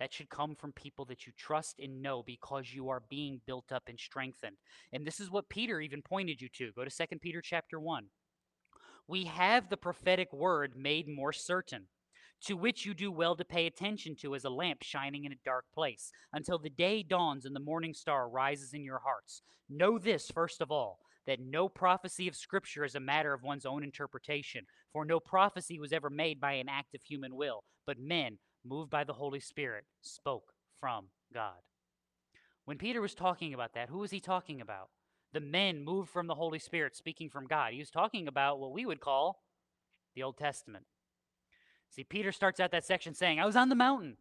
That 0.00 0.12
should 0.12 0.28
come 0.28 0.56
from 0.56 0.72
people 0.72 1.04
that 1.04 1.24
you 1.24 1.32
trust 1.38 1.78
and 1.78 2.02
know 2.02 2.24
because 2.24 2.74
you 2.74 2.88
are 2.88 3.02
being 3.08 3.40
built 3.46 3.70
up 3.70 3.84
and 3.88 3.98
strengthened. 3.98 4.56
And 4.92 5.06
this 5.06 5.20
is 5.20 5.30
what 5.30 5.48
peter 5.48 5.80
even 5.80 6.02
pointed 6.02 6.40
you 6.42 6.48
to. 6.56 6.72
Go 6.72 6.84
to 6.84 6.90
2 6.90 7.18
peter 7.20 7.40
chapter 7.40 7.78
1 7.78 8.06
we 9.06 9.24
have 9.24 9.68
the 9.68 9.76
prophetic 9.76 10.32
word 10.32 10.74
made 10.76 11.08
more 11.08 11.32
certain 11.32 11.86
to 12.46 12.54
which 12.54 12.84
you 12.84 12.94
do 12.94 13.10
well 13.10 13.36
to 13.36 13.44
pay 13.44 13.66
attention 13.66 14.14
to 14.16 14.34
as 14.34 14.44
a 14.44 14.50
lamp 14.50 14.82
shining 14.82 15.24
in 15.24 15.32
a 15.32 15.44
dark 15.44 15.64
place, 15.74 16.10
until 16.32 16.58
the 16.58 16.70
day 16.70 17.02
dawns 17.02 17.44
and 17.44 17.56
the 17.56 17.60
morning 17.60 17.94
star 17.94 18.28
rises 18.28 18.72
in 18.72 18.84
your 18.84 19.00
hearts. 19.04 19.42
Know 19.68 19.98
this, 19.98 20.30
first 20.30 20.60
of 20.60 20.70
all, 20.70 20.98
that 21.26 21.40
no 21.40 21.68
prophecy 21.68 22.28
of 22.28 22.36
Scripture 22.36 22.84
is 22.84 22.94
a 22.94 23.00
matter 23.00 23.32
of 23.32 23.42
one's 23.42 23.64
own 23.64 23.82
interpretation, 23.82 24.66
for 24.92 25.04
no 25.04 25.18
prophecy 25.18 25.78
was 25.78 25.92
ever 25.92 26.10
made 26.10 26.40
by 26.40 26.52
an 26.52 26.68
act 26.68 26.94
of 26.94 27.02
human 27.02 27.34
will, 27.34 27.64
but 27.86 27.98
men, 27.98 28.38
moved 28.64 28.90
by 28.90 29.04
the 29.04 29.14
Holy 29.14 29.40
Spirit, 29.40 29.84
spoke 30.02 30.52
from 30.78 31.06
God. 31.32 31.60
When 32.66 32.78
Peter 32.78 33.00
was 33.00 33.14
talking 33.14 33.54
about 33.54 33.74
that, 33.74 33.88
who 33.88 33.98
was 33.98 34.10
he 34.10 34.20
talking 34.20 34.60
about? 34.60 34.88
The 35.32 35.40
men 35.40 35.84
moved 35.84 36.10
from 36.10 36.26
the 36.26 36.34
Holy 36.34 36.58
Spirit, 36.58 36.94
speaking 36.94 37.28
from 37.28 37.46
God. 37.46 37.72
He 37.72 37.78
was 37.78 37.90
talking 37.90 38.28
about 38.28 38.58
what 38.58 38.72
we 38.72 38.86
would 38.86 39.00
call 39.00 39.42
the 40.14 40.22
Old 40.22 40.36
Testament. 40.38 40.84
See, 41.94 42.02
Peter 42.02 42.32
starts 42.32 42.58
out 42.58 42.72
that 42.72 42.84
section 42.84 43.14
saying, 43.14 43.38
I 43.38 43.46
was 43.46 43.54
on 43.54 43.68
the 43.68 43.76
mountain. 43.76 44.16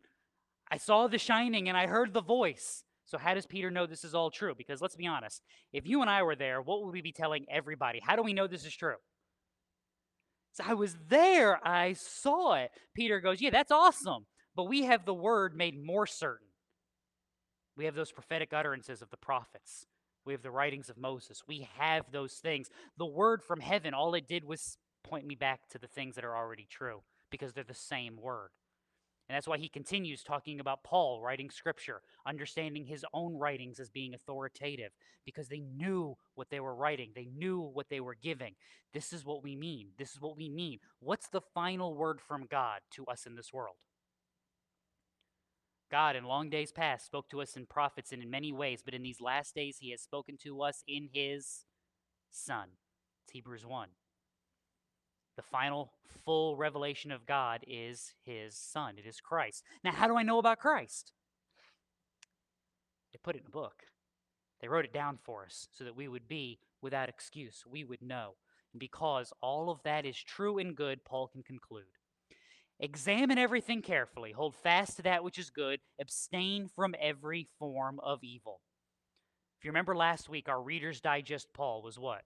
I 0.69 0.77
saw 0.77 1.07
the 1.07 1.17
shining 1.17 1.67
and 1.67 1.77
I 1.77 1.87
heard 1.87 2.13
the 2.13 2.21
voice. 2.21 2.83
So, 3.05 3.17
how 3.17 3.33
does 3.33 3.47
Peter 3.47 3.71
know 3.71 3.87
this 3.87 4.03
is 4.03 4.13
all 4.13 4.29
true? 4.29 4.53
Because 4.55 4.79
let's 4.79 4.95
be 4.95 5.07
honest, 5.07 5.41
if 5.73 5.87
you 5.87 6.01
and 6.01 6.09
I 6.09 6.21
were 6.21 6.35
there, 6.35 6.61
what 6.61 6.83
would 6.83 6.93
we 6.93 7.01
be 7.01 7.11
telling 7.11 7.45
everybody? 7.49 7.99
How 8.01 8.15
do 8.15 8.21
we 8.21 8.33
know 8.33 8.45
this 8.45 8.65
is 8.65 8.75
true? 8.75 8.97
So, 10.53 10.63
I 10.67 10.75
was 10.75 10.95
there. 11.09 11.59
I 11.67 11.93
saw 11.93 12.53
it. 12.53 12.69
Peter 12.95 13.19
goes, 13.19 13.41
Yeah, 13.41 13.49
that's 13.49 13.71
awesome. 13.71 14.27
But 14.55 14.65
we 14.65 14.83
have 14.83 15.05
the 15.05 15.13
word 15.13 15.55
made 15.55 15.83
more 15.83 16.05
certain. 16.05 16.47
We 17.75 17.85
have 17.85 17.95
those 17.95 18.11
prophetic 18.11 18.53
utterances 18.53 19.01
of 19.01 19.09
the 19.09 19.17
prophets. 19.17 19.87
We 20.25 20.33
have 20.33 20.43
the 20.43 20.51
writings 20.51 20.89
of 20.89 20.97
Moses. 20.97 21.41
We 21.47 21.67
have 21.77 22.11
those 22.11 22.33
things. 22.35 22.69
The 22.97 23.05
word 23.05 23.41
from 23.41 23.61
heaven, 23.61 23.95
all 23.95 24.13
it 24.13 24.27
did 24.27 24.45
was 24.45 24.77
point 25.03 25.25
me 25.25 25.33
back 25.33 25.67
to 25.71 25.79
the 25.79 25.87
things 25.87 26.15
that 26.15 26.23
are 26.23 26.37
already 26.37 26.67
true 26.69 27.01
because 27.33 27.51
they're 27.51 27.63
the 27.63 27.73
same 27.73 28.15
word. 28.21 28.51
And 29.27 29.35
that's 29.35 29.47
why 29.47 29.57
he 29.57 29.67
continues 29.67 30.21
talking 30.21 30.59
about 30.59 30.83
Paul 30.83 31.19
writing 31.19 31.49
scripture, 31.49 32.01
understanding 32.27 32.85
his 32.85 33.03
own 33.11 33.39
writings 33.39 33.79
as 33.79 33.89
being 33.89 34.13
authoritative, 34.13 34.91
because 35.25 35.47
they 35.47 35.61
knew 35.61 36.15
what 36.35 36.51
they 36.51 36.59
were 36.59 36.75
writing, 36.75 37.09
they 37.15 37.27
knew 37.35 37.59
what 37.59 37.89
they 37.89 37.99
were 37.99 38.15
giving. 38.21 38.53
This 38.93 39.11
is 39.11 39.25
what 39.25 39.41
we 39.41 39.55
mean. 39.55 39.87
This 39.97 40.11
is 40.11 40.21
what 40.21 40.37
we 40.37 40.47
need. 40.47 40.81
What's 40.99 41.27
the 41.27 41.41
final 41.41 41.95
word 41.95 42.21
from 42.21 42.45
God 42.45 42.81
to 42.91 43.05
us 43.05 43.25
in 43.25 43.35
this 43.35 43.51
world? 43.51 43.77
God, 45.89 46.15
in 46.15 46.25
long 46.25 46.51
days 46.51 46.71
past, 46.71 47.07
spoke 47.07 47.29
to 47.29 47.41
us 47.41 47.57
in 47.57 47.65
prophets 47.65 48.11
and 48.11 48.21
in 48.21 48.29
many 48.29 48.51
ways, 48.51 48.83
but 48.85 48.93
in 48.93 49.01
these 49.01 49.19
last 49.19 49.55
days, 49.55 49.77
he 49.79 49.89
has 49.89 50.01
spoken 50.01 50.37
to 50.43 50.61
us 50.61 50.83
in 50.87 51.09
his 51.11 51.65
Son. 52.29 52.67
It's 53.25 53.33
Hebrews 53.33 53.65
1. 53.65 53.89
The 55.35 55.41
final 55.41 55.91
full 56.25 56.55
revelation 56.55 57.11
of 57.11 57.25
God 57.25 57.63
is 57.67 58.13
his 58.23 58.55
son. 58.55 58.95
It 58.97 59.07
is 59.07 59.19
Christ. 59.19 59.63
Now, 59.83 59.91
how 59.91 60.07
do 60.07 60.15
I 60.15 60.23
know 60.23 60.39
about 60.39 60.59
Christ? 60.59 61.11
They 63.11 63.19
put 63.23 63.35
it 63.35 63.41
in 63.41 63.47
a 63.47 63.51
book. 63.51 63.83
They 64.61 64.67
wrote 64.67 64.85
it 64.85 64.93
down 64.93 65.17
for 65.23 65.43
us 65.45 65.67
so 65.71 65.83
that 65.83 65.95
we 65.95 66.07
would 66.07 66.27
be 66.27 66.59
without 66.81 67.09
excuse. 67.09 67.63
We 67.69 67.83
would 67.83 68.01
know. 68.01 68.35
And 68.73 68.79
because 68.79 69.33
all 69.41 69.69
of 69.69 69.83
that 69.83 70.05
is 70.05 70.17
true 70.17 70.57
and 70.57 70.75
good, 70.75 71.03
Paul 71.03 71.27
can 71.27 71.43
conclude. 71.43 71.83
Examine 72.79 73.37
everything 73.37 73.81
carefully, 73.81 74.31
hold 74.31 74.55
fast 74.55 74.97
to 74.97 75.03
that 75.03 75.23
which 75.23 75.37
is 75.37 75.49
good, 75.49 75.79
abstain 76.01 76.67
from 76.67 76.95
every 76.99 77.47
form 77.59 77.99
of 78.01 78.23
evil. 78.23 78.61
If 79.57 79.65
you 79.65 79.69
remember 79.69 79.95
last 79.95 80.27
week, 80.27 80.49
our 80.49 80.61
Reader's 80.61 80.99
Digest 80.99 81.47
Paul 81.53 81.81
was 81.81 81.99
what? 81.99 82.23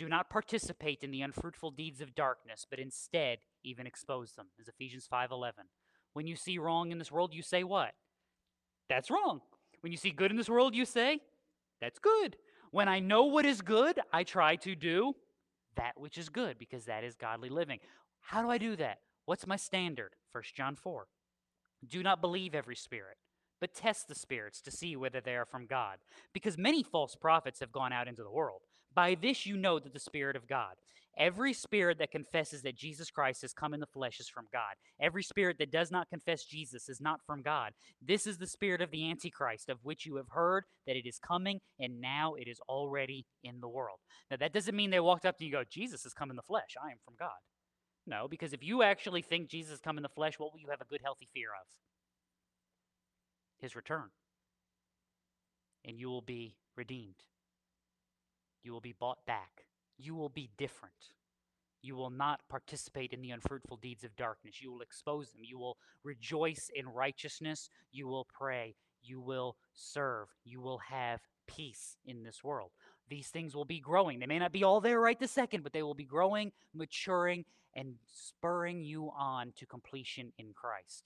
Do 0.00 0.08
not 0.08 0.30
participate 0.30 1.04
in 1.04 1.10
the 1.10 1.20
unfruitful 1.20 1.72
deeds 1.72 2.00
of 2.00 2.14
darkness, 2.14 2.66
but 2.68 2.78
instead 2.78 3.40
even 3.62 3.86
expose 3.86 4.32
them, 4.32 4.46
as 4.58 4.66
Ephesians 4.66 5.06
5:11. 5.06 5.68
When 6.14 6.26
you 6.26 6.36
see 6.36 6.56
wrong 6.56 6.90
in 6.90 6.96
this 6.96 7.12
world, 7.12 7.34
you 7.34 7.42
say 7.42 7.64
what? 7.64 7.94
That's 8.88 9.10
wrong. 9.10 9.42
When 9.82 9.92
you 9.92 9.98
see 9.98 10.10
good 10.10 10.30
in 10.30 10.38
this 10.38 10.48
world, 10.48 10.74
you 10.74 10.86
say, 10.86 11.20
that's 11.82 11.98
good. 11.98 12.38
When 12.70 12.88
I 12.88 12.98
know 12.98 13.24
what 13.24 13.44
is 13.44 13.60
good, 13.60 14.00
I 14.10 14.24
try 14.24 14.56
to 14.56 14.74
do 14.74 15.16
that 15.74 16.00
which 16.00 16.16
is 16.16 16.30
good 16.30 16.58
because 16.58 16.86
that 16.86 17.04
is 17.04 17.14
godly 17.14 17.50
living. 17.50 17.80
How 18.20 18.40
do 18.40 18.48
I 18.48 18.56
do 18.56 18.76
that? 18.76 19.02
What's 19.26 19.46
my 19.46 19.56
standard? 19.56 20.16
1 20.32 20.42
John 20.54 20.76
4. 20.76 21.08
Do 21.86 22.02
not 22.02 22.22
believe 22.22 22.54
every 22.54 22.76
spirit, 22.76 23.18
but 23.60 23.74
test 23.74 24.08
the 24.08 24.14
spirits 24.14 24.62
to 24.62 24.70
see 24.70 24.96
whether 24.96 25.20
they 25.20 25.36
are 25.36 25.44
from 25.44 25.66
God, 25.66 25.98
because 26.32 26.56
many 26.56 26.82
false 26.82 27.16
prophets 27.16 27.60
have 27.60 27.70
gone 27.70 27.92
out 27.92 28.08
into 28.08 28.22
the 28.22 28.30
world. 28.30 28.62
By 28.94 29.16
this 29.20 29.46
you 29.46 29.56
know 29.56 29.78
that 29.78 29.92
the 29.92 30.00
Spirit 30.00 30.36
of 30.36 30.48
God. 30.48 30.74
Every 31.18 31.52
spirit 31.52 31.98
that 31.98 32.12
confesses 32.12 32.62
that 32.62 32.76
Jesus 32.76 33.10
Christ 33.10 33.42
has 33.42 33.52
come 33.52 33.74
in 33.74 33.80
the 33.80 33.86
flesh 33.86 34.20
is 34.20 34.28
from 34.28 34.46
God. 34.52 34.74
Every 35.00 35.22
spirit 35.22 35.58
that 35.58 35.72
does 35.72 35.90
not 35.90 36.08
confess 36.08 36.44
Jesus 36.44 36.88
is 36.88 37.00
not 37.00 37.20
from 37.26 37.42
God. 37.42 37.72
This 38.00 38.26
is 38.26 38.38
the 38.38 38.46
spirit 38.46 38.80
of 38.80 38.90
the 38.90 39.10
Antichrist, 39.10 39.68
of 39.68 39.78
which 39.82 40.06
you 40.06 40.16
have 40.16 40.28
heard 40.30 40.64
that 40.86 40.96
it 40.96 41.06
is 41.06 41.18
coming, 41.18 41.60
and 41.78 42.00
now 42.00 42.34
it 42.34 42.48
is 42.48 42.60
already 42.68 43.26
in 43.42 43.60
the 43.60 43.68
world. 43.68 43.98
Now, 44.30 44.36
that 44.38 44.54
doesn't 44.54 44.76
mean 44.76 44.90
they 44.90 45.00
walked 45.00 45.26
up 45.26 45.36
to 45.38 45.44
you 45.44 45.56
and 45.56 45.64
go, 45.64 45.68
Jesus 45.70 46.04
has 46.04 46.14
come 46.14 46.30
in 46.30 46.36
the 46.36 46.42
flesh. 46.42 46.76
I 46.82 46.90
am 46.90 46.98
from 47.04 47.14
God. 47.18 47.28
No, 48.06 48.26
because 48.28 48.52
if 48.52 48.62
you 48.62 48.82
actually 48.82 49.22
think 49.22 49.50
Jesus 49.50 49.72
has 49.72 49.80
come 49.80 49.98
in 49.98 50.02
the 50.02 50.08
flesh, 50.08 50.38
what 50.38 50.52
will 50.52 50.60
you 50.60 50.70
have 50.70 50.80
a 50.80 50.86
good, 50.86 51.00
healthy 51.02 51.28
fear 51.34 51.48
of? 51.48 51.66
His 53.60 53.76
return. 53.76 54.08
And 55.84 55.98
you 55.98 56.08
will 56.08 56.22
be 56.22 56.56
redeemed. 56.76 57.24
You 58.62 58.72
will 58.72 58.80
be 58.80 58.94
bought 58.98 59.24
back. 59.26 59.64
You 59.98 60.14
will 60.14 60.28
be 60.28 60.50
different. 60.56 60.94
You 61.82 61.96
will 61.96 62.10
not 62.10 62.40
participate 62.48 63.12
in 63.12 63.22
the 63.22 63.30
unfruitful 63.30 63.78
deeds 63.78 64.04
of 64.04 64.16
darkness. 64.16 64.60
You 64.60 64.70
will 64.72 64.82
expose 64.82 65.30
them. 65.30 65.42
You 65.44 65.58
will 65.58 65.78
rejoice 66.04 66.70
in 66.74 66.88
righteousness. 66.88 67.70
You 67.90 68.06
will 68.06 68.26
pray. 68.32 68.74
You 69.02 69.20
will 69.20 69.56
serve. 69.72 70.28
You 70.44 70.60
will 70.60 70.78
have 70.90 71.20
peace 71.46 71.96
in 72.04 72.22
this 72.22 72.44
world. 72.44 72.72
These 73.08 73.28
things 73.28 73.54
will 73.54 73.64
be 73.64 73.80
growing. 73.80 74.18
They 74.18 74.26
may 74.26 74.38
not 74.38 74.52
be 74.52 74.62
all 74.62 74.80
there 74.80 75.00
right 75.00 75.18
this 75.18 75.32
second, 75.32 75.62
but 75.62 75.72
they 75.72 75.82
will 75.82 75.94
be 75.94 76.04
growing, 76.04 76.52
maturing, 76.74 77.44
and 77.74 77.94
spurring 78.06 78.82
you 78.82 79.10
on 79.16 79.52
to 79.56 79.66
completion 79.66 80.32
in 80.38 80.52
Christ. 80.54 81.04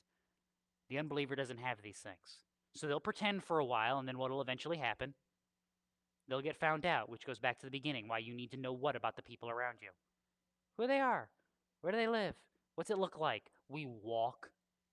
The 0.89 0.99
unbeliever 0.99 1.37
doesn't 1.37 1.61
have 1.61 1.83
these 1.83 1.99
things. 1.99 2.41
So 2.75 2.87
they'll 2.87 3.01
pretend 3.01 3.45
for 3.45 3.59
a 3.59 3.65
while, 3.65 3.99
and 3.99 4.09
then 4.09 4.19
what 4.19 4.31
will 4.31 4.43
eventually 4.43 4.79
happen? 4.79 5.15
They'll 6.29 6.41
get 6.41 6.57
found 6.57 6.87
out, 6.87 7.09
which 7.09 7.27
goes 7.27 7.39
back 7.39 7.59
to 7.59 7.67
the 7.67 7.71
beginning 7.71 8.09
why 8.09 8.19
you 8.19 8.35
need 8.35 8.51
to 8.53 8.57
know 8.57 8.73
what 8.73 8.97
about 8.97 9.17
the 9.17 9.23
people 9.23 9.51
around 9.51 9.77
you 9.81 9.91
who 10.79 10.87
they 10.87 11.01
are, 11.01 11.29
where 11.81 11.93
do 11.93 11.99
they 11.99 12.09
live, 12.09 12.35
what's 12.75 12.91
it 12.91 12.99
look 12.99 13.19
like. 13.19 13.45
We 13.69 13.87
walk 13.87 14.51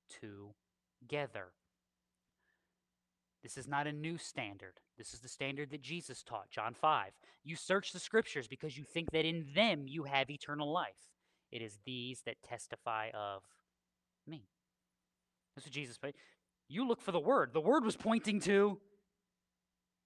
together. 0.09 1.47
This 3.43 3.57
is 3.57 3.67
not 3.67 3.87
a 3.87 3.91
new 3.91 4.17
standard. 4.17 4.73
This 4.97 5.13
is 5.13 5.21
the 5.21 5.27
standard 5.27 5.71
that 5.71 5.81
Jesus 5.81 6.21
taught, 6.21 6.51
John 6.51 6.75
5. 6.75 7.11
You 7.43 7.55
search 7.55 7.91
the 7.91 7.99
scriptures 7.99 8.47
because 8.47 8.77
you 8.77 8.83
think 8.83 9.11
that 9.11 9.25
in 9.25 9.47
them 9.55 9.85
you 9.87 10.03
have 10.03 10.29
eternal 10.29 10.71
life. 10.71 11.09
It 11.51 11.61
is 11.61 11.79
these 11.85 12.21
that 12.25 12.43
testify 12.43 13.09
of 13.15 13.41
me. 14.27 14.43
That's 15.55 15.65
what 15.65 15.73
Jesus 15.73 15.97
said. 15.99 16.13
You 16.69 16.87
look 16.87 17.01
for 17.01 17.11
the 17.11 17.19
word. 17.19 17.51
The 17.53 17.59
word 17.59 17.83
was 17.83 17.97
pointing 17.97 18.39
to 18.41 18.79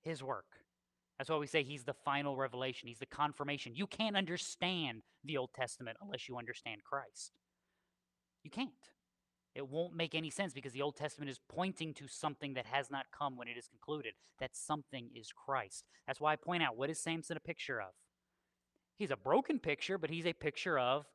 his 0.01 0.23
work. 0.23 0.45
That's 1.17 1.29
why 1.29 1.37
we 1.37 1.47
say 1.47 1.63
he's 1.63 1.83
the 1.83 1.93
final 1.93 2.35
revelation. 2.35 2.87
He's 2.87 2.99
the 2.99 3.05
confirmation. 3.05 3.73
You 3.75 3.87
can't 3.87 4.17
understand 4.17 5.03
the 5.23 5.37
Old 5.37 5.51
Testament 5.53 5.97
unless 6.01 6.27
you 6.27 6.37
understand 6.37 6.83
Christ. 6.83 7.31
You 8.43 8.51
can't. 8.51 8.69
It 9.55 9.69
won't 9.69 9.95
make 9.95 10.13
any 10.13 10.29
sense 10.29 10.53
because 10.53 10.73
the 10.73 10.81
Old 10.81 10.97
Testament 10.97 11.31
is 11.31 11.39
pointing 11.47 11.93
to 11.95 12.07
something 12.09 12.55
that 12.55 12.65
has 12.65 12.91
not 12.91 13.05
come 13.17 13.37
when 13.37 13.47
it 13.47 13.57
is 13.57 13.67
concluded. 13.67 14.13
That 14.39 14.55
something 14.55 15.09
is 15.15 15.31
Christ. 15.31 15.85
That's 16.05 16.19
why 16.19 16.33
I 16.33 16.35
point 16.35 16.61
out 16.61 16.75
what 16.75 16.89
is 16.89 16.99
Samson 16.99 17.37
a 17.37 17.39
picture 17.39 17.79
of? 17.79 17.93
He's 18.97 19.11
a 19.11 19.17
broken 19.17 19.59
picture, 19.59 19.97
but 19.97 20.09
he's 20.09 20.25
a 20.25 20.33
picture 20.33 20.77
of 20.77 21.05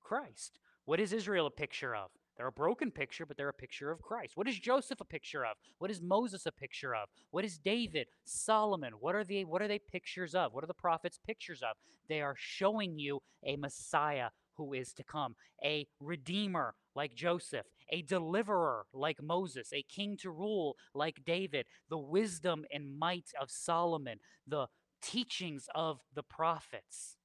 Christ. 0.00 0.58
What 0.86 0.98
is 0.98 1.12
Israel 1.12 1.46
a 1.46 1.50
picture 1.50 1.94
of? 1.94 2.10
They're 2.40 2.46
a 2.46 2.52
broken 2.52 2.90
picture, 2.90 3.26
but 3.26 3.36
they're 3.36 3.50
a 3.50 3.52
picture 3.52 3.90
of 3.90 4.00
Christ. 4.00 4.34
What 4.34 4.48
is 4.48 4.58
Joseph 4.58 5.02
a 5.02 5.04
picture 5.04 5.44
of? 5.44 5.58
What 5.76 5.90
is 5.90 6.00
Moses 6.00 6.46
a 6.46 6.50
picture 6.50 6.94
of? 6.94 7.10
What 7.32 7.44
is 7.44 7.58
David, 7.58 8.06
Solomon? 8.24 8.94
What 8.98 9.14
are 9.14 9.24
they 9.24 9.44
what 9.44 9.60
are 9.60 9.68
they 9.68 9.78
pictures 9.78 10.34
of? 10.34 10.54
What 10.54 10.64
are 10.64 10.66
the 10.66 10.72
prophets 10.72 11.18
pictures 11.18 11.60
of? 11.60 11.76
They 12.08 12.22
are 12.22 12.34
showing 12.38 12.98
you 12.98 13.20
a 13.44 13.56
Messiah 13.56 14.28
who 14.54 14.72
is 14.72 14.94
to 14.94 15.04
come, 15.04 15.36
a 15.62 15.86
redeemer 16.00 16.76
like 16.94 17.14
Joseph, 17.14 17.66
a 17.90 18.00
deliverer 18.00 18.86
like 18.94 19.22
Moses, 19.22 19.70
a 19.74 19.82
king 19.82 20.16
to 20.22 20.30
rule 20.30 20.76
like 20.94 21.26
David, 21.26 21.66
the 21.90 21.98
wisdom 21.98 22.64
and 22.72 22.98
might 22.98 23.32
of 23.38 23.50
Solomon, 23.50 24.18
the 24.46 24.68
teachings 25.02 25.68
of 25.74 26.00
the 26.14 26.22
prophets. 26.22 27.18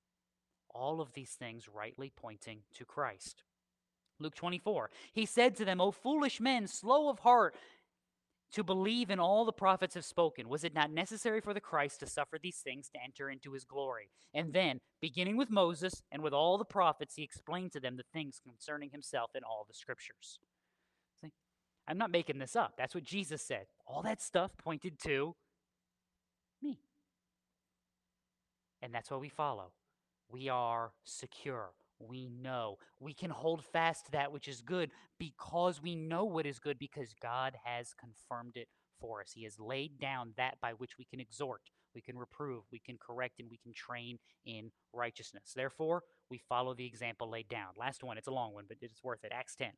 All 0.69 0.99
of 0.99 1.13
these 1.13 1.35
things 1.39 1.69
rightly 1.73 2.11
pointing 2.13 2.63
to 2.73 2.83
Christ. 2.83 3.43
Luke 4.19 4.35
24. 4.35 4.89
He 5.13 5.25
said 5.25 5.55
to 5.55 5.65
them, 5.65 5.81
O 5.81 5.91
foolish 5.91 6.39
men, 6.39 6.67
slow 6.67 7.09
of 7.09 7.19
heart 7.19 7.55
to 8.53 8.63
believe 8.63 9.09
in 9.09 9.19
all 9.19 9.43
the 9.43 9.51
prophets 9.51 9.95
have 9.95 10.05
spoken. 10.05 10.47
Was 10.47 10.63
it 10.63 10.73
not 10.73 10.91
necessary 10.91 11.41
for 11.41 11.53
the 11.53 11.59
Christ 11.59 11.99
to 11.99 12.07
suffer 12.07 12.37
these 12.41 12.59
things 12.59 12.89
to 12.89 13.03
enter 13.03 13.29
into 13.29 13.51
his 13.51 13.65
glory? 13.65 14.09
And 14.33 14.53
then, 14.53 14.79
beginning 15.01 15.35
with 15.35 15.49
Moses 15.49 16.03
and 16.11 16.21
with 16.21 16.33
all 16.33 16.57
the 16.57 16.65
prophets, 16.65 17.15
he 17.15 17.23
explained 17.23 17.73
to 17.73 17.79
them 17.79 17.97
the 17.97 18.05
things 18.13 18.39
concerning 18.41 18.91
himself 18.91 19.31
in 19.35 19.43
all 19.43 19.65
the 19.67 19.73
scriptures. 19.73 20.39
See, 21.21 21.31
I'm 21.87 21.97
not 21.97 22.11
making 22.11 22.39
this 22.39 22.55
up. 22.55 22.75
That's 22.77 22.95
what 22.95 23.03
Jesus 23.03 23.41
said. 23.41 23.65
All 23.85 24.01
that 24.03 24.21
stuff 24.21 24.51
pointed 24.57 24.99
to 24.99 25.35
me. 26.61 26.79
And 28.81 28.93
that's 28.93 29.11
what 29.11 29.19
we 29.19 29.29
follow. 29.29 29.71
We 30.29 30.47
are 30.47 30.91
secure 31.03 31.71
we 31.99 32.29
know. 32.29 32.77
We 32.99 33.13
can 33.13 33.29
hold 33.29 33.63
fast 33.63 34.05
to 34.05 34.11
that 34.11 34.31
which 34.31 34.47
is 34.47 34.61
good 34.61 34.91
because 35.19 35.81
we 35.81 35.95
know 35.95 36.25
what 36.25 36.45
is 36.45 36.59
good 36.59 36.79
because 36.79 37.13
God 37.21 37.55
has 37.63 37.93
confirmed 37.93 38.55
it 38.55 38.67
for 38.99 39.21
us. 39.21 39.31
He 39.33 39.43
has 39.43 39.59
laid 39.59 39.99
down 39.99 40.33
that 40.37 40.55
by 40.61 40.71
which 40.71 40.97
we 40.97 41.05
can 41.05 41.19
exhort, 41.19 41.61
we 41.93 42.01
can 42.01 42.17
reprove, 42.17 42.63
we 42.71 42.79
can 42.79 42.97
correct, 42.97 43.39
and 43.39 43.49
we 43.49 43.57
can 43.57 43.73
train 43.73 44.17
in 44.45 44.71
righteousness. 44.93 45.53
Therefore, 45.55 46.03
we 46.29 46.37
follow 46.37 46.73
the 46.73 46.85
example 46.85 47.29
laid 47.29 47.47
down. 47.49 47.69
Last 47.77 48.03
one, 48.03 48.17
it's 48.17 48.27
a 48.27 48.31
long 48.31 48.53
one, 48.53 48.65
but 48.67 48.77
it's 48.81 49.03
worth 49.03 49.23
it. 49.23 49.31
Acts 49.33 49.55
10. 49.55 49.69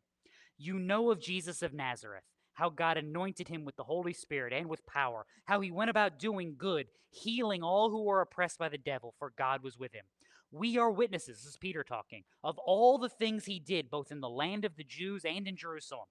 You 0.58 0.80
know 0.80 1.12
of 1.12 1.22
Jesus 1.22 1.62
of 1.62 1.74
Nazareth, 1.74 2.24
how 2.54 2.70
God 2.70 2.98
anointed 2.98 3.48
him 3.48 3.66
with 3.66 3.76
the 3.76 3.84
Holy 3.84 4.14
Spirit 4.14 4.54
and 4.54 4.68
with 4.68 4.86
power, 4.88 5.26
how 5.46 5.62
he 5.62 5.72
went 5.72 5.92
about 5.92 6.18
doing 6.18 6.56
good, 6.58 6.88
healing 7.10 7.62
all 7.62 7.92
who 7.92 8.04
were 8.04 8.22
oppressed 8.22 8.58
by 8.58 8.70
the 8.70 8.78
devil, 8.78 9.14
for 9.20 9.32
God 9.38 9.64
was 9.64 9.78
with 9.78 9.94
him. 9.94 10.06
We 10.52 10.78
are 10.78 10.92
witnesses, 10.92 11.38
this 11.38 11.52
is 11.52 11.58
Peter 11.58 11.84
talking, 11.84 12.24
of 12.44 12.58
all 12.58 12.98
the 12.98 13.10
things 13.10 13.46
he 13.46 13.60
did, 13.60 13.90
both 13.90 14.12
in 14.12 14.22
the 14.22 14.30
land 14.30 14.64
of 14.64 14.78
the 14.78 14.84
Jews 14.84 15.26
and 15.26 15.48
in 15.48 15.58
Jerusalem. 15.58 16.08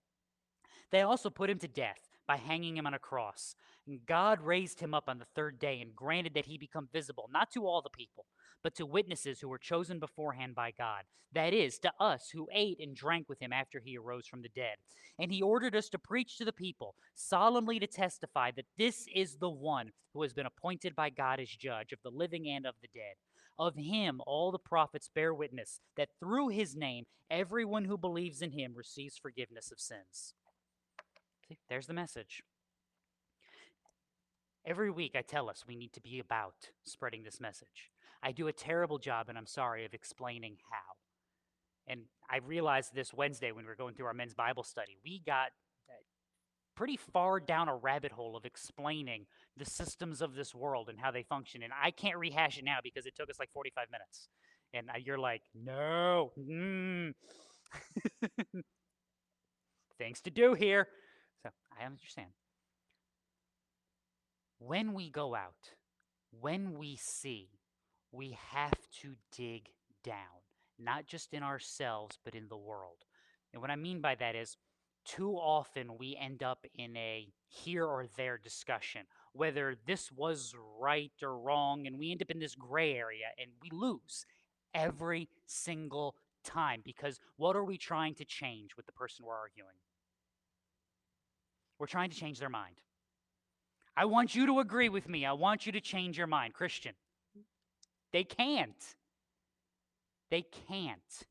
They 0.91 1.01
also 1.01 1.31
put 1.31 1.51
him 1.51 1.59
to 1.61 1.69
death 1.69 2.11
by 2.27 2.37
hanging 2.37 2.77
him 2.77 2.87
on 2.87 2.95
a 2.95 2.99
cross. 2.99 3.55
And 3.87 4.05
God 4.05 4.41
raised 4.41 4.81
him 4.81 4.95
up 4.95 5.05
on 5.09 5.19
the 5.19 5.25
third 5.25 5.59
day 5.59 5.81
and 5.81 5.95
granted 5.95 6.35
that 6.35 6.47
he 6.47 6.59
become 6.59 6.89
visible, 6.93 7.31
not 7.33 7.51
to 7.53 7.67
all 7.67 7.83
the 7.83 7.91
people, 7.91 8.27
but 8.63 8.75
to 8.77 8.87
witnesses 8.87 9.41
who 9.41 9.49
were 9.49 9.59
chosen 9.59 9.99
beforehand 9.99 10.55
by 10.55 10.73
God. 10.77 11.05
That 11.33 11.53
is, 11.53 11.79
to 11.81 11.93
us 12.01 12.31
who 12.33 12.49
ate 12.53 12.79
and 12.81 12.97
drank 12.97 13.29
with 13.29 13.41
him 13.41 13.53
after 13.53 13.81
he 13.81 13.97
arose 13.97 14.27
from 14.27 14.43
the 14.43 14.49
dead. 14.49 14.77
And 15.19 15.33
he 15.33 15.43
ordered 15.43 15.75
us 15.75 15.89
to 15.91 15.99
preach 15.99 16.37
to 16.39 16.45
the 16.45 16.53
people, 16.53 16.95
solemnly 17.15 17.79
to 17.79 17.87
testify 17.87 18.51
that 18.57 18.67
this 18.77 19.07
is 19.15 19.37
the 19.37 19.51
one 19.51 19.93
who 20.13 20.23
has 20.23 20.33
been 20.33 20.47
appointed 20.47 20.95
by 20.95 21.11
God 21.11 21.41
as 21.41 21.49
judge 21.49 21.93
of 21.93 21.99
the 22.03 22.11
living 22.11 22.49
and 22.49 22.67
of 22.67 22.75
the 22.83 22.89
dead. 22.95 23.15
Of 23.59 23.77
him, 23.77 24.21
all 24.27 24.53
the 24.53 24.59
prophets 24.59 25.09
bear 25.15 25.33
witness 25.33 25.81
that 25.97 26.11
through 26.21 26.49
his 26.49 26.77
name, 26.77 27.05
everyone 27.31 27.87
who 27.87 27.97
believes 27.97 28.43
in 28.43 28.53
him 28.53 28.75
receives 28.77 29.17
forgiveness 29.17 29.71
of 29.73 29.81
sins. 29.81 30.35
See, 31.49 31.59
there's 31.69 31.87
the 31.87 31.95
message. 31.95 32.43
Every 34.67 34.91
week 34.91 35.15
I 35.17 35.23
tell 35.23 35.49
us 35.49 35.65
we 35.67 35.77
need 35.77 35.93
to 35.93 36.01
be 36.01 36.19
about 36.19 36.71
spreading 36.85 37.23
this 37.23 37.41
message. 37.41 37.93
I 38.23 38.33
do 38.33 38.49
a 38.49 38.53
terrible 38.53 38.99
job, 38.99 39.29
and 39.29 39.39
I'm 39.39 39.47
sorry, 39.47 39.85
of 39.85 39.95
explaining 39.95 40.57
how. 40.71 40.97
And 41.87 42.03
I 42.29 42.39
realized 42.39 42.95
this 42.95 43.15
Wednesday 43.15 43.53
when 43.53 43.65
we 43.65 43.69
were 43.69 43.77
going 43.77 43.95
through 43.95 44.07
our 44.07 44.15
men's 44.15 44.35
Bible 44.35 44.65
study. 44.65 44.97
We 45.05 45.23
got 45.25 45.51
pretty 46.77 46.97
far 46.97 47.41
down 47.41 47.69
a 47.69 47.75
rabbit 47.75 48.13
hole 48.13 48.37
of 48.37 48.45
explaining 48.45 49.27
the 49.57 49.65
systems 49.65 50.21
of 50.21 50.35
this 50.35 50.55
world 50.55 50.89
and 50.89 51.01
how 51.01 51.11
they 51.11 51.23
function. 51.23 51.63
And 51.63 51.73
I 51.73 51.91
can't 51.91 52.19
rehash 52.19 52.59
it 52.59 52.65
now 52.65 52.79
because 52.83 53.07
it 53.07 53.17
took 53.17 53.31
us 53.31 53.41
like 53.41 53.51
45 53.53 53.87
minutes. 53.91 54.29
And 54.75 54.89
you're 55.05 55.19
like, 55.19 55.43
no, 55.55 56.33
mm. 56.39 57.13
things 59.99 60.21
to 60.23 60.31
do 60.31 60.55
here. 60.55 60.89
So 61.43 61.51
I 61.81 61.87
understand. 61.87 62.29
When 64.59 64.93
we 64.93 65.11
go 65.11 65.35
out, 65.35 65.75
when 66.41 66.79
we 66.79 66.97
see, 66.97 67.49
we 68.13 68.37
have 68.51 68.79
to 69.03 69.15
dig 69.37 69.71
down, 70.05 70.17
not 70.79 71.07
just 71.07 71.33
in 71.33 71.43
ourselves, 71.43 72.19
but 72.25 72.35
in 72.35 72.49
the 72.49 72.57
world. 72.57 73.05
And 73.53 73.63
what 73.63 73.71
I 73.71 73.77
mean 73.77 74.01
by 74.01 74.15
that 74.17 74.35
is, 74.35 74.57
too 75.07 75.33
often 75.33 75.97
we 75.99 76.19
end 76.21 76.43
up 76.43 76.67
in 76.75 76.97
a 76.97 77.29
here 77.49 77.87
or 77.87 78.07
there 78.17 78.39
discussion, 78.39 79.03
whether 79.33 79.77
this 79.87 80.11
was 80.11 80.55
right 80.79 81.13
or 81.23 81.39
wrong, 81.39 81.87
and 81.87 81.99
we 81.99 82.11
end 82.11 82.23
up 82.23 82.31
in 82.31 82.39
this 82.39 82.55
gray 82.55 82.95
area 82.95 83.27
and 83.41 83.51
we 83.63 83.71
lose 83.71 84.27
every 84.75 85.29
single 85.47 86.17
time 86.45 86.83
because 86.85 87.19
what 87.37 87.57
are 87.57 87.65
we 87.65 87.79
trying 87.79 88.15
to 88.15 88.25
change 88.25 88.77
with 88.77 88.87
the 88.87 88.93
person 88.93 89.25
we're 89.25 89.37
arguing? 89.37 89.69
We're 91.79 91.87
trying 91.87 92.11
to 92.11 92.17
change 92.17 92.39
their 92.39 92.49
mind. 92.49 92.77
I 93.97 94.05
want 94.05 94.35
you 94.35 94.47
to 94.47 94.61
agree 94.61 94.89
with 94.89 95.09
me. 95.09 95.25
I 95.25 95.33
want 95.33 95.67
you 95.67 95.73
to 95.73 95.81
change 95.81 96.19
your 96.19 96.27
mind. 96.27 96.55
Christian, 96.55 96.95
They 98.13 98.25
can't. 98.25 98.95
They 100.31 100.43
can't. 100.69 101.27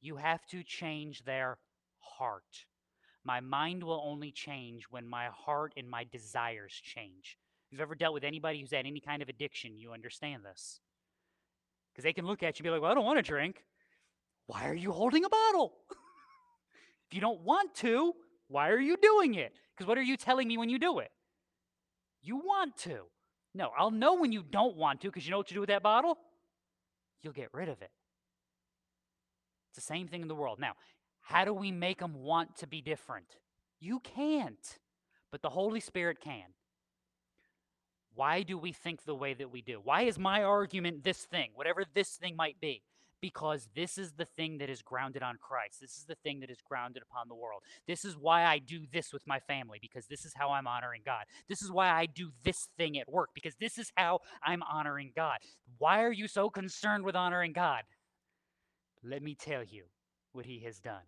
You 0.00 0.16
have 0.16 0.44
to 0.46 0.62
change 0.62 1.24
their 1.24 1.58
heart. 1.98 2.66
My 3.24 3.40
mind 3.40 3.82
will 3.82 4.02
only 4.04 4.32
change 4.32 4.84
when 4.90 5.06
my 5.06 5.26
heart 5.26 5.72
and 5.76 5.88
my 5.88 6.04
desires 6.04 6.72
change. 6.72 7.36
If 7.66 7.72
you've 7.72 7.80
ever 7.80 7.94
dealt 7.94 8.14
with 8.14 8.24
anybody 8.24 8.60
who's 8.60 8.72
had 8.72 8.86
any 8.86 9.00
kind 9.00 9.22
of 9.22 9.28
addiction, 9.28 9.76
you 9.76 9.92
understand 9.92 10.44
this. 10.44 10.80
Because 11.92 12.04
they 12.04 12.12
can 12.12 12.26
look 12.26 12.42
at 12.42 12.58
you 12.58 12.62
and 12.62 12.64
be 12.64 12.70
like, 12.70 12.82
Well, 12.82 12.90
I 12.90 12.94
don't 12.94 13.04
want 13.04 13.18
to 13.18 13.22
drink. 13.22 13.64
Why 14.46 14.68
are 14.68 14.74
you 14.74 14.90
holding 14.90 15.24
a 15.24 15.28
bottle? 15.28 15.74
if 17.08 17.14
you 17.14 17.20
don't 17.20 17.42
want 17.42 17.74
to, 17.76 18.14
why 18.48 18.70
are 18.70 18.80
you 18.80 18.96
doing 18.96 19.34
it? 19.34 19.52
Because 19.76 19.86
what 19.86 19.98
are 19.98 20.02
you 20.02 20.16
telling 20.16 20.48
me 20.48 20.58
when 20.58 20.68
you 20.68 20.78
do 20.78 20.98
it? 20.98 21.10
You 22.22 22.38
want 22.38 22.76
to. 22.78 23.04
No, 23.54 23.70
I'll 23.76 23.90
know 23.90 24.14
when 24.14 24.32
you 24.32 24.42
don't 24.42 24.76
want 24.76 25.00
to 25.02 25.08
because 25.08 25.24
you 25.24 25.30
know 25.30 25.38
what 25.38 25.48
to 25.48 25.54
do 25.54 25.60
with 25.60 25.68
that 25.68 25.82
bottle? 25.82 26.18
You'll 27.22 27.32
get 27.32 27.48
rid 27.52 27.68
of 27.68 27.82
it. 27.82 27.90
It's 29.70 29.76
the 29.76 29.94
same 29.94 30.08
thing 30.08 30.22
in 30.22 30.28
the 30.28 30.34
world. 30.34 30.58
Now, 30.58 30.72
how 31.30 31.44
do 31.44 31.54
we 31.54 31.70
make 31.70 32.00
them 32.00 32.24
want 32.24 32.56
to 32.56 32.66
be 32.66 32.82
different? 32.82 33.36
You 33.78 34.00
can't, 34.00 34.78
but 35.30 35.42
the 35.42 35.50
Holy 35.50 35.78
Spirit 35.78 36.18
can. 36.20 36.54
Why 38.16 38.42
do 38.42 38.58
we 38.58 38.72
think 38.72 39.04
the 39.04 39.14
way 39.14 39.34
that 39.34 39.52
we 39.52 39.62
do? 39.62 39.80
Why 39.82 40.02
is 40.02 40.18
my 40.18 40.42
argument 40.42 41.04
this 41.04 41.18
thing, 41.18 41.50
whatever 41.54 41.84
this 41.94 42.16
thing 42.16 42.34
might 42.34 42.60
be? 42.60 42.82
Because 43.20 43.68
this 43.76 43.96
is 43.96 44.14
the 44.14 44.24
thing 44.24 44.58
that 44.58 44.68
is 44.68 44.82
grounded 44.82 45.22
on 45.22 45.36
Christ. 45.40 45.80
This 45.80 45.98
is 45.98 46.04
the 46.04 46.16
thing 46.16 46.40
that 46.40 46.50
is 46.50 46.58
grounded 46.68 47.04
upon 47.08 47.28
the 47.28 47.36
world. 47.36 47.62
This 47.86 48.04
is 48.04 48.16
why 48.16 48.44
I 48.44 48.58
do 48.58 48.80
this 48.92 49.12
with 49.12 49.24
my 49.24 49.38
family, 49.38 49.78
because 49.80 50.08
this 50.08 50.24
is 50.24 50.32
how 50.34 50.50
I'm 50.50 50.66
honoring 50.66 51.02
God. 51.06 51.26
This 51.48 51.62
is 51.62 51.70
why 51.70 51.90
I 51.90 52.06
do 52.06 52.30
this 52.42 52.66
thing 52.76 52.98
at 52.98 53.08
work, 53.08 53.28
because 53.34 53.54
this 53.60 53.78
is 53.78 53.92
how 53.94 54.18
I'm 54.42 54.64
honoring 54.64 55.12
God. 55.14 55.38
Why 55.78 56.02
are 56.02 56.12
you 56.12 56.26
so 56.26 56.50
concerned 56.50 57.04
with 57.04 57.14
honoring 57.14 57.52
God? 57.52 57.82
Let 59.04 59.22
me 59.22 59.36
tell 59.36 59.62
you 59.62 59.84
what 60.32 60.46
He 60.46 60.60
has 60.64 60.80
done. 60.80 61.04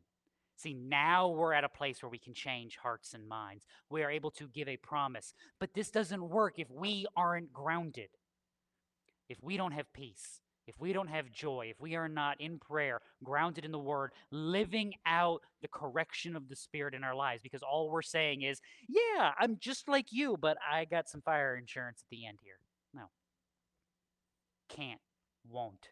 See, 0.62 0.74
now 0.74 1.28
we're 1.28 1.54
at 1.54 1.64
a 1.64 1.68
place 1.68 2.02
where 2.02 2.10
we 2.10 2.18
can 2.18 2.34
change 2.34 2.76
hearts 2.76 3.14
and 3.14 3.26
minds. 3.26 3.64
We 3.90 4.04
are 4.04 4.10
able 4.10 4.30
to 4.32 4.46
give 4.46 4.68
a 4.68 4.76
promise. 4.76 5.34
But 5.58 5.74
this 5.74 5.90
doesn't 5.90 6.22
work 6.22 6.54
if 6.58 6.70
we 6.70 7.04
aren't 7.16 7.52
grounded. 7.52 8.10
If 9.28 9.38
we 9.42 9.56
don't 9.56 9.72
have 9.72 9.92
peace, 9.92 10.40
if 10.68 10.76
we 10.78 10.92
don't 10.92 11.08
have 11.08 11.32
joy, 11.32 11.66
if 11.70 11.80
we 11.80 11.96
are 11.96 12.08
not 12.08 12.40
in 12.40 12.60
prayer, 12.60 13.00
grounded 13.24 13.64
in 13.64 13.72
the 13.72 13.78
word, 13.78 14.12
living 14.30 14.94
out 15.04 15.40
the 15.62 15.68
correction 15.68 16.36
of 16.36 16.48
the 16.48 16.54
spirit 16.54 16.94
in 16.94 17.02
our 17.02 17.14
lives, 17.16 17.42
because 17.42 17.62
all 17.62 17.90
we're 17.90 18.02
saying 18.02 18.42
is, 18.42 18.60
yeah, 18.88 19.32
I'm 19.40 19.56
just 19.58 19.88
like 19.88 20.12
you, 20.12 20.36
but 20.40 20.58
I 20.70 20.84
got 20.84 21.08
some 21.08 21.22
fire 21.22 21.56
insurance 21.56 22.04
at 22.04 22.10
the 22.10 22.24
end 22.24 22.38
here. 22.40 22.60
No. 22.94 23.10
Can't, 24.68 25.00
won't. 25.50 25.88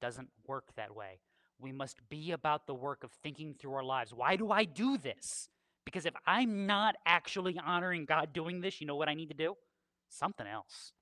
Doesn't 0.00 0.30
work 0.46 0.68
that 0.76 0.96
way. 0.96 1.18
We 1.60 1.72
must 1.72 1.98
be 2.08 2.32
about 2.32 2.66
the 2.66 2.74
work 2.74 3.04
of 3.04 3.12
thinking 3.22 3.54
through 3.54 3.74
our 3.74 3.84
lives. 3.84 4.14
Why 4.14 4.36
do 4.36 4.50
I 4.50 4.64
do 4.64 4.96
this? 4.96 5.48
Because 5.84 6.06
if 6.06 6.14
I'm 6.26 6.66
not 6.66 6.96
actually 7.06 7.58
honoring 7.58 8.04
God 8.04 8.32
doing 8.32 8.60
this, 8.60 8.80
you 8.80 8.86
know 8.86 8.96
what 8.96 9.08
I 9.08 9.14
need 9.14 9.28
to 9.28 9.34
do? 9.34 9.56
Something 10.08 10.46
else. 10.46 10.92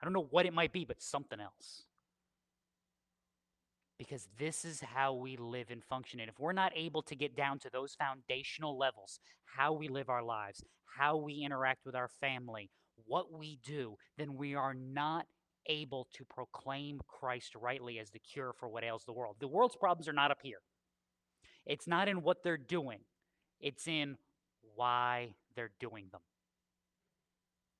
I 0.00 0.04
don't 0.04 0.12
know 0.12 0.26
what 0.30 0.46
it 0.46 0.52
might 0.52 0.72
be, 0.72 0.84
but 0.84 1.00
something 1.00 1.38
else. 1.40 1.84
Because 3.98 4.26
this 4.38 4.64
is 4.64 4.80
how 4.80 5.14
we 5.14 5.36
live 5.36 5.70
and 5.70 5.84
function. 5.84 6.18
And 6.18 6.28
if 6.28 6.40
we're 6.40 6.52
not 6.52 6.72
able 6.74 7.02
to 7.02 7.14
get 7.14 7.36
down 7.36 7.60
to 7.60 7.70
those 7.70 7.94
foundational 7.94 8.76
levels, 8.76 9.20
how 9.44 9.72
we 9.72 9.86
live 9.88 10.08
our 10.08 10.24
lives, 10.24 10.64
how 10.86 11.16
we 11.16 11.42
interact 11.44 11.86
with 11.86 11.94
our 11.94 12.08
family, 12.08 12.70
what 13.06 13.32
we 13.32 13.58
do, 13.64 13.96
then 14.18 14.34
we 14.34 14.54
are 14.54 14.74
not 14.74 15.26
able 15.66 16.08
to 16.14 16.24
proclaim 16.24 17.00
Christ 17.06 17.54
rightly 17.54 17.98
as 17.98 18.10
the 18.10 18.18
cure 18.18 18.52
for 18.58 18.68
what 18.68 18.84
ails 18.84 19.04
the 19.04 19.12
world. 19.12 19.36
The 19.40 19.48
world's 19.48 19.76
problems 19.76 20.08
are 20.08 20.12
not 20.12 20.30
up 20.30 20.38
here. 20.42 20.60
It's 21.66 21.86
not 21.86 22.08
in 22.08 22.22
what 22.22 22.42
they're 22.42 22.56
doing, 22.56 23.00
it's 23.60 23.86
in 23.86 24.16
why 24.74 25.34
they're 25.54 25.72
doing 25.80 26.06
them. 26.10 26.20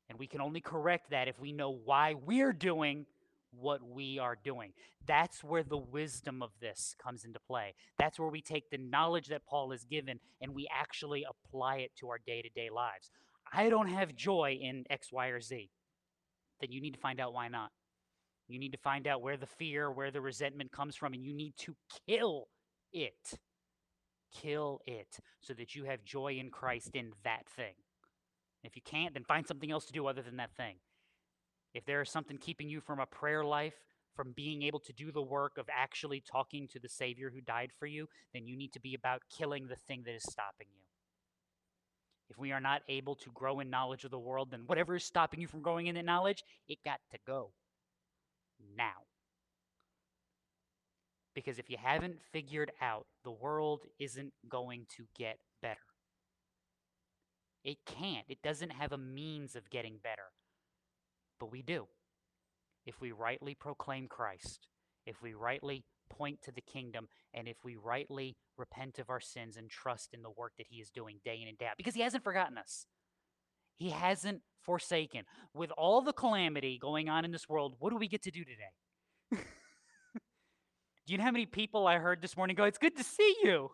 And 0.09 0.18
we 0.18 0.26
can 0.26 0.40
only 0.40 0.60
correct 0.60 1.10
that 1.10 1.28
if 1.28 1.40
we 1.40 1.52
know 1.52 1.70
why 1.70 2.14
we're 2.14 2.52
doing 2.52 3.06
what 3.50 3.82
we 3.82 4.18
are 4.18 4.36
doing. 4.42 4.72
That's 5.06 5.42
where 5.42 5.62
the 5.62 5.78
wisdom 5.78 6.42
of 6.42 6.50
this 6.60 6.94
comes 7.02 7.24
into 7.24 7.40
play. 7.40 7.74
That's 7.98 8.18
where 8.18 8.28
we 8.28 8.40
take 8.40 8.70
the 8.70 8.78
knowledge 8.78 9.28
that 9.28 9.46
Paul 9.46 9.70
has 9.70 9.84
given 9.84 10.20
and 10.40 10.54
we 10.54 10.68
actually 10.74 11.24
apply 11.28 11.76
it 11.78 11.92
to 12.00 12.09
our 12.09 12.18
day 12.18 12.42
to 12.42 12.48
day 12.48 12.70
lives. 12.70 13.10
I 13.52 13.68
don't 13.68 13.88
have 13.88 14.14
joy 14.14 14.59
in 14.60 14.84
X, 14.88 15.12
Y, 15.12 15.26
or 15.28 15.40
Z 15.40 15.70
then 16.62 16.72
you 16.72 16.80
need 16.80 16.94
to 16.94 17.01
find 17.01 17.20
out 17.20 17.34
why 17.34 17.48
not. 17.48 17.70
You 18.48 18.59
need 18.59 18.72
to 18.72 18.78
find 18.78 19.06
out 19.06 19.20
where 19.20 19.36
the 19.36 19.47
fear, 19.47 19.90
where 19.90 20.10
the 20.10 20.20
resentment 20.20 20.72
comes 20.72 20.97
from, 20.97 21.12
and 21.12 21.24
you 21.24 21.34
need 21.34 21.55
to 21.59 21.74
kill 22.09 22.48
it. 22.93 23.39
Kill 24.34 24.80
it 24.86 25.18
so 25.40 25.52
that 25.55 25.74
you 25.74 25.84
have 25.84 26.05
joy 26.05 26.39
in 26.40 26.51
Christ 26.51 26.90
in 26.94 27.12
that 27.24 27.47
thing. 27.55 27.74
If 28.64 28.76
you 28.76 28.82
can't, 28.82 29.12
then 29.12 29.24
find 29.24 29.47
something 29.47 29.70
else 29.70 29.84
to 29.86 29.93
do 29.93 30.06
other 30.06 30.22
than 30.22 30.36
that 30.36 30.56
thing. 30.56 30.76
If 31.74 31.84
there 31.84 32.01
is 32.01 32.10
something 32.10 32.39
keeping 32.39 32.68
you 32.68 32.80
from 32.80 33.01
a 33.01 33.06
prayer 33.06 33.44
life, 33.44 33.74
from 34.14 34.32
being 34.36 34.62
able 34.62 34.80
to 34.80 34.93
do 34.93 35.10
the 35.10 35.22
work 35.22 35.59
of 35.59 35.66
actually 35.74 36.20
talking 36.20 36.68
to 36.68 36.78
the 36.78 36.89
Savior 36.89 37.30
who 37.34 37.40
died 37.40 37.70
for 37.78 37.86
you, 37.86 38.09
then 38.32 38.47
you 38.47 38.56
need 38.56 38.72
to 38.74 38.80
be 38.80 38.94
about 38.94 39.22
killing 39.36 39.66
the 39.66 39.76
thing 39.76 40.02
that 40.05 40.14
is 40.14 40.22
stopping 40.22 40.66
you. 40.74 40.91
If 42.32 42.38
we 42.38 42.50
are 42.50 42.62
not 42.62 42.80
able 42.88 43.14
to 43.16 43.30
grow 43.34 43.60
in 43.60 43.68
knowledge 43.68 44.04
of 44.04 44.10
the 44.10 44.18
world, 44.18 44.52
then 44.52 44.62
whatever 44.64 44.96
is 44.96 45.04
stopping 45.04 45.42
you 45.42 45.46
from 45.46 45.60
growing 45.60 45.86
in 45.86 45.96
that 45.96 46.04
knowledge, 46.06 46.42
it 46.66 46.78
got 46.82 46.98
to 47.10 47.18
go 47.26 47.50
now. 48.74 49.04
Because 51.34 51.59
if 51.59 51.68
you 51.68 51.76
haven't 51.78 52.22
figured 52.32 52.72
out, 52.80 53.04
the 53.22 53.30
world 53.30 53.80
isn't 53.98 54.32
going 54.48 54.86
to 54.96 55.04
get 55.14 55.40
better. 55.60 55.76
It 57.64 57.84
can't. 57.84 58.24
It 58.30 58.40
doesn't 58.42 58.70
have 58.70 58.92
a 58.92 58.98
means 58.98 59.54
of 59.54 59.68
getting 59.68 59.98
better. 60.02 60.32
But 61.38 61.52
we 61.52 61.60
do. 61.60 61.86
If 62.86 62.98
we 62.98 63.12
rightly 63.12 63.54
proclaim 63.54 64.09
Christ, 64.09 64.68
if 65.04 65.22
we 65.22 65.34
rightly 65.34 65.84
point 66.12 66.43
to 66.43 66.52
the 66.52 66.60
kingdom 66.60 67.09
and 67.34 67.48
if 67.48 67.56
we 67.64 67.76
rightly 67.76 68.36
repent 68.56 68.98
of 68.98 69.10
our 69.10 69.20
sins 69.20 69.56
and 69.56 69.70
trust 69.70 70.12
in 70.12 70.22
the 70.22 70.30
work 70.30 70.52
that 70.59 70.66
he 70.68 70.76
is 70.76 70.90
doing 70.90 71.20
day 71.24 71.39
in 71.40 71.48
and 71.48 71.59
day 71.59 71.66
out 71.66 71.76
because 71.76 71.94
he 71.94 72.02
hasn't 72.02 72.24
forgotten 72.24 72.59
us. 72.59 72.86
He 73.76 73.90
hasn't 73.90 74.43
forsaken. 74.60 75.24
With 75.55 75.72
all 75.76 76.02
the 76.02 76.12
calamity 76.12 76.78
going 76.78 77.09
on 77.09 77.24
in 77.24 77.32
this 77.32 77.48
world, 77.48 77.74
what 77.78 77.90
do 77.90 77.97
we 77.97 78.09
get 78.09 78.22
to 78.22 78.30
do 78.30 78.44
today? 78.44 79.43
do 81.06 81.12
you 81.12 81.18
know 81.18 81.24
how 81.24 81.30
many 81.30 81.47
people 81.47 81.86
I 81.86 81.98
heard 81.98 82.22
this 82.22 82.36
morning 82.36 82.55
go, 82.55 82.64
It's 82.64 82.78
good 82.78 82.97
to 82.97 83.05
see 83.05 83.36
you? 83.43 83.70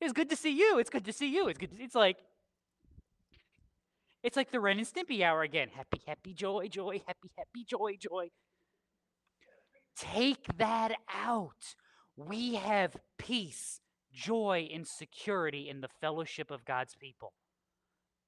It's 0.00 0.12
good 0.12 0.30
to 0.30 0.36
see 0.36 0.56
you. 0.56 0.78
It's 0.78 0.90
good 0.90 1.04
to 1.04 1.12
see 1.12 1.32
you. 1.32 1.48
It's 1.48 1.58
good. 1.58 1.72
To, 1.72 1.82
it's 1.82 1.94
like 1.94 2.16
it's 4.22 4.36
like 4.36 4.50
the 4.50 4.60
Ren 4.60 4.78
and 4.78 4.86
Stimpy 4.86 5.22
hour 5.22 5.42
again. 5.42 5.68
Happy, 5.74 6.02
happy, 6.06 6.34
joy, 6.34 6.68
joy, 6.68 7.00
happy, 7.06 7.30
happy, 7.38 7.64
joy, 7.66 7.96
joy. 7.98 8.28
Take 10.00 10.46
that 10.56 10.92
out. 11.14 11.74
We 12.16 12.54
have 12.54 12.96
peace, 13.18 13.80
joy, 14.12 14.68
and 14.72 14.86
security 14.86 15.68
in 15.68 15.82
the 15.82 15.90
fellowship 16.00 16.50
of 16.50 16.64
God's 16.64 16.94
people. 16.98 17.34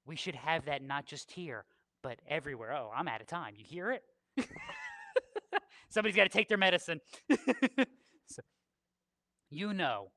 We 0.05 0.17
should 0.17 0.35
have 0.35 0.67
that 0.67 0.83
not 0.83 1.07
just 1.07 1.33
here, 1.33 1.65
but 2.03 2.19
everywhere. 2.29 2.75
Oh, 2.75 2.91
I'm 2.95 3.09
out 3.09 3.23
of 3.23 3.27
time. 3.27 3.55
You 3.57 3.65
hear 3.67 3.91
it? 3.91 4.03
Somebody's 5.89 6.17
got 6.17 6.25
to 6.25 6.29
take 6.31 6.49
their 6.49 6.59
medicine. 6.59 7.01
so, 8.27 8.43
you 9.51 9.73
know 9.73 10.09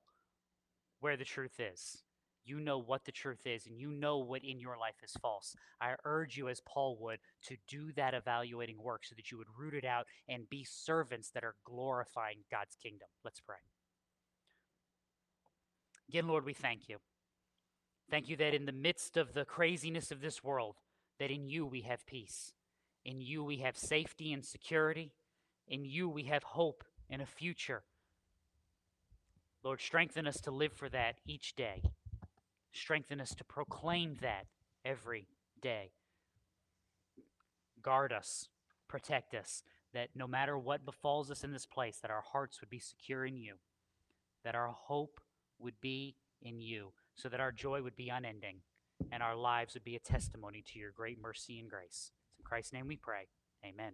where 1.00 1.16
the 1.16 1.26
truth 1.26 1.60
is 1.60 2.05
you 2.46 2.60
know 2.60 2.78
what 2.78 3.06
the 3.06 3.12
truth 3.12 3.46
is 3.46 3.66
and 3.66 3.80
you 3.80 3.90
know 3.90 4.20
what 4.20 4.44
in 4.44 4.60
your 4.60 4.78
life 4.78 4.96
is 5.04 5.14
false. 5.22 5.56
I 5.82 5.96
urge 6.06 6.38
you, 6.38 6.48
as 6.48 6.62
Paul 6.62 6.98
would, 7.02 7.20
to 7.48 7.58
do 7.68 7.92
that 7.94 8.14
evaluating 8.14 8.82
work 8.82 9.04
so 9.06 9.16
that 9.16 9.32
you 9.32 9.38
would 9.38 9.48
root 9.58 9.74
it 9.74 9.86
out 9.86 10.06
and 10.30 10.50
be 10.50 10.64
servants 10.64 11.32
that 11.32 11.44
are 11.44 11.56
glorifying 11.66 12.40
God's 12.52 12.76
kingdom. 12.82 13.08
Let's 13.24 13.42
pray. 13.42 13.58
Again, 16.10 16.28
Lord, 16.28 16.46
we 16.46 16.54
thank 16.54 16.88
you. 16.88 16.98
Thank 18.10 18.30
you 18.30 18.38
that 18.38 18.54
in 18.54 18.66
the 18.66 18.72
midst 18.72 19.18
of 19.18 19.34
the 19.34 19.46
craziness 19.46 20.12
of 20.12 20.22
this 20.22 20.44
world, 20.44 20.76
that 21.20 21.32
in 21.32 21.48
you 21.48 21.66
we 21.66 21.82
have 21.82 22.06
peace. 22.06 22.54
In 23.04 23.22
you 23.22 23.44
we 23.44 23.58
have 23.58 23.78
safety 23.78 24.32
and 24.32 24.46
security. 24.46 25.14
In 25.68 25.86
you 25.86 26.08
we 26.08 26.24
have 26.24 26.44
hope 26.44 26.84
and 27.10 27.22
a 27.22 27.26
future. 27.26 27.84
Lord, 29.64 29.82
strengthen 29.82 30.28
us 30.28 30.40
to 30.42 30.52
live 30.52 30.74
for 30.74 30.90
that 30.90 31.16
each 31.26 31.56
day. 31.56 31.82
Strengthen 32.76 33.22
us 33.22 33.34
to 33.36 33.46
proclaim 33.46 34.18
that 34.22 34.48
every 34.84 35.28
day. 35.62 35.92
Guard 37.82 38.12
us, 38.12 38.50
protect 38.90 39.34
us, 39.34 39.64
that 39.94 40.10
no 40.14 40.28
matter 40.28 40.58
what 40.58 40.86
befalls 40.86 41.32
us 41.32 41.44
in 41.44 41.54
this 41.54 41.66
place, 41.66 42.00
that 42.02 42.12
our 42.12 42.24
hearts 42.34 42.60
would 42.60 42.70
be 42.70 42.80
secure 42.80 43.26
in 43.26 43.38
you, 43.38 43.56
that 44.44 44.56
our 44.56 44.68
hope 44.68 45.22
would 45.58 45.80
be 45.80 46.18
in 46.42 46.60
you, 46.60 46.92
so 47.16 47.30
that 47.30 47.40
our 47.40 47.54
joy 47.54 47.82
would 47.82 47.96
be 47.96 48.10
unending, 48.10 48.58
and 49.10 49.24
our 49.24 49.38
lives 49.38 49.74
would 49.74 49.86
be 49.86 49.96
a 49.96 50.00
testimony 50.00 50.62
to 50.68 50.78
your 50.78 50.92
great 50.92 51.20
mercy 51.22 51.60
and 51.60 51.70
grace. 51.70 52.12
in 52.38 52.44
Christ's 52.44 52.74
name 52.74 52.88
we 52.88 52.98
pray. 52.98 53.30
Amen. 53.66 53.94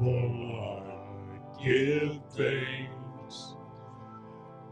heart. 0.00 0.84
Give 1.62 2.20
thanks 2.30 3.54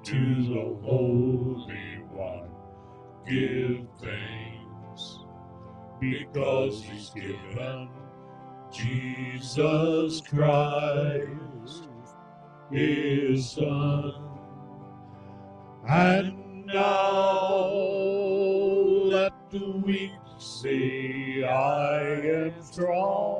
to 0.05 0.15
the 0.15 0.79
Holy 0.83 2.03
One. 2.11 2.51
Give 3.29 3.87
thanks 4.01 5.19
because 6.01 6.83
He's 6.83 7.11
given 7.11 7.89
Jesus 8.73 10.21
Christ, 10.23 11.89
His 12.73 13.51
Son. 13.51 14.13
And 15.89 16.67
now 16.67 17.67
let 19.11 19.33
the 19.51 19.73
weak 19.85 20.13
say, 20.39 21.43
I 21.45 22.01
am 22.03 22.63
strong. 22.63 23.40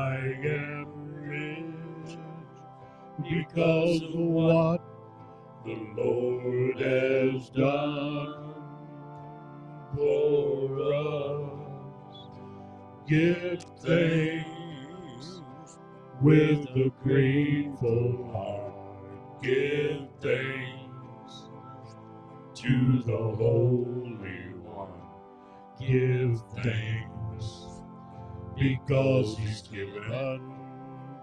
Because 3.23 4.01
of 4.01 4.15
what 4.15 4.81
the 5.65 5.75
Lord 5.95 6.79
has 6.79 7.49
done 7.51 8.53
for 9.95 10.93
us. 10.93 12.29
Give 13.07 13.63
thanks 13.79 15.41
with 16.21 16.65
a 16.75 16.91
grateful 17.03 18.29
heart. 18.31 18.73
Give 19.43 20.07
thanks 20.21 21.43
to 22.55 23.03
the 23.05 23.17
Holy 23.17 24.53
One. 24.63 24.89
Give 25.79 26.41
thanks 26.63 27.67
because 28.55 29.37
He's 29.37 29.63
given 29.63 30.03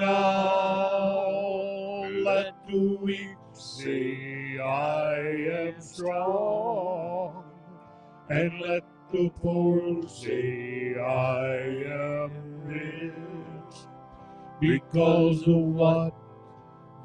now 0.00 1.40
let 2.24 2.54
the 2.68 2.98
weak 3.02 3.36
say, 3.52 4.58
I 4.58 5.18
am 5.68 5.80
strong. 5.80 7.44
And 8.30 8.60
let 8.60 8.84
the 9.12 9.30
poor 9.42 10.08
say, 10.08 10.94
I 10.98 11.56
am 11.86 12.32
rich. 12.64 13.78
Because 14.60 15.42
of 15.48 15.56
what 15.56 16.14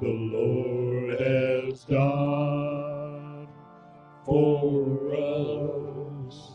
the 0.00 0.08
Lord 0.08 1.20
has 1.20 1.84
done 1.84 3.48
for 4.24 5.14
us. 5.16 6.52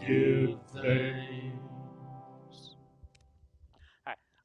Give 0.00 0.58
thanks. 0.74 1.27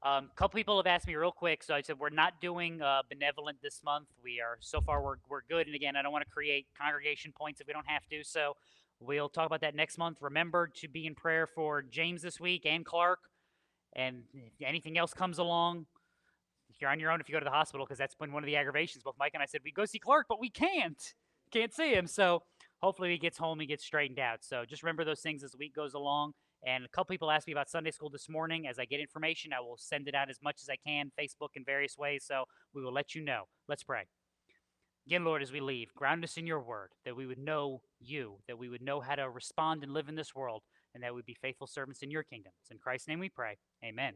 A 0.05 0.09
um, 0.09 0.29
couple 0.35 0.57
people 0.57 0.75
have 0.77 0.87
asked 0.87 1.07
me 1.07 1.15
real 1.15 1.31
quick, 1.31 1.63
so 1.63 1.73
I 1.73 1.81
said 1.81 1.97
we're 1.97 2.09
not 2.09 2.41
doing 2.41 2.81
uh, 2.81 3.03
benevolent 3.09 3.59
this 3.63 3.81
month. 3.85 4.07
We 4.21 4.41
are 4.41 4.57
so 4.59 4.81
far 4.81 5.01
we're 5.01 5.15
we're 5.29 5.43
good, 5.47 5.65
and 5.65 5.75
again, 5.75 5.95
I 5.95 6.01
don't 6.01 6.11
want 6.11 6.25
to 6.25 6.29
create 6.29 6.67
congregation 6.77 7.31
points 7.31 7.61
if 7.61 7.67
we 7.67 7.73
don't 7.73 7.87
have 7.87 8.05
to. 8.09 8.21
So 8.21 8.57
we'll 8.99 9.29
talk 9.29 9.45
about 9.45 9.61
that 9.61 9.75
next 9.75 9.97
month. 9.97 10.17
Remember 10.19 10.69
to 10.81 10.89
be 10.89 11.05
in 11.05 11.15
prayer 11.15 11.47
for 11.47 11.81
James 11.81 12.21
this 12.21 12.37
week 12.37 12.65
and 12.65 12.83
Clark, 12.83 13.19
and 13.95 14.23
if 14.33 14.67
anything 14.67 14.97
else 14.97 15.13
comes 15.13 15.37
along, 15.37 15.85
you're 16.81 16.89
on 16.89 16.99
your 16.99 17.09
own 17.09 17.21
if 17.21 17.29
you 17.29 17.33
go 17.33 17.39
to 17.39 17.45
the 17.45 17.51
hospital 17.51 17.85
because 17.85 17.97
that's 17.97 18.15
been 18.15 18.33
one 18.33 18.43
of 18.43 18.47
the 18.47 18.57
aggravations. 18.57 19.03
Both 19.03 19.15
Mike 19.17 19.31
and 19.33 19.41
I 19.41 19.45
said 19.45 19.61
we 19.63 19.71
go 19.71 19.85
see 19.85 19.99
Clark, 19.99 20.25
but 20.27 20.37
we 20.37 20.49
can't, 20.49 21.01
can't 21.49 21.73
see 21.73 21.93
him. 21.93 22.07
So 22.07 22.43
hopefully 22.81 23.11
he 23.11 23.17
gets 23.17 23.37
home, 23.37 23.61
he 23.61 23.65
gets 23.65 23.85
straightened 23.85 24.19
out. 24.19 24.39
So 24.41 24.65
just 24.65 24.83
remember 24.83 25.05
those 25.05 25.21
things 25.21 25.45
as 25.45 25.51
the 25.51 25.57
week 25.57 25.73
goes 25.73 25.93
along. 25.93 26.33
And 26.65 26.85
a 26.85 26.87
couple 26.87 27.13
people 27.13 27.29
asked 27.29 27.47
me 27.47 27.53
about 27.53 27.69
Sunday 27.69 27.91
school 27.91 28.09
this 28.09 28.29
morning. 28.29 28.67
As 28.67 28.79
I 28.79 28.85
get 28.85 28.99
information, 28.99 29.51
I 29.53 29.59
will 29.59 29.77
send 29.77 30.07
it 30.07 30.15
out 30.15 30.29
as 30.29 30.39
much 30.41 30.61
as 30.61 30.69
I 30.69 30.77
can, 30.77 31.11
Facebook 31.19 31.49
in 31.55 31.65
various 31.65 31.97
ways. 31.97 32.23
So 32.25 32.45
we 32.73 32.81
will 32.83 32.93
let 32.93 33.13
you 33.15 33.21
know. 33.21 33.43
Let's 33.67 33.83
pray. 33.83 34.03
Again, 35.05 35.25
Lord, 35.25 35.41
as 35.41 35.51
we 35.51 35.59
leave, 35.59 35.93
ground 35.93 36.23
us 36.23 36.37
in 36.37 36.47
your 36.47 36.61
word, 36.61 36.91
that 37.03 37.15
we 37.15 37.25
would 37.25 37.37
know 37.37 37.81
you, 37.99 38.37
that 38.47 38.57
we 38.57 38.69
would 38.69 38.81
know 38.81 39.01
how 39.01 39.15
to 39.15 39.29
respond 39.29 39.83
and 39.83 39.93
live 39.93 40.07
in 40.07 40.15
this 40.15 40.33
world, 40.33 40.63
and 40.93 41.03
that 41.03 41.13
we'd 41.13 41.25
be 41.25 41.35
faithful 41.41 41.67
servants 41.67 42.01
in 42.01 42.09
your 42.09 42.23
kingdom. 42.23 42.53
It's 42.61 42.71
in 42.71 42.77
Christ's 42.77 43.09
name 43.09 43.19
we 43.19 43.27
pray. 43.27 43.57
Amen. 43.83 44.13